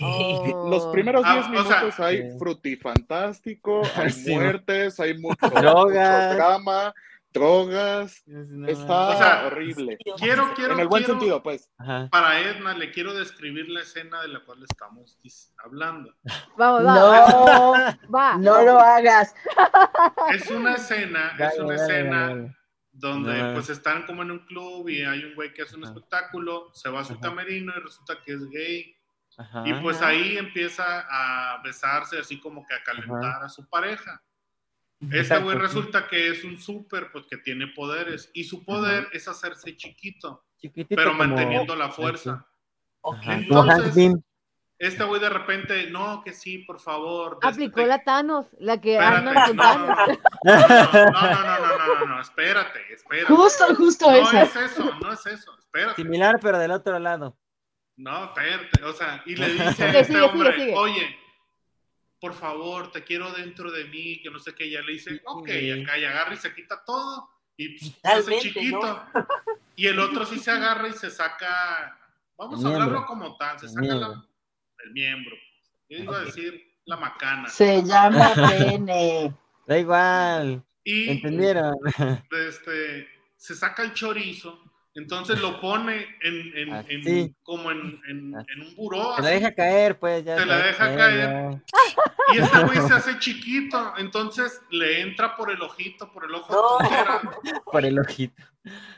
Oh. 0.00 0.68
Los 0.68 0.86
primeros 0.88 1.24
10 1.24 1.36
ah, 1.36 1.48
minutos 1.48 1.94
sea, 1.94 2.06
hay 2.06 2.16
eh. 2.18 2.36
frutifantástico, 2.38 3.82
hay 3.96 4.10
sí. 4.10 4.34
muertes, 4.34 5.00
hay 5.00 5.16
mucho, 5.18 5.46
mucho 5.46 5.88
drama, 5.88 6.92
drogas. 7.32 8.22
No 8.26 8.66
Está 8.68 9.08
O 9.10 9.18
sea, 9.18 9.46
horrible. 9.46 9.98
Quiero, 10.18 10.52
quiero, 10.54 10.74
En 10.74 10.80
el 10.80 10.88
buen 10.88 11.02
quiero- 11.04 11.18
sentido, 11.18 11.42
pues. 11.42 11.70
Ajá. 11.78 12.08
Para 12.10 12.40
Edna 12.40 12.74
le 12.74 12.90
quiero 12.90 13.14
describir 13.14 13.68
la 13.68 13.80
escena 13.82 14.20
de 14.22 14.28
la 14.28 14.40
cual 14.40 14.62
estamos 14.62 15.18
hablando. 15.64 16.14
Vamos, 16.56 16.84
vamos, 16.84 17.34
No, 17.34 17.72
va. 18.14 18.36
no 18.38 18.62
lo 18.62 18.78
hagas. 18.80 19.34
Es 20.34 20.50
una 20.50 20.74
escena, 20.74 21.36
es 21.38 21.58
una 21.58 21.74
dale, 21.76 21.82
escena 21.82 22.26
dale. 22.28 22.56
donde 22.92 23.42
No. 23.42 23.54
pues 23.54 23.70
están 23.70 24.04
como 24.06 24.22
en 24.22 24.30
un 24.32 24.40
club 24.46 24.88
y 24.88 25.02
hay 25.04 25.24
un 25.24 25.34
güey 25.34 25.52
que 25.54 25.62
hace 25.62 25.76
un 25.76 25.84
Ajá. 25.84 25.92
espectáculo, 25.94 26.70
se 26.74 26.88
va 26.90 27.00
a 27.00 27.04
su 27.04 27.12
Ajá. 27.14 27.22
camerino 27.22 27.72
y 27.76 27.80
resulta 27.80 28.18
que 28.24 28.32
es 28.34 28.48
gay. 28.50 28.96
Ajá. 29.38 29.62
Y 29.64 29.72
pues 29.74 30.02
ahí 30.02 30.36
empieza 30.36 31.06
a 31.08 31.62
besarse, 31.62 32.18
así 32.18 32.38
como 32.40 32.66
que 32.66 32.74
a 32.74 32.82
calentar 32.82 33.42
a 33.42 33.48
su 33.48 33.66
pareja. 33.68 34.20
Esta 35.12 35.38
güey 35.38 35.56
resulta 35.56 36.06
que 36.06 36.28
es 36.28 36.44
un 36.44 36.58
súper, 36.58 37.10
pues 37.10 37.24
que 37.26 37.38
tiene 37.38 37.68
poderes. 37.68 38.30
Y 38.34 38.44
su 38.44 38.64
poder 38.64 39.04
Ajá. 39.04 39.10
es 39.12 39.28
hacerse 39.28 39.76
chiquito, 39.76 40.44
Chiquitito 40.58 40.94
pero 40.96 41.12
como... 41.12 41.24
manteniendo 41.24 41.74
la 41.74 41.90
fuerza. 41.90 42.46
Entonces, 43.24 44.14
esta 44.80 45.04
güey 45.04 45.20
de 45.20 45.28
repente, 45.28 45.90
no, 45.90 46.22
que 46.22 46.32
sí, 46.32 46.58
por 46.58 46.80
favor. 46.80 47.38
Aplicó 47.42 47.80
este 47.80 47.88
la 47.88 48.02
Thanos, 48.02 48.46
la 48.58 48.80
que 48.80 48.98
Arnold 48.98 49.54
no, 49.54 49.76
no, 49.76 50.56
no, 51.14 51.78
no, 51.78 52.06
no, 52.06 52.20
espérate, 52.20 52.80
espérate. 52.90 53.32
Justo, 53.34 53.74
justo 53.76 54.10
eso. 54.10 54.32
No 54.32 54.40
es 54.40 54.56
eso, 54.56 54.94
no 55.02 55.12
es 55.12 55.26
eso, 55.26 55.58
espérate. 55.58 56.02
Similar, 56.02 56.40
pero 56.40 56.58
del 56.58 56.70
otro 56.70 56.98
lado. 56.98 57.36
No, 57.96 58.24
espérate, 58.24 58.82
o 58.82 58.92
sea, 58.94 59.22
y 59.26 59.36
le 59.36 59.50
dice 59.50 59.84
a 59.84 59.98
este 59.98 60.18
hombre, 60.18 60.74
oye, 60.74 61.14
por 62.20 62.34
favor, 62.34 62.92
te 62.92 63.02
quiero 63.02 63.32
dentro 63.32 63.70
de 63.70 63.84
mí, 63.86 64.20
que 64.22 64.30
no 64.30 64.38
sé 64.38 64.54
qué, 64.54 64.66
y 64.66 64.70
ella 64.76 64.82
le 64.82 64.92
dice, 64.92 65.20
ok, 65.24 65.48
Sí. 65.48 65.70
acá 65.70 65.98
y 65.98 66.04
agarra 66.04 66.34
y 66.34 66.36
se 66.36 66.54
quita 66.54 66.82
todo, 66.84 67.28
y 67.56 67.70
pues, 67.78 67.92
se 67.92 68.08
hace 68.08 68.16
Totalmente, 68.20 68.48
chiquito. 68.48 69.02
Y 69.76 69.86
el 69.86 69.98
otro 69.98 70.26
sí 70.26 70.38
se 70.38 70.50
agarra 70.50 70.88
y 70.88 70.92
se 70.92 71.10
saca, 71.10 71.98
vamos 72.36 72.60
El 72.60 72.66
a 72.66 72.68
hablarlo 72.68 72.92
miembro. 72.92 73.06
como 73.06 73.36
tal, 73.38 73.58
se 73.58 73.66
El 73.66 73.72
saca 73.72 73.94
la- 73.94 74.24
el 74.84 74.92
miembro. 74.92 75.34
Yo 75.88 75.98
iba 75.98 76.16
a 76.18 76.20
decir 76.20 76.74
la 76.84 76.96
macana. 76.98 77.48
Se 77.48 77.82
llama 77.82 78.30
pene. 78.84 79.34
Da 79.66 79.78
igual. 79.78 80.62
Y 80.84 81.08
¿Entendieron? 81.10 81.74
este, 82.46 83.08
se 83.36 83.54
saca 83.54 83.82
el 83.84 83.94
chorizo, 83.94 84.62
entonces 84.94 85.40
lo 85.40 85.60
pone 85.60 86.06
en, 86.22 86.34
en- 86.56 86.68
en- 86.88 87.00
Así. 87.00 87.34
como 87.42 87.70
en, 87.70 88.00
en- 88.08 88.34
un 88.34 88.74
buró. 88.76 89.14
Se 89.16 89.22
la 89.22 89.28
deja 89.30 89.54
caer, 89.54 89.98
pues 89.98 90.24
ya. 90.24 90.38
Se 90.38 90.46
la 90.46 90.58
deja 90.58 90.96
caer. 90.96 91.62
Y 92.32 92.38
este 92.38 92.64
güey 92.64 92.80
se 92.80 92.94
hace 92.94 93.18
chiquito, 93.18 93.94
entonces 93.98 94.60
le 94.70 95.00
entra 95.00 95.36
por 95.36 95.50
el 95.50 95.60
ojito, 95.62 96.12
por 96.12 96.24
el 96.24 96.34
ojo 96.34 96.52
No. 96.52 96.78
de 96.78 96.94
tondera, 96.96 97.62
Por 97.64 97.84
el 97.84 97.98
ojito. 97.98 98.42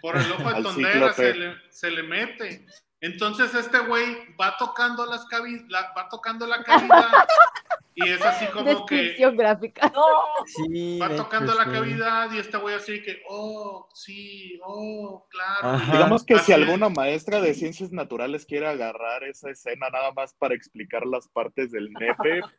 por 0.03 0.17
el 0.17 0.33
ojo 0.33 0.49
de 0.51 0.57
Al 0.57 0.63
tondera 0.63 1.13
se 1.15 1.35
le, 1.35 1.55
se 1.71 1.91
le 1.91 2.03
mete. 2.03 2.67
Entonces 3.03 3.53
este 3.55 3.79
güey 3.81 4.17
va 4.41 4.57
tocando 4.57 5.05
las 5.07 5.27
cavi- 5.27 5.67
la, 5.69 5.93
va 5.97 6.09
tocando 6.09 6.47
la 6.47 6.63
cavidad 6.63 7.05
y 7.97 8.09
es 8.09 8.23
así 8.25 8.47
como 8.47 8.87
que 8.87 8.95
Descripción 8.95 9.37
gráfica. 9.37 9.93
No, 9.93 10.07
Sí. 10.47 10.99
va 11.01 11.09
tocando 11.15 11.53
la 11.55 11.65
cavidad 11.67 12.31
y 12.33 12.39
este 12.39 12.57
güey 12.59 12.77
así 12.77 13.03
que, 13.03 13.21
oh, 13.29 13.89
sí, 13.93 14.59
oh, 14.65 15.27
claro. 15.29 15.77
Ajá. 15.77 15.93
Digamos 15.93 16.25
que 16.25 16.35
Así 16.35 16.45
si 16.47 16.53
es. 16.53 16.59
alguna 16.59 16.89
maestra 16.89 17.41
de 17.41 17.53
ciencias 17.55 17.91
naturales 17.93 18.47
quiere 18.47 18.69
agarrar 18.69 19.25
esa 19.25 19.51
escena 19.51 19.91
nada 19.91 20.13
más 20.13 20.33
para 20.35 20.55
explicar 20.55 21.05
las 21.05 21.27
partes 21.29 21.71
del 21.73 21.91
nepe, 21.93 22.41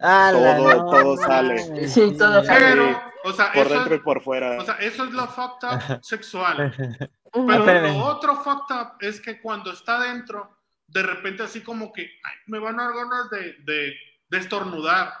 Todo- 0.00 0.76
no 0.76 0.90
todo 0.90 1.16
sale. 1.16 1.88
Sí, 1.88 2.14
todo 2.16 2.44
sale. 2.44 2.60
Pero, 2.64 3.02
o 3.24 3.32
sea, 3.32 3.50
por 3.52 3.66
eso 3.66 3.74
dentro 3.74 3.94
y 3.96 3.98
por 3.98 4.22
fuera. 4.22 4.58
o 4.60 4.64
sea, 4.64 4.74
eso 4.76 5.02
es 5.04 5.10
lo 5.10 5.26
fucked 5.26 5.68
sexual. 7.32 7.64
Pero 7.66 7.88
lo 7.88 8.04
otro 8.04 8.36
fucked 8.36 8.74
up 8.74 8.92
es 9.00 9.20
que 9.20 9.40
cuando 9.40 9.72
está 9.72 10.00
dentro, 10.00 10.58
de 10.86 11.02
repente 11.02 11.42
así 11.44 11.60
como 11.62 11.92
que 11.92 12.02
"Ay, 12.02 12.34
me 12.46 12.58
van 12.58 12.78
a 12.80 12.84
dar 12.84 12.94
ganas 12.94 13.30
de, 13.30 13.52
de, 13.60 13.94
de 14.28 14.38
estornudar. 14.38 15.12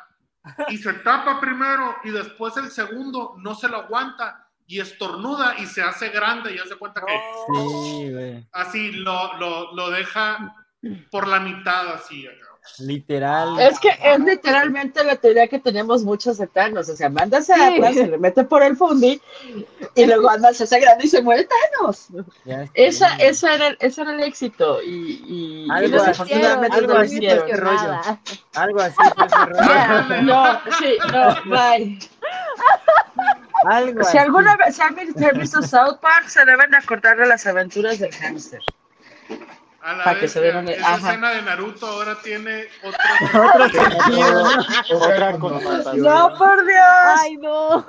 Y 0.68 0.78
se 0.78 0.92
tapa 0.94 1.38
primero 1.40 1.96
y 2.02 2.10
después 2.10 2.56
el 2.56 2.70
segundo 2.70 3.34
no 3.38 3.54
se 3.54 3.68
lo 3.68 3.76
aguanta 3.78 4.48
y 4.66 4.80
estornuda 4.80 5.56
y 5.58 5.66
se 5.66 5.82
hace 5.82 6.08
grande 6.08 6.54
y 6.54 6.58
hace 6.58 6.76
cuenta 6.76 7.02
que 7.04 7.12
Sí, 7.54 8.46
así 8.52 8.92
lo, 8.92 9.36
lo, 9.36 9.74
lo 9.74 9.90
deja 9.90 10.54
por 11.10 11.26
la 11.28 11.40
mitad 11.40 11.88
así. 11.92 12.26
acá. 12.26 12.46
Literal. 12.78 13.58
Es 13.60 13.78
que 13.80 13.88
es 14.02 14.20
literalmente 14.20 15.02
la 15.04 15.16
teoría 15.16 15.48
que 15.48 15.58
tenemos 15.58 16.02
muchos 16.04 16.38
de 16.38 16.46
Thanos. 16.46 16.88
O 16.88 16.96
sea, 16.96 17.08
mandas 17.08 17.50
a 17.50 17.54
Sí. 17.56 17.60
Atlas, 17.62 17.94
se 17.94 18.06
le 18.06 18.18
mete 18.18 18.44
por 18.44 18.62
el 18.62 18.76
fundi 18.76 19.20
y 19.94 20.06
luego 20.06 20.30
Atlas 20.30 20.56
se 20.56 20.64
hace 20.64 20.80
grande 20.80 21.04
y 21.04 21.08
se 21.08 21.20
muere 21.22 21.46
Thanos. 21.46 22.08
Esa, 22.74 23.16
esa 23.16 23.54
era, 23.54 23.76
ese 23.80 24.02
era 24.02 24.12
el 24.12 24.20
éxito. 24.22 24.82
Y, 24.82 24.88
y, 24.88 25.66
y 25.66 25.70
Algo 25.70 25.96
así, 25.96 26.06
desafortunadamente 26.06 26.76
algo 26.78 26.94
no 26.94 27.00
así, 27.00 27.20
rollo. 27.54 28.00
Algo 28.54 28.80
así. 28.80 28.94
fue 29.14 29.26
ese 29.26 29.36
rollo. 29.46 29.60
Ya, 29.64 30.20
no, 30.22 30.60
sí, 30.78 30.98
no, 31.12 31.50
bye. 31.50 31.98
Algo 33.64 34.02
Si 34.04 34.08
así. 34.10 34.18
alguna 34.18 34.56
vez 34.56 34.76
si 34.76 34.82
han 34.82 34.94
visto, 34.94 35.26
han 35.26 35.38
visto 35.38 35.62
South 35.62 35.98
Park, 36.00 36.28
se 36.28 36.44
deben 36.44 36.70
de 36.70 36.76
acordar 36.78 37.16
de 37.18 37.26
las 37.26 37.46
aventuras 37.46 37.98
del 37.98 38.12
hámster. 38.14 38.60
A 39.82 39.94
la 39.94 40.04
Pa' 40.04 40.14
que 40.14 40.20
vez, 40.22 40.32
se 40.32 40.40
vean- 40.40 40.68
esa 40.68 40.94
ajá. 40.94 41.08
escena 41.08 41.30
de 41.30 41.42
Naruto 41.42 41.86
ahora 41.86 42.18
tiene 42.22 42.64
otro. 42.82 43.00
Sentido. 43.72 44.44
Otra 45.00 45.38
connotación. 45.38 46.00
No, 46.02 46.34
por 46.36 46.66
Dios. 46.66 46.84
Ay, 47.18 47.36
no. 47.38 47.86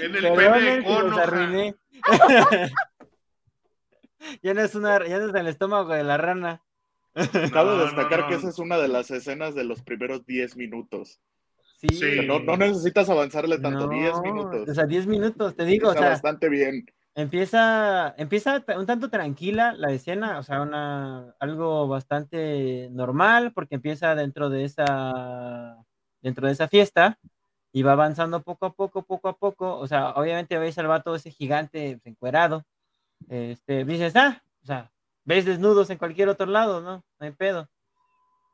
En 0.00 0.14
el 0.16 0.32
pene 0.34 0.60
de 0.60 0.84
Konoha. 0.84 1.74
ya 4.42 4.54
no 4.54 4.60
es 4.62 4.74
una, 4.74 5.06
ya 5.06 5.18
no 5.18 5.28
es 5.28 5.34
el 5.34 5.46
estómago 5.46 5.92
de 5.92 6.04
la 6.04 6.16
rana. 6.16 6.62
Cabe 7.52 7.76
No, 7.76 7.78
destacar 7.84 8.20
no, 8.20 8.28
que 8.28 8.34
esa 8.34 8.48
es 8.48 8.58
una 8.58 8.76
de 8.78 8.88
las 8.88 9.10
escenas 9.10 9.54
de 9.54 9.62
los 9.64 9.82
primeros 9.82 10.26
10 10.26 10.56
minutos. 10.56 11.20
Sí. 11.76 12.18
O 12.18 12.22
no, 12.24 12.40
no 12.40 12.56
necesitas 12.56 13.08
avanzarle 13.08 13.58
tanto, 13.58 13.86
No, 13.86 13.88
10 13.88 14.20
minutos. 14.22 14.68
O 14.68 14.74
sea, 14.74 14.84
10 14.84 15.06
minutos, 15.06 15.54
te 15.54 15.64
digo, 15.64 15.88
o 15.88 15.90
Está 15.90 16.00
sea, 16.02 16.10
bastante 16.10 16.48
bien. 16.48 16.86
Empieza, 17.14 18.14
empieza 18.16 18.64
un 18.76 18.86
tanto 18.86 19.08
tranquila 19.08 19.72
la 19.72 19.90
escena, 19.90 20.38
o 20.38 20.42
sea, 20.42 20.62
una, 20.62 21.34
algo 21.38 21.88
bastante 21.88 22.88
normal, 22.92 23.52
porque 23.52 23.76
empieza 23.76 24.14
dentro 24.14 24.50
de 24.50 24.64
esa, 24.64 25.76
dentro 26.22 26.46
de 26.46 26.52
esa 26.52 26.68
fiesta, 26.68 27.18
y 27.72 27.82
va 27.82 27.92
avanzando 27.92 28.42
poco 28.42 28.66
a 28.66 28.72
poco, 28.72 29.02
poco 29.02 29.28
a 29.28 29.36
poco, 29.36 29.78
o 29.78 29.86
sea, 29.86 30.10
obviamente 30.10 30.58
ves 30.58 30.78
al 30.78 30.86
vato 30.86 31.14
ese 31.14 31.30
gigante 31.30 31.98
pues, 32.02 32.06
encuerado, 32.06 32.64
este, 33.28 33.84
dices, 33.84 34.14
ah, 34.16 34.42
o 34.62 34.66
sea, 34.66 34.90
ves 35.24 35.44
desnudos 35.44 35.90
en 35.90 35.98
cualquier 35.98 36.28
otro 36.28 36.46
lado, 36.46 36.80
¿no? 36.80 37.02
No 37.18 37.26
hay 37.26 37.32
pedo. 37.32 37.68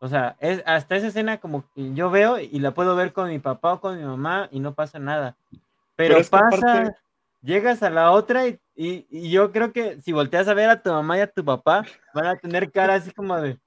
O 0.02 0.08
sea, 0.08 0.36
es 0.40 0.62
hasta 0.64 0.96
esa 0.96 1.08
escena 1.08 1.38
como 1.38 1.64
que 1.74 1.92
yo 1.92 2.10
veo 2.10 2.38
y 2.38 2.58
la 2.60 2.70
puedo 2.70 2.96
ver 2.96 3.12
con 3.12 3.28
mi 3.28 3.38
papá 3.38 3.74
o 3.74 3.80
con 3.80 3.98
mi 3.98 4.04
mamá 4.04 4.48
y 4.50 4.58
no 4.60 4.72
pasa 4.72 4.98
nada. 4.98 5.36
Pero, 5.50 6.14
Pero 6.14 6.18
es 6.18 6.30
que 6.30 6.38
pasa, 6.38 6.56
aparte- 6.56 6.96
llegas 7.42 7.82
a 7.82 7.90
la 7.90 8.10
otra 8.12 8.46
y, 8.48 8.58
y- 8.74 9.06
y 9.10 9.30
yo 9.30 9.52
creo 9.52 9.72
que 9.72 10.00
si 10.00 10.12
volteas 10.12 10.48
a 10.48 10.54
ver 10.54 10.70
a 10.70 10.82
tu 10.82 10.90
mamá 10.90 11.18
y 11.18 11.20
a 11.20 11.26
tu 11.30 11.44
papá, 11.44 11.84
van 12.14 12.26
a 12.26 12.36
tener 12.36 12.70
cara 12.70 12.94
así 12.94 13.10
como 13.12 13.40
de, 13.40 13.58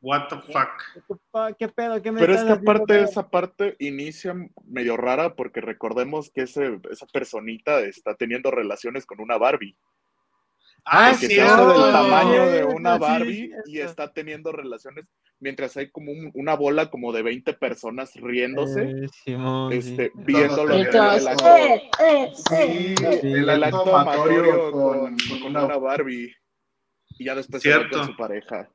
What 0.00 0.28
the 0.28 0.36
fuck. 0.36 1.56
¿qué, 1.58 1.68
pedo? 1.68 2.00
¿Qué 2.00 2.12
me 2.12 2.20
Pero 2.20 2.32
es 2.34 2.40
estás 2.40 2.46
que 2.46 2.52
haciendo, 2.60 2.70
aparte, 2.70 2.94
pedo?" 2.94 3.04
esa 3.04 3.28
parte 3.28 3.76
inicia 3.80 4.34
medio 4.64 4.96
rara 4.96 5.34
porque 5.34 5.60
recordemos 5.60 6.30
que 6.30 6.42
ese, 6.42 6.80
esa 6.90 7.06
personita 7.06 7.80
está 7.80 8.14
teniendo 8.14 8.50
relaciones 8.52 9.04
con 9.06 9.20
una 9.20 9.38
Barbie. 9.38 9.76
Ah, 10.90 11.10
que 11.18 11.26
sí, 11.28 11.34
se 11.34 11.42
hace 11.42 11.62
del 11.66 11.92
tamaño 11.92 12.46
de 12.50 12.64
una 12.64 12.94
sí, 12.94 13.00
Barbie 13.00 13.50
y 13.66 13.78
está 13.80 14.12
teniendo 14.12 14.52
relaciones 14.52 15.12
mientras 15.40 15.76
hay 15.76 15.90
como 15.90 16.12
un- 16.12 16.30
una 16.34 16.54
bola 16.54 16.90
como 16.90 17.12
de 17.12 17.22
20 17.22 17.52
personas 17.54 18.14
riéndose, 18.16 18.82
Eh, 18.82 19.08
Simón, 19.24 19.72
sí. 19.72 19.78
este, 19.78 20.12
viéndolo 20.14 20.74
eh, 20.74 20.88
eh, 20.92 21.90
eh. 22.00 22.32
Sí, 22.34 22.94
Sí. 23.20 23.32
el 23.32 23.48
el 23.48 23.64
acto 23.64 23.96
amatorio 23.96 24.70
con, 24.72 24.98
con, 25.00 25.16
con 25.16 25.40
con 25.52 25.56
una 25.64 25.76
Barbie 25.76 26.32
y 27.18 27.24
ya 27.24 27.34
después 27.34 27.62
se 27.62 27.70
va 27.70 27.76
Cierto. 27.76 27.98
con 27.98 28.06
su 28.06 28.16
pareja. 28.16 28.70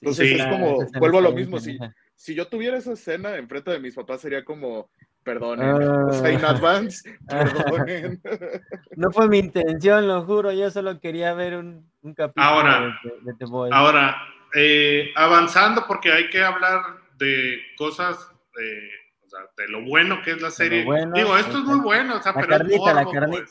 Entonces 0.00 0.28
Sí. 0.28 0.34
es 0.36 0.46
como, 0.46 0.78
vuelvo 0.98 1.18
a 1.18 1.22
lo 1.22 1.32
mismo, 1.32 1.58
si, 1.58 1.78
si 2.14 2.34
yo 2.34 2.46
tuviera 2.48 2.76
esa 2.76 2.92
escena 2.92 3.36
enfrente 3.36 3.70
de 3.70 3.80
mis 3.80 3.94
papás 3.94 4.20
sería 4.20 4.44
como, 4.44 4.90
perdonen, 5.26 5.76
Ah. 6.46 6.48
advance, 6.50 7.18
perdonen. 7.28 8.20
No 8.96 9.10
fue 9.10 9.28
mi 9.28 9.38
intención, 9.40 10.06
lo 10.08 10.24
juro, 10.24 10.52
yo 10.52 10.70
solo 10.70 10.98
quería 11.00 11.34
ver 11.34 11.56
un, 11.56 11.90
un 12.02 12.14
capítulo 12.14 12.46
Ahora- 12.46 12.98
de, 13.02 13.10
de 13.32 13.34
The 13.38 13.44
Boys. 13.46 13.72
Ahora, 13.74 14.16
eh, 14.54 15.10
avanzando, 15.16 15.84
porque 15.86 16.12
hay 16.12 16.30
que 16.30 16.42
hablar 16.42 16.80
de 17.18 17.58
cosas 17.76 18.16
de, 18.56 18.88
o 19.26 19.28
sea, 19.28 19.40
de 19.58 19.68
lo 19.68 19.82
bueno 19.84 20.22
que 20.22 20.30
es 20.30 20.40
la 20.40 20.50
serie. 20.50 20.84
bueno, 20.84 21.12
Digo, 21.14 21.36
esto 21.36 21.58
es 21.58 21.64
muy 21.64 21.80
bueno, 21.80 22.16
o 22.16 22.22
sea, 22.22 22.32
la 22.32 22.40
pero 22.40 22.54
es 22.54 22.60
la 22.80 23.02
morbo, 23.02 23.30
pues. 23.30 23.50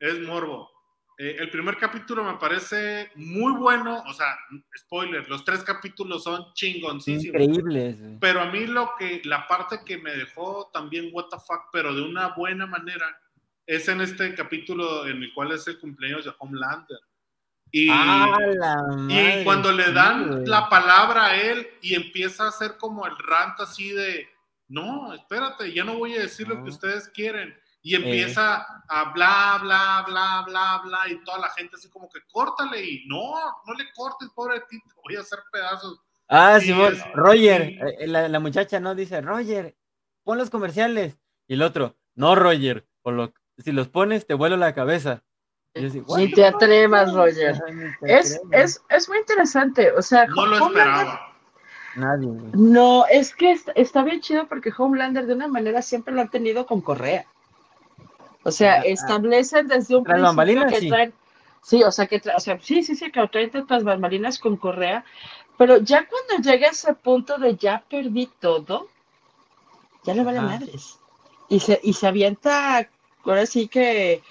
es 0.00 0.20
morbo. 0.20 0.70
Eh, 1.20 1.36
el 1.40 1.50
primer 1.50 1.76
capítulo 1.76 2.22
me 2.22 2.38
parece 2.38 3.10
muy 3.16 3.52
bueno, 3.54 4.04
o 4.06 4.12
sea, 4.14 4.38
spoiler, 4.78 5.28
los 5.28 5.44
tres 5.44 5.64
capítulos 5.64 6.22
son 6.22 6.52
chingoncísimos. 6.54 7.42
Increíbles. 7.42 7.96
Pero 8.20 8.40
a 8.40 8.46
mí 8.46 8.66
lo 8.68 8.92
que, 8.96 9.20
la 9.24 9.48
parte 9.48 9.80
que 9.84 9.98
me 9.98 10.12
dejó 10.12 10.70
también 10.72 11.10
what 11.12 11.24
the 11.28 11.36
fuck, 11.38 11.70
pero 11.72 11.92
de 11.92 12.02
una 12.02 12.28
buena 12.28 12.66
manera, 12.66 13.20
es 13.66 13.88
en 13.88 14.00
este 14.00 14.32
capítulo 14.34 15.06
en 15.08 15.20
el 15.22 15.34
cual 15.34 15.50
es 15.50 15.66
el 15.66 15.80
cumpleaños 15.80 16.24
de 16.24 16.32
Homelander. 16.38 17.00
Y, 17.72 17.88
¡Ah, 17.90 18.38
y 19.08 19.44
cuando 19.44 19.72
le 19.72 19.92
dan 19.92 20.44
la 20.48 20.68
palabra 20.70 21.26
a 21.26 21.36
él 21.36 21.66
y 21.82 21.94
empieza 21.96 22.44
a 22.44 22.48
hacer 22.48 22.76
como 22.78 23.06
el 23.06 23.18
rant 23.18 23.60
así 23.60 23.90
de, 23.90 24.26
no, 24.68 25.12
espérate, 25.12 25.72
ya 25.74 25.82
no 25.84 25.98
voy 25.98 26.14
a 26.14 26.20
decir 26.20 26.46
lo 26.48 26.54
No. 26.54 26.64
que 26.64 26.70
ustedes 26.70 27.08
quieren. 27.08 27.54
Y 27.88 27.94
Eh. 27.94 27.96
empieza 27.96 28.66
a 28.86 29.12
bla, 29.14 29.58
bla, 29.62 30.04
bla, 30.06 30.42
bla, 30.46 30.80
bla, 30.84 30.98
y 31.08 31.24
toda 31.24 31.38
la 31.38 31.48
gente 31.50 31.76
así 31.76 31.88
como 31.88 32.06
que 32.10 32.20
córtale 32.30 32.84
y 32.84 33.06
no, 33.06 33.32
no 33.64 33.72
le 33.74 33.90
cortes, 33.94 34.28
pobre 34.34 34.60
ti, 34.68 34.78
te 34.78 34.92
voy 35.02 35.16
a 35.16 35.20
hacer 35.20 35.38
pedazos. 35.50 35.98
Ah, 36.28 36.58
Sí, 36.60 36.70
es- 36.70 37.02
Roger, 37.14 37.62
sí. 37.62 37.78
eh, 38.00 38.06
la, 38.06 38.28
la 38.28 38.40
muchacha 38.40 38.78
no 38.78 38.94
dice, 38.94 39.22
Roger, 39.22 39.74
pon 40.22 40.36
los 40.36 40.50
comerciales. 40.50 41.16
Y 41.46 41.54
el 41.54 41.62
otro, 41.62 41.96
no, 42.14 42.34
Roger, 42.34 42.86
por 43.00 43.14
lo- 43.14 43.32
si 43.56 43.72
los 43.72 43.88
pones 43.88 44.26
te 44.26 44.34
vuelo 44.34 44.58
la 44.58 44.74
cabeza. 44.74 45.22
Y 45.72 45.80
yo 45.80 45.88
así, 45.88 46.00
"What 46.00 46.18
Ni 46.18 46.28
the 46.28 46.34
te 46.42 46.46
fuck?" 46.52 46.62
atrevas, 46.62 47.14
Roger. 47.14 47.58
Te 48.02 48.18
Es, 48.18 48.38
es, 48.52 48.82
es 48.90 49.08
muy 49.08 49.16
interesante. 49.16 49.92
O 49.92 50.02
sea, 50.02 50.26
No 50.26 50.44
lo 50.44 50.66
esperaba. 50.66 51.24
Nadie. 51.96 52.28
No, 52.52 53.06
es 53.06 53.34
que 53.34 53.52
est- 53.52 53.70
está 53.74 54.02
bien 54.04 54.20
chido 54.20 54.46
porque 54.46 54.70
Homelander 54.76 55.24
de 55.26 55.32
una 55.34 55.48
manera 55.48 55.80
siempre 55.80 56.12
lo 56.12 56.20
han 56.20 56.30
tenido 56.30 56.66
con 56.66 56.82
Correa. 56.82 57.24
O 58.44 58.50
sea, 58.50 58.76
Ah, 58.76 58.80
ah. 58.80 58.84
establecen 58.86 59.68
desde 59.68 59.96
un 59.96 60.04
Tras 60.04 60.16
principio 60.16 60.28
bambalinas, 60.28 60.70
que 60.70 60.80
sí. 60.80 60.88
traen, 60.88 61.14
sí, 61.62 61.82
o 61.82 61.90
sea, 61.92 62.06
que 62.06 62.20
o 62.36 62.40
sea, 62.40 62.58
sí, 62.60 62.82
sí, 62.82 62.96
sí, 62.96 63.10
que 63.10 63.28
traen 63.28 63.50
tras 63.66 63.84
bambalinas 63.84 64.38
con 64.38 64.56
Correa, 64.56 65.04
pero 65.56 65.78
ya 65.78 66.06
cuando 66.08 66.48
llega 66.50 66.68
ese 66.68 66.94
punto 66.94 67.38
de 67.38 67.56
ya 67.56 67.84
perdí 67.88 68.26
todo, 68.40 68.88
ya 70.04 70.14
le 70.14 70.24
vale 70.24 70.38
Ajá. 70.38 70.48
madres. 70.48 70.98
Y 71.48 71.60
se, 71.60 71.80
y 71.82 71.92
se 71.94 72.06
avienta, 72.06 72.88
ahora 73.24 73.46
sí 73.46 73.68
que 73.68 74.22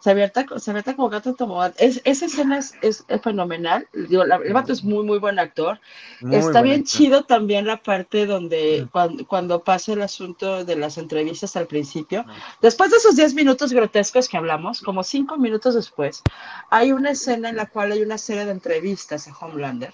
se 0.00 0.10
avienta, 0.12 0.46
se 0.58 0.70
avienta 0.70 0.94
como 0.94 1.08
gato 1.08 1.34
en. 1.34 1.74
Es, 1.78 2.00
esa 2.04 2.26
escena 2.26 2.58
es, 2.58 2.74
es- 2.82 3.04
es 3.08 3.20
fenomenal. 3.20 3.88
Digo, 3.92 4.24
la- 4.24 4.36
el 4.36 4.52
vato 4.52 4.72
es 4.72 4.84
muy, 4.84 5.04
muy 5.04 5.18
buen 5.18 5.38
actor. 5.38 5.80
Muy 6.20 6.36
Está 6.36 6.62
bien 6.62 6.80
actor. 6.80 6.88
chido 6.88 7.24
también 7.24 7.66
la 7.66 7.82
parte 7.82 8.26
donde 8.26 8.86
cuando, 8.92 9.26
cuando 9.26 9.64
pasa 9.64 9.92
el 9.94 10.02
asunto 10.02 10.64
de 10.64 10.76
las 10.76 10.98
entrevistas 10.98 11.56
al 11.56 11.66
principio. 11.66 12.24
Después 12.60 12.90
de 12.90 12.98
esos 12.98 13.16
10 13.16 13.34
minutos 13.34 13.72
grotescos 13.72 14.28
que 14.28 14.36
hablamos, 14.36 14.80
como 14.82 15.02
5 15.02 15.36
minutos 15.36 15.74
después, 15.74 16.22
hay 16.70 16.92
una 16.92 17.10
escena 17.10 17.48
en 17.48 17.56
la 17.56 17.66
cual 17.66 17.92
hay 17.92 18.02
una 18.02 18.18
serie 18.18 18.44
de 18.44 18.52
entrevistas 18.52 19.26
a 19.26 19.36
Homelander. 19.36 19.92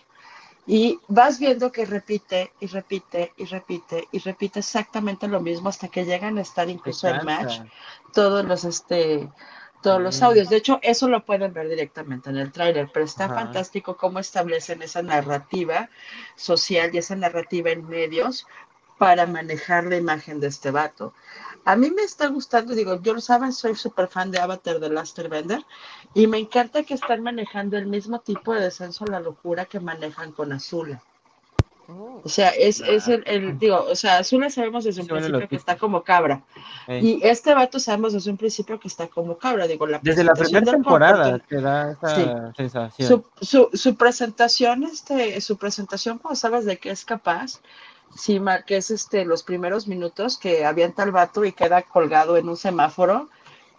Y 0.66 0.98
vas 1.08 1.38
viendo 1.38 1.70
que 1.72 1.84
repite 1.84 2.50
y 2.58 2.66
repite 2.68 3.32
y 3.36 3.44
repite 3.44 4.08
y 4.12 4.18
repite 4.20 4.60
exactamente 4.60 5.28
lo 5.28 5.40
mismo 5.40 5.68
hasta 5.68 5.88
que 5.88 6.06
llegan 6.06 6.38
a 6.38 6.40
estar 6.40 6.70
incluso 6.70 7.06
en 7.06 7.22
match 7.24 7.60
todos 8.14 8.42
los 8.46 8.64
este 8.64 9.28
todos 9.84 10.00
los 10.00 10.22
audios. 10.22 10.48
De 10.48 10.56
hecho, 10.56 10.78
eso 10.80 11.08
lo 11.08 11.26
pueden 11.26 11.52
ver 11.52 11.68
directamente 11.68 12.30
en 12.30 12.38
el 12.38 12.50
tráiler, 12.50 12.88
pero 12.90 13.04
está 13.04 13.26
Ajá. 13.26 13.34
fantástico 13.34 13.98
cómo 13.98 14.18
establecen 14.18 14.80
esa 14.80 15.02
narrativa 15.02 15.90
social 16.36 16.90
y 16.92 16.98
esa 16.98 17.14
narrativa 17.16 17.70
en 17.70 17.86
medios 17.86 18.46
para 18.96 19.26
manejar 19.26 19.84
la 19.84 19.96
imagen 19.96 20.40
de 20.40 20.46
este 20.46 20.70
vato. 20.70 21.12
A 21.66 21.76
mí 21.76 21.90
me 21.90 22.02
está 22.02 22.28
gustando, 22.28 22.74
digo, 22.74 22.98
yo 23.02 23.12
lo 23.12 23.20
saben, 23.20 23.52
soy 23.52 23.74
súper 23.74 24.08
fan 24.08 24.30
de 24.30 24.38
Avatar 24.38 24.80
de 24.80 24.88
Laster 24.88 25.28
Bender 25.28 25.62
y 26.14 26.26
me 26.28 26.38
encanta 26.38 26.82
que 26.84 26.94
están 26.94 27.22
manejando 27.22 27.76
el 27.76 27.86
mismo 27.86 28.20
tipo 28.20 28.54
de 28.54 28.62
descenso 28.62 29.04
a 29.04 29.10
la 29.10 29.20
locura 29.20 29.66
que 29.66 29.80
manejan 29.80 30.32
con 30.32 30.52
Azula. 30.52 31.02
Oh. 31.88 32.20
O 32.24 32.28
sea, 32.28 32.48
es, 32.50 32.80
es 32.80 33.08
el, 33.08 33.22
el- 33.26 33.58
digo, 33.58 33.84
o 33.90 33.94
sea, 33.94 34.18
Azula 34.18 34.48
sabemos 34.48 34.84
desde 34.84 35.02
un 35.02 35.06
Sí, 35.06 35.12
principio 35.12 35.48
que 35.48 35.56
está 35.56 35.76
como 35.76 36.02
cabra. 36.02 36.42
Y 36.88 37.20
este 37.22 37.54
vato 37.54 37.78
sabemos 37.78 38.12
desde 38.14 38.30
un 38.30 38.36
principio 38.36 38.80
que 38.80 38.88
está 38.88 39.06
como 39.08 39.36
cabra. 39.36 39.66
Digo, 39.66 39.86
la 39.86 39.98
Desde 40.02 40.24
la 40.24 40.32
primera 40.32 40.70
temporada 40.72 41.38
te 41.38 41.60
da 41.60 41.92
esa 41.92 42.52
sensación. 42.56 43.08
Su, 43.08 43.24
su, 43.44 43.68
su 43.76 43.96
presentación, 43.96 44.84
este, 44.84 45.40
su 45.40 45.56
presentación, 45.58 46.18
cuando 46.18 46.36
sabes 46.36 46.64
de 46.64 46.78
qué 46.78 46.90
es 46.90 47.04
capaz, 47.04 47.60
sí, 48.16 48.40
que 48.66 48.76
es 48.78 48.90
este, 48.90 49.24
los 49.24 49.42
primeros 49.42 49.86
minutos 49.86 50.38
que 50.38 50.64
avienta 50.64 51.02
el 51.02 51.10
vato 51.10 51.44
y 51.44 51.52
queda 51.52 51.82
colgado 51.82 52.36
en 52.38 52.48
un 52.48 52.56
semáforo, 52.56 53.28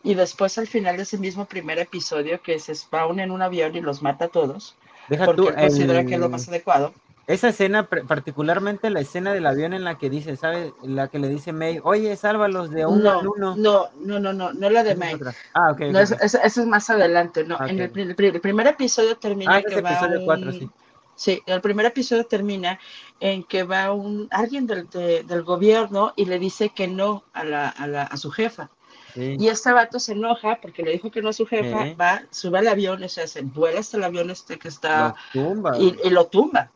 y 0.03 0.13
después 0.13 0.57
al 0.59 0.67
final 0.67 0.97
de 0.97 1.03
ese 1.03 1.17
mismo 1.17 1.45
primer 1.45 1.79
episodio 1.79 2.39
que 2.43 2.59
se 2.59 2.75
spawn 2.75 3.19
en 3.19 3.31
un 3.31 3.41
avión 3.41 3.75
y 3.75 3.81
los 3.81 4.03
mata 4.03 4.25
a 4.25 4.27
todos, 4.27 4.75
Deja 5.09 5.25
porque 5.25 5.41
tú, 5.41 5.47
él 5.49 5.55
considera 5.55 6.01
el- 6.01 6.05
que 6.07 6.13
es 6.13 6.19
lo 6.19 6.29
más 6.29 6.47
adecuado. 6.47 6.93
Esa 7.27 7.49
escena, 7.49 7.87
particularmente 7.87 8.89
la 8.89 8.99
escena 8.99 9.33
del 9.33 9.47
avión 9.47 9.73
en 9.73 9.83
la 9.83 9.97
que 9.97 10.09
dice, 10.09 10.35
¿sabes? 10.35 10.73
La 10.83 11.07
que 11.07 11.19
le 11.19 11.27
dice 11.27 11.53
May, 11.53 11.79
oye, 11.83 12.15
sálvalos 12.15 12.69
de 12.69 12.85
uno 12.85 12.97
No, 13.13 13.19
al 13.19 13.27
uno. 13.27 13.55
no, 13.55 13.89
no, 13.99 14.19
no, 14.19 14.33
no, 14.33 14.53
no 14.53 14.69
la 14.69 14.83
de 14.83 14.95
May. 14.95 15.17
Ah, 15.53 15.71
ok. 15.71 15.79
No, 15.81 15.87
ok, 15.89 15.95
es- 16.03 16.11
ok. 16.11 16.19
es- 16.21 16.35
eso 16.35 16.61
es 16.61 16.67
más 16.67 16.89
adelante, 16.89 17.43
no. 17.43 17.57
Ah, 17.59 17.67
En 17.67 17.79
el, 17.79 17.89
primer 17.89 18.67
episodio 18.67 19.17
termina 19.17 19.55
Ah, 19.55 19.61
que 19.63 19.81
va 19.81 19.91
episodio 19.91 20.19
un... 20.19 20.25
cuatro, 20.25 20.51
sí. 20.51 20.69
Sí, 21.17 21.41
el 21.45 21.61
primer 21.61 21.85
episodio 21.85 22.25
termina 22.25 22.77
en 23.21 23.43
que 23.45 23.63
va 23.63 23.93
un 23.93 24.27
alguien 24.31 24.67
del, 24.67 24.89
de- 24.89 25.23
del 25.23 25.43
gobierno 25.43 26.11
y 26.17 26.25
le 26.25 26.39
dice 26.39 26.69
que 26.75 26.87
no 26.89 27.23
a, 27.33 27.43
la, 27.45 27.69
a, 27.69 27.87
la- 27.87 28.03
a 28.03 28.17
su 28.17 28.31
jefa. 28.31 28.69
Sí. 29.13 29.37
Y 29.39 29.47
este 29.47 29.71
vato 29.71 29.97
se 29.97 30.11
enoja 30.11 30.59
porque 30.61 30.83
le 30.83 30.91
dijo 30.91 31.09
que 31.09 31.21
no 31.21 31.29
a 31.29 31.33
su 31.33 31.45
jefa, 31.45 31.85
va, 31.99 32.23
sube 32.31 32.59
al 32.59 32.67
avión, 32.67 33.01
o 33.01 33.07
sea, 33.07 33.27
se 33.27 33.43
vuela 33.43 33.79
hasta 33.79 33.95
el 33.95 34.03
avión 34.03 34.29
este 34.29 34.59
que 34.59 34.67
está 34.67 35.15
tumba. 35.31 35.77
y, 35.79 35.95
y 36.03 36.09
lo 36.09 36.25
tumba. 36.27 36.69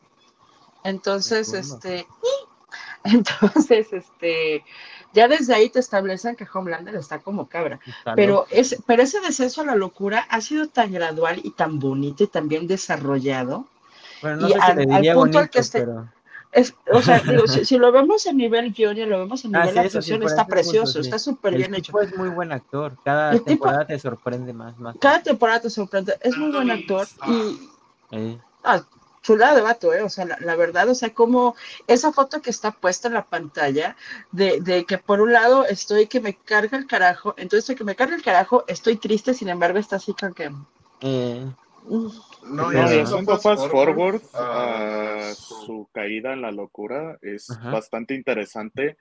Entonces, 0.84 1.52
este, 1.52 2.06
entonces, 3.04 3.92
este, 3.92 4.64
ya 5.12 5.28
desde 5.28 5.54
ahí 5.54 5.68
te 5.70 5.78
establecen 5.80 6.36
que 6.36 6.46
Homelander 6.52 6.94
está 6.96 7.18
como 7.18 7.48
cabra. 7.48 7.80
Está 7.86 8.14
Pero, 8.14 8.46
es, 8.50 8.76
pero 8.86 9.02
ese 9.02 9.20
descenso 9.20 9.62
a 9.62 9.64
la 9.66 9.74
locura 9.74 10.26
ha 10.28 10.40
sido 10.40 10.68
tan 10.68 10.92
gradual 10.92 11.40
y 11.42 11.50
tan 11.50 11.78
bonito 11.78 12.24
y 12.24 12.26
tan 12.28 12.48
bien 12.48 12.66
desarrollado. 12.66 13.66
Bueno, 14.22 14.36
no 14.42 14.48
y 14.48 14.52
sé 14.52 14.58
si 14.58 14.64
al- 14.64 14.70
al 14.80 14.86
diría 14.86 15.14
punto 15.14 15.38
al 15.38 15.44
bonito, 15.44 15.50
que 15.52 15.58
esté- 15.60 15.80
pero... 15.80 16.08
Es, 16.52 16.74
o 16.92 17.00
sea, 17.00 17.20
digo, 17.20 17.46
si, 17.46 17.64
si 17.64 17.78
lo 17.78 17.92
vemos 17.92 18.26
a 18.26 18.32
nivel 18.32 18.72
guion 18.72 18.96
y 18.98 19.06
lo 19.06 19.20
vemos 19.20 19.44
a 19.44 19.48
Ah, 19.48 19.50
nivel 19.66 19.68
sí, 19.68 19.78
eso 19.78 20.02
sí, 20.02 20.12
actuación, 20.12 20.20
por 20.20 20.28
está 20.30 20.42
ese 20.42 20.44
punto, 20.46 20.54
precioso, 20.54 20.92
sí. 20.94 21.00
está 21.00 21.18
súper 21.18 21.54
bien 21.56 21.74
hecho. 21.74 21.92
tipo 21.92 22.00
es 22.02 22.16
muy 22.16 22.28
buen 22.28 22.50
actor. 22.52 22.96
Cada 23.04 23.30
El 23.32 23.38
tipo- 23.38 23.46
temporada 23.66 23.86
te 23.86 23.98
sorprende 24.00 24.52
más, 24.52 24.76
más. 24.78 24.96
Cada 25.00 25.22
temporada 25.22 25.60
te 25.60 25.70
sorprende, 25.70 26.16
es 26.20 26.36
muy 26.36 26.50
buen 26.50 26.70
actor 26.70 27.06
y 27.28 27.68
Eh, 28.12 28.38
ah, 28.64 28.82
chulada 29.22 29.54
de 29.54 29.62
vato, 29.62 29.92
¿eh? 29.94 30.02
O 30.02 30.08
sea, 30.08 30.24
la, 30.24 30.36
la 30.40 30.56
verdad, 30.56 30.88
o 30.88 30.94
sea, 30.94 31.10
como 31.12 31.54
esa 31.86 32.12
foto 32.12 32.40
que 32.40 32.50
está 32.50 32.70
puesta 32.72 33.08
en 33.08 33.14
la 33.14 33.24
pantalla 33.26 33.96
de, 34.32 34.60
de 34.60 34.84
que 34.84 34.98
por 34.98 35.20
un 35.20 35.32
lado 35.32 35.66
estoy 35.66 36.06
que 36.06 36.20
me 36.20 36.34
carga 36.34 36.78
el 36.78 36.86
carajo, 36.86 37.34
entonces 37.36 37.76
que 37.76 37.84
me 37.84 37.96
carga 37.96 38.16
el 38.16 38.22
carajo, 38.22 38.64
estoy 38.66 38.96
triste, 38.96 39.34
sin 39.34 39.48
embargo, 39.48 39.78
está 39.78 39.96
así 39.96 40.14
con 40.14 40.32
que... 40.34 40.50
eh, 41.02 41.46
mm, 41.84 42.08
No, 42.42 42.72
No, 42.72 42.72
y 42.72 42.76
y 42.76 43.00
haciendo 43.00 43.38
fast 43.38 43.70
forward 43.70 44.22
a 44.34 45.30
a 45.30 45.34
su 45.34 45.88
caída 45.92 46.32
en 46.32 46.42
la 46.42 46.50
locura 46.50 47.18
es 47.22 47.50
Ajá. 47.50 47.70
bastante 47.72 48.14
interesante 48.14 48.96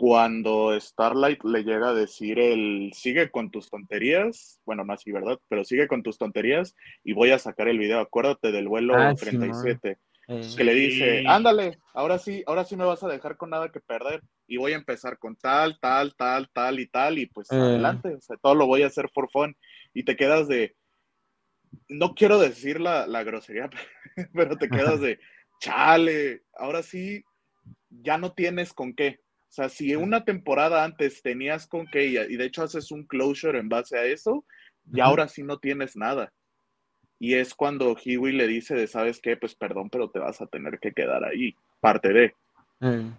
cuando 0.00 0.80
Starlight 0.80 1.44
le 1.44 1.62
llega 1.62 1.90
a 1.90 1.94
decir 1.94 2.38
el 2.38 2.90
sigue 2.94 3.30
con 3.30 3.50
tus 3.50 3.68
tonterías, 3.68 4.58
bueno, 4.64 4.82
no 4.82 4.94
así, 4.94 5.12
¿verdad? 5.12 5.38
Pero 5.46 5.62
sigue 5.62 5.88
con 5.88 6.02
tus 6.02 6.16
tonterías 6.16 6.74
y 7.04 7.12
voy 7.12 7.32
a 7.32 7.38
sacar 7.38 7.68
el 7.68 7.78
video, 7.78 8.00
acuérdate 8.00 8.50
del 8.50 8.66
vuelo 8.66 8.94
Ah, 8.98 9.14
37, 9.14 9.98
eh, 10.28 10.40
que 10.56 10.64
le 10.64 10.72
dice, 10.72 11.18
Sí. 11.18 11.24
ándale, 11.28 11.76
ahora 11.92 12.16
sí, 12.16 12.42
ahora 12.46 12.64
sí 12.64 12.76
me 12.76 12.86
vas 12.86 13.02
a 13.02 13.08
dejar 13.08 13.36
con 13.36 13.50
nada 13.50 13.70
que 13.70 13.80
perder 13.80 14.22
y 14.46 14.56
voy 14.56 14.72
a 14.72 14.76
empezar 14.76 15.18
con 15.18 15.36
tal, 15.36 15.78
tal, 15.80 16.16
tal, 16.16 16.48
tal 16.50 16.80
y 16.80 16.86
tal 16.86 17.18
y 17.18 17.26
pues 17.26 17.52
Eh. 17.52 17.56
adelante, 17.56 18.14
o 18.14 18.20
sea, 18.22 18.38
todo 18.38 18.54
lo 18.54 18.66
voy 18.66 18.80
a 18.80 18.86
hacer 18.86 19.10
for 19.12 19.28
fun 19.30 19.54
y 19.92 20.04
te 20.04 20.16
quedas 20.16 20.48
de, 20.48 20.74
no 21.88 22.14
quiero 22.14 22.38
decir 22.38 22.80
la, 22.80 23.06
la 23.06 23.22
grosería, 23.22 23.68
pero 24.32 24.56
te 24.56 24.70
quedas 24.70 25.02
de, 25.02 25.20
chale, 25.60 26.44
ahora 26.54 26.82
sí, 26.82 27.22
ya 27.90 28.16
no 28.16 28.32
tienes 28.32 28.72
con 28.72 28.94
qué. 28.94 29.20
O 29.50 29.52
sea, 29.52 29.68
si 29.68 29.96
una 29.96 30.24
temporada 30.24 30.84
antes 30.84 31.22
tenías 31.22 31.66
con 31.66 31.86
qué 31.88 32.06
y, 32.06 32.16
y 32.16 32.36
de 32.36 32.44
hecho 32.44 32.62
haces 32.62 32.92
un 32.92 33.04
closure 33.04 33.58
en 33.58 33.68
base 33.68 33.98
a 33.98 34.04
eso, 34.04 34.44
y 34.92 35.00
ahora 35.00 35.26
sí 35.26 35.42
no 35.42 35.58
tienes 35.58 35.96
nada. 35.96 36.32
Y 37.18 37.34
es 37.34 37.52
cuando 37.54 37.94
Huey 37.94 38.32
le 38.32 38.46
dice 38.46 38.74
de, 38.74 38.86
¿sabes 38.86 39.20
qué? 39.20 39.36
Pues 39.36 39.54
perdón, 39.54 39.90
pero 39.90 40.08
te 40.08 40.20
vas 40.20 40.40
a 40.40 40.46
tener 40.46 40.78
que 40.78 40.92
quedar 40.92 41.24
ahí, 41.24 41.54
parte 41.80 42.12
de. 42.12 42.34
eh. 42.80 43.10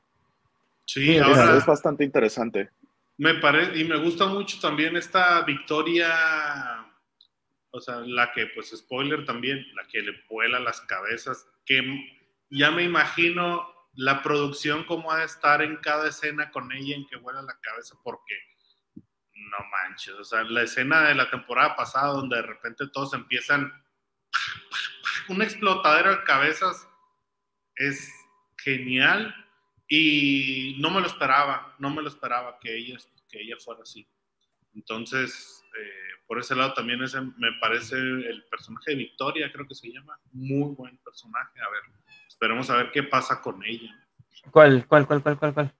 Sí, 0.85 1.17
ahora 1.19 1.57
es 1.57 1.65
bastante 1.65 2.03
interesante. 2.03 2.69
me 3.17 3.35
parece, 3.35 3.79
y 3.79 3.83
me 3.83 3.97
gusta 3.97 4.25
mucho 4.25 4.59
también 4.59 4.97
esta 4.97 5.43
victoria, 5.43 6.09
o 7.69 7.79
sea, 7.79 7.99
la 8.05 8.31
que, 8.33 8.47
pues, 8.47 8.71
spoiler 8.75 9.25
también, 9.25 9.65
la 9.75 9.87
que 9.87 10.01
le 10.01 10.13
vuela 10.29 10.59
las 10.59 10.81
cabezas, 10.81 11.47
que 11.65 11.81
ya 12.49 12.71
me 12.71 12.83
imagino 12.83 13.70
la 13.93 14.21
producción 14.23 14.85
cómo 14.85 15.11
ha 15.11 15.19
de 15.19 15.25
estar 15.25 15.61
en 15.61 15.77
cada 15.77 16.09
escena 16.09 16.51
con 16.51 16.71
ella 16.71 16.95
en 16.95 17.07
que 17.07 17.17
vuela 17.17 17.41
la 17.41 17.59
cabeza, 17.61 17.95
porque 18.03 18.35
no 18.95 19.57
manches, 19.69 20.13
o 20.13 20.23
sea, 20.23 20.43
la 20.43 20.63
escena 20.63 21.07
de 21.07 21.15
la 21.15 21.29
temporada 21.29 21.75
pasada 21.75 22.13
donde 22.13 22.37
de 22.37 22.43
repente 22.43 22.87
todos 22.93 23.13
empiezan 23.13 23.71
un 25.27 25.41
explotadero 25.41 26.11
de 26.11 26.23
cabezas 26.23 26.87
es 27.75 28.11
genial 28.57 29.33
y 29.87 30.77
no 30.79 30.89
me 30.89 31.01
lo 31.01 31.07
esperaba, 31.07 31.75
no 31.79 31.89
me 31.89 32.01
lo 32.01 32.07
esperaba 32.07 32.57
que 32.59 32.75
ella, 32.75 32.97
que 33.29 33.41
ella 33.41 33.57
fuera 33.59 33.81
así. 33.81 34.07
Entonces, 34.73 35.63
eh, 35.77 36.23
por 36.27 36.39
ese 36.39 36.55
lado 36.55 36.73
también 36.73 37.03
ese 37.03 37.19
me 37.19 37.51
parece 37.59 37.97
el 37.97 38.45
personaje 38.49 38.91
de 38.91 38.97
Victoria, 38.97 39.51
creo 39.51 39.67
que 39.67 39.75
se 39.75 39.91
llama, 39.91 40.17
muy 40.31 40.73
buen 40.75 40.97
personaje. 40.99 41.59
A 41.59 41.69
ver, 41.69 41.81
esperemos 42.41 42.71
a 42.71 42.77
ver 42.77 42.89
qué 42.91 43.03
pasa 43.03 43.39
con 43.39 43.63
ella. 43.63 43.95
¿Cuál, 44.49 44.87
cuál, 44.87 45.05
cuál, 45.05 45.21
cuál, 45.21 45.37
cuál, 45.37 45.53
cuál? 45.53 45.71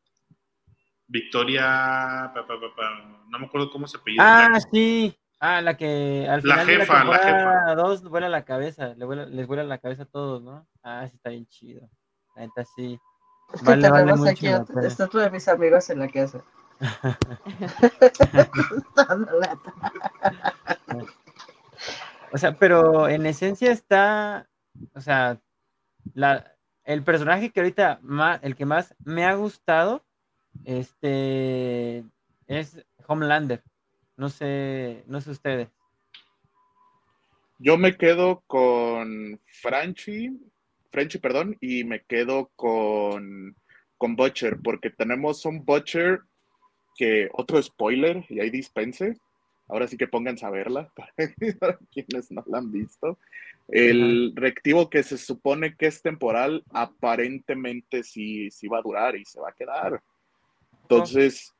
Victoria, 1.07 2.31
pa, 2.35 2.45
pa, 2.45 2.59
pa, 2.59 2.75
pa, 2.75 2.99
no 3.29 3.39
me 3.39 3.47
acuerdo 3.47 3.71
cómo 3.71 3.87
se 3.87 3.97
apellida. 3.97 4.45
Ah, 4.45 4.59
sí. 4.71 5.17
Ah, 5.39 5.59
la 5.59 5.75
que 5.75 6.27
al 6.29 6.41
La 6.43 6.59
final 6.59 6.67
jefa, 6.67 6.99
de 6.99 7.05
la 7.05 7.11
la 7.13 7.19
temporada 7.25 7.73
2 7.75 8.03
vuela 8.03 8.29
la 8.29 8.45
cabeza, 8.45 8.93
le 8.95 9.05
vuela- 9.05 9.25
les 9.25 9.47
vuela 9.47 9.63
la 9.63 9.79
cabeza 9.79 10.03
a 10.03 10.05
todos, 10.05 10.43
¿no? 10.43 10.67
Ah, 10.83 11.07
sí, 11.09 11.15
está 11.15 11.31
bien 11.31 11.47
chido. 11.47 11.89
La 12.35 12.43
neta 12.43 12.63
sí. 12.75 12.99
Es 13.55 13.59
que 13.61 13.65
Vale, 13.65 13.89
vale 13.89 14.03
tenemos 14.03 14.27
aquí, 14.27 14.45
la 14.45 14.59
de 15.23 15.29
mis 15.31 15.47
amigos 15.47 15.89
en 15.89 15.97
la 15.99 16.09
casa. 16.09 16.43
O 22.33 22.37
sea, 22.37 22.57
pero 22.57 23.09
en 23.09 23.25
esencia 23.25 23.73
está, 23.73 24.47
o 24.93 25.01
sea, 25.01 25.37
la, 26.13 26.55
el 26.83 27.03
personaje 27.03 27.51
que 27.51 27.59
ahorita 27.59 27.99
más, 28.01 28.39
el 28.43 28.55
que 28.55 28.65
más 28.65 28.95
me 29.03 29.25
ha 29.25 29.33
gustado, 29.35 30.03
este, 30.65 32.03
es 32.47 32.85
Homelander. 33.07 33.63
No 34.17 34.29
sé, 34.29 35.03
no 35.07 35.21
sé 35.21 35.31
ustedes. 35.31 35.69
Yo 37.59 37.77
me 37.77 37.95
quedo 37.95 38.43
con 38.47 39.39
Franchi, 39.45 40.31
Frenchy, 40.91 41.19
perdón, 41.19 41.57
y 41.61 41.83
me 41.83 42.03
quedo 42.03 42.51
con, 42.55 43.55
con 43.97 44.15
Butcher, 44.15 44.59
porque 44.63 44.89
tenemos 44.89 45.45
un 45.45 45.63
Butcher 45.63 46.21
que, 46.95 47.29
otro 47.33 47.61
spoiler, 47.61 48.25
y 48.29 48.39
ahí 48.39 48.49
dispense, 48.49 49.15
ahora 49.67 49.87
sí 49.87 49.95
que 49.95 50.07
pónganse 50.07 50.45
a 50.45 50.49
verla, 50.49 50.91
para 51.59 51.77
quienes 51.91 52.31
no 52.31 52.43
la 52.47 52.57
han 52.57 52.71
visto. 52.71 53.17
El 53.67 54.33
reactivo 54.35 54.89
que 54.89 55.03
se 55.03 55.17
supone 55.17 55.75
que 55.75 55.85
es 55.87 56.01
temporal, 56.01 56.63
aparentemente 56.71 58.03
sí, 58.03 58.49
sí 58.51 58.67
va 58.67 58.79
a 58.79 58.81
durar 58.81 59.15
y 59.15 59.25
se 59.25 59.39
va 59.39 59.49
a 59.49 59.53
quedar. 59.53 60.01
Entonces, 60.83 61.53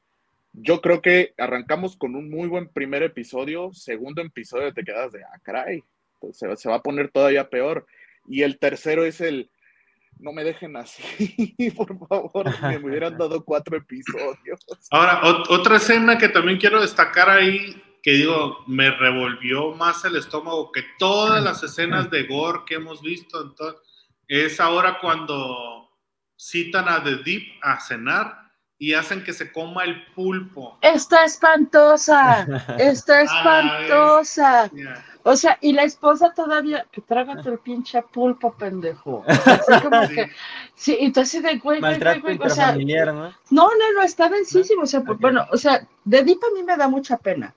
yo 0.53 0.82
creo 0.82 1.02
que 1.02 1.34
arrancamos 1.38 1.95
con 1.95 2.15
un 2.15 2.30
muy 2.30 2.48
buen 2.49 2.68
primer 2.68 3.03
episodio, 3.03 3.72
segundo 3.73 4.22
episodio 4.22 4.73
te 4.73 4.84
quedas 4.84 5.11
de, 5.14 5.23
ah, 5.23 5.40
caray, 5.44 5.84
pues 6.19 6.38
se, 6.38 6.48
va- 6.48 6.76
a 6.76 6.82
poner 6.82 7.10
todavía 7.11 7.49
peor. 7.49 7.86
Y 8.28 8.41
el 8.44 8.60
tercero 8.60 9.06
es 9.06 9.22
el, 9.22 9.49
no 10.19 10.34
me 10.34 10.44
dejen 10.44 10.76
así, 10.76 11.56
por 11.78 11.98
favor, 12.07 12.45
me 12.61 12.78
hubieran 12.78 13.18
dado 13.18 13.44
cuatro 13.45 13.78
episodios. 13.78 14.65
Ahora, 14.91 15.22
ot- 15.22 15.45
otra 15.49 15.78
escena 15.78 16.18
que 16.18 16.28
también 16.30 16.57
quiero 16.60 16.82
destacar 16.82 17.30
ahí, 17.30 17.82
que 18.02 18.11
digo, 18.11 18.64
me 18.68 18.90
revolvió 18.91 19.73
más 19.73 20.03
el 20.06 20.15
estómago 20.15 20.72
que 20.72 20.84
todas 20.98 21.44
las 21.44 21.61
escenas 21.64 22.10
de 22.10 22.23
gore 22.23 22.61
que 22.65 22.76
hemos 22.76 23.02
visto, 23.02 23.41
entonces, 23.41 23.80
es 24.28 24.60
ahora 24.60 24.99
cuando 24.99 25.90
citan 26.38 26.88
a 26.90 27.03
The 27.03 27.18
Deep 27.18 27.44
a 27.61 27.80
cenar 27.80 28.41
y 28.80 28.95
hacen 28.95 29.23
que 29.23 29.34
se 29.34 29.52
coma 29.52 29.84
el 29.84 30.03
pulpo. 30.15 30.80
Está 30.82 31.26
espantosa, 31.26 32.48
está 32.80 33.22
espantosa. 33.22 34.72
O 35.23 35.36
sea, 35.36 35.60
y 35.61 35.72
la 35.73 35.84
esposa 35.84 36.34
todavía, 36.34 36.88
trágate 37.07 37.49
el 37.49 37.60
pinche 37.60 38.02
pulpo, 38.02 38.57
pendejo. 38.57 39.23
Así 39.28 39.82
como 39.84 40.02
Sí. 40.07 40.15
que, 40.15 40.32
sí, 40.73 40.98
y 40.99 41.11
tú 41.11 41.19
así 41.19 41.41
de 41.41 41.60
güey, 41.60 41.80
güey, 41.80 41.80
güey, 41.80 41.91
Maltrato 41.91 42.22
güey, 42.22 42.40
o 42.41 42.49
sea, 42.49 42.72
¿no? 42.72 43.14
no, 43.14 43.69
no, 43.69 43.94
no, 43.95 44.02
está 44.02 44.30
densísimo. 44.30 44.82
O 44.82 44.88
sea, 44.88 45.02
pues, 45.02 45.15
Ok. 45.18 45.22
bueno, 45.22 45.45
o 45.52 45.57
sea, 45.57 45.88
de 46.06 46.23
Deep 46.23 46.40
a 46.44 46.56
mí 46.56 46.64
me 46.64 46.76
da 46.76 46.88
mucha 46.88 47.18
pena. 47.18 47.53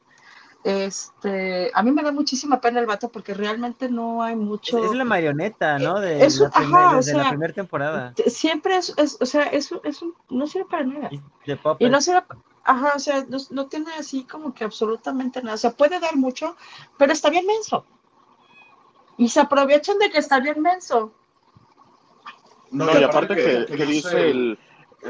Este, 0.64 1.70
a 1.74 1.82
mí 1.82 1.92
me 1.92 2.02
da 2.02 2.10
muchísima 2.10 2.58
pena 2.58 2.80
el 2.80 2.86
vato 2.86 3.10
porque 3.10 3.34
realmente 3.34 3.90
no 3.90 4.22
hay 4.22 4.34
mucho. 4.34 4.82
es 4.82 4.94
la 4.94 5.04
marioneta, 5.04 5.78
¿no? 5.78 6.00
De 6.00 6.24
Es- 6.24 6.38
la, 6.38 6.46
ajá, 6.54 6.98
o 6.98 7.02
primera 7.28 7.52
temporada. 7.52 8.14
Siempre 8.26 8.78
es, 8.78 8.94
es- 8.96 9.18
o 9.20 9.26
sea, 9.26 9.42
es, 9.44 9.70
es 9.84 10.00
un- 10.00 10.14
no 10.30 10.46
sirve 10.46 10.64
para 10.64 10.84
nada. 10.84 11.08
Y 11.12 11.20
de. 11.44 11.86
Y 11.86 11.90
no 11.90 12.00
sirve, 12.00 12.22
ajá, 12.64 12.94
o 12.96 12.98
sea, 12.98 13.26
no, 13.28 13.36
no 13.50 13.66
tiene 13.66 13.92
así 13.98 14.24
como 14.24 14.54
que 14.54 14.64
absolutamente 14.64 15.42
nada. 15.42 15.56
O 15.56 15.58
sea, 15.58 15.70
puede 15.72 16.00
dar 16.00 16.16
mucho, 16.16 16.56
pero 16.96 17.12
está 17.12 17.28
bien 17.28 17.44
menso. 17.46 17.84
Y 19.18 19.28
se 19.28 19.40
aprovechan 19.40 19.98
de 19.98 20.10
que 20.10 20.18
está 20.18 20.40
bien 20.40 20.62
menso. 20.62 21.12
No, 22.70 22.98
y 22.98 23.02
aparte 23.04 23.36
que, 23.36 23.66
que 23.66 23.86
dice 23.86 24.30
el 24.30 24.58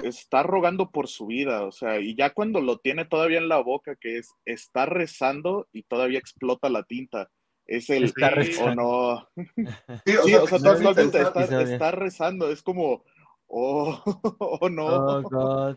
está 0.02 0.42
rogando 0.42 0.90
por 0.90 1.08
su 1.08 1.26
vida, 1.26 1.62
o 1.64 1.72
sea, 1.72 2.00
y 2.00 2.14
ya 2.16 2.30
cuando 2.30 2.60
lo 2.60 2.78
tiene 2.78 3.04
todavía 3.04 3.38
en 3.38 3.48
la 3.48 3.58
boca, 3.60 3.96
que 3.96 4.18
es 4.18 4.34
está 4.44 4.86
rezando 4.86 5.68
y 5.72 5.82
todavía 5.84 6.18
explota 6.18 6.68
la 6.68 6.82
tinta. 6.82 7.30
Es 7.66 7.88
el 7.88 8.04
Está 8.04 8.28
rezando. 8.30 8.82
o 8.82 9.14
no. 9.36 9.44
Sí, 10.04 10.16
o 10.16 10.22
Sí, 10.24 10.30
sea, 10.30 10.42
o 10.42 10.46
sea, 10.46 10.58
no 10.58 10.64
totalmente 10.74 11.20
está- 11.22 11.62
está, 11.62 11.90
rezando, 11.92 12.50
es 12.50 12.62
como 12.62 13.04
oh, 13.46 14.02
oh 14.40 14.68
no. 14.68 14.86
Oh, 14.86 15.22
God. 15.22 15.76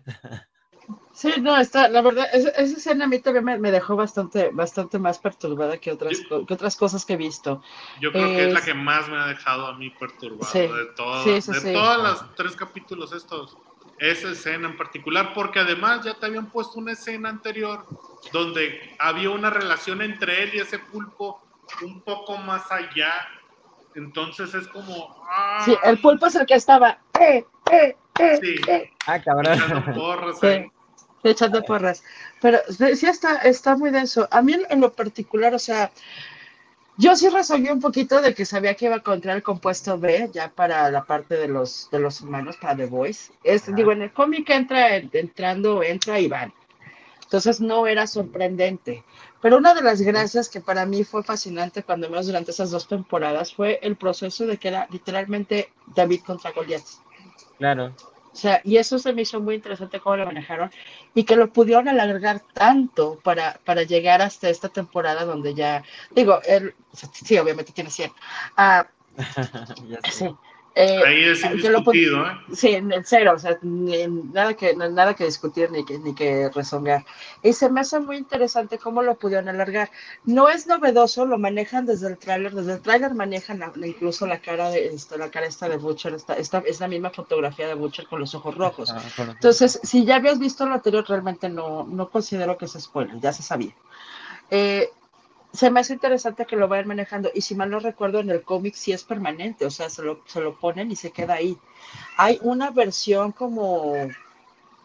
Sí, 1.12 1.32
no, 1.42 1.58
está, 1.60 1.90
la 1.90 2.02
verdad, 2.02 2.28
esa, 2.32 2.50
esa 2.50 2.78
escena 2.78 3.06
a 3.06 3.08
mí 3.08 3.20
también 3.20 3.44
me, 3.44 3.58
me 3.60 3.72
dejó 3.72 3.96
bastante, 3.98 4.50
bastante 4.54 5.00
más 5.00 5.18
perturbada 5.20 5.78
que 5.80 5.92
otras, 5.92 6.18
co- 6.30 6.46
que 6.46 6.54
otras 6.54 6.76
cosas 6.78 7.06
que 7.06 7.14
he 7.14 7.18
visto. 7.18 7.62
Yo 8.00 8.12
creo 8.12 8.28
que 8.30 8.48
es 8.48 8.54
la 8.54 8.62
que 8.62 8.74
más 8.74 9.10
me 9.10 9.18
ha 9.18 9.26
dejado 9.28 9.66
a 9.68 9.78
mí 9.78 9.90
perturbado 9.90 10.46
Sí. 10.50 10.60
de, 10.60 10.86
todas 10.96 11.24
Sí, 11.26 11.42
sí, 11.42 11.52
de 11.54 11.60
sí. 11.60 11.74
todos 11.74 12.04
los 12.04 12.36
tres 12.36 12.56
capítulos 12.56 13.12
estos. 13.14 13.58
Esa 14.00 14.30
escena 14.30 14.68
en 14.68 14.78
particular, 14.78 15.34
porque 15.34 15.60
además 15.60 16.06
ya 16.06 16.14
te 16.14 16.26
habían 16.28 16.48
puesto 16.52 16.78
una 16.80 16.92
escena 16.92 17.30
anterior 17.30 17.86
donde 18.32 18.96
había 19.00 19.32
una 19.32 19.50
relación 19.50 20.02
entre 20.04 20.44
él 20.44 20.52
y 20.54 20.60
ese 20.60 20.78
pulpo 20.78 21.42
un 21.82 22.02
poco 22.02 22.38
más 22.38 22.72
allá. 22.72 23.12
Entonces 23.96 24.54
es 24.54 24.68
como. 24.68 25.16
¡ah! 25.30 25.62
Sí, 25.66 25.76
el 25.84 26.00
pulpo 26.00 26.28
es 26.28 26.36
el 26.36 26.46
que 26.46 26.54
estaba, 26.54 27.00
eh, 27.20 27.44
eh, 27.72 27.98
eh, 28.20 28.40
Sí. 28.42 28.56
eh, 28.68 28.94
Ah, 29.08 29.20
cabrón. 29.20 29.54
echando 29.54 29.94
porras 29.94 30.40
Sí, 30.40 30.70
echando 31.24 31.64
porras. 31.64 32.04
Pero 32.40 32.60
sí 32.70 33.08
está, 33.08 33.38
está 33.38 33.76
muy 33.76 33.90
denso. 33.90 34.28
A 34.30 34.42
mí 34.44 34.54
en 34.70 34.80
lo 34.82 34.94
particular, 34.94 35.56
o 35.56 35.60
sea, 35.60 35.90
yo 36.98 37.16
sí 37.16 37.30
resolví 37.30 37.70
un 37.70 37.80
poquito 37.80 38.22
de 38.22 38.34
que 38.34 38.46
sabía 38.46 38.74
que 38.74 38.86
iba 38.86 38.96
a 38.96 38.98
encontrar 39.00 39.36
el 39.36 39.44
compuesto 39.44 40.00
B 40.00 40.30
ya 40.34 40.50
para 40.50 40.90
la 40.90 41.06
parte 41.06 41.36
de 41.36 41.48
los, 41.48 41.90
de 41.92 42.00
los 42.00 42.22
humanos, 42.22 42.58
para 42.58 42.76
The 42.76 42.88
Voice. 42.88 43.32
Es, 43.44 43.74
digo, 43.76 43.92
en 43.92 44.02
el 44.02 44.12
cómic 44.12 44.50
entra, 44.50 44.96
entrando, 44.96 45.84
entra 45.84 46.20
y 46.20 46.28
van. 46.28 46.52
Entonces 47.22 47.62
no 47.62 47.86
era 47.86 48.08
sorprendente. 48.08 49.04
Pero 49.42 49.58
una 49.58 49.74
de 49.74 49.84
las 49.84 50.02
gracias 50.02 50.50
que 50.50 50.62
para 50.62 50.86
mí 50.86 51.04
fue 51.04 51.24
fascinante 51.24 51.84
cuando 51.84 52.10
menos 52.10 52.26
durante 52.26 52.52
esas 52.52 52.72
dos 52.72 52.88
temporadas 52.88 53.54
fue 53.54 53.80
el 53.84 53.96
proceso 53.96 54.48
de 54.48 54.58
que 54.58 54.70
era 54.70 54.88
literalmente 54.90 55.72
David 55.94 56.22
contra 56.26 56.52
Goliath. 56.52 56.88
Claro. 57.58 57.94
O 58.38 58.40
sea, 58.40 58.62
y 58.64 58.78
eso 58.78 59.00
se 59.00 59.14
me 59.14 59.24
hizo 59.24 59.40
muy 59.42 59.56
interesante 59.56 60.00
cómo 60.00 60.16
lo 60.16 60.28
manejaron 60.28 60.70
y 61.16 61.24
que 61.24 61.36
lo 61.36 61.52
pudieron 61.52 61.88
alargar 61.88 62.40
tanto 62.54 63.20
para, 63.24 63.60
para 63.66 63.82
llegar 63.82 64.22
hasta 64.22 64.48
esta 64.48 64.70
temporada 64.70 65.26
donde 65.26 65.56
ya, 65.56 65.84
digo, 66.12 66.40
él, 66.44 66.76
sí, 66.94 67.36
obviamente 67.40 67.74
tiene 67.74 67.90
100. 67.90 68.12
Ah, 68.56 68.88
ya 69.90 70.04
sé. 70.04 70.12
sí. 70.12 70.36
Eh, 70.80 71.02
Ahí 71.04 71.24
es 71.24 71.44
indiscutido, 71.44 72.24
¿eh? 72.24 72.38
Sí, 72.54 72.68
en 72.76 72.92
el 72.92 73.04
cero, 73.04 73.34
o 73.36 73.40
sea, 73.40 73.58
ni- 73.64 74.06
nada 74.08 74.54
que, 74.54 74.76
nada 74.76 75.16
que 75.16 75.24
discutir 75.26 75.72
ni 75.72 75.84
que, 75.84 75.98
ni 75.98 76.14
que 76.14 76.50
rezongar. 76.54 77.04
Y 77.42 77.54
se 77.54 77.68
me 77.72 77.82
hace 77.82 78.00
muy 78.00 78.18
interesante 78.18 78.78
cómo 78.78 79.02
lo 79.02 79.16
pudieron 79.16 79.50
alargar. 79.50 79.90
No 80.26 80.50
es 80.50 80.68
novedoso, 80.68 81.26
lo 81.26 81.40
manejan 81.40 81.88
desde 81.88 82.10
el 82.10 82.18
tráiler, 82.20 82.54
desde 82.54 82.74
el 82.74 82.82
tráiler 82.82 83.16
manejan 83.16 83.58
la- 83.58 83.72
incluso 83.88 84.28
la 84.28 84.40
cara 84.40 84.70
de 84.70 84.86
esta, 84.90 85.18
la 85.18 85.32
cara 85.32 85.48
esta 85.48 85.68
de 85.68 85.78
Butcher, 85.78 86.14
esta, 86.14 86.36
esta, 86.36 86.60
es 86.60 86.80
la 86.80 86.88
misma 86.88 87.10
fotografía 87.10 87.68
de 87.68 87.74
Butcher 87.74 88.06
con 88.06 88.20
los 88.20 88.36
ojos 88.36 88.54
rojos. 88.56 88.94
Entonces, 89.34 89.80
si 89.82 90.06
ya 90.06 90.18
habías 90.18 90.38
visto 90.38 90.64
lo 90.68 90.76
anterior, 90.76 91.04
realmente 91.10 91.50
no, 91.50 91.86
no 91.90 92.08
considero 92.12 92.56
que 92.56 92.68
se 92.68 92.80
spoiler, 92.80 93.20
ya 93.20 93.34
se 93.34 93.42
sabía. 93.42 93.74
Eh, 94.52 94.92
se 95.54 95.72
me 95.72 95.80
hace 95.80 95.94
interesante 95.94 96.46
que 96.46 96.56
lo 96.56 96.68
vayan 96.68 96.88
manejando, 96.88 97.32
y 97.34 97.42
si 97.42 97.56
mal 97.56 97.70
no 97.70 97.80
recuerdo, 97.80 98.20
en 98.20 98.30
el 98.30 98.44
cómic 98.44 98.76
sí 98.76 98.92
es 98.92 99.04
permanente, 99.04 99.66
o 99.66 99.72
sea, 99.72 99.90
se 99.90 100.04
lo, 100.04 100.22
se 100.26 100.42
lo 100.42 100.60
ponen 100.60 100.92
y 100.92 100.96
se 100.96 101.12
queda 101.12 101.36
ahí. 101.36 101.58
Hay 102.18 102.40
una 102.42 102.72
versión 102.72 103.32
como 103.32 103.94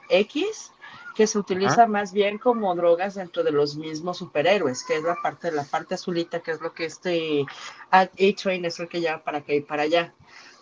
X 0.08 0.72
que 1.14 1.26
se 1.26 1.38
utiliza 1.38 1.86
más 1.86 2.12
bien 2.12 2.38
como 2.38 2.74
drogas 2.74 3.16
dentro 3.16 3.44
de 3.44 3.52
los 3.52 3.76
mismos 3.76 4.18
superhéroes, 4.18 4.82
que 4.84 4.96
es 4.96 5.02
la 5.02 5.16
parte, 5.22 5.52
la 5.52 5.64
parte 5.64 5.94
azulita, 5.94 6.40
que 6.40 6.52
es 6.52 6.60
lo 6.60 6.72
que 6.72 6.86
este 6.86 7.44
A-Train 7.90 8.64
es 8.64 8.80
el 8.80 8.88
que 8.88 9.00
lleva 9.00 9.22
para 9.22 9.38
acá 9.38 9.52
y 9.52 9.60
para 9.60 9.82
allá, 9.82 10.14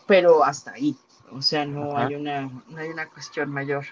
pero 0.06 0.42
hasta 0.42 0.72
ahí, 0.72 0.96
o 1.30 1.40
sea, 1.40 1.64
no 1.64 1.92
Ajá. 1.92 2.06
hay 2.06 2.16
una, 2.16 2.50
no 2.68 2.78
hay 2.78 2.88
una 2.88 3.08
cuestión 3.08 3.50
mayor. 3.50 3.86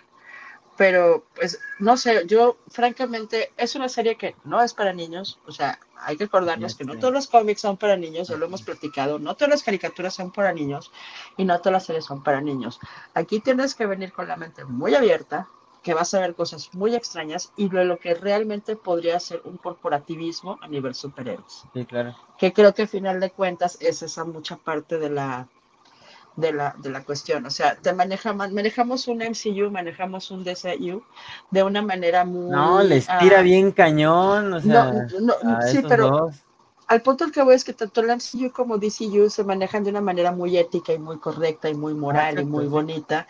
Pero, 0.77 1.25
pues, 1.35 1.61
no 1.81 1.97
sé, 1.97 2.25
yo 2.27 2.57
francamente, 2.69 3.53
es 3.57 3.75
una 3.75 3.89
serie 3.89 4.17
que 4.17 4.37
no 4.45 4.63
es 4.63 4.75
para 4.75 4.93
niños, 4.93 5.41
o 5.47 5.53
sea, 5.53 5.79
hay 6.01 6.17
que 6.17 6.25
recordarnos 6.25 6.73
Ya 6.73 6.79
que 6.79 6.85
no 6.85 6.93
sé. 6.95 6.99
todos 7.01 7.15
los 7.15 7.27
cómics 7.29 7.61
son 7.61 7.77
para 7.77 7.97
niños, 7.97 8.29
ya 8.29 8.37
lo 8.37 8.47
hemos 8.47 8.63
platicado, 8.63 9.19
no 9.19 9.35
todas 9.35 9.51
las 9.51 9.63
caricaturas 9.63 10.15
son 10.15 10.31
para 10.31 10.53
niños 10.53 10.91
y 11.37 11.45
no 11.45 11.59
todas 11.59 11.73
las 11.73 11.87
series 11.87 12.05
son 12.05 12.23
para 12.23 12.41
niños. 12.41 12.81
Aquí 13.15 13.41
tienes 13.41 13.75
que 13.75 13.87
venir 13.87 14.13
con 14.13 14.29
la 14.29 14.37
mente 14.37 14.65
muy 14.65 14.95
abierta, 14.95 15.49
que 15.83 15.95
vas 15.95 16.13
a 16.15 16.21
ver 16.21 16.35
cosas 16.35 16.75
muy 16.75 16.95
extrañas 16.95 17.53
y 17.57 17.69
lo 17.71 17.99
que 17.99 18.15
realmente 18.15 18.77
podría 18.77 19.19
ser 19.21 19.41
un 19.45 19.57
corporativismo 19.59 20.59
a 20.61 20.69
nivel 20.69 20.95
superhéroes 20.95 21.65
Sí, 21.73 21.85
claro. 21.87 22.15
que 22.37 22.53
creo 22.53 22.75
que 22.75 22.83
al 22.83 22.89
final 22.89 23.21
de 23.21 23.31
cuentas 23.31 23.79
es 23.81 24.03
esa 24.03 24.25
mucha 24.25 24.57
parte 24.57 24.99
de 24.99 25.11
la 25.11 25.49
de 26.41 26.53
la, 26.53 26.75
de 26.79 26.91
la 26.91 27.05
cuestión, 27.05 27.47
o 27.47 27.51
sea, 27.51 27.77
te 27.77 27.93
maneja, 27.93 28.33
man- 28.33 28.55
manejamos 28.55 29.09
un 29.09 29.23
MCU, 29.23 29.71
manejamos 29.71 30.31
un 30.31 30.45
DCU 30.45 31.03
de 31.51 31.63
una 31.63 31.83
manera 31.83 32.25
muy... 32.25 32.53
No, 32.55 32.83
les 32.83 33.07
tira 33.19 33.39
ah, 33.39 33.43
bien 33.43 33.73
cañón, 33.73 34.53
o 34.53 34.61
sea, 34.61 34.85
no, 34.91 35.01
no, 35.21 35.35
sí, 35.63 35.79
pero 35.89 36.11
dos. 36.11 36.35
al 36.89 37.03
punto 37.03 37.25
al 37.25 37.33
que 37.33 37.43
voy 37.43 37.55
es 37.55 37.65
que 37.65 37.73
tanto 37.75 38.01
el 38.01 38.11
MCU 38.11 38.53
como 38.53 38.79
DCU 38.79 39.31
se 39.31 39.45
manejan 39.45 39.85
de 39.85 39.91
una 39.91 40.01
manera 40.01 40.33
muy 40.33 40.57
ética 40.57 40.93
y 40.93 40.99
muy 40.99 41.19
correcta 41.19 41.69
y 41.69 41.75
muy 41.75 41.95
moral 41.95 42.39
y 42.41 42.45
muy 42.45 42.67
bonita, 42.67 43.27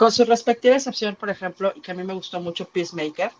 con 0.00 0.10
su 0.10 0.24
respectiva 0.24 0.76
excepción, 0.76 1.14
por 1.14 1.28
ejemplo, 1.28 1.74
y 1.76 1.82
que 1.82 1.90
a 1.90 1.94
mí 1.94 2.02
me 2.04 2.14
gustó 2.14 2.40
mucho 2.40 2.64
Peacemaker, 2.64 3.32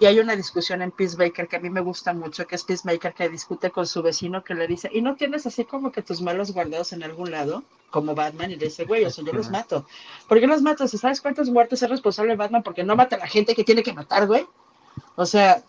y 0.00 0.06
hay 0.06 0.18
una 0.18 0.34
discusión 0.34 0.82
en 0.82 0.90
Peacemaker 0.90 1.46
que 1.46 1.54
a 1.54 1.60
mí 1.60 1.70
me 1.70 1.80
gusta 1.80 2.12
mucho, 2.12 2.44
que 2.44 2.56
es 2.56 2.64
Peacemaker 2.64 3.14
que 3.14 3.28
discute 3.28 3.70
con 3.70 3.86
su 3.86 4.02
vecino 4.02 4.42
que 4.42 4.56
le 4.56 4.66
dice, 4.66 4.90
¿y 4.92 5.00
no 5.00 5.14
tienes 5.14 5.46
así 5.46 5.64
como 5.64 5.92
que 5.92 6.02
tus 6.02 6.20
malos 6.20 6.50
guardados 6.50 6.92
en 6.92 7.04
algún 7.04 7.30
lado? 7.30 7.62
Como 7.90 8.16
Batman, 8.16 8.50
y 8.50 8.56
le 8.56 8.64
dice, 8.64 8.84
güey, 8.84 9.04
o 9.04 9.10
sea, 9.10 9.24
yo 9.24 9.32
los 9.32 9.48
mato. 9.48 9.86
¿Por 10.26 10.40
qué 10.40 10.48
los 10.48 10.60
matas? 10.60 10.90
¿Sabes 10.90 11.20
cuántas 11.20 11.50
muertes 11.50 11.84
es 11.84 11.88
responsable 11.88 12.34
Batman 12.34 12.64
porque 12.64 12.82
no 12.82 12.96
mata 12.96 13.14
a 13.14 13.20
la 13.20 13.28
gente 13.28 13.54
que 13.54 13.62
tiene 13.62 13.84
que 13.84 13.92
matar, 13.92 14.26
güey? 14.26 14.44
O 15.14 15.24
sea, 15.24 15.62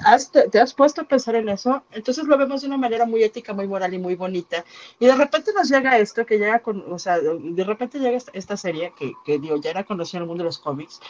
¿has- 0.00 0.30
te, 0.30 0.48
te 0.48 0.60
has 0.60 0.74
puesto 0.74 1.00
a 1.02 1.04
pensar 1.04 1.34
en 1.34 1.48
eso? 1.48 1.82
Entonces 1.92 2.24
lo 2.24 2.36
vemos 2.38 2.60
de 2.62 2.66
una 2.68 2.76
manera 2.76 3.04
muy 3.06 3.22
ética, 3.22 3.52
muy 3.52 3.66
moral 3.66 3.94
y 3.94 3.98
muy 3.98 4.14
bonita. 4.14 4.64
Y 4.98 5.06
de 5.06 5.14
repente 5.14 5.52
nos 5.54 5.68
llega 5.68 5.98
esto, 5.98 6.24
que 6.26 6.38
llega 6.38 6.60
con, 6.60 6.84
o 6.92 6.98
sea, 6.98 7.18
de 7.20 7.64
repente 7.64 7.98
llega 7.98 8.18
esta, 8.32 8.56
serie 8.56 8.92
que, 8.98 9.12
que 9.24 9.38
digo, 9.38 9.56
ya 9.60 9.70
era 9.70 9.84
conocida 9.84 10.18
en 10.18 10.22
el 10.22 10.28
mundo 10.28 10.42
de 10.42 10.48
los 10.48 10.58
cómics, 10.58 11.00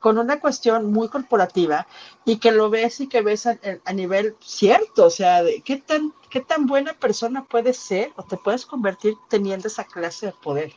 con 0.00 0.18
una 0.18 0.40
cuestión 0.40 0.92
muy 0.92 1.08
corporativa 1.08 1.86
y 2.24 2.38
que 2.38 2.52
lo 2.52 2.70
ves 2.70 3.00
y 3.00 3.08
que 3.08 3.22
ves 3.22 3.46
a, 3.46 3.58
a 3.84 3.92
nivel 3.92 4.36
cierto, 4.40 5.06
o 5.06 5.10
sea, 5.10 5.42
de 5.42 5.60
qué 5.62 5.76
tan, 5.78 6.12
qué 6.30 6.40
tan 6.40 6.66
buena 6.66 6.92
persona 6.94 7.44
puedes 7.44 7.76
ser 7.76 8.12
o 8.16 8.22
te 8.24 8.36
puedes 8.36 8.66
convertir 8.66 9.14
teniendo 9.28 9.68
esa 9.68 9.84
clase 9.84 10.26
de 10.26 10.32
poder. 10.42 10.72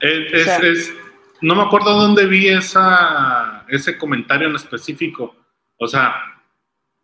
Es- 0.00 0.32
es- 0.32 0.44
sea- 0.44 0.58
es- 0.58 0.92
no 1.40 1.54
me 1.54 1.62
acuerdo 1.62 1.92
dónde 1.94 2.26
vi 2.26 2.48
esa, 2.48 3.64
ese 3.68 3.96
comentario 3.96 4.48
en 4.48 4.56
específico. 4.56 5.34
O 5.78 5.86
sea, 5.86 6.16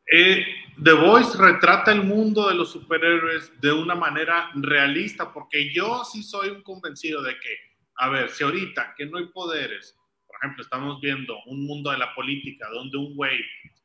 eh, 0.06 0.44
The 0.82 0.92
Voice 0.92 1.36
retrata 1.38 1.92
el 1.92 2.02
mundo 2.02 2.48
de 2.48 2.54
los 2.54 2.72
superhéroes 2.72 3.60
de 3.60 3.72
una 3.72 3.94
manera 3.94 4.50
realista, 4.54 5.32
porque 5.32 5.72
yo 5.72 6.04
sí 6.04 6.22
soy 6.22 6.50
un 6.50 6.62
convencido 6.62 7.22
de 7.22 7.38
que, 7.38 7.56
a 7.96 8.08
ver, 8.08 8.28
si 8.30 8.44
ahorita 8.44 8.94
que 8.96 9.06
no 9.06 9.18
hay 9.18 9.26
poderes, 9.26 9.96
por 10.26 10.36
ejemplo, 10.36 10.62
estamos 10.62 11.00
viendo 11.00 11.36
un 11.46 11.64
mundo 11.66 11.90
de 11.90 11.98
la 11.98 12.14
política 12.14 12.68
donde 12.70 12.98
un 12.98 13.14
güey 13.14 13.38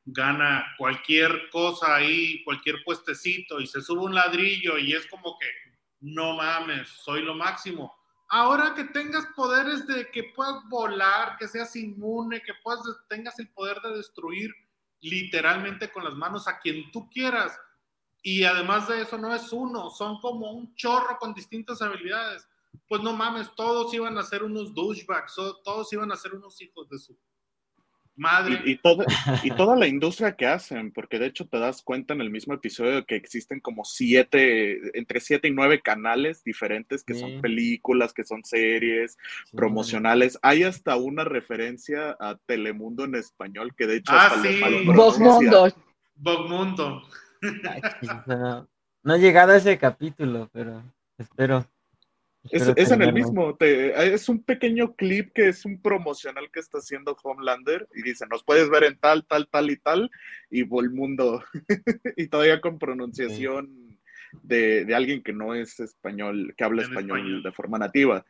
gana 0.06 0.66
cualquier 0.78 1.50
cosa 1.50 1.96
ahí, 1.96 2.44
cualquier 2.44 2.84
puestecito 2.84 3.60
y 3.60 3.68
se 3.68 3.82
sube 3.82 4.02
un 4.02 4.16
ladrillo 4.16 4.78
y 4.78 4.94
es 4.94 5.06
como 5.08 5.38
que, 5.40 5.48
no 6.02 6.38
mames, 6.38 6.88
soy 6.90 7.22
lo 7.22 7.36
máximo 7.36 8.00
ahora 8.30 8.74
que 8.76 8.86
tengas 8.86 9.26
poderes 9.36 9.86
de 9.88 10.10
que 10.12 10.24
puedas 10.36 10.64
volar, 10.70 11.36
que 11.38 11.48
seas 11.48 11.76
inmune, 11.76 12.41
que 12.41 12.54
puedas, 12.64 12.84
tengas 13.10 13.38
el 13.40 13.50
poder 13.50 13.80
de 13.82 13.98
destruir 13.98 14.52
literalmente 15.02 15.92
con 15.92 16.04
las 16.04 16.16
manos 16.16 16.48
a 16.48 16.60
quien 16.60 16.92
tú 16.92 17.10
quieras. 17.10 17.58
Y 18.22 18.44
además 18.44 18.88
de 18.88 19.02
eso, 19.02 19.18
no 19.18 19.34
es 19.34 19.52
uno, 19.54 19.90
son 19.90 20.20
como 20.20 20.52
un 20.52 20.76
chorro 20.76 21.18
con 21.20 21.34
distintas 21.34 21.82
habilidades. 21.82 22.48
Pues 22.88 23.02
no 23.02 23.14
mames, 23.14 23.54
todos 23.56 23.94
iban 23.94 24.18
a 24.18 24.24
ser 24.24 24.44
unos 24.44 24.74
douchebags, 24.74 25.36
todos 25.64 25.92
iban 25.94 26.12
a 26.12 26.18
ser 26.18 26.34
unos 26.34 26.62
hijos 26.62 26.90
de 26.90 27.00
su 27.00 27.18
madre. 28.20 28.62
Y, 28.66 28.78
toda, 28.78 29.06
y 29.44 29.52
toda 29.52 29.76
la 29.76 29.88
industria 29.88 30.36
que 30.36 30.46
hacen, 30.46 30.91
porque 30.91 31.18
de 31.18 31.28
hecho 31.28 31.48
te 31.48 31.58
das 31.58 31.82
cuenta 31.82 32.14
en 32.14 32.22
el 32.22 32.30
mismo 32.30 32.54
episodio 32.54 33.06
que 33.06 33.16
existen 33.16 33.60
como 33.60 33.86
siete, 33.86 34.98
entre 34.98 35.20
siete 35.20 35.48
y 35.48 35.52
nueve 35.52 35.82
canales 35.82 36.44
diferentes 36.44 37.04
que 37.04 37.16
son 37.16 37.41
películas, 37.41 38.14
que 38.14 38.24
son 38.24 38.44
series, 38.44 39.18
promocionales. 39.54 40.38
Hay 40.41 40.64
hasta 40.64 40.96
una 40.98 41.24
referencia 41.24 42.16
a 42.20 42.38
Telemundo 42.46 43.06
en 43.06 43.16
español 43.16 43.74
que 43.76 43.88
de 43.88 43.98
hecho... 43.98 44.12
Ah, 44.14 44.36
sí. 44.41 44.60
Bogmundo. 44.86 45.74
Bogmundo. 46.16 47.04
no, 48.28 48.68
no 49.04 49.16
he 49.16 49.20
llegado 49.20 49.54
a 49.54 49.58
ese 49.58 49.78
capítulo, 49.78 50.50
pero 50.52 50.84
espero. 51.18 51.66
Es, 52.52 52.91
en 52.91 53.02
el 53.02 53.14
mismo, 53.14 53.57
es 53.60 54.30
un 54.30 54.41
pequeño 54.41 54.95
clip 54.95 55.34
que 55.34 55.49
es 55.49 55.66
un 55.66 55.82
promocional 55.82 56.49
que 56.52 56.61
está 56.61 56.78
haciendo 56.78 57.18
Homelander 57.22 57.88
y 57.94 58.02
dice, 58.02 58.26
nos 58.28 58.44
puedes 58.44 58.70
ver 58.70 58.86
en 58.86 58.98
tal, 58.98 59.26
tal, 59.26 59.48
tal 59.49 59.70
y 59.70 59.78
tal, 59.78 60.10
y 60.49 60.64
Volmundo, 60.64 61.44
y 62.18 62.28
todavía 62.28 62.61
con 62.61 62.80
pronunciación 62.80 63.90
de, 64.41 64.88
alguien 64.95 65.22
que 65.22 65.34
no 65.34 65.53
es 65.53 65.80
español, 65.80 66.53
que 66.57 66.64
habla 66.64 66.84
español, 66.84 67.44
de 67.44 67.52
forma 67.52 67.78
nativa. 67.78 68.26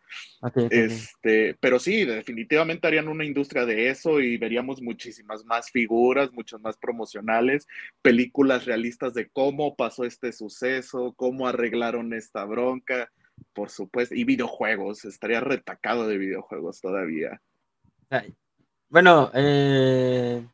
este, 0.72 1.56
pero 1.60 1.80
sí, 1.80 2.04
definitivamente 2.04 2.88
harían 2.88 3.08
una 3.08 3.26
industria 3.26 3.66
de 3.66 3.90
eso 3.90 4.20
y 4.20 4.38
veríamos 4.38 4.82
muchísimas 4.82 5.46
más 5.46 5.70
figuras, 5.70 6.32
muchas 6.34 6.62
más 6.62 6.78
promocionales, 6.78 7.68
películas 8.02 8.66
realistas 8.66 9.14
de 9.14 9.30
cómo 9.30 9.76
pasó 9.76 10.04
este 10.04 10.32
suceso, 10.32 11.14
cómo 11.16 11.48
arreglaron 11.48 12.14
esta 12.14 12.44
bronca 12.46 13.10
por 13.54 13.70
supuesto, 13.70 14.16
y 14.16 14.24
videojuegos, 14.24 15.06
estaría 15.06 15.40
retacado 15.40 16.08
de 16.08 16.18
videojuegos 16.18 16.82
todavía. 16.82 17.42
Bueno, 18.90 19.30
eh, 19.34 20.46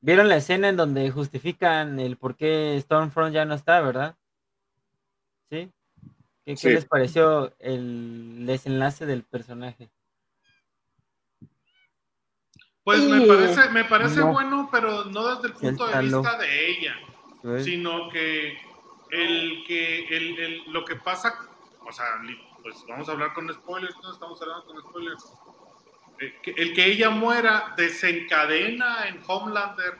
vieron 0.00 0.28
la 0.28 0.36
escena 0.36 0.68
en 0.68 0.76
donde 0.76 1.10
justifican 1.10 2.00
el 2.00 2.16
por 2.16 2.36
qué 2.36 2.78
Stormfront 2.80 3.34
ya 3.34 3.44
no 3.44 3.54
está, 3.54 3.80
¿verdad? 3.80 4.16
¿Sí? 5.50 5.70
¿Qué, 6.44 6.70
les 6.70 6.84
pareció 6.84 7.52
el 7.58 8.46
desenlace 8.46 9.04
del 9.04 9.24
personaje? 9.24 9.90
Pues 12.84 13.02
me 13.02 13.26
parece, 13.26 13.68
me 13.70 13.84
parece 13.84 14.20
bueno, 14.20 14.68
pero 14.70 15.06
no 15.06 15.34
desde 15.34 15.48
el 15.48 15.54
punto 15.54 15.88
de 15.88 16.02
vista 16.02 16.38
de 16.38 16.70
ella, 16.70 16.94
sino 17.64 18.08
que 18.10 18.56
el 19.10 19.64
que 19.66 20.06
el, 20.06 20.62
lo 20.72 20.84
que 20.84 20.94
pasa 20.94 21.36
o 21.86 21.92
sea, 21.92 22.20
pues 22.62 22.84
vamos 22.88 23.08
a 23.08 23.12
hablar 23.12 23.32
con 23.32 23.52
spoilers, 23.52 23.96
no 24.02 24.12
estamos 24.12 24.40
hablando 24.42 24.64
con 24.66 24.80
spoilers. 24.80 25.32
Eh, 26.18 26.40
el 26.56 26.74
que 26.74 26.86
ella 26.86 27.10
muera 27.10 27.74
desencadena 27.76 29.06
en 29.08 29.22
Homelander 29.26 29.98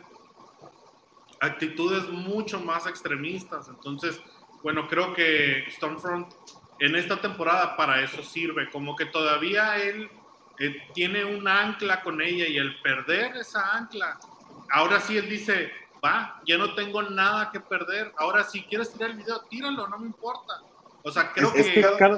actitudes 1.40 2.08
mucho 2.08 2.60
más 2.60 2.86
extremistas. 2.86 3.68
Entonces, 3.68 4.20
bueno, 4.62 4.88
creo 4.88 5.14
que 5.14 5.64
Stormfront 5.70 6.32
en 6.78 6.96
esta 6.96 7.20
temporada 7.20 7.76
para 7.76 8.02
eso 8.02 8.22
sirve, 8.22 8.68
como 8.70 8.96
que 8.96 9.06
todavía 9.06 9.76
él 9.76 10.10
eh, 10.58 10.88
tiene 10.94 11.24
un 11.24 11.46
ancla 11.46 12.02
con 12.02 12.20
ella 12.20 12.46
y 12.46 12.56
el 12.56 12.80
perder 12.80 13.36
esa 13.36 13.76
ancla, 13.76 14.18
ahora 14.70 15.00
sí 15.00 15.16
él 15.16 15.28
dice, 15.28 15.72
va, 16.04 16.40
ya 16.46 16.58
no 16.58 16.74
tengo 16.74 17.02
nada 17.02 17.50
que 17.50 17.60
perder, 17.60 18.12
ahora 18.18 18.44
si 18.44 18.62
quieres 18.62 18.92
tirar 18.92 19.10
el 19.10 19.16
video, 19.16 19.40
tíralo, 19.48 19.86
no 19.88 19.98
me 19.98 20.06
importa. 20.06 20.62
O 21.06 21.12
sea, 21.12 21.30
creo 21.32 21.52
que, 21.52 21.60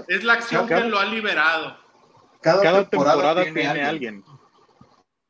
es 0.08 0.24
la 0.24 0.32
acción 0.32 0.66
que 0.66 0.80
lo 0.80 0.98
ha 0.98 1.04
liberado. 1.04 1.76
Cada, 2.40 2.88
temporada, 2.88 3.44
tiene, 3.44 3.82
alguien. 3.82 4.24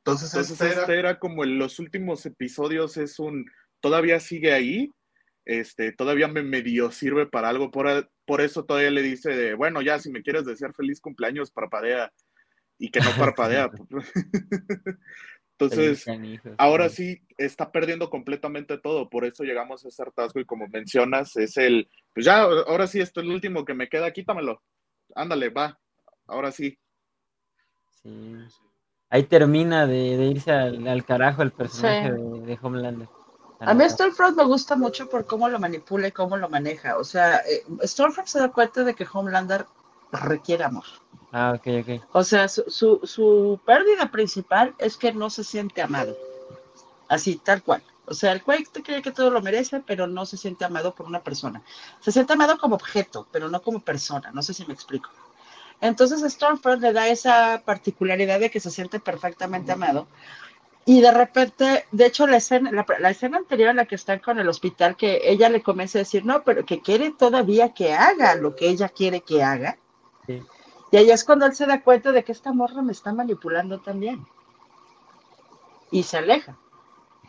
Entonces, 0.04 0.48
este, 0.48 0.96
era... 0.96 1.18
como 1.18 1.42
en 1.42 1.58
los 1.58 1.80
últimos 1.80 2.24
episodios 2.24 2.96
es 2.96 3.18
un, 3.18 3.50
todavía 3.80 4.20
sigue 4.20 4.52
ahí, 4.52 4.94
este, 5.44 5.90
todavía 5.90 6.28
me 6.28 6.44
medio 6.44 6.92
sirve 6.92 7.26
para 7.26 7.48
algo, 7.48 7.72
por, 7.72 8.08
por 8.24 8.42
eso 8.42 8.64
todavía 8.64 8.92
le 8.92 9.02
dice, 9.02 9.30
de, 9.30 9.54
bueno, 9.54 9.82
ya 9.82 9.98
si 9.98 10.12
me 10.12 10.22
quieres 10.22 10.44
desear 10.44 10.72
feliz 10.72 11.00
cumpleaños, 11.00 11.50
parpadea, 11.50 12.12
y 12.78 12.92
que 12.92 13.00
no 13.00 13.10
parpadea. 13.18 13.72
Entonces, 15.60 16.06
ahora 16.56 16.88
sí 16.88 17.20
está 17.36 17.72
perdiendo 17.72 18.10
completamente 18.10 18.78
todo, 18.78 19.10
por 19.10 19.24
eso 19.24 19.42
llegamos 19.42 19.84
a 19.84 19.88
ese 19.88 20.02
hartazgo 20.02 20.38
y 20.38 20.44
como 20.44 20.68
mencionas, 20.68 21.36
es 21.36 21.56
el, 21.56 21.88
pues 22.14 22.26
ya, 22.26 22.42
ahora 22.42 22.86
sí, 22.86 23.00
esto 23.00 23.20
es 23.20 23.26
el 23.26 23.32
último 23.32 23.64
que 23.64 23.74
me 23.74 23.88
queda, 23.88 24.12
quítamelo, 24.12 24.62
ándale, 25.16 25.48
va, 25.48 25.76
ahora 26.28 26.52
sí. 26.52 26.78
Sí. 28.02 28.36
Ahí 29.10 29.24
termina 29.24 29.84
de, 29.88 30.26
irse 30.26 30.52
al, 30.52 31.04
carajo 31.04 31.42
el 31.42 31.50
personaje 31.50 32.12
de, 32.12 32.58
Homelander. 32.62 33.08
A 33.58 33.74
mí 33.74 33.82
Stormfront 33.88 34.36
me 34.36 34.44
gusta 34.44 34.76
mucho 34.76 35.10
por 35.10 35.26
cómo 35.26 35.48
lo 35.48 35.58
manipula 35.58 36.06
y 36.06 36.12
cómo 36.12 36.36
lo 36.36 36.48
maneja. 36.48 36.96
O 36.98 37.02
sea, 37.02 37.38
eh, 37.38 37.64
Stormfront 37.82 38.28
se 38.28 38.38
da 38.38 38.52
cuenta 38.52 38.84
de 38.84 38.94
que 38.94 39.04
Homelander 39.12 39.66
requiere 40.12 40.64
amor. 40.64 40.84
Ah, 41.32 41.54
ok, 41.56 41.66
ok. 41.82 42.02
O 42.12 42.24
sea, 42.24 42.48
su, 42.48 42.64
su, 42.68 43.60
pérdida 43.64 44.10
principal 44.10 44.74
es 44.78 44.96
que 44.96 45.12
no 45.12 45.28
se 45.30 45.44
siente 45.44 45.82
amado. 45.82 46.16
Así, 47.08 47.36
tal 47.36 47.62
cual. 47.62 47.82
O 48.06 48.14
sea, 48.14 48.32
el 48.32 48.42
cual 48.42 48.66
cree 48.82 49.02
que 49.02 49.10
todo 49.10 49.30
lo 49.30 49.42
merece, 49.42 49.80
pero 49.80 50.06
no 50.06 50.24
se 50.24 50.38
siente 50.38 50.64
amado 50.64 50.94
por 50.94 51.06
una 51.06 51.22
persona. 51.22 51.62
Se 52.00 52.10
siente 52.10 52.32
amado 52.32 52.56
como 52.58 52.76
objeto, 52.76 53.26
pero 53.30 53.50
no 53.50 53.60
como 53.60 53.80
persona. 53.80 54.30
No 54.32 54.42
sé 54.42 54.54
si 54.54 54.64
me 54.64 54.72
explico. 54.72 55.10
Entonces 55.80 56.22
Stormfront 56.32 56.82
le 56.82 56.92
da 56.92 57.08
esa 57.08 57.62
particularidad 57.64 58.40
de 58.40 58.50
que 58.50 58.60
se 58.60 58.70
siente 58.70 58.98
perfectamente 58.98 59.72
amado. 59.72 60.08
Y 60.84 61.02
de 61.02 61.12
repente, 61.12 61.84
de 61.92 62.06
hecho, 62.06 62.26
la 62.26 62.38
escena, 62.38 62.70
la, 62.72 63.10
escena 63.10 63.36
anterior 63.36 63.68
en 63.68 63.76
la 63.76 63.84
que 63.84 63.94
están 63.94 64.20
con 64.20 64.38
el 64.38 64.48
hospital, 64.48 64.96
que 64.96 65.20
ella 65.22 65.50
le 65.50 65.62
comienza 65.62 65.98
a 65.98 66.00
decir, 66.00 66.24
no, 66.24 66.42
pero 66.44 66.64
que 66.64 66.80
quiere 66.80 67.10
todavía 67.10 67.74
que 67.74 67.92
haga 67.92 68.34
lo 68.36 68.56
que 68.56 68.70
ella 68.70 68.88
quiere 68.88 69.20
que 69.20 69.42
haga. 69.42 69.76
Sí. 70.28 70.42
Y 70.90 70.96
ahí 70.96 71.10
es 71.10 71.24
cuando 71.24 71.46
él 71.46 71.54
se 71.54 71.66
da 71.66 71.82
cuenta 71.82 72.12
de 72.12 72.22
que 72.22 72.32
esta 72.32 72.52
morra 72.52 72.82
me 72.82 72.92
está 72.92 73.12
manipulando 73.12 73.80
también. 73.80 74.24
Y 75.90 76.02
se 76.02 76.18
aleja. 76.18 76.56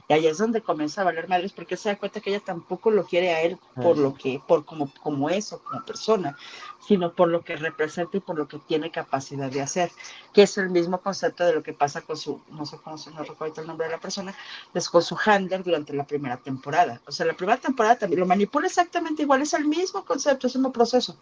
Y 0.08 0.14
ahí 0.14 0.26
es 0.26 0.40
donde 0.40 0.62
comienza 0.62 1.02
a 1.02 1.04
valer 1.04 1.30
madres 1.30 1.54
porque 1.54 1.78
se 1.78 1.90
da 1.90 1.96
cuenta 1.96 2.20
que 2.20 2.32
ella 2.32 2.40
tampoco 2.44 2.90
lo 2.90 3.06
quiere 3.06 3.32
a 3.32 3.44
él 3.44 3.60
por 3.76 3.96
lo 3.96 4.16
que, 4.16 4.42
por 4.48 4.66
como, 4.66 4.92
como 5.04 5.30
es 5.30 5.54
o 5.54 5.60
como 5.62 5.86
persona, 5.86 6.36
sino 6.80 7.14
por 7.14 7.28
lo 7.28 7.42
que 7.42 7.56
representa 7.56 8.18
y 8.18 8.20
por 8.20 8.36
lo 8.36 8.48
que 8.48 8.58
tiene 8.58 8.90
capacidad 8.90 9.52
de 9.52 9.62
hacer, 9.62 9.92
que 10.34 10.42
es 10.42 10.58
el 10.58 10.72
mismo 10.72 11.00
concepto 11.00 11.46
de 11.46 11.54
lo 11.54 11.62
que 11.62 11.74
pasa 11.74 12.02
con 12.02 12.18
su, 12.18 12.42
no 12.50 12.66
sé 12.66 12.78
cómo 12.84 12.98
se 12.98 13.12
no 13.12 13.24
recuerdo 13.24 13.62
el 13.62 13.68
nombre 13.68 13.86
de 13.86 13.94
la 13.94 14.00
persona, 14.00 14.34
es 14.74 14.90
con 14.90 15.04
su 15.04 15.16
handler 15.24 15.64
durante 15.64 15.94
la 15.94 16.08
primera 16.08 16.38
temporada. 16.38 17.00
O 17.06 17.12
sea, 17.12 17.28
la 17.28 17.34
primera 17.38 17.60
temporada 17.60 18.00
también 18.00 18.22
lo 18.22 18.26
manipula 18.26 18.66
exactamente 18.66 19.22
igual, 19.22 19.44
es 19.44 19.54
el 19.54 19.66
mismo 19.66 20.04
concepto, 20.06 20.48
es 20.48 20.56
el 20.56 20.62
mismo 20.62 20.74
proceso. 20.74 21.16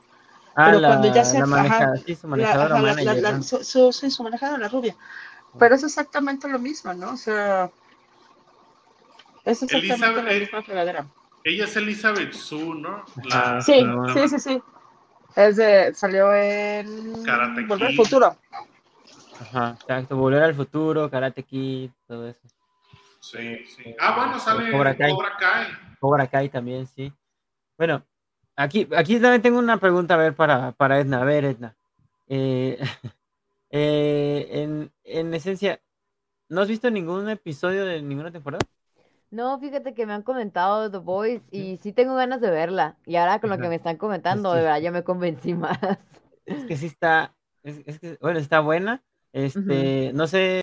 Ah, 0.60 0.66
pero 0.66 0.88
cuando 0.88 1.14
ya 1.14 1.24
se 1.24 1.46
maneja, 1.46 1.98
sí, 2.04 2.16
su 2.16 2.28
manejadora 2.28 2.82
la, 2.82 2.94
la, 3.04 3.14
la, 3.14 3.42
su, 3.44 3.94
sí, 3.94 4.10
su 4.10 4.24
manejadora, 4.24 4.58
la 4.58 4.68
rubia. 4.68 4.96
Pero 5.60 5.76
es 5.76 5.84
exactamente 5.84 6.48
lo 6.48 6.58
mismo, 6.58 6.96
¿no? 6.96 7.12
O 7.12 7.18
sea, 7.18 7.70
es 9.46 9.62
exactamente 9.62 10.24
la 10.24 10.34
misma 10.34 10.64
fregadera. 10.64 11.06
Ella 11.44 11.66
es 11.66 11.76
Elizabeth 11.76 12.34
Sue, 12.34 12.74
¿no? 12.74 13.06
La, 13.26 13.62
sí, 13.62 13.86
sí, 14.14 14.28
sí, 14.30 14.40
sí. 14.40 14.64
Es 15.36 15.58
de, 15.58 15.94
salió 15.94 16.34
en 16.34 17.24
Karate 17.24 17.64
Volver 17.66 17.90
al 17.90 17.96
futuro. 17.96 18.36
Ajá, 19.40 19.78
exacto, 19.80 20.18
Volver 20.18 20.42
al 20.42 20.56
futuro, 20.56 21.08
Karate 21.12 21.44
Kid, 21.44 21.92
todo 22.08 22.30
eso. 22.30 22.42
Sí, 23.20 23.64
sí. 23.68 23.96
Ah, 24.00 24.16
bueno, 24.18 24.40
sale 24.40 24.72
Cobra 24.72 24.98
Kai. 24.98 25.12
Cobra 25.12 25.38
Kai. 25.38 25.68
Cobra 26.00 26.28
Kai 26.28 26.50
también, 26.50 26.88
sí. 26.88 27.14
Bueno, 27.78 28.04
Aquí, 28.58 28.88
aquí 28.98 29.20
también 29.20 29.44
tengo 29.44 29.60
una 29.60 29.78
pregunta 29.78 30.16
a 30.16 30.18
ver 30.18 30.36
para, 30.36 30.72
para 30.72 31.00
Edna. 31.00 31.22
A 31.22 31.26
ver, 31.26 31.46
Edna. 31.46 31.78
Eh, 32.28 32.80
eh, 33.70 34.48
en, 34.52 34.92
en 35.04 35.34
esencia, 35.36 35.80
¿no 36.50 36.62
has 36.62 36.68
visto 36.68 36.90
ningún 36.90 37.30
episodio 37.30 37.86
de 37.86 38.02
ninguna 38.02 38.32
temporada? 38.32 38.66
No, 39.30 39.60
fíjate 39.60 39.94
que 39.94 40.08
me 40.08 40.14
han 40.14 40.24
comentado 40.24 40.90
The 40.90 40.98
Voice 40.98 41.46
y 41.52 41.78
sí 41.78 41.94
tengo 41.94 42.16
ganas 42.16 42.42
de 42.42 42.50
verla. 42.50 42.98
Y 43.06 43.18
ahora 43.18 43.40
con 43.40 43.52
lo 43.52 43.60
que 43.60 43.70
me 43.70 43.76
están 43.76 43.98
comentando, 43.98 44.54
de 44.54 44.64
verdad, 44.64 44.82
ya 44.82 44.92
me 44.92 45.04
convencí 45.04 45.54
más. 45.54 45.78
Es 46.46 46.66
que 46.66 46.78
sí 46.78 46.88
está, 46.88 47.36
es, 47.62 48.00
que, 48.00 48.18
bueno, 48.22 48.40
está 48.40 48.62
buena. 48.62 49.04
Este, 49.34 50.14
no 50.14 50.26
sé 50.26 50.62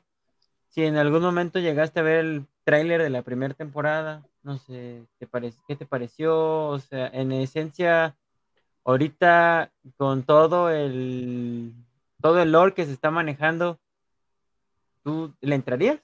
si 0.71 0.85
en 0.85 0.97
algún 0.97 1.23
momento 1.23 1.61
llegaste 1.61 2.01
a 2.01 2.03
ver 2.05 2.25
el 2.25 2.47
tráiler 2.65 3.03
de 3.03 3.11
la 3.11 3.23
primera 3.23 3.55
temporada 3.55 4.27
no 4.45 4.59
sé, 4.59 5.07
¿te 5.19 5.29
¿qué 5.69 5.77
te 5.77 5.87
pareció? 5.87 6.69
O 6.69 6.79
sea, 6.79 7.09
en 7.09 7.33
esencia, 7.33 8.17
ahorita 8.85 9.73
con 9.99 10.25
todo 10.25 10.71
el 10.71 11.75
todo 12.23 12.43
el 12.43 12.53
lore 12.53 12.75
que 12.75 12.87
se 12.87 12.93
está 12.93 13.11
manejando, 13.11 13.81
¿tú 15.03 15.35
le 15.41 15.55
entrarías? 15.55 16.01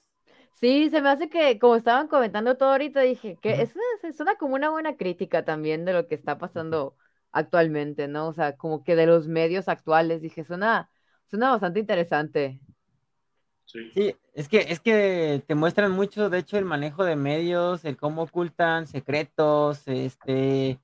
Sí, 0.53 0.89
se 0.89 1.01
me 1.01 1.09
hace 1.09 1.29
que, 1.29 1.57
como 1.59 1.75
estaban 1.75 2.07
comentando 2.07 2.55
todo 2.57 2.71
ahorita, 2.71 3.01
dije 3.01 3.39
que 3.41 3.61
eso 3.61 3.79
es, 4.03 4.15
suena 4.15 4.35
como 4.37 4.55
una 4.55 4.69
buena 4.69 4.95
crítica 4.97 5.43
también 5.45 5.85
de 5.85 5.93
lo 5.93 6.07
que 6.07 6.15
está 6.15 6.37
pasando 6.37 6.95
actualmente, 7.31 8.07
¿no? 8.07 8.27
O 8.27 8.33
sea, 8.33 8.55
como 8.57 8.83
que 8.83 8.95
de 8.95 9.07
los 9.07 9.27
medios 9.27 9.67
actuales, 9.69 10.21
dije, 10.21 10.43
suena, 10.43 10.89
suena 11.29 11.51
bastante 11.51 11.79
interesante. 11.79 12.61
Sí. 13.93 14.15
Es 14.33 14.47
que, 14.47 14.59
es 14.69 14.79
que 14.79 15.43
te 15.45 15.55
muestran 15.55 15.91
mucho, 15.91 16.29
de 16.29 16.39
hecho, 16.39 16.57
el 16.57 16.65
manejo 16.65 17.03
de 17.03 17.15
medios, 17.15 17.83
el 17.85 17.97
cómo 17.97 18.23
ocultan 18.23 18.87
secretos, 18.87 19.81
este, 19.87 20.79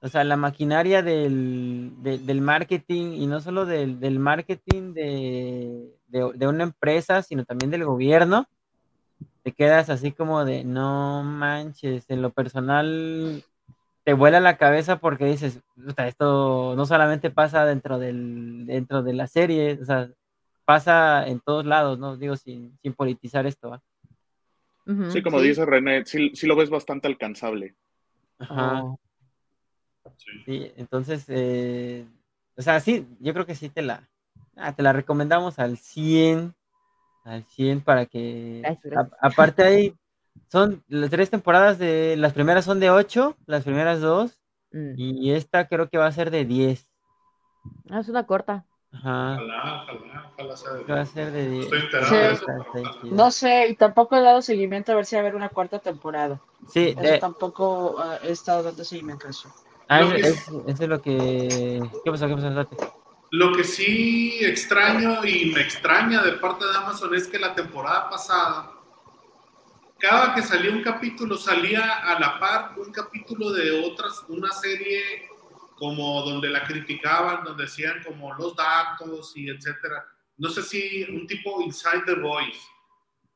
o 0.00 0.08
sea, 0.08 0.24
la 0.24 0.36
maquinaria 0.36 1.02
del, 1.02 1.92
de- 2.02 2.18
del 2.18 2.40
marketing, 2.40 3.12
y 3.14 3.26
no 3.26 3.40
solo 3.40 3.64
del, 3.66 4.00
del 4.00 4.18
marketing 4.18 4.92
de, 4.92 5.94
de- 6.08 6.32
de 6.34 6.46
una 6.46 6.64
empresa, 6.64 7.22
sino 7.22 7.44
también 7.44 7.70
del 7.70 7.84
gobierno, 7.84 8.46
te 9.42 9.52
quedas 9.52 9.90
así 9.90 10.12
como 10.12 10.44
de, 10.44 10.64
no 10.64 11.22
manches, 11.24 12.08
en 12.10 12.22
lo 12.22 12.30
personal 12.30 13.42
te 14.04 14.14
vuela 14.14 14.40
la 14.40 14.56
cabeza 14.56 14.96
porque 14.98 15.24
dices, 15.26 15.60
"Puta, 15.76 16.06
esto 16.08 16.74
no 16.76 16.86
solamente 16.86 17.30
pasa 17.30 17.64
dentro 17.64 17.98
del, 17.98 18.66
dentro 18.66 19.02
de 19.02 19.12
la 19.14 19.26
serie, 19.28 19.78
o 19.80 19.84
sea, 19.84 20.10
pasa 20.64 21.26
en 21.26 21.40
todos 21.40 21.64
lados, 21.64 21.98
¿no? 21.98 22.16
Digo, 22.16 22.36
sin, 22.36 22.78
sin 22.82 22.92
politizar 22.94 23.46
esto, 23.46 23.80
Sí, 25.10 25.22
como 25.22 25.40
dice 25.40 25.64
René, 25.64 26.04
sí, 26.04 26.32
sí 26.34 26.46
lo 26.46 26.56
ves 26.56 26.68
bastante 26.68 27.06
alcanzable. 27.06 27.76
Ajá. 28.38 28.82
Oh. 28.82 28.98
Sí. 30.16 30.30
Sí, 30.44 30.72
entonces, 30.76 31.24
eh, 31.28 32.04
o 32.56 32.62
sea, 32.62 32.80
sí, 32.80 33.06
yo 33.20 33.32
creo 33.32 33.46
que 33.46 33.54
sí 33.54 33.68
te 33.68 33.82
la, 33.82 34.08
ah, 34.56 34.72
te 34.74 34.82
la 34.82 34.92
recomendamos 34.92 35.60
al 35.60 35.78
100, 35.78 36.52
al 37.24 37.44
100 37.44 37.80
para 37.80 38.06
que, 38.06 38.60
Gracias, 38.64 38.92
a- 38.92 38.96
gracias. 39.02 39.18
aparte 39.22 39.62
ahí, 39.62 39.94
son 40.48 40.82
las 40.88 41.10
tres 41.10 41.30
temporadas 41.30 41.78
de, 41.78 42.16
las 42.16 42.32
primeras 42.32 42.64
son 42.64 42.80
de 42.80 42.90
8, 42.90 43.36
las 43.46 43.62
primeras 43.64 44.00
dos, 44.00 44.40
Mm. 44.72 44.94
y 44.96 45.32
esta 45.32 45.68
creo 45.68 45.88
que 45.90 45.98
va 45.98 46.06
a 46.06 46.12
ser 46.12 46.30
de 46.30 46.44
10. 46.46 46.88
Ah, 47.90 48.00
es 48.00 48.08
una 48.08 48.26
corta. 48.26 48.64
Ajá, 48.94 49.34
Ojalá, 49.34 49.86
ojalá, 49.90 50.30
ojalá 50.36 50.56
sea 50.56 50.72
de 50.74 50.84
va 50.84 51.00
a 51.00 51.06
ser 51.06 51.30
de 51.32 51.48
10. 51.48 51.64
Estoy 51.64 51.80
enterado 51.80 52.08
Sí. 52.10 52.14
de 52.16 52.32
eso, 52.32 52.46
pero. 52.72 52.90
No 53.04 53.30
sé, 53.30 53.68
y 53.68 53.74
tampoco 53.76 54.16
he 54.16 54.20
dado 54.20 54.42
seguimiento 54.42 54.92
a 54.92 54.96
ver 54.96 55.06
si 55.06 55.16
va 55.16 55.20
a 55.20 55.22
haber 55.22 55.34
una 55.34 55.48
cuarta 55.48 55.78
temporada. 55.78 56.40
Sí, 56.68 56.88
Eso 56.96 57.00
de- 57.00 57.18
tampoco 57.18 57.96
ah, 57.98 58.18
he 58.22 58.30
estado 58.32 58.62
dando 58.62 58.84
seguimiento 58.84 59.26
a 59.26 59.30
eso. 59.30 59.52
ah, 59.88 60.00
Lo 60.02 60.12
es- 60.12 60.22
que- 60.22 60.28
es- 60.28 60.48
eso 60.66 60.82
es 60.84 60.88
lo 60.88 61.00
que... 61.00 61.82
¿Qué 62.04 62.10
pasó? 62.10 62.28
¿Qué 62.28 62.34
pasó? 62.34 62.50
Date. 62.50 62.76
Lo 63.30 63.52
que 63.54 63.64
sí 63.64 64.38
extraño 64.44 65.24
y 65.24 65.46
me 65.54 65.62
extraña 65.62 66.22
de 66.22 66.32
parte 66.32 66.66
de 66.66 66.76
Amazon 66.76 67.14
es 67.14 67.26
que 67.26 67.38
la 67.38 67.54
temporada 67.54 68.10
pasada, 68.10 68.72
cada 69.98 70.34
que 70.34 70.42
salía 70.42 70.70
un 70.70 70.82
capítulo, 70.82 71.38
salía 71.38 71.82
a 72.00 72.18
la 72.20 72.38
par 72.38 72.72
un 72.76 72.92
capítulo 72.92 73.50
de 73.52 73.84
otras, 73.86 74.22
una 74.28 74.52
serie 74.52 75.30
como 75.82 76.22
donde 76.22 76.48
la 76.48 76.62
criticaban, 76.62 77.42
donde 77.42 77.64
decían 77.64 78.00
como 78.06 78.32
los 78.34 78.54
datos 78.54 79.32
y 79.36 79.48
etcétera. 79.50 80.06
No 80.36 80.48
sé 80.48 80.62
si 80.62 81.02
un 81.10 81.26
tipo 81.26 81.60
Inside 81.60 82.04
the 82.06 82.14
Voice. 82.14 82.60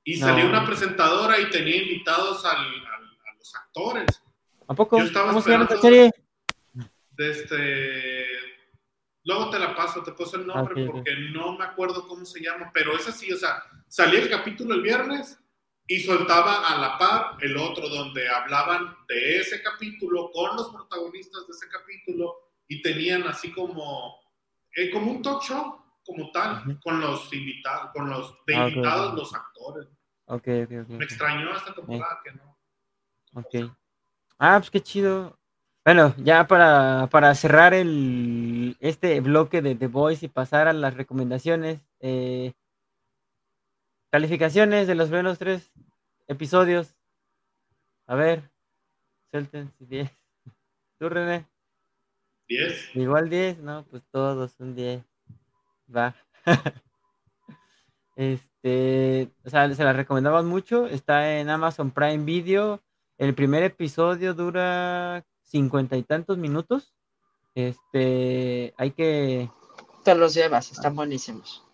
Y 0.05 0.21
No. 0.21 0.27
salía 0.29 0.45
una 0.47 0.65
presentadora 0.65 1.41
y 1.41 1.51
tenía 1.51 1.83
invitados 1.83 2.45
al- 2.45 2.57
al- 2.57 3.19
a 3.29 3.35
los 3.37 3.53
actores. 3.57 4.23
¿A 4.69 4.75
poco? 4.75 4.97
Yo 4.97 5.07
estaba 5.07 5.31
¿Cómo 5.31 5.43
se 5.43 5.51
llama 5.51 5.65
esta 5.65 5.75
esperando- 5.75 6.13
serie? 6.13 6.89
de 7.11 7.31
este 7.33 8.27
luego 9.25 9.51
te 9.51 9.59
la 9.59 9.75
paso, 9.75 10.05
te 10.05 10.13
paso 10.13 10.37
el 10.37 10.47
nombre 10.47 10.85
Ok, 10.85 10.89
ok. 10.91 10.95
porque 10.95 11.17
no 11.33 11.59
me 11.59 11.65
acuerdo 11.65 12.07
cómo 12.07 12.25
se 12.25 12.41
llama, 12.41 12.71
pero 12.73 12.95
es 12.97 13.09
así, 13.09 13.33
o 13.33 13.37
sea, 13.37 13.61
salía 13.89 14.21
el 14.21 14.31
capítulo 14.31 14.73
el 14.75 14.83
viernes 14.83 15.37
y 15.87 16.01
soltaba 16.01 16.69
a 16.69 16.79
la 16.79 16.99
par 16.99 17.37
el 17.41 17.57
otro 17.57 17.89
donde 17.89 18.29
hablaban 18.29 18.97
de 19.09 19.39
ese 19.39 19.63
capítulo 19.63 20.31
con 20.33 20.57
los 20.57 20.71
protagonistas 20.71 21.47
de 21.47 21.53
ese 21.53 21.69
capítulo 21.69 22.35
y 22.69 22.83
tenían 22.83 23.23
así 23.25 23.53
como 23.53 24.17
eh, 24.75 24.91
como 24.91 25.13
un 25.13 25.23
talk 25.23 25.43
show 25.43 25.81
como 26.05 26.31
tal 26.31 26.79
con 26.83 27.01
los 27.01 27.33
invitados, 27.33 27.91
con 27.93 28.09
los 28.09 28.35
de 28.47 28.55
Ah, 28.55 28.69
invitados 28.69 29.15
los 29.15 29.35
actores. 29.35 29.89
Ok, 30.27 30.49
ok, 30.65 30.73
ok. 30.83 30.89
Me 30.91 31.05
extrañó 31.05 31.57
esta 31.57 31.75
temporada 31.75 32.21
que 32.25 32.33
no. 32.33 32.57
Ok. 33.35 33.73
Ah, 34.39 34.57
pues 34.59 34.71
qué 34.71 34.81
chido. 34.81 35.37
Bueno, 35.85 36.15
ya 36.19 36.47
para, 36.47 37.09
para 37.11 37.35
cerrar 37.35 37.73
el, 37.75 38.77
este 38.81 39.21
bloque 39.21 39.63
de 39.63 39.75
The 39.77 39.87
Voice 39.87 40.27
y 40.27 40.29
pasar 40.29 40.67
a 40.69 40.73
las 40.73 40.95
recomendaciones, 40.95 41.81
eh, 42.01 42.53
calificaciones 44.11 44.87
de 44.87 44.95
los 44.95 45.09
primeros 45.09 45.39
tres 45.39 45.71
episodios. 46.27 46.95
A 48.07 48.15
ver, 48.15 48.51
suelten 49.31 49.73
si 49.79 49.87
10. 49.87 50.11
¿Tú, 50.99 51.09
René? 51.09 51.47
10. 52.49 52.97
Igual 52.97 53.29
10, 53.29 53.59
no, 53.59 53.85
pues 53.91 54.03
todos 54.11 54.55
un 54.61 54.75
10. 54.75 55.05
Va. 55.95 56.15
este, 58.17 59.31
o 59.45 59.51
sea, 59.51 59.73
se 59.75 59.85
la 59.85 59.93
recomendamos 59.93 60.45
mucho. 60.45 60.87
Está 60.87 61.39
en 61.39 61.51
Amazon 61.51 61.91
Prime 61.91 62.25
Video. 62.25 62.83
El 63.19 63.35
primer 63.35 63.63
episodio 63.63 64.35
dura 64.35 65.25
cincuenta 65.43 65.97
y 65.97 66.03
tantos 66.03 66.39
minutos. 66.39 66.95
Este, 67.55 68.75
hay 68.77 68.91
que, 68.91 69.51
Te 70.05 70.15
los 70.15 70.35
llevas, 70.35 70.71
están 70.73 70.95
buenísimos. 70.95 71.66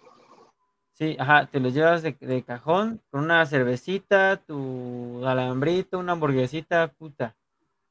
Sí, 1.02 1.16
ajá, 1.18 1.46
te 1.46 1.60
los 1.60 1.74
llevas 1.74 2.02
de, 2.02 2.16
de 2.20 2.42
cajón 2.44 3.00
con 3.10 3.24
una 3.24 3.44
cervecita, 3.46 4.36
tu 4.38 5.26
alambrito, 5.26 5.98
una 5.98 6.12
hamburguesita, 6.12 6.88
puta. 6.92 7.36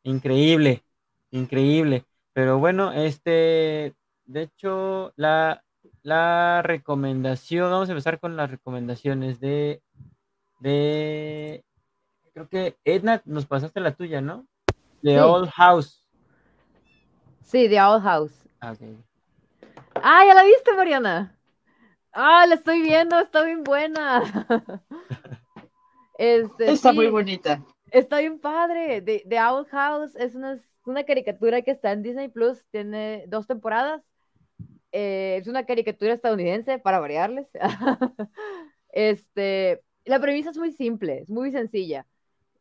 Increíble, 0.03 0.83
increíble. 1.31 2.05
Pero 2.33 2.59
bueno, 2.59 2.93
este, 2.93 3.95
de 4.25 4.41
hecho, 4.43 5.13
la, 5.17 5.63
la 6.03 6.61
recomendación, 6.63 7.71
vamos 7.71 7.89
a 7.89 7.91
empezar 7.93 8.19
con 8.19 8.37
las 8.37 8.49
recomendaciones 8.51 9.39
de, 9.41 9.81
de, 10.59 11.65
creo 12.33 12.47
que 12.49 12.77
Edna, 12.85 13.21
nos 13.25 13.45
pasaste 13.45 13.79
la 13.81 13.93
tuya, 13.95 14.21
¿no? 14.21 14.47
The 15.03 15.11
Sí. 15.11 15.17
Old 15.19 15.49
House. 15.51 16.05
Sí, 17.43 17.67
The 17.69 17.79
Owl 17.81 18.01
House. 18.01 18.33
Ah. 18.61 18.73
Ah, 19.95 20.23
ya 20.25 20.33
la 20.33 20.43
viste, 20.43 20.73
Mariana. 20.75 21.37
Ah, 22.13 22.45
la 22.47 22.55
estoy 22.55 22.81
viendo, 22.81 23.19
está 23.19 23.43
bien 23.43 23.63
buena. 23.63 24.23
Este, 26.17 26.71
Está 26.71 26.91
sí, 26.91 26.95
muy 26.95 27.07
bonita. 27.07 27.65
Está 27.89 28.19
bien 28.19 28.37
padre. 28.37 29.01
The, 29.01 29.23
The 29.27 29.39
Owl 29.39 29.65
House 29.71 30.15
es 30.15 30.35
una, 30.35 30.61
una 30.85 31.03
caricatura 31.03 31.63
que 31.63 31.71
está 31.71 31.93
en 31.93 32.03
Disney 32.03 32.27
Plus, 32.27 32.63
tiene 32.69 33.25
dos 33.27 33.47
temporadas. 33.47 34.03
Eh, 34.91 35.37
es 35.41 35.47
una 35.47 35.65
caricatura 35.65 36.13
estadounidense, 36.13 36.77
para 36.77 36.99
variarles. 36.99 37.47
Este, 38.93 39.81
la 40.03 40.19
premisa 40.19 40.49
es 40.49 40.57
muy 40.57 40.73
simple, 40.73 41.19
es 41.19 41.29
muy 41.29 41.49
sencilla. 41.51 42.05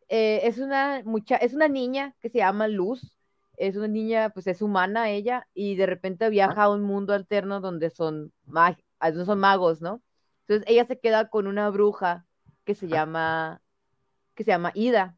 Eh, 0.08 0.40
es 0.44 0.58
una 0.58 1.02
mucha, 1.04 1.36
es 1.36 1.52
una 1.52 1.66
niña 1.66 2.14
que 2.20 2.30
se 2.30 2.38
llama 2.38 2.66
Luz. 2.66 3.18
Es 3.56 3.76
una 3.76 3.88
niña, 3.88 4.30
pues 4.30 4.46
es 4.46 4.62
humana 4.62 5.10
ella, 5.10 5.46
y 5.52 5.74
de 5.74 5.84
repente 5.84 6.30
viaja 6.30 6.62
a 6.62 6.70
un 6.70 6.82
mundo 6.82 7.12
alterno 7.12 7.60
donde 7.60 7.90
son, 7.90 8.32
mag 8.46 8.78
donde 9.00 9.24
son 9.24 9.40
magos, 9.40 9.80
¿no? 9.80 10.02
Entonces 10.46 10.64
ella 10.68 10.84
se 10.84 10.98
queda 10.98 11.28
con 11.28 11.46
una 11.46 11.70
bruja 11.70 12.26
que 12.64 12.74
se 12.74 12.88
llama, 12.88 13.62
que 14.34 14.44
se 14.44 14.50
llama 14.50 14.72
Ida. 14.74 15.16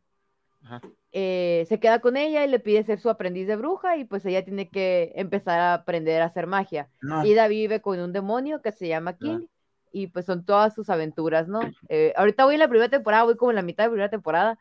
Ajá. 0.62 0.80
Eh, 1.14 1.66
se 1.68 1.78
queda 1.78 2.00
con 2.00 2.16
ella 2.16 2.42
y 2.42 2.48
le 2.48 2.58
pide 2.58 2.84
ser 2.84 2.98
su 2.98 3.10
aprendiz 3.10 3.46
de 3.46 3.56
bruja 3.56 3.98
y 3.98 4.04
pues 4.04 4.24
ella 4.24 4.44
tiene 4.44 4.70
que 4.70 5.12
empezar 5.14 5.60
a 5.60 5.74
aprender 5.74 6.22
a 6.22 6.26
hacer 6.26 6.46
magia. 6.46 6.88
No, 7.02 7.24
Ida 7.24 7.48
vive 7.48 7.82
con 7.82 8.00
un 8.00 8.14
demonio 8.14 8.62
que 8.62 8.72
se 8.72 8.88
llama 8.88 9.18
King 9.18 9.46
y 9.92 10.06
pues 10.06 10.24
son 10.24 10.46
todas 10.46 10.74
sus 10.74 10.88
aventuras, 10.88 11.48
¿no? 11.48 11.60
Eh, 11.90 12.14
ahorita 12.16 12.46
voy 12.46 12.54
en 12.54 12.60
la 12.60 12.68
primera 12.68 12.88
temporada, 12.88 13.24
voy 13.24 13.36
como 13.36 13.50
en 13.50 13.56
la 13.56 13.62
mitad 13.62 13.84
de 13.84 13.88
la 13.88 13.92
primera 13.92 14.10
temporada, 14.10 14.58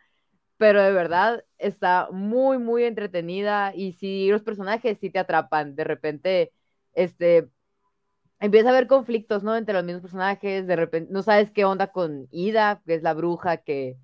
pero 0.58 0.84
de 0.84 0.92
verdad 0.92 1.46
está 1.58 2.10
muy, 2.12 2.58
muy 2.58 2.84
entretenida 2.84 3.74
y 3.74 3.94
si 3.94 4.30
los 4.30 4.44
personajes 4.44 4.98
sí 5.00 5.10
te 5.10 5.20
atrapan, 5.20 5.76
de 5.76 5.86
repente, 5.86 6.52
este, 6.94 7.48
empieza 8.42 8.70
a 8.70 8.72
haber 8.72 8.88
conflictos, 8.88 9.44
¿no? 9.44 9.56
Entre 9.56 9.74
los 9.74 9.84
mismos 9.86 10.02
personajes, 10.02 10.68
de 10.68 10.76
repente, 10.76 11.14
no 11.14 11.22
sabes 11.24 11.52
qué 11.52 11.64
onda 11.64 11.88
con 11.88 12.28
Ida, 12.32 12.82
que 12.86 12.96
es 12.96 13.04
la 13.04 13.14
bruja 13.14 13.58
que 13.58 13.98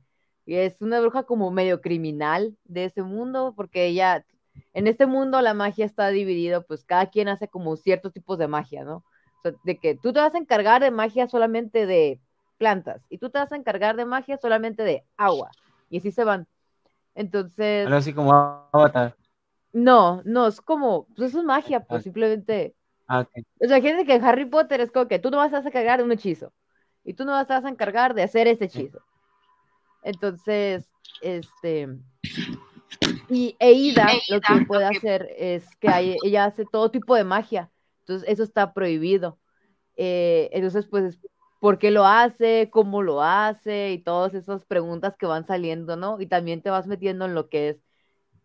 es 0.46 0.82
una 0.82 1.02
bruja 1.02 1.24
como 1.24 1.52
medio 1.52 1.82
criminal 1.82 2.56
de 2.64 2.86
ese 2.86 3.04
mundo, 3.04 3.54
porque 3.58 3.86
ella, 3.88 4.26
en 4.74 4.88
este 4.88 5.06
mundo 5.06 5.42
la 5.42 5.54
magia 5.54 5.86
está 5.86 6.08
dividida, 6.08 6.62
pues 6.62 6.86
cada 6.86 7.08
quien 7.08 7.28
hace 7.28 7.50
como 7.50 7.76
ciertos 7.76 8.14
tipos 8.14 8.38
de 8.38 8.48
magia, 8.48 8.86
¿no? 8.86 8.98
O 8.98 9.42
sea, 9.44 9.52
de 9.66 9.78
que 9.78 9.96
tú 9.96 10.14
te 10.14 10.20
vas 10.20 10.34
a 10.34 10.38
encargar 10.38 10.82
de 10.82 10.92
magia 10.92 11.28
solamente 11.28 11.86
de 11.86 12.22
plantas 12.58 13.02
y 13.10 13.18
tú 13.18 13.30
te 13.30 13.40
vas 13.40 13.52
a 13.52 13.58
encargar 13.58 13.98
de 13.98 14.06
magia 14.06 14.38
solamente 14.38 14.84
de 14.84 15.04
agua. 15.18 15.52
Y 15.90 15.98
así 15.98 16.12
se 16.12 16.24
van. 16.24 16.48
Entonces, 17.14 17.86
algo 17.88 17.98
así 17.98 18.14
como 18.14 18.32
Avatar. 18.72 19.16
no, 19.74 20.22
no, 20.24 20.48
es 20.48 20.62
como, 20.62 21.08
pues 21.16 21.30
eso 21.32 21.40
es 21.40 21.46
magia, 21.46 21.82
pues 21.82 22.00
Ah. 22.00 22.04
simplemente 22.04 22.74
Ah, 23.08 23.22
ok. 23.22 23.30
O 23.62 23.68
sea, 23.68 23.82
gente 23.82 24.06
que 24.06 24.16
en 24.16 24.24
Harry 24.24 24.46
Potter 24.46 24.82
es 24.82 24.92
como 24.92 25.08
que 25.08 25.20
tú 25.20 25.32
no 25.32 25.38
vas 25.38 25.54
a 25.54 25.60
encargar 25.60 26.00
de 26.00 26.06
un 26.06 26.12
hechizo. 26.12 26.54
Y 27.04 27.14
tú 27.14 27.24
no 27.24 27.32
vas 27.32 27.50
a 27.50 27.70
encargar 27.70 28.14
de 28.14 28.24
hacer 28.24 28.48
ese 28.48 28.66
hechizo. 28.66 29.00
Entonces, 30.04 30.90
este. 31.22 31.90
Y 33.30 33.56
Eida 33.60 34.08
lo 34.30 34.42
que 34.42 34.66
puede 34.66 34.86
hacer 34.86 35.30
es 35.38 35.66
que 35.78 35.90
hay- 35.90 36.18
ella 36.24 36.46
hace 36.46 36.66
todo 36.66 36.92
tipo 36.92 37.16
de 37.16 37.24
magia. 37.24 37.72
Entonces, 38.00 38.28
eso 38.30 38.44
está 38.44 38.74
prohibido. 38.74 39.38
Eh, 39.96 40.50
entonces, 40.52 40.86
pues, 40.88 41.18
¿por 41.60 41.78
qué 41.78 41.92
lo 41.92 42.06
hace? 42.06 42.70
¿Cómo 42.72 43.02
lo 43.02 43.22
hace? 43.22 43.92
Y 43.92 44.00
todas 44.00 44.34
esas 44.34 44.66
preguntas 44.66 45.16
que 45.18 45.26
van 45.26 45.46
saliendo, 45.46 45.96
¿no? 45.96 46.20
Y 46.22 46.28
también 46.28 46.62
te 46.62 46.70
vas 46.70 46.88
metiendo 46.88 47.26
en 47.26 47.36
lo 47.36 47.50
que 47.50 47.70
es, 47.70 47.84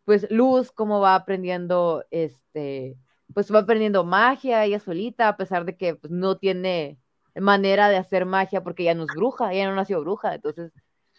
pues, 0.05 0.28
Luz, 0.30 0.72
cómo 0.72 1.01
va 1.01 1.14
aprendiendo, 1.14 2.05
este, 2.10 2.97
pues 3.34 3.52
va 3.52 3.60
aprendiendo 3.60 4.04
magia 4.04 4.64
ella 4.64 4.80
solita, 4.80 5.28
a 5.28 5.36
pesar 5.36 5.64
de 5.64 5.76
que 5.76 5.94
pues, 5.94 6.10
no 6.10 6.36
tiene 6.36 6.98
manera 7.34 7.88
de 7.88 7.96
hacer 7.96 8.26
magia 8.26 8.62
porque 8.62 8.82
ella 8.82 8.94
no 8.94 9.04
es 9.04 9.14
bruja, 9.16 9.52
ella 9.52 9.68
no 9.68 9.74
nació 9.74 10.00
bruja. 10.00 10.34
Entonces, 10.34 10.72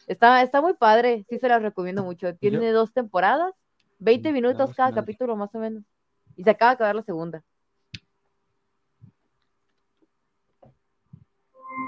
está, 0.08 0.42
está 0.42 0.62
muy 0.62 0.74
padre, 0.74 1.26
sí 1.30 1.40
se 1.40 1.48
la 1.48 1.60
recomiendo 1.60 2.04
mucho. 2.04 2.36
Tiene 2.36 2.72
dos 2.72 2.94
temporadas, 2.94 3.54
20 4.00 4.30
Mm, 4.30 4.34
minutos 4.34 4.74
cada 4.76 4.94
capítulo 4.94 5.36
más 5.36 5.54
o 5.56 5.60
menos. 5.60 5.84
Y 6.36 6.44
se 6.44 6.50
acaba 6.50 6.72
de 6.72 6.76
acabar 6.76 6.96
la 6.96 7.04
segunda. 7.04 7.44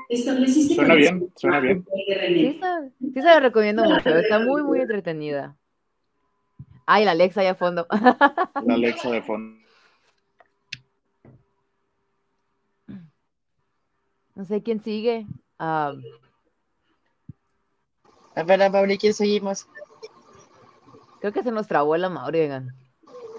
Estableciste 0.09 0.75
Suena 0.75 0.95
bien, 0.95 1.31
suena 1.35 1.59
bien. 1.59 1.85
Sí, 2.27 2.59
se, 2.59 3.07
sí 3.13 3.21
se 3.21 3.27
la 3.27 3.39
recomiendo 3.39 3.83
mucho, 3.83 4.09
está 4.09 4.39
muy, 4.39 4.63
muy 4.63 4.81
entretenida. 4.81 5.55
Ay, 6.87 7.05
la 7.05 7.11
Alexa 7.11 7.41
ahí 7.41 7.47
a 7.47 7.55
fondo. 7.55 7.87
La 7.89 8.73
Alexa 8.75 9.09
de 9.09 9.21
fondo. 9.23 9.64
No 14.35 14.45
sé 14.45 14.61
quién 14.61 14.81
sigue. 14.83 15.25
A 15.57 15.95
ver, 18.45 18.61
a 18.61 18.69
Mauri, 18.69 18.97
¿quién 18.97 19.13
seguimos? 19.13 19.67
creo 21.21 21.33
que 21.33 21.41
se 21.41 21.51
nos 21.51 21.67
trabó 21.67 21.97
la 21.97 22.09
Mauri, 22.09 22.41
oigan. 22.41 22.69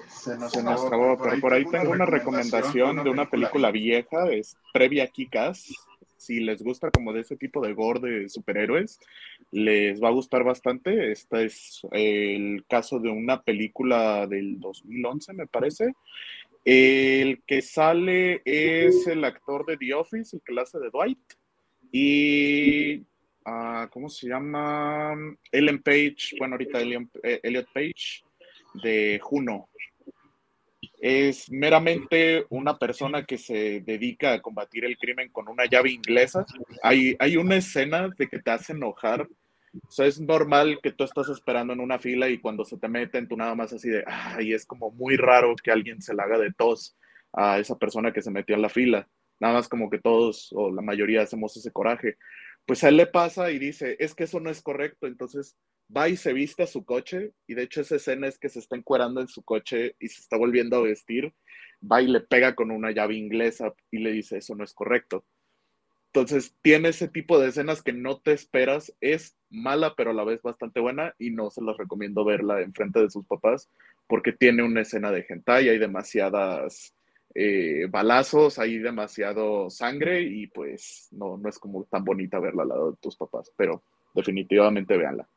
Se 0.09 0.36
nos, 0.36 0.51
se 0.51 0.62
nos 0.62 0.89
trabó, 0.89 1.16
pero 1.23 1.40
por 1.40 1.52
ahí 1.52 1.64
tengo 1.66 1.93
una 1.93 2.06
recomendación 2.06 3.05
de 3.05 3.10
una 3.10 3.31
película 3.31 3.70
vieja, 3.70 4.28
es 4.28 4.56
previa 4.73 5.05
a 5.05 5.06
Kikas. 5.06 5.68
Si 6.16 6.40
les 6.40 6.62
gusta 6.62 6.90
como 6.90 7.12
de 7.12 7.20
ese 7.20 7.36
tipo 7.36 7.60
de 7.60 7.74
gore 7.74 8.01
de 8.01 8.28
superhéroes, 8.28 8.98
les 9.52 10.02
va 10.02 10.09
a 10.09 10.12
gustar 10.12 10.43
bastante. 10.43 11.12
Este 11.12 11.44
es 11.44 11.86
el 11.93 12.64
caso 12.68 12.98
de 12.98 13.10
una 13.10 13.43
película 13.43 14.27
del 14.27 14.59
2011, 14.59 15.35
me 15.35 15.47
parece. 15.47 15.94
El 16.66 17.44
que 17.47 17.62
sale 17.62 18.43
es 18.44 19.06
el 19.06 19.22
actor 19.22 19.64
de 19.66 19.76
The 19.76 19.94
Office, 19.94 20.34
el 20.34 20.43
que 20.44 20.52
la 20.52 20.62
hace 20.62 20.80
de 20.80 20.90
Dwight. 20.90 21.34
Y, 21.93 23.05
ah, 23.44 23.88
¿cómo 23.93 24.09
se 24.09 24.26
llama? 24.26 25.14
Ellen 25.52 25.80
Page, 25.80 26.34
bueno, 26.40 26.55
ahorita 26.55 26.80
eh, 26.82 27.40
Elliot 27.44 27.68
Page, 27.72 28.24
de 28.82 29.20
Juno. 29.22 29.68
Es 31.01 31.48
meramente 31.52 32.44
una 32.48 32.76
persona 32.76 33.24
que 33.24 33.38
se 33.38 33.82
dedica 33.82 34.32
a 34.32 34.43
combatir 34.43 34.86
el 34.86 34.98
crimen 34.98 35.28
con 35.30 35.48
una 35.48 35.66
llave 35.66 35.93
inglesa. 35.93 36.44
Hay, 36.82 37.14
hay 37.20 37.36
una 37.36 37.55
escena 37.55 38.09
de 38.09 38.26
que 38.26 38.40
te 38.40 38.51
hace 38.51 38.72
enojar. 38.72 39.28
O 39.86 39.90
sea, 39.90 40.06
es 40.06 40.20
normal 40.20 40.78
que 40.82 40.92
tú 40.92 41.04
estás 41.04 41.28
esperando 41.28 41.72
en 41.72 41.80
una 41.80 41.98
fila 41.98 42.28
y 42.28 42.38
cuando 42.38 42.64
se 42.64 42.78
te 42.78 42.88
meten 42.88 43.28
tú 43.28 43.36
nada 43.36 43.54
más 43.54 43.72
así 43.72 43.88
de, 43.88 44.04
ay, 44.06 44.52
es 44.52 44.66
como 44.66 44.90
muy 44.90 45.16
raro 45.16 45.54
que 45.62 45.70
alguien 45.70 46.00
se 46.02 46.14
la 46.14 46.24
haga 46.24 46.38
de 46.38 46.52
tos 46.52 46.96
a 47.32 47.58
esa 47.58 47.76
persona 47.78 48.12
que 48.12 48.22
se 48.22 48.30
metió 48.30 48.54
en 48.54 48.62
la 48.62 48.68
fila. 48.68 49.08
Nada 49.40 49.54
más 49.54 49.68
como 49.68 49.90
que 49.90 49.98
todos 49.98 50.50
o 50.52 50.72
la 50.72 50.82
mayoría 50.82 51.22
hacemos 51.22 51.56
ese 51.56 51.70
coraje. 51.70 52.16
Pues 52.64 52.82
a 52.84 52.88
él 52.88 52.96
le 52.96 53.06
pasa 53.06 53.50
y 53.50 53.58
dice, 53.58 53.96
es 53.98 54.14
que 54.14 54.24
eso 54.24 54.40
no 54.40 54.50
es 54.50 54.62
correcto. 54.62 55.06
Entonces 55.06 55.56
va 55.94 56.08
y 56.08 56.16
se 56.16 56.32
viste 56.32 56.62
a 56.62 56.66
su 56.66 56.84
coche, 56.84 57.32
y 57.46 57.54
de 57.54 57.62
hecho 57.62 57.80
esa 57.80 57.96
escena 57.96 58.26
es 58.26 58.38
que 58.38 58.48
se 58.48 58.58
está 58.58 58.76
encuerando 58.76 59.20
en 59.20 59.28
su 59.28 59.42
coche 59.42 59.94
y 60.00 60.08
se 60.08 60.20
está 60.20 60.36
volviendo 60.36 60.76
a 60.76 60.82
vestir, 60.82 61.32
va 61.80 62.02
y 62.02 62.08
le 62.08 62.20
pega 62.20 62.54
con 62.54 62.70
una 62.70 62.90
llave 62.90 63.14
inglesa 63.14 63.72
y 63.90 63.98
le 63.98 64.12
dice, 64.12 64.38
eso 64.38 64.54
no 64.54 64.64
es 64.64 64.74
correcto. 64.74 65.24
Entonces 66.06 66.54
tiene 66.62 66.88
ese 66.88 67.08
tipo 67.08 67.38
de 67.38 67.48
escenas 67.48 67.82
que 67.82 67.92
no 67.92 68.18
te 68.20 68.32
esperas, 68.32 68.94
es 69.00 69.36
mala 69.51 69.94
pero 69.97 70.10
a 70.10 70.14
la 70.14 70.24
vez 70.24 70.43
bastante 70.43 70.81
buena 70.81 71.14
y 71.18 71.31
no 71.31 71.51
se 71.51 71.62
las 71.62 71.77
recomiendo 71.77 72.24
verla 72.24 72.60
en 72.60 72.73
frente 72.74 73.01
de 73.01 73.10
sus 73.10 73.27
papás 73.27 73.68
porque 74.06 74.32
tiene 74.32 74.62
una 74.62 74.82
escena 74.82 75.10
de 75.10 75.27
hentai, 75.28 75.68
hay 75.68 75.78
demasiadas 75.78 76.94
eh, 77.35 77.86
balazos, 77.90 78.59
hay 78.59 78.78
demasiado 78.78 79.68
sangre 79.68 80.23
y 80.23 80.47
pues 80.47 81.09
no, 81.10 81.36
no 81.36 81.48
es 81.48 81.59
como 81.59 81.85
tan 81.85 82.05
bonita 82.05 82.39
verla 82.39 82.62
al 82.62 82.68
lado 82.68 82.90
de 82.93 82.97
tus 82.98 83.16
papás, 83.16 83.52
pero 83.56 83.82
definitivamente 84.14 84.97
véanla. 84.97 85.28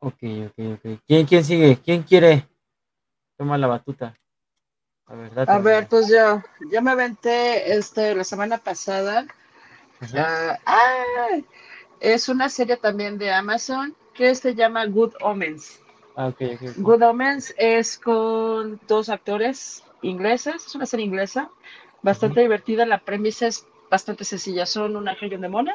Ok, 0.00 0.22
ok, 0.46 0.58
ok. 0.74 1.00
¿Quién, 1.06 1.26
quién 1.26 1.44
sigue? 1.44 1.78
¿Quién 1.84 2.02
quiere? 2.04 2.46
Toma 3.36 3.58
la 3.58 3.66
batuta. 3.66 4.14
A 5.06 5.14
ver, 5.16 5.34
date, 5.34 5.50
A 5.50 5.58
ver, 5.58 5.74
María. 5.74 5.88
pues 5.88 6.08
yo, 6.08 6.42
yo 6.70 6.82
me 6.82 6.90
aventé 6.92 7.76
este, 7.76 8.14
la 8.14 8.24
semana 8.24 8.58
pasada. 8.58 9.26
Ah, 10.14 10.58
es 12.00 12.28
una 12.28 12.48
serie 12.48 12.76
también 12.76 13.18
de 13.18 13.32
Amazon 13.32 13.94
que 14.14 14.34
se 14.34 14.54
llama 14.54 14.86
Good 14.86 15.14
Omens. 15.20 15.80
Ah. 16.16 16.32
Good 16.76 17.02
Omens 17.02 17.54
es 17.56 17.98
con 17.98 18.80
dos 18.88 19.08
actores 19.08 19.84
ingleses, 20.02 20.66
es 20.66 20.74
una 20.74 20.86
serie 20.86 21.06
inglesa, 21.06 21.50
bastante 22.02 22.40
divertida. 22.40 22.86
La 22.86 22.98
premisa 22.98 23.46
es 23.46 23.66
bastante 23.90 24.24
sencilla. 24.24 24.66
Son 24.66 24.96
un 24.96 25.08
ángel 25.08 25.32
y 25.32 25.36
un 25.36 25.42
demonio 25.42 25.74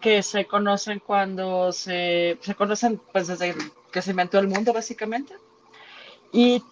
que 0.00 0.22
se 0.22 0.46
conocen 0.46 1.00
cuando 1.00 1.72
se, 1.72 2.38
se 2.40 2.54
conocen 2.54 3.00
pues 3.12 3.26
desde 3.26 3.54
que 3.92 4.02
se 4.02 4.12
inventó 4.12 4.38
el 4.38 4.48
mundo, 4.48 4.72
básicamente. 4.72 5.34
Y 6.32 6.62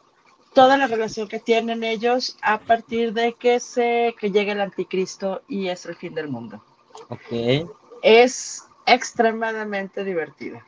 toda 0.55 0.77
la 0.77 0.87
relación 0.87 1.29
que 1.29 1.41
tienen 1.41 1.85
ellos 1.85 2.37
a 2.43 2.59
partir 2.59 3.13
de 3.13 3.35
que 3.35 3.61
se 3.61 4.15
que 4.19 4.31
llega 4.31 4.53
el 4.53 4.61
anticristo 4.61 5.43
y 5.49 5.69
es 5.69 5.85
el 5.87 5.97
fin 5.97 6.15
del 6.15 6.29
mundo. 6.29 6.63
Ok, 7.09 7.69
Es 8.03 8.65
extremadamente 8.87 10.05
divertida. 10.05 10.65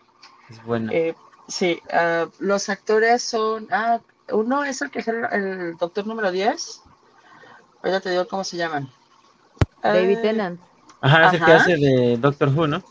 es 0.48 0.62
buena. 0.64 0.92
Eh, 0.92 1.14
sí, 1.48 1.80
ah, 1.92 2.28
los 2.38 2.68
actores 2.68 3.22
son. 3.22 3.68
Ah, 3.70 4.00
uno 4.32 4.64
es 4.64 4.80
el 4.82 4.90
que 4.90 5.00
es 5.00 5.08
el, 5.08 5.24
el 5.32 5.76
doctor 5.76 6.06
número 6.06 6.30
10. 6.30 6.82
Ahora 7.82 8.00
te 8.00 8.10
digo 8.10 8.28
cómo 8.28 8.44
se 8.44 8.56
llaman. 8.56 8.90
David 9.82 10.18
Eh, 10.18 10.22
Tennant. 10.22 10.60
Ajá, 11.00 11.28
es 11.28 11.34
el 11.34 11.44
que 11.44 11.52
hace 11.52 11.76
de 11.76 12.16
Doctor 12.18 12.48
Who, 12.50 12.66
¿no? 12.66 12.82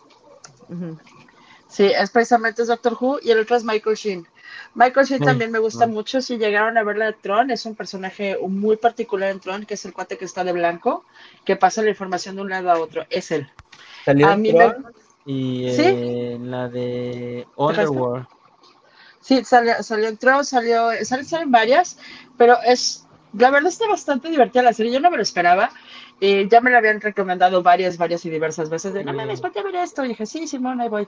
Sí, 1.67 1.85
es 1.85 2.09
precisamente 2.09 2.63
es 2.63 2.67
Doctor 2.67 2.97
Who 2.99 3.19
y 3.21 3.29
el 3.31 3.39
otro 3.39 3.55
es 3.55 3.63
Michael 3.63 3.95
Sheen. 3.95 4.27
Michael 4.75 5.05
Sheen 5.05 5.19
Sí, 5.19 5.25
también 5.25 5.51
me 5.51 5.59
gusta 5.59 5.85
sí. 5.85 5.91
mucho. 5.91 6.21
Si 6.21 6.37
llegaron 6.37 6.77
a 6.77 6.83
ver 6.83 6.97
la 6.97 7.05
de 7.07 7.13
Tron, 7.13 7.51
es 7.51 7.65
un 7.65 7.75
personaje 7.75 8.37
muy 8.47 8.77
particular 8.77 9.29
en 9.31 9.39
Tron, 9.39 9.65
que 9.65 9.73
es 9.75 9.85
el 9.85 9.93
cuate 9.93 10.17
que 10.17 10.25
está 10.25 10.43
de 10.43 10.51
blanco, 10.53 11.05
que 11.45 11.55
pasa 11.55 11.81
la 11.81 11.89
información 11.89 12.35
de 12.35 12.41
un 12.43 12.49
lado 12.49 12.71
a 12.71 12.79
otro. 12.79 13.05
Es 13.09 13.31
él. 13.31 13.49
Salió 14.05 14.27
A 14.27 14.35
me- 14.35 14.51
Tron 14.51 14.85
y 15.25 15.67
¿Sí? 15.69 15.83
eh, 15.83 16.33
en 16.35 16.51
la 16.51 16.69
de 16.69 17.47
Underworld. 17.55 18.27
Sí, 19.21 19.43
salió, 19.43 19.81
salió 19.83 20.07
en 20.07 20.17
Tron, 20.17 20.45
salió, 20.45 20.89
sal- 21.03 21.25
salen 21.25 21.51
varias, 21.51 21.97
pero 22.37 22.57
es, 22.65 23.05
la 23.33 23.49
verdad 23.51 23.69
está 23.69 23.87
bastante 23.87 24.29
divertida 24.29 24.63
la 24.63 24.73
serie. 24.73 24.91
Yo 24.93 24.99
no 24.99 25.11
me 25.11 25.17
lo 25.17 25.23
esperaba. 25.23 25.71
Ya 26.49 26.59
me 26.61 26.69
la 26.69 26.79
habían 26.79 26.99
recomendado 27.01 27.63
varias, 27.63 27.97
varias 27.97 28.25
y 28.25 28.29
diversas 28.29 28.69
veces. 28.69 28.93
De 28.93 29.03
no 29.03 29.11
Sí. 29.11 29.17
mames, 29.17 29.41
ponte 29.41 29.59
a 29.59 29.63
ver 29.63 29.75
esto. 29.75 30.03
Y 30.03 30.09
dije, 30.09 30.25
sí, 30.25 30.47
Simón, 30.47 30.81
ahí 30.81 30.89
voy. 30.89 31.07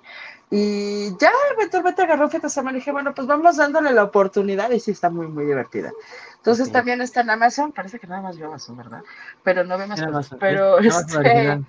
Y 0.49 1.09
ya 1.17 1.31
eventualmente 1.57 2.01
agarró 2.03 2.29
de 2.29 2.49
semana. 2.49 2.77
Y 2.77 2.79
dije, 2.81 2.91
bueno, 2.91 3.13
pues 3.13 3.27
vamos 3.27 3.57
dándole 3.57 3.91
la 3.91 4.03
oportunidad. 4.03 4.71
Y 4.71 4.79
sí, 4.79 4.91
está 4.91 5.09
muy, 5.09 5.27
muy 5.27 5.45
divertida. 5.45 5.91
Entonces 6.37 6.67
Ok. 6.67 6.73
también 6.73 7.01
está 7.01 7.21
en 7.21 7.29
Amazon. 7.29 7.71
Parece 7.71 7.99
que 7.99 8.07
nada 8.07 8.21
más 8.21 8.37
veo 8.37 8.47
Amazon, 8.47 8.77
¿verdad? 8.77 9.03
Pero 9.43 9.63
no 9.63 9.77
veo 9.77 9.87
más 9.87 10.01
más, 10.07 10.29
Pero 10.39 10.79
es- 10.79 10.95
este, 10.97 11.59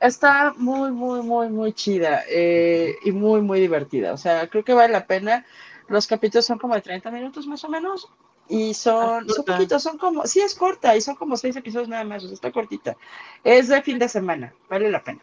está 0.00 0.54
muy, 0.56 0.90
muy, 0.90 1.22
muy, 1.22 1.48
muy 1.48 1.72
chida. 1.72 2.22
eh, 2.28 2.96
y 3.04 3.12
muy, 3.12 3.40
muy 3.40 3.60
divertida. 3.60 4.12
O 4.12 4.16
sea, 4.16 4.48
creo 4.48 4.64
que 4.64 4.74
vale 4.74 4.92
la 4.92 5.06
pena. 5.06 5.44
Los 5.88 6.06
capítulos 6.06 6.46
son 6.46 6.58
como 6.58 6.74
de 6.74 6.80
30 6.82 7.10
minutos 7.10 7.46
más 7.46 7.62
o 7.64 7.68
menos. 7.68 8.08
Y 8.50 8.74
son, 8.74 9.28
son 9.28 9.44
poquitos, 9.44 9.80
son 9.82 9.96
como, 9.96 10.26
sí 10.26 10.40
es 10.40 10.56
corta 10.56 10.96
y 10.96 11.00
son 11.00 11.14
como 11.14 11.36
seis 11.36 11.54
episodios 11.54 11.88
nada 11.88 12.02
más, 12.02 12.24
está 12.24 12.50
cortita. 12.50 12.96
Es 13.44 13.68
de 13.68 13.80
fin 13.80 13.98
de 13.98 14.08
semana, 14.08 14.52
vale 14.68 14.90
la 14.90 15.02
pena. 15.04 15.20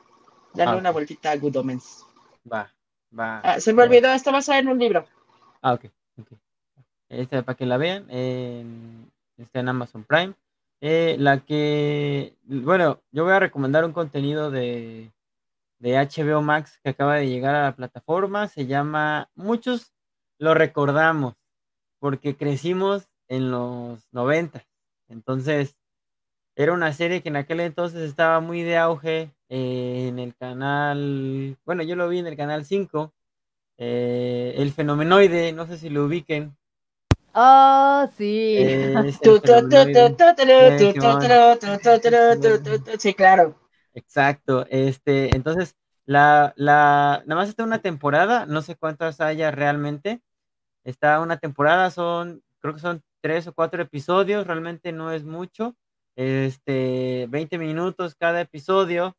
Darle 0.54 0.76
Ah, 0.76 0.78
una 0.78 0.92
vueltita 0.92 1.32
a 1.32 1.36
Good 1.38 1.58
Omens. 1.58 2.06
Va, 2.52 2.74
va. 3.18 3.42
Ah, 3.42 3.60
se 3.60 3.74
me 3.74 3.84
olvidó, 3.84 4.08
va 4.08 4.16
a 4.38 4.42
ser 4.42 4.56
en 4.64 4.70
un 4.70 4.80
libro. 4.80 5.06
Ah, 5.62 5.74
ok. 5.74 5.86
ok. 6.22 6.32
Esta 7.10 7.44
para 7.44 7.58
que 7.58 7.66
la 7.66 7.78
vean. 7.78 8.06
en- 8.10 9.12
está 9.38 9.60
en 9.60 9.70
Amazon 9.70 10.04
Prime. 10.06 10.34
Eh, 10.80 11.16
la 11.20 11.40
que. 11.40 12.36
Bueno, 12.44 13.02
yo 13.12 13.24
voy 13.26 13.34
a 13.34 13.40
recomendar 13.40 13.84
un 13.84 13.92
contenido 13.94 14.52
de, 14.52 15.12
de 15.80 15.98
HBO 15.98 16.42
Max 16.42 16.80
que 16.84 16.92
acaba 16.92 17.16
de 17.16 17.28
llegar 17.28 17.56
a 17.56 17.64
la 17.64 17.76
plataforma. 17.76 18.48
Se 18.48 18.68
llama. 18.68 19.30
Muchos 19.36 19.94
lo 20.40 20.54
recordamos 20.54 21.34
porque 22.00 22.36
crecimos 22.38 23.10
en 23.28 23.52
los 23.52 24.08
90. 24.12 24.66
Entonces, 25.10 25.76
era 26.56 26.74
una 26.74 26.92
serie 26.94 27.22
que 27.22 27.30
en 27.30 27.38
aquel 27.38 27.60
entonces 27.60 28.02
estaba 28.02 28.40
muy 28.40 28.64
de 28.64 28.78
auge 28.78 29.32
eh, 29.50 30.08
en 30.10 30.20
el 30.20 30.36
canal, 30.36 31.58
bueno, 31.66 31.84
yo 31.84 31.96
lo 31.96 32.10
vi 32.10 32.20
en 32.20 32.28
el 32.28 32.36
canal 32.36 32.66
5, 32.66 33.14
eh, 33.78 34.56
El 34.58 34.74
Fenomenoide, 34.74 35.54
no 35.54 35.68
sé 35.68 35.78
si 35.78 35.90
lo 35.90 36.06
ubiquen. 36.06 36.58
Oh, 37.34 38.10
sí. 38.18 38.58
Sí, 43.00 43.14
claro. 43.14 43.56
Exacto, 43.94 44.66
este, 44.70 45.36
entonces, 45.36 45.76
la, 46.06 46.54
la, 46.56 47.24
nada 47.26 47.42
más 47.42 47.50
está 47.50 47.64
una 47.64 47.82
temporada, 47.82 48.46
no 48.46 48.62
sé 48.62 48.76
cuántas 48.76 49.22
haya 49.22 49.52
realmente, 49.52 50.22
está 50.84 51.22
una 51.22 51.38
temporada, 51.38 51.92
son, 51.92 52.44
creo 52.60 52.74
que 52.74 52.80
son 52.80 53.04
tres 53.22 53.48
o 53.48 53.54
cuatro 53.54 53.82
episodios, 53.82 54.48
realmente 54.48 54.92
no 54.92 55.12
es 55.12 55.24
mucho, 55.24 55.76
este, 56.16 57.28
20 57.30 57.58
minutos 57.58 58.16
cada 58.16 58.42
episodio, 58.42 59.16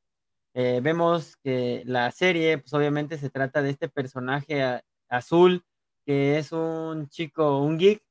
eh, 0.54 0.80
vemos 0.82 1.36
que 1.36 1.82
la 1.86 2.10
serie, 2.10 2.58
pues 2.58 2.72
obviamente 2.74 3.18
se 3.18 3.30
trata 3.30 3.62
de 3.62 3.70
este 3.70 3.88
personaje 3.88 4.82
azul, 5.08 5.62
que 6.04 6.38
es 6.38 6.52
un 6.52 7.08
chico, 7.08 7.60
un 7.60 7.78
geek, 7.78 8.02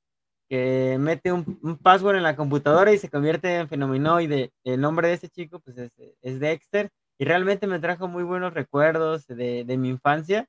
que 0.49 0.97
mete 0.99 1.31
un, 1.33 1.59
un 1.61 1.77
password 1.77 2.17
en 2.17 2.23
la 2.23 2.35
computadora 2.37 2.93
y 2.93 2.97
se 2.97 3.09
convierte 3.09 3.55
en 3.55 3.67
fenomenoide. 3.67 4.53
El 4.63 4.79
nombre 4.79 5.09
de 5.09 5.15
ese 5.15 5.29
chico, 5.29 5.59
pues 5.59 5.77
es, 5.77 5.91
es 6.21 6.39
Dexter, 6.39 6.89
y 7.17 7.25
realmente 7.25 7.67
me 7.67 7.79
trajo 7.79 8.07
muy 8.07 8.23
buenos 8.23 8.53
recuerdos 8.53 9.27
de, 9.27 9.63
de 9.65 9.77
mi 9.77 9.89
infancia. 9.89 10.47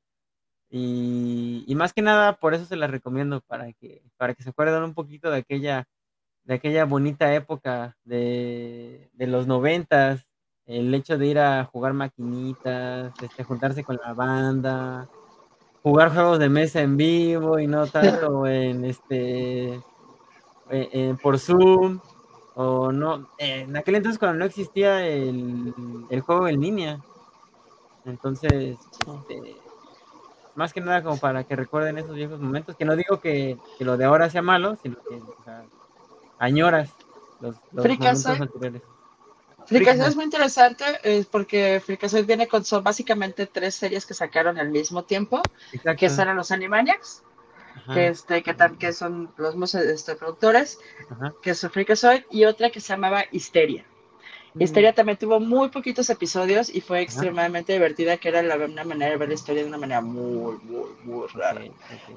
Y, 0.71 1.65
y 1.67 1.75
más 1.75 1.93
que 1.93 2.03
nada, 2.03 2.35
por 2.37 2.55
eso 2.55 2.65
se 2.67 2.77
las 2.77 2.91
recomiendo, 2.91 3.41
para 3.41 3.73
que, 3.73 4.03
para 4.17 4.35
que 4.35 4.43
se 4.43 4.51
acuerden 4.51 4.83
un 4.83 4.95
poquito 4.95 5.31
de 5.31 5.39
aquella, 5.39 5.89
de 6.45 6.55
aquella 6.55 6.85
bonita 6.85 7.35
época 7.35 7.97
de, 8.05 9.11
de 9.15 9.27
los 9.27 9.47
noventas, 9.47 10.29
el 10.67 10.95
hecho 10.95 11.17
de 11.17 11.27
ir 11.27 11.39
a 11.39 11.65
jugar 11.65 11.95
maquinitas, 11.95 13.13
este, 13.23 13.45
juntarse 13.45 13.83
con 13.83 13.99
la 14.05 14.13
banda, 14.13 15.09
jugar 15.83 16.13
juegos 16.13 16.39
de 16.39 16.51
mesa 16.51 16.83
en 16.83 16.99
vivo 16.99 17.59
y 17.59 17.67
no 17.67 17.87
tanto 17.87 18.47
en 18.47 18.85
este 18.85 19.75
eh, 19.75 19.81
eh, 20.69 21.15
por 21.23 21.39
Zoom 21.39 22.01
o 22.55 22.93
no 22.93 23.31
en 23.39 23.75
aquel 23.77 23.95
entonces 23.95 24.19
cuando 24.19 24.39
no 24.39 24.45
existía 24.45 25.07
el, 25.07 25.73
el 26.11 26.21
juego 26.21 26.49
en 26.49 26.61
línea. 26.61 27.01
Entonces 28.05 28.77
este, 29.01 29.57
más 30.59 30.73
que 30.75 30.81
nada 30.83 31.03
como 31.03 31.17
para 31.19 31.45
que 31.45 31.57
recuerden 31.57 31.97
esos 31.99 32.15
viejos 32.15 32.41
momentos 32.41 32.77
que 32.77 32.85
no 32.85 32.97
digo 32.97 33.21
que, 33.21 33.57
que 33.79 33.85
lo 33.85 33.97
de 33.97 34.05
ahora 34.05 34.29
sea 34.29 34.43
malo 34.43 34.77
sino 34.83 34.97
que 35.09 35.15
o 35.15 35.37
sea, 35.45 35.65
añoras 36.39 36.91
los, 37.41 37.57
los 37.73 37.87
momentos 37.87 38.27
anteriores 38.27 38.83
Fricasé. 39.67 40.07
es 40.07 40.17
muy 40.17 40.25
interesante 40.25 40.85
eh, 41.03 41.25
porque 41.31 41.81
Fricasé 41.85 42.23
viene 42.23 42.49
con 42.49 42.65
son 42.65 42.83
básicamente 42.83 43.47
tres 43.47 43.75
series 43.75 44.07
que 44.07 44.15
sacaron 44.15 44.59
al 44.59 44.71
mismo 44.71 45.05
tiempo, 45.05 45.43
Exacto. 45.73 45.99
que 46.01 46.07
eran 46.07 46.37
los 46.37 46.51
Animaniacs, 46.51 47.23
Ajá, 47.77 47.93
que, 47.95 48.09
este, 48.09 48.43
que, 48.43 48.57
tam- 48.57 48.79
que 48.79 48.95
son 48.95 49.31
los 49.37 49.51
mismos 49.55 49.75
este, 49.75 50.15
productores, 50.17 50.79
ajá. 51.11 51.35
que 51.43 51.51
es 51.51 51.61
Freakazoid, 51.71 52.23
y 52.31 52.47
otra 52.47 52.71
que 52.71 52.81
se 52.81 52.95
llamaba 52.95 53.25
Histeria. 53.31 53.85
Mm, 54.55 54.63
Histeria 54.63 54.93
también 54.95 55.19
tuvo 55.19 55.41
muy 55.41 55.69
poquitos 55.69 56.09
episodios 56.11 56.69
y 56.75 56.81
fue 56.81 57.01
extremadamente 57.03 57.73
divertida, 57.73 58.17
que 58.17 58.29
era 58.29 58.43
la, 58.43 58.57
una 58.57 58.85
manera 58.85 59.11
de 59.13 59.17
ver 59.19 59.29
la 59.29 59.35
historia 59.35 59.63
de 59.63 59.69
una 59.69 59.79
manera 59.79 60.01
muy, 60.01 60.57
muy, 60.65 60.87
muy 61.05 61.27
rara. 61.35 61.61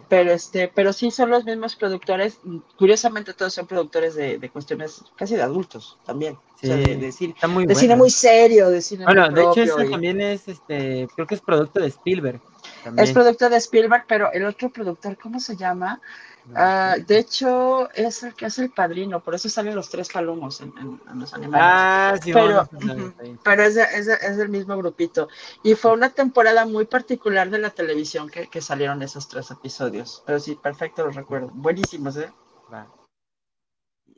Pero, 0.10 0.32
este, 0.32 0.68
pero 0.68 0.94
sí 0.94 1.12
son 1.12 1.30
los 1.30 1.45
mismos 1.45 1.76
productores. 1.76 2.40
Curiosamente, 2.78 3.34
todos 3.34 3.53
son 3.53 3.68
productores 3.68 4.16
de, 4.16 4.38
de 4.38 4.49
cuestiones 4.49 5.03
casi 5.16 5.36
de 5.36 5.41
adultos 5.41 5.98
también. 6.06 6.36
O 6.36 6.60
sea, 6.60 6.76
de, 6.76 6.86
Sí, 6.86 6.95
de 6.95 7.12
cine, 7.12 7.36
muy 7.49 7.66
de 7.66 7.76
cine 7.76 7.88
buena. 7.88 7.95
muy 7.95 8.10
serio, 8.10 8.70
de 8.70 8.82
cine 8.82 9.06
Bueno, 9.06 9.26
muy 9.32 9.36
de 9.36 9.41
hecho, 9.44 9.84
y- 9.84 9.91
también 9.91 10.22
es, 10.22 10.48
este, 10.48 11.08
creo 11.16 11.26
que 11.28 11.36
es 11.36 11.41
producto 11.41 11.80
de 11.80 11.88
Spielberg. 11.88 12.40
También. 12.84 13.08
Es 13.08 13.14
producto 13.14 13.50
de 13.50 13.58
Spielberg, 13.58 14.06
pero 14.08 14.32
el 14.32 14.46
otro 14.46 14.70
productor, 14.70 15.18
¿cómo 15.18 15.40
se 15.40 15.56
llama? 15.56 16.02
No, 16.46 16.54
Ah, 16.58 16.96
sí. 16.98 17.04
de 17.04 17.18
hecho, 17.20 17.92
es 17.92 18.24
el 18.24 18.34
que 18.34 18.48
es 18.48 18.58
el 18.58 18.72
padrino, 18.72 19.20
por 19.24 19.36
eso 19.36 19.48
salen 19.48 19.76
los 19.76 19.90
tres 19.90 20.10
palomos 20.10 20.60
en, 20.62 20.74
en- 20.80 21.00
en 21.12 21.20
los 21.20 21.34
animales. 21.36 21.68
Ah, 21.72 22.16
sí, 22.22 22.34
pero, 22.34 22.68
bueno, 22.72 23.14
pero 23.44 23.64
es, 23.64 23.76
de- 23.76 23.84
es, 23.94 24.06
de- 24.08 24.18
es 24.22 24.38
del 24.38 24.50
mismo 24.50 24.76
grupito. 24.76 25.30
Y 25.64 25.76
fue 25.76 25.92
una 25.94 26.10
temporada 26.10 26.66
muy 26.66 26.86
particular 26.86 27.50
de 27.52 27.60
la 27.60 27.70
televisión 27.70 28.28
que, 28.30 28.48
que 28.48 28.60
salieron 28.62 29.02
esos 29.04 29.30
tres 29.30 29.52
episodios. 29.52 30.24
Pero 30.26 30.40
sí, 30.40 30.56
perfecto, 30.56 31.06
los 31.06 31.16
recuerdo. 31.16 31.50
Buenísimos, 31.54 32.18
¿eh? 32.18 32.32
Va. 32.74 32.88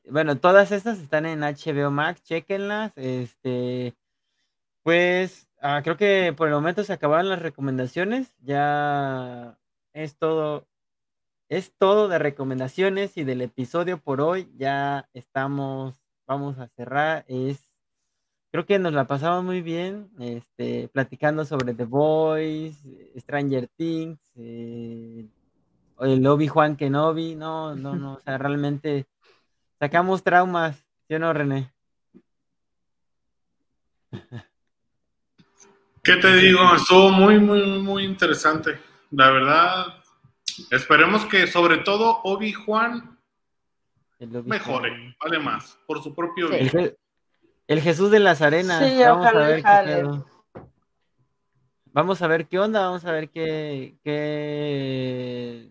Bueno, 0.09 0.37
todas 0.37 0.71
estas 0.71 0.99
están 0.99 1.25
en 1.25 1.41
HBO 1.43 1.91
Max, 1.91 2.23
chequenlas. 2.23 2.91
Este, 2.95 3.93
pues 4.83 5.47
ah, 5.63 5.81
creo 5.83 5.97
que 5.97 6.33
por 6.37 6.47
el 6.47 6.53
momento 6.53 6.83
se 6.83 6.93
acabaron 6.93 7.29
las 7.29 7.41
recomendaciones. 7.41 8.33
Ya 8.41 9.57
es 9.93 10.17
todo, 10.17 10.67
es 11.49 11.73
todo 11.77 12.07
de 12.09 12.19
recomendaciones 12.19 13.17
y 13.17 13.23
del 13.23 13.41
episodio 13.41 13.99
por 13.99 14.21
hoy. 14.21 14.51
Ya 14.57 15.09
estamos, 15.13 15.95
vamos 16.27 16.59
a 16.59 16.67
cerrar. 16.69 17.25
Es, 17.27 17.67
creo 18.51 18.65
que 18.65 18.79
nos 18.79 18.93
la 18.93 19.07
pasamos 19.07 19.43
muy 19.43 19.61
bien, 19.61 20.11
este, 20.19 20.89
platicando 20.89 21.45
sobre 21.45 21.73
The 21.73 21.85
Voice, 21.85 22.77
Stranger 23.19 23.67
Things, 23.69 24.19
eh, 24.35 25.27
el 26.01 26.27
Obi-Wan 26.27 26.75
Kenobi. 26.77 27.35
No, 27.35 27.75
no, 27.75 27.95
no, 27.95 28.15
o 28.15 28.19
sea, 28.21 28.37
realmente 28.37 29.07
sacamos 29.79 30.23
traumas, 30.23 30.77
¿sí 31.07 31.15
o 31.15 31.19
no, 31.19 31.33
René? 31.33 31.73
¿Qué 36.03 36.17
te 36.17 36.35
digo? 36.35 36.59
Estuvo 36.75 37.09
muy, 37.11 37.39
muy, 37.39 37.79
muy 37.81 38.03
interesante. 38.03 38.77
La 39.11 39.31
verdad, 39.31 39.85
esperemos 40.69 41.25
que 41.25 41.47
sobre 41.47 41.77
todo 41.77 42.19
Obi-Juan 42.23 43.17
El 44.19 44.29
Obi-Wan. 44.35 44.47
mejore, 44.47 45.15
vale 45.23 45.39
más, 45.39 45.77
por 45.87 46.03
su 46.03 46.13
propio 46.13 46.49
Sí. 46.49 46.55
El, 46.55 46.69
bien. 46.69 46.71
Je- 46.71 46.97
el 47.67 47.81
Jesús 47.81 48.11
de 48.11 48.19
las 48.19 48.41
arenas. 48.41 48.83
Sí, 48.85 48.99
vamos 49.01 49.25
ojalá 49.27 49.45
a 49.45 49.49
ver 49.49 49.63
qué. 49.63 50.61
Vamos 51.93 52.21
a 52.21 52.27
ver 52.27 52.47
qué 52.47 52.59
onda, 52.59 52.81
vamos 52.81 53.05
a 53.05 53.11
ver 53.11 53.29
qué, 53.29 53.95
qué, 54.03 55.69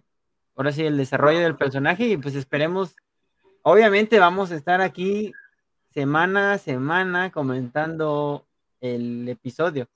ahora 0.55 0.71
sí, 0.71 0.85
el 0.87 0.97
desarrollo 0.97 1.41
del 1.41 1.57
personaje 1.57 2.07
y 2.07 2.17
pues 2.17 2.37
esperemos, 2.37 2.95
obviamente 3.63 4.21
vamos 4.21 4.53
a 4.53 4.55
estar 4.55 4.81
aquí 4.81 5.33
semana 5.91 6.53
a 6.53 6.59
semana 6.59 7.33
comentando 7.33 8.47
el 8.81 9.29
episodio. 9.29 9.89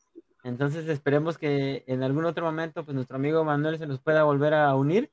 Entonces 0.46 0.88
esperemos 0.88 1.38
que 1.38 1.82
en 1.88 2.04
algún 2.04 2.24
otro 2.24 2.44
momento 2.44 2.84
pues 2.84 2.94
nuestro 2.94 3.16
amigo 3.16 3.42
Manuel 3.42 3.78
se 3.78 3.86
nos 3.88 3.98
pueda 3.98 4.22
volver 4.22 4.54
a 4.54 4.72
unir 4.76 5.10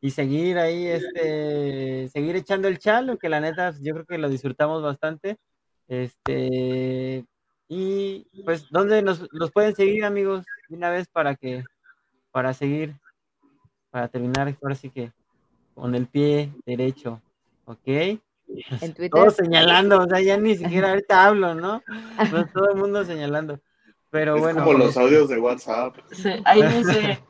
y 0.00 0.12
seguir 0.12 0.56
ahí, 0.56 0.86
este, 0.86 2.08
seguir 2.10 2.36
echando 2.36 2.68
el 2.68 2.78
chalo, 2.78 3.18
que 3.18 3.28
la 3.28 3.40
neta 3.40 3.74
yo 3.80 3.92
creo 3.94 4.06
que 4.06 4.18
lo 4.18 4.28
disfrutamos 4.28 4.80
bastante. 4.80 5.36
Este, 5.88 7.26
y 7.66 8.24
pues, 8.44 8.70
¿dónde 8.70 9.02
nos, 9.02 9.26
los 9.32 9.50
pueden 9.50 9.74
seguir, 9.74 10.04
amigos? 10.04 10.46
Una 10.68 10.90
vez 10.90 11.08
para 11.08 11.34
que, 11.34 11.64
para 12.30 12.54
seguir, 12.54 12.94
para 13.90 14.06
terminar, 14.06 14.54
ahora 14.62 14.76
sí 14.76 14.90
que 14.90 15.10
con 15.74 15.96
el 15.96 16.06
pie 16.06 16.52
derecho, 16.64 17.20
¿ok? 17.64 17.80
En 17.86 18.94
Twitter. 18.94 19.10
Todos 19.10 19.34
señalando, 19.34 19.98
o 19.98 20.06
sea, 20.06 20.20
ya 20.20 20.36
ni 20.36 20.56
siquiera 20.56 20.90
ahorita 20.90 21.26
hablo, 21.26 21.56
¿no? 21.56 21.82
No, 22.30 22.46
todo 22.54 22.70
el 22.70 22.76
mundo 22.76 23.04
señalando. 23.04 23.58
Pero 24.10 24.36
es 24.36 24.42
bueno, 24.42 24.64
como 24.64 24.78
los 24.78 24.96
audios 24.96 25.28
de 25.28 25.38
WhatsApp. 25.38 25.96
Sí, 26.12 26.30
ahí 26.44 26.62
dice. 26.62 27.22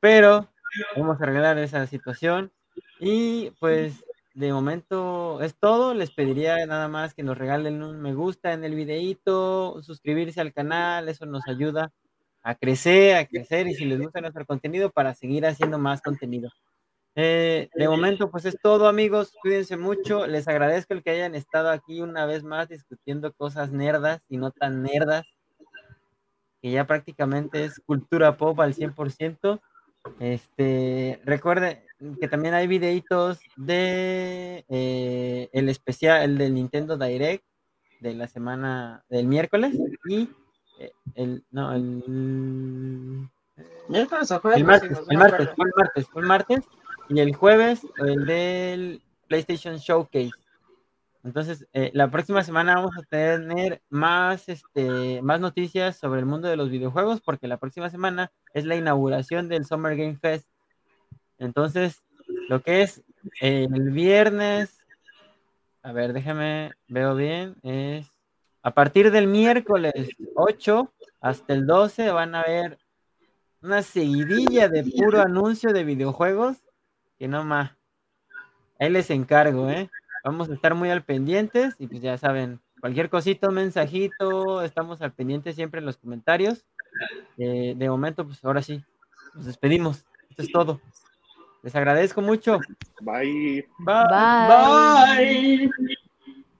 Pero 0.00 0.48
vamos 0.96 1.20
a 1.20 1.24
arreglar 1.24 1.58
esa 1.58 1.86
situación. 1.86 2.52
Y 2.98 3.50
pues 3.60 4.04
de 4.34 4.52
momento 4.52 5.40
es 5.42 5.56
todo. 5.56 5.94
Les 5.94 6.10
pediría 6.10 6.64
nada 6.66 6.88
más 6.88 7.14
que 7.14 7.22
nos 7.22 7.36
regalen 7.36 7.82
un 7.82 8.00
me 8.00 8.14
gusta 8.14 8.52
en 8.52 8.64
el 8.64 8.74
videíto, 8.74 9.82
suscribirse 9.82 10.40
al 10.40 10.52
canal, 10.52 11.08
eso 11.08 11.26
nos 11.26 11.46
ayuda 11.48 11.92
a 12.42 12.54
crecer, 12.54 13.16
a 13.16 13.26
crecer 13.26 13.68
y 13.68 13.74
si 13.74 13.84
les 13.84 14.00
gusta 14.00 14.20
nuestro 14.20 14.46
contenido 14.46 14.90
para 14.90 15.14
seguir 15.14 15.46
haciendo 15.46 15.78
más 15.78 16.00
contenido. 16.00 16.50
Eh, 17.16 17.68
de 17.74 17.88
momento, 17.88 18.30
pues 18.30 18.44
es 18.44 18.56
todo, 18.62 18.88
amigos. 18.88 19.34
Cuídense 19.42 19.76
mucho. 19.76 20.26
Les 20.26 20.46
agradezco 20.48 20.94
el 20.94 21.02
que 21.02 21.10
hayan 21.10 21.34
estado 21.34 21.70
aquí 21.70 22.00
una 22.00 22.26
vez 22.26 22.42
más 22.44 22.68
discutiendo 22.68 23.32
cosas 23.32 23.72
nerdas 23.72 24.20
y 24.28 24.36
no 24.36 24.50
tan 24.50 24.82
nerdas, 24.82 25.26
que 26.62 26.70
ya 26.70 26.86
prácticamente 26.86 27.64
es 27.64 27.80
cultura 27.80 28.36
pop 28.36 28.60
al 28.60 28.74
100%. 28.74 29.60
Este, 30.18 31.20
recuerden 31.24 31.82
que 32.20 32.28
también 32.28 32.54
hay 32.54 32.66
videitos 32.66 33.40
de 33.56 34.64
eh, 34.68 35.50
el 35.52 35.68
especial, 35.68 36.22
el 36.22 36.38
del 36.38 36.54
Nintendo 36.54 36.96
Direct 36.96 37.44
de 38.00 38.14
la 38.14 38.26
semana 38.26 39.04
del 39.10 39.26
miércoles 39.26 39.76
y 40.08 40.30
eh, 40.78 40.92
el, 41.14 41.44
no, 41.50 41.74
el, 41.74 43.28
Miércoles 43.88 44.30
o 44.30 44.34
el 44.34 44.40
jueves. 44.40 44.64
martes, 44.64 44.98
el 45.10 45.18
martes, 45.18 45.48
fue 45.54 45.66
el 45.66 45.72
martes, 45.76 46.06
fue 46.08 46.22
el 46.22 46.28
martes 46.28 46.60
y 47.10 47.20
el 47.20 47.34
jueves 47.34 47.86
el 47.98 48.24
del 48.24 49.02
PlayStation 49.26 49.76
Showcase. 49.76 50.30
Entonces, 51.22 51.66
eh, 51.72 51.90
la 51.92 52.10
próxima 52.10 52.42
semana 52.42 52.76
vamos 52.76 52.96
a 52.96 53.02
tener 53.02 53.82
más, 53.90 54.48
este, 54.48 55.20
más 55.20 55.40
noticias 55.40 55.96
sobre 55.96 56.20
el 56.20 56.26
mundo 56.26 56.48
de 56.48 56.56
los 56.56 56.70
videojuegos, 56.70 57.20
porque 57.20 57.48
la 57.48 57.58
próxima 57.58 57.90
semana 57.90 58.32
es 58.54 58.64
la 58.64 58.76
inauguración 58.76 59.48
del 59.48 59.66
Summer 59.66 59.96
Game 59.96 60.16
Fest. 60.16 60.48
Entonces, 61.38 62.02
lo 62.48 62.62
que 62.62 62.82
es 62.82 63.02
eh, 63.42 63.66
el 63.70 63.90
viernes, 63.90 64.78
a 65.82 65.92
ver, 65.92 66.12
déjame, 66.12 66.72
veo 66.88 67.14
bien, 67.16 67.56
es 67.62 68.06
a 68.62 68.72
partir 68.72 69.10
del 69.10 69.26
miércoles 69.26 69.92
8 70.36 70.92
hasta 71.20 71.52
el 71.54 71.66
12 71.66 72.10
van 72.10 72.34
a 72.34 72.42
ver 72.42 72.78
una 73.62 73.82
seguidilla 73.82 74.68
de 74.68 74.84
puro 74.84 75.20
anuncio 75.20 75.72
de 75.72 75.84
videojuegos 75.84 76.58
que 77.20 77.28
no 77.28 77.44
más. 77.44 77.72
Ahí 78.80 78.88
les 78.88 79.10
encargo, 79.10 79.68
¿eh? 79.68 79.90
Vamos 80.24 80.48
a 80.48 80.54
estar 80.54 80.74
muy 80.74 80.88
al 80.88 81.04
pendientes 81.04 81.76
y 81.78 81.86
pues 81.86 82.00
ya 82.00 82.16
saben, 82.16 82.60
cualquier 82.80 83.10
cosita, 83.10 83.48
un 83.48 83.56
mensajito, 83.56 84.62
estamos 84.62 85.02
al 85.02 85.12
pendiente 85.12 85.52
siempre 85.52 85.80
en 85.80 85.86
los 85.86 85.98
comentarios. 85.98 86.64
Eh, 87.36 87.74
de 87.76 87.90
momento, 87.90 88.26
pues 88.26 88.42
ahora 88.42 88.62
sí, 88.62 88.82
nos 89.34 89.44
despedimos. 89.44 90.06
Esto 90.30 90.42
es 90.42 90.50
todo. 90.50 90.80
Les 91.62 91.76
agradezco 91.76 92.22
mucho. 92.22 92.58
Bye. 93.02 93.68
Bye. 93.80 94.06
Bye. 94.08 95.70
Bye. 95.76 95.96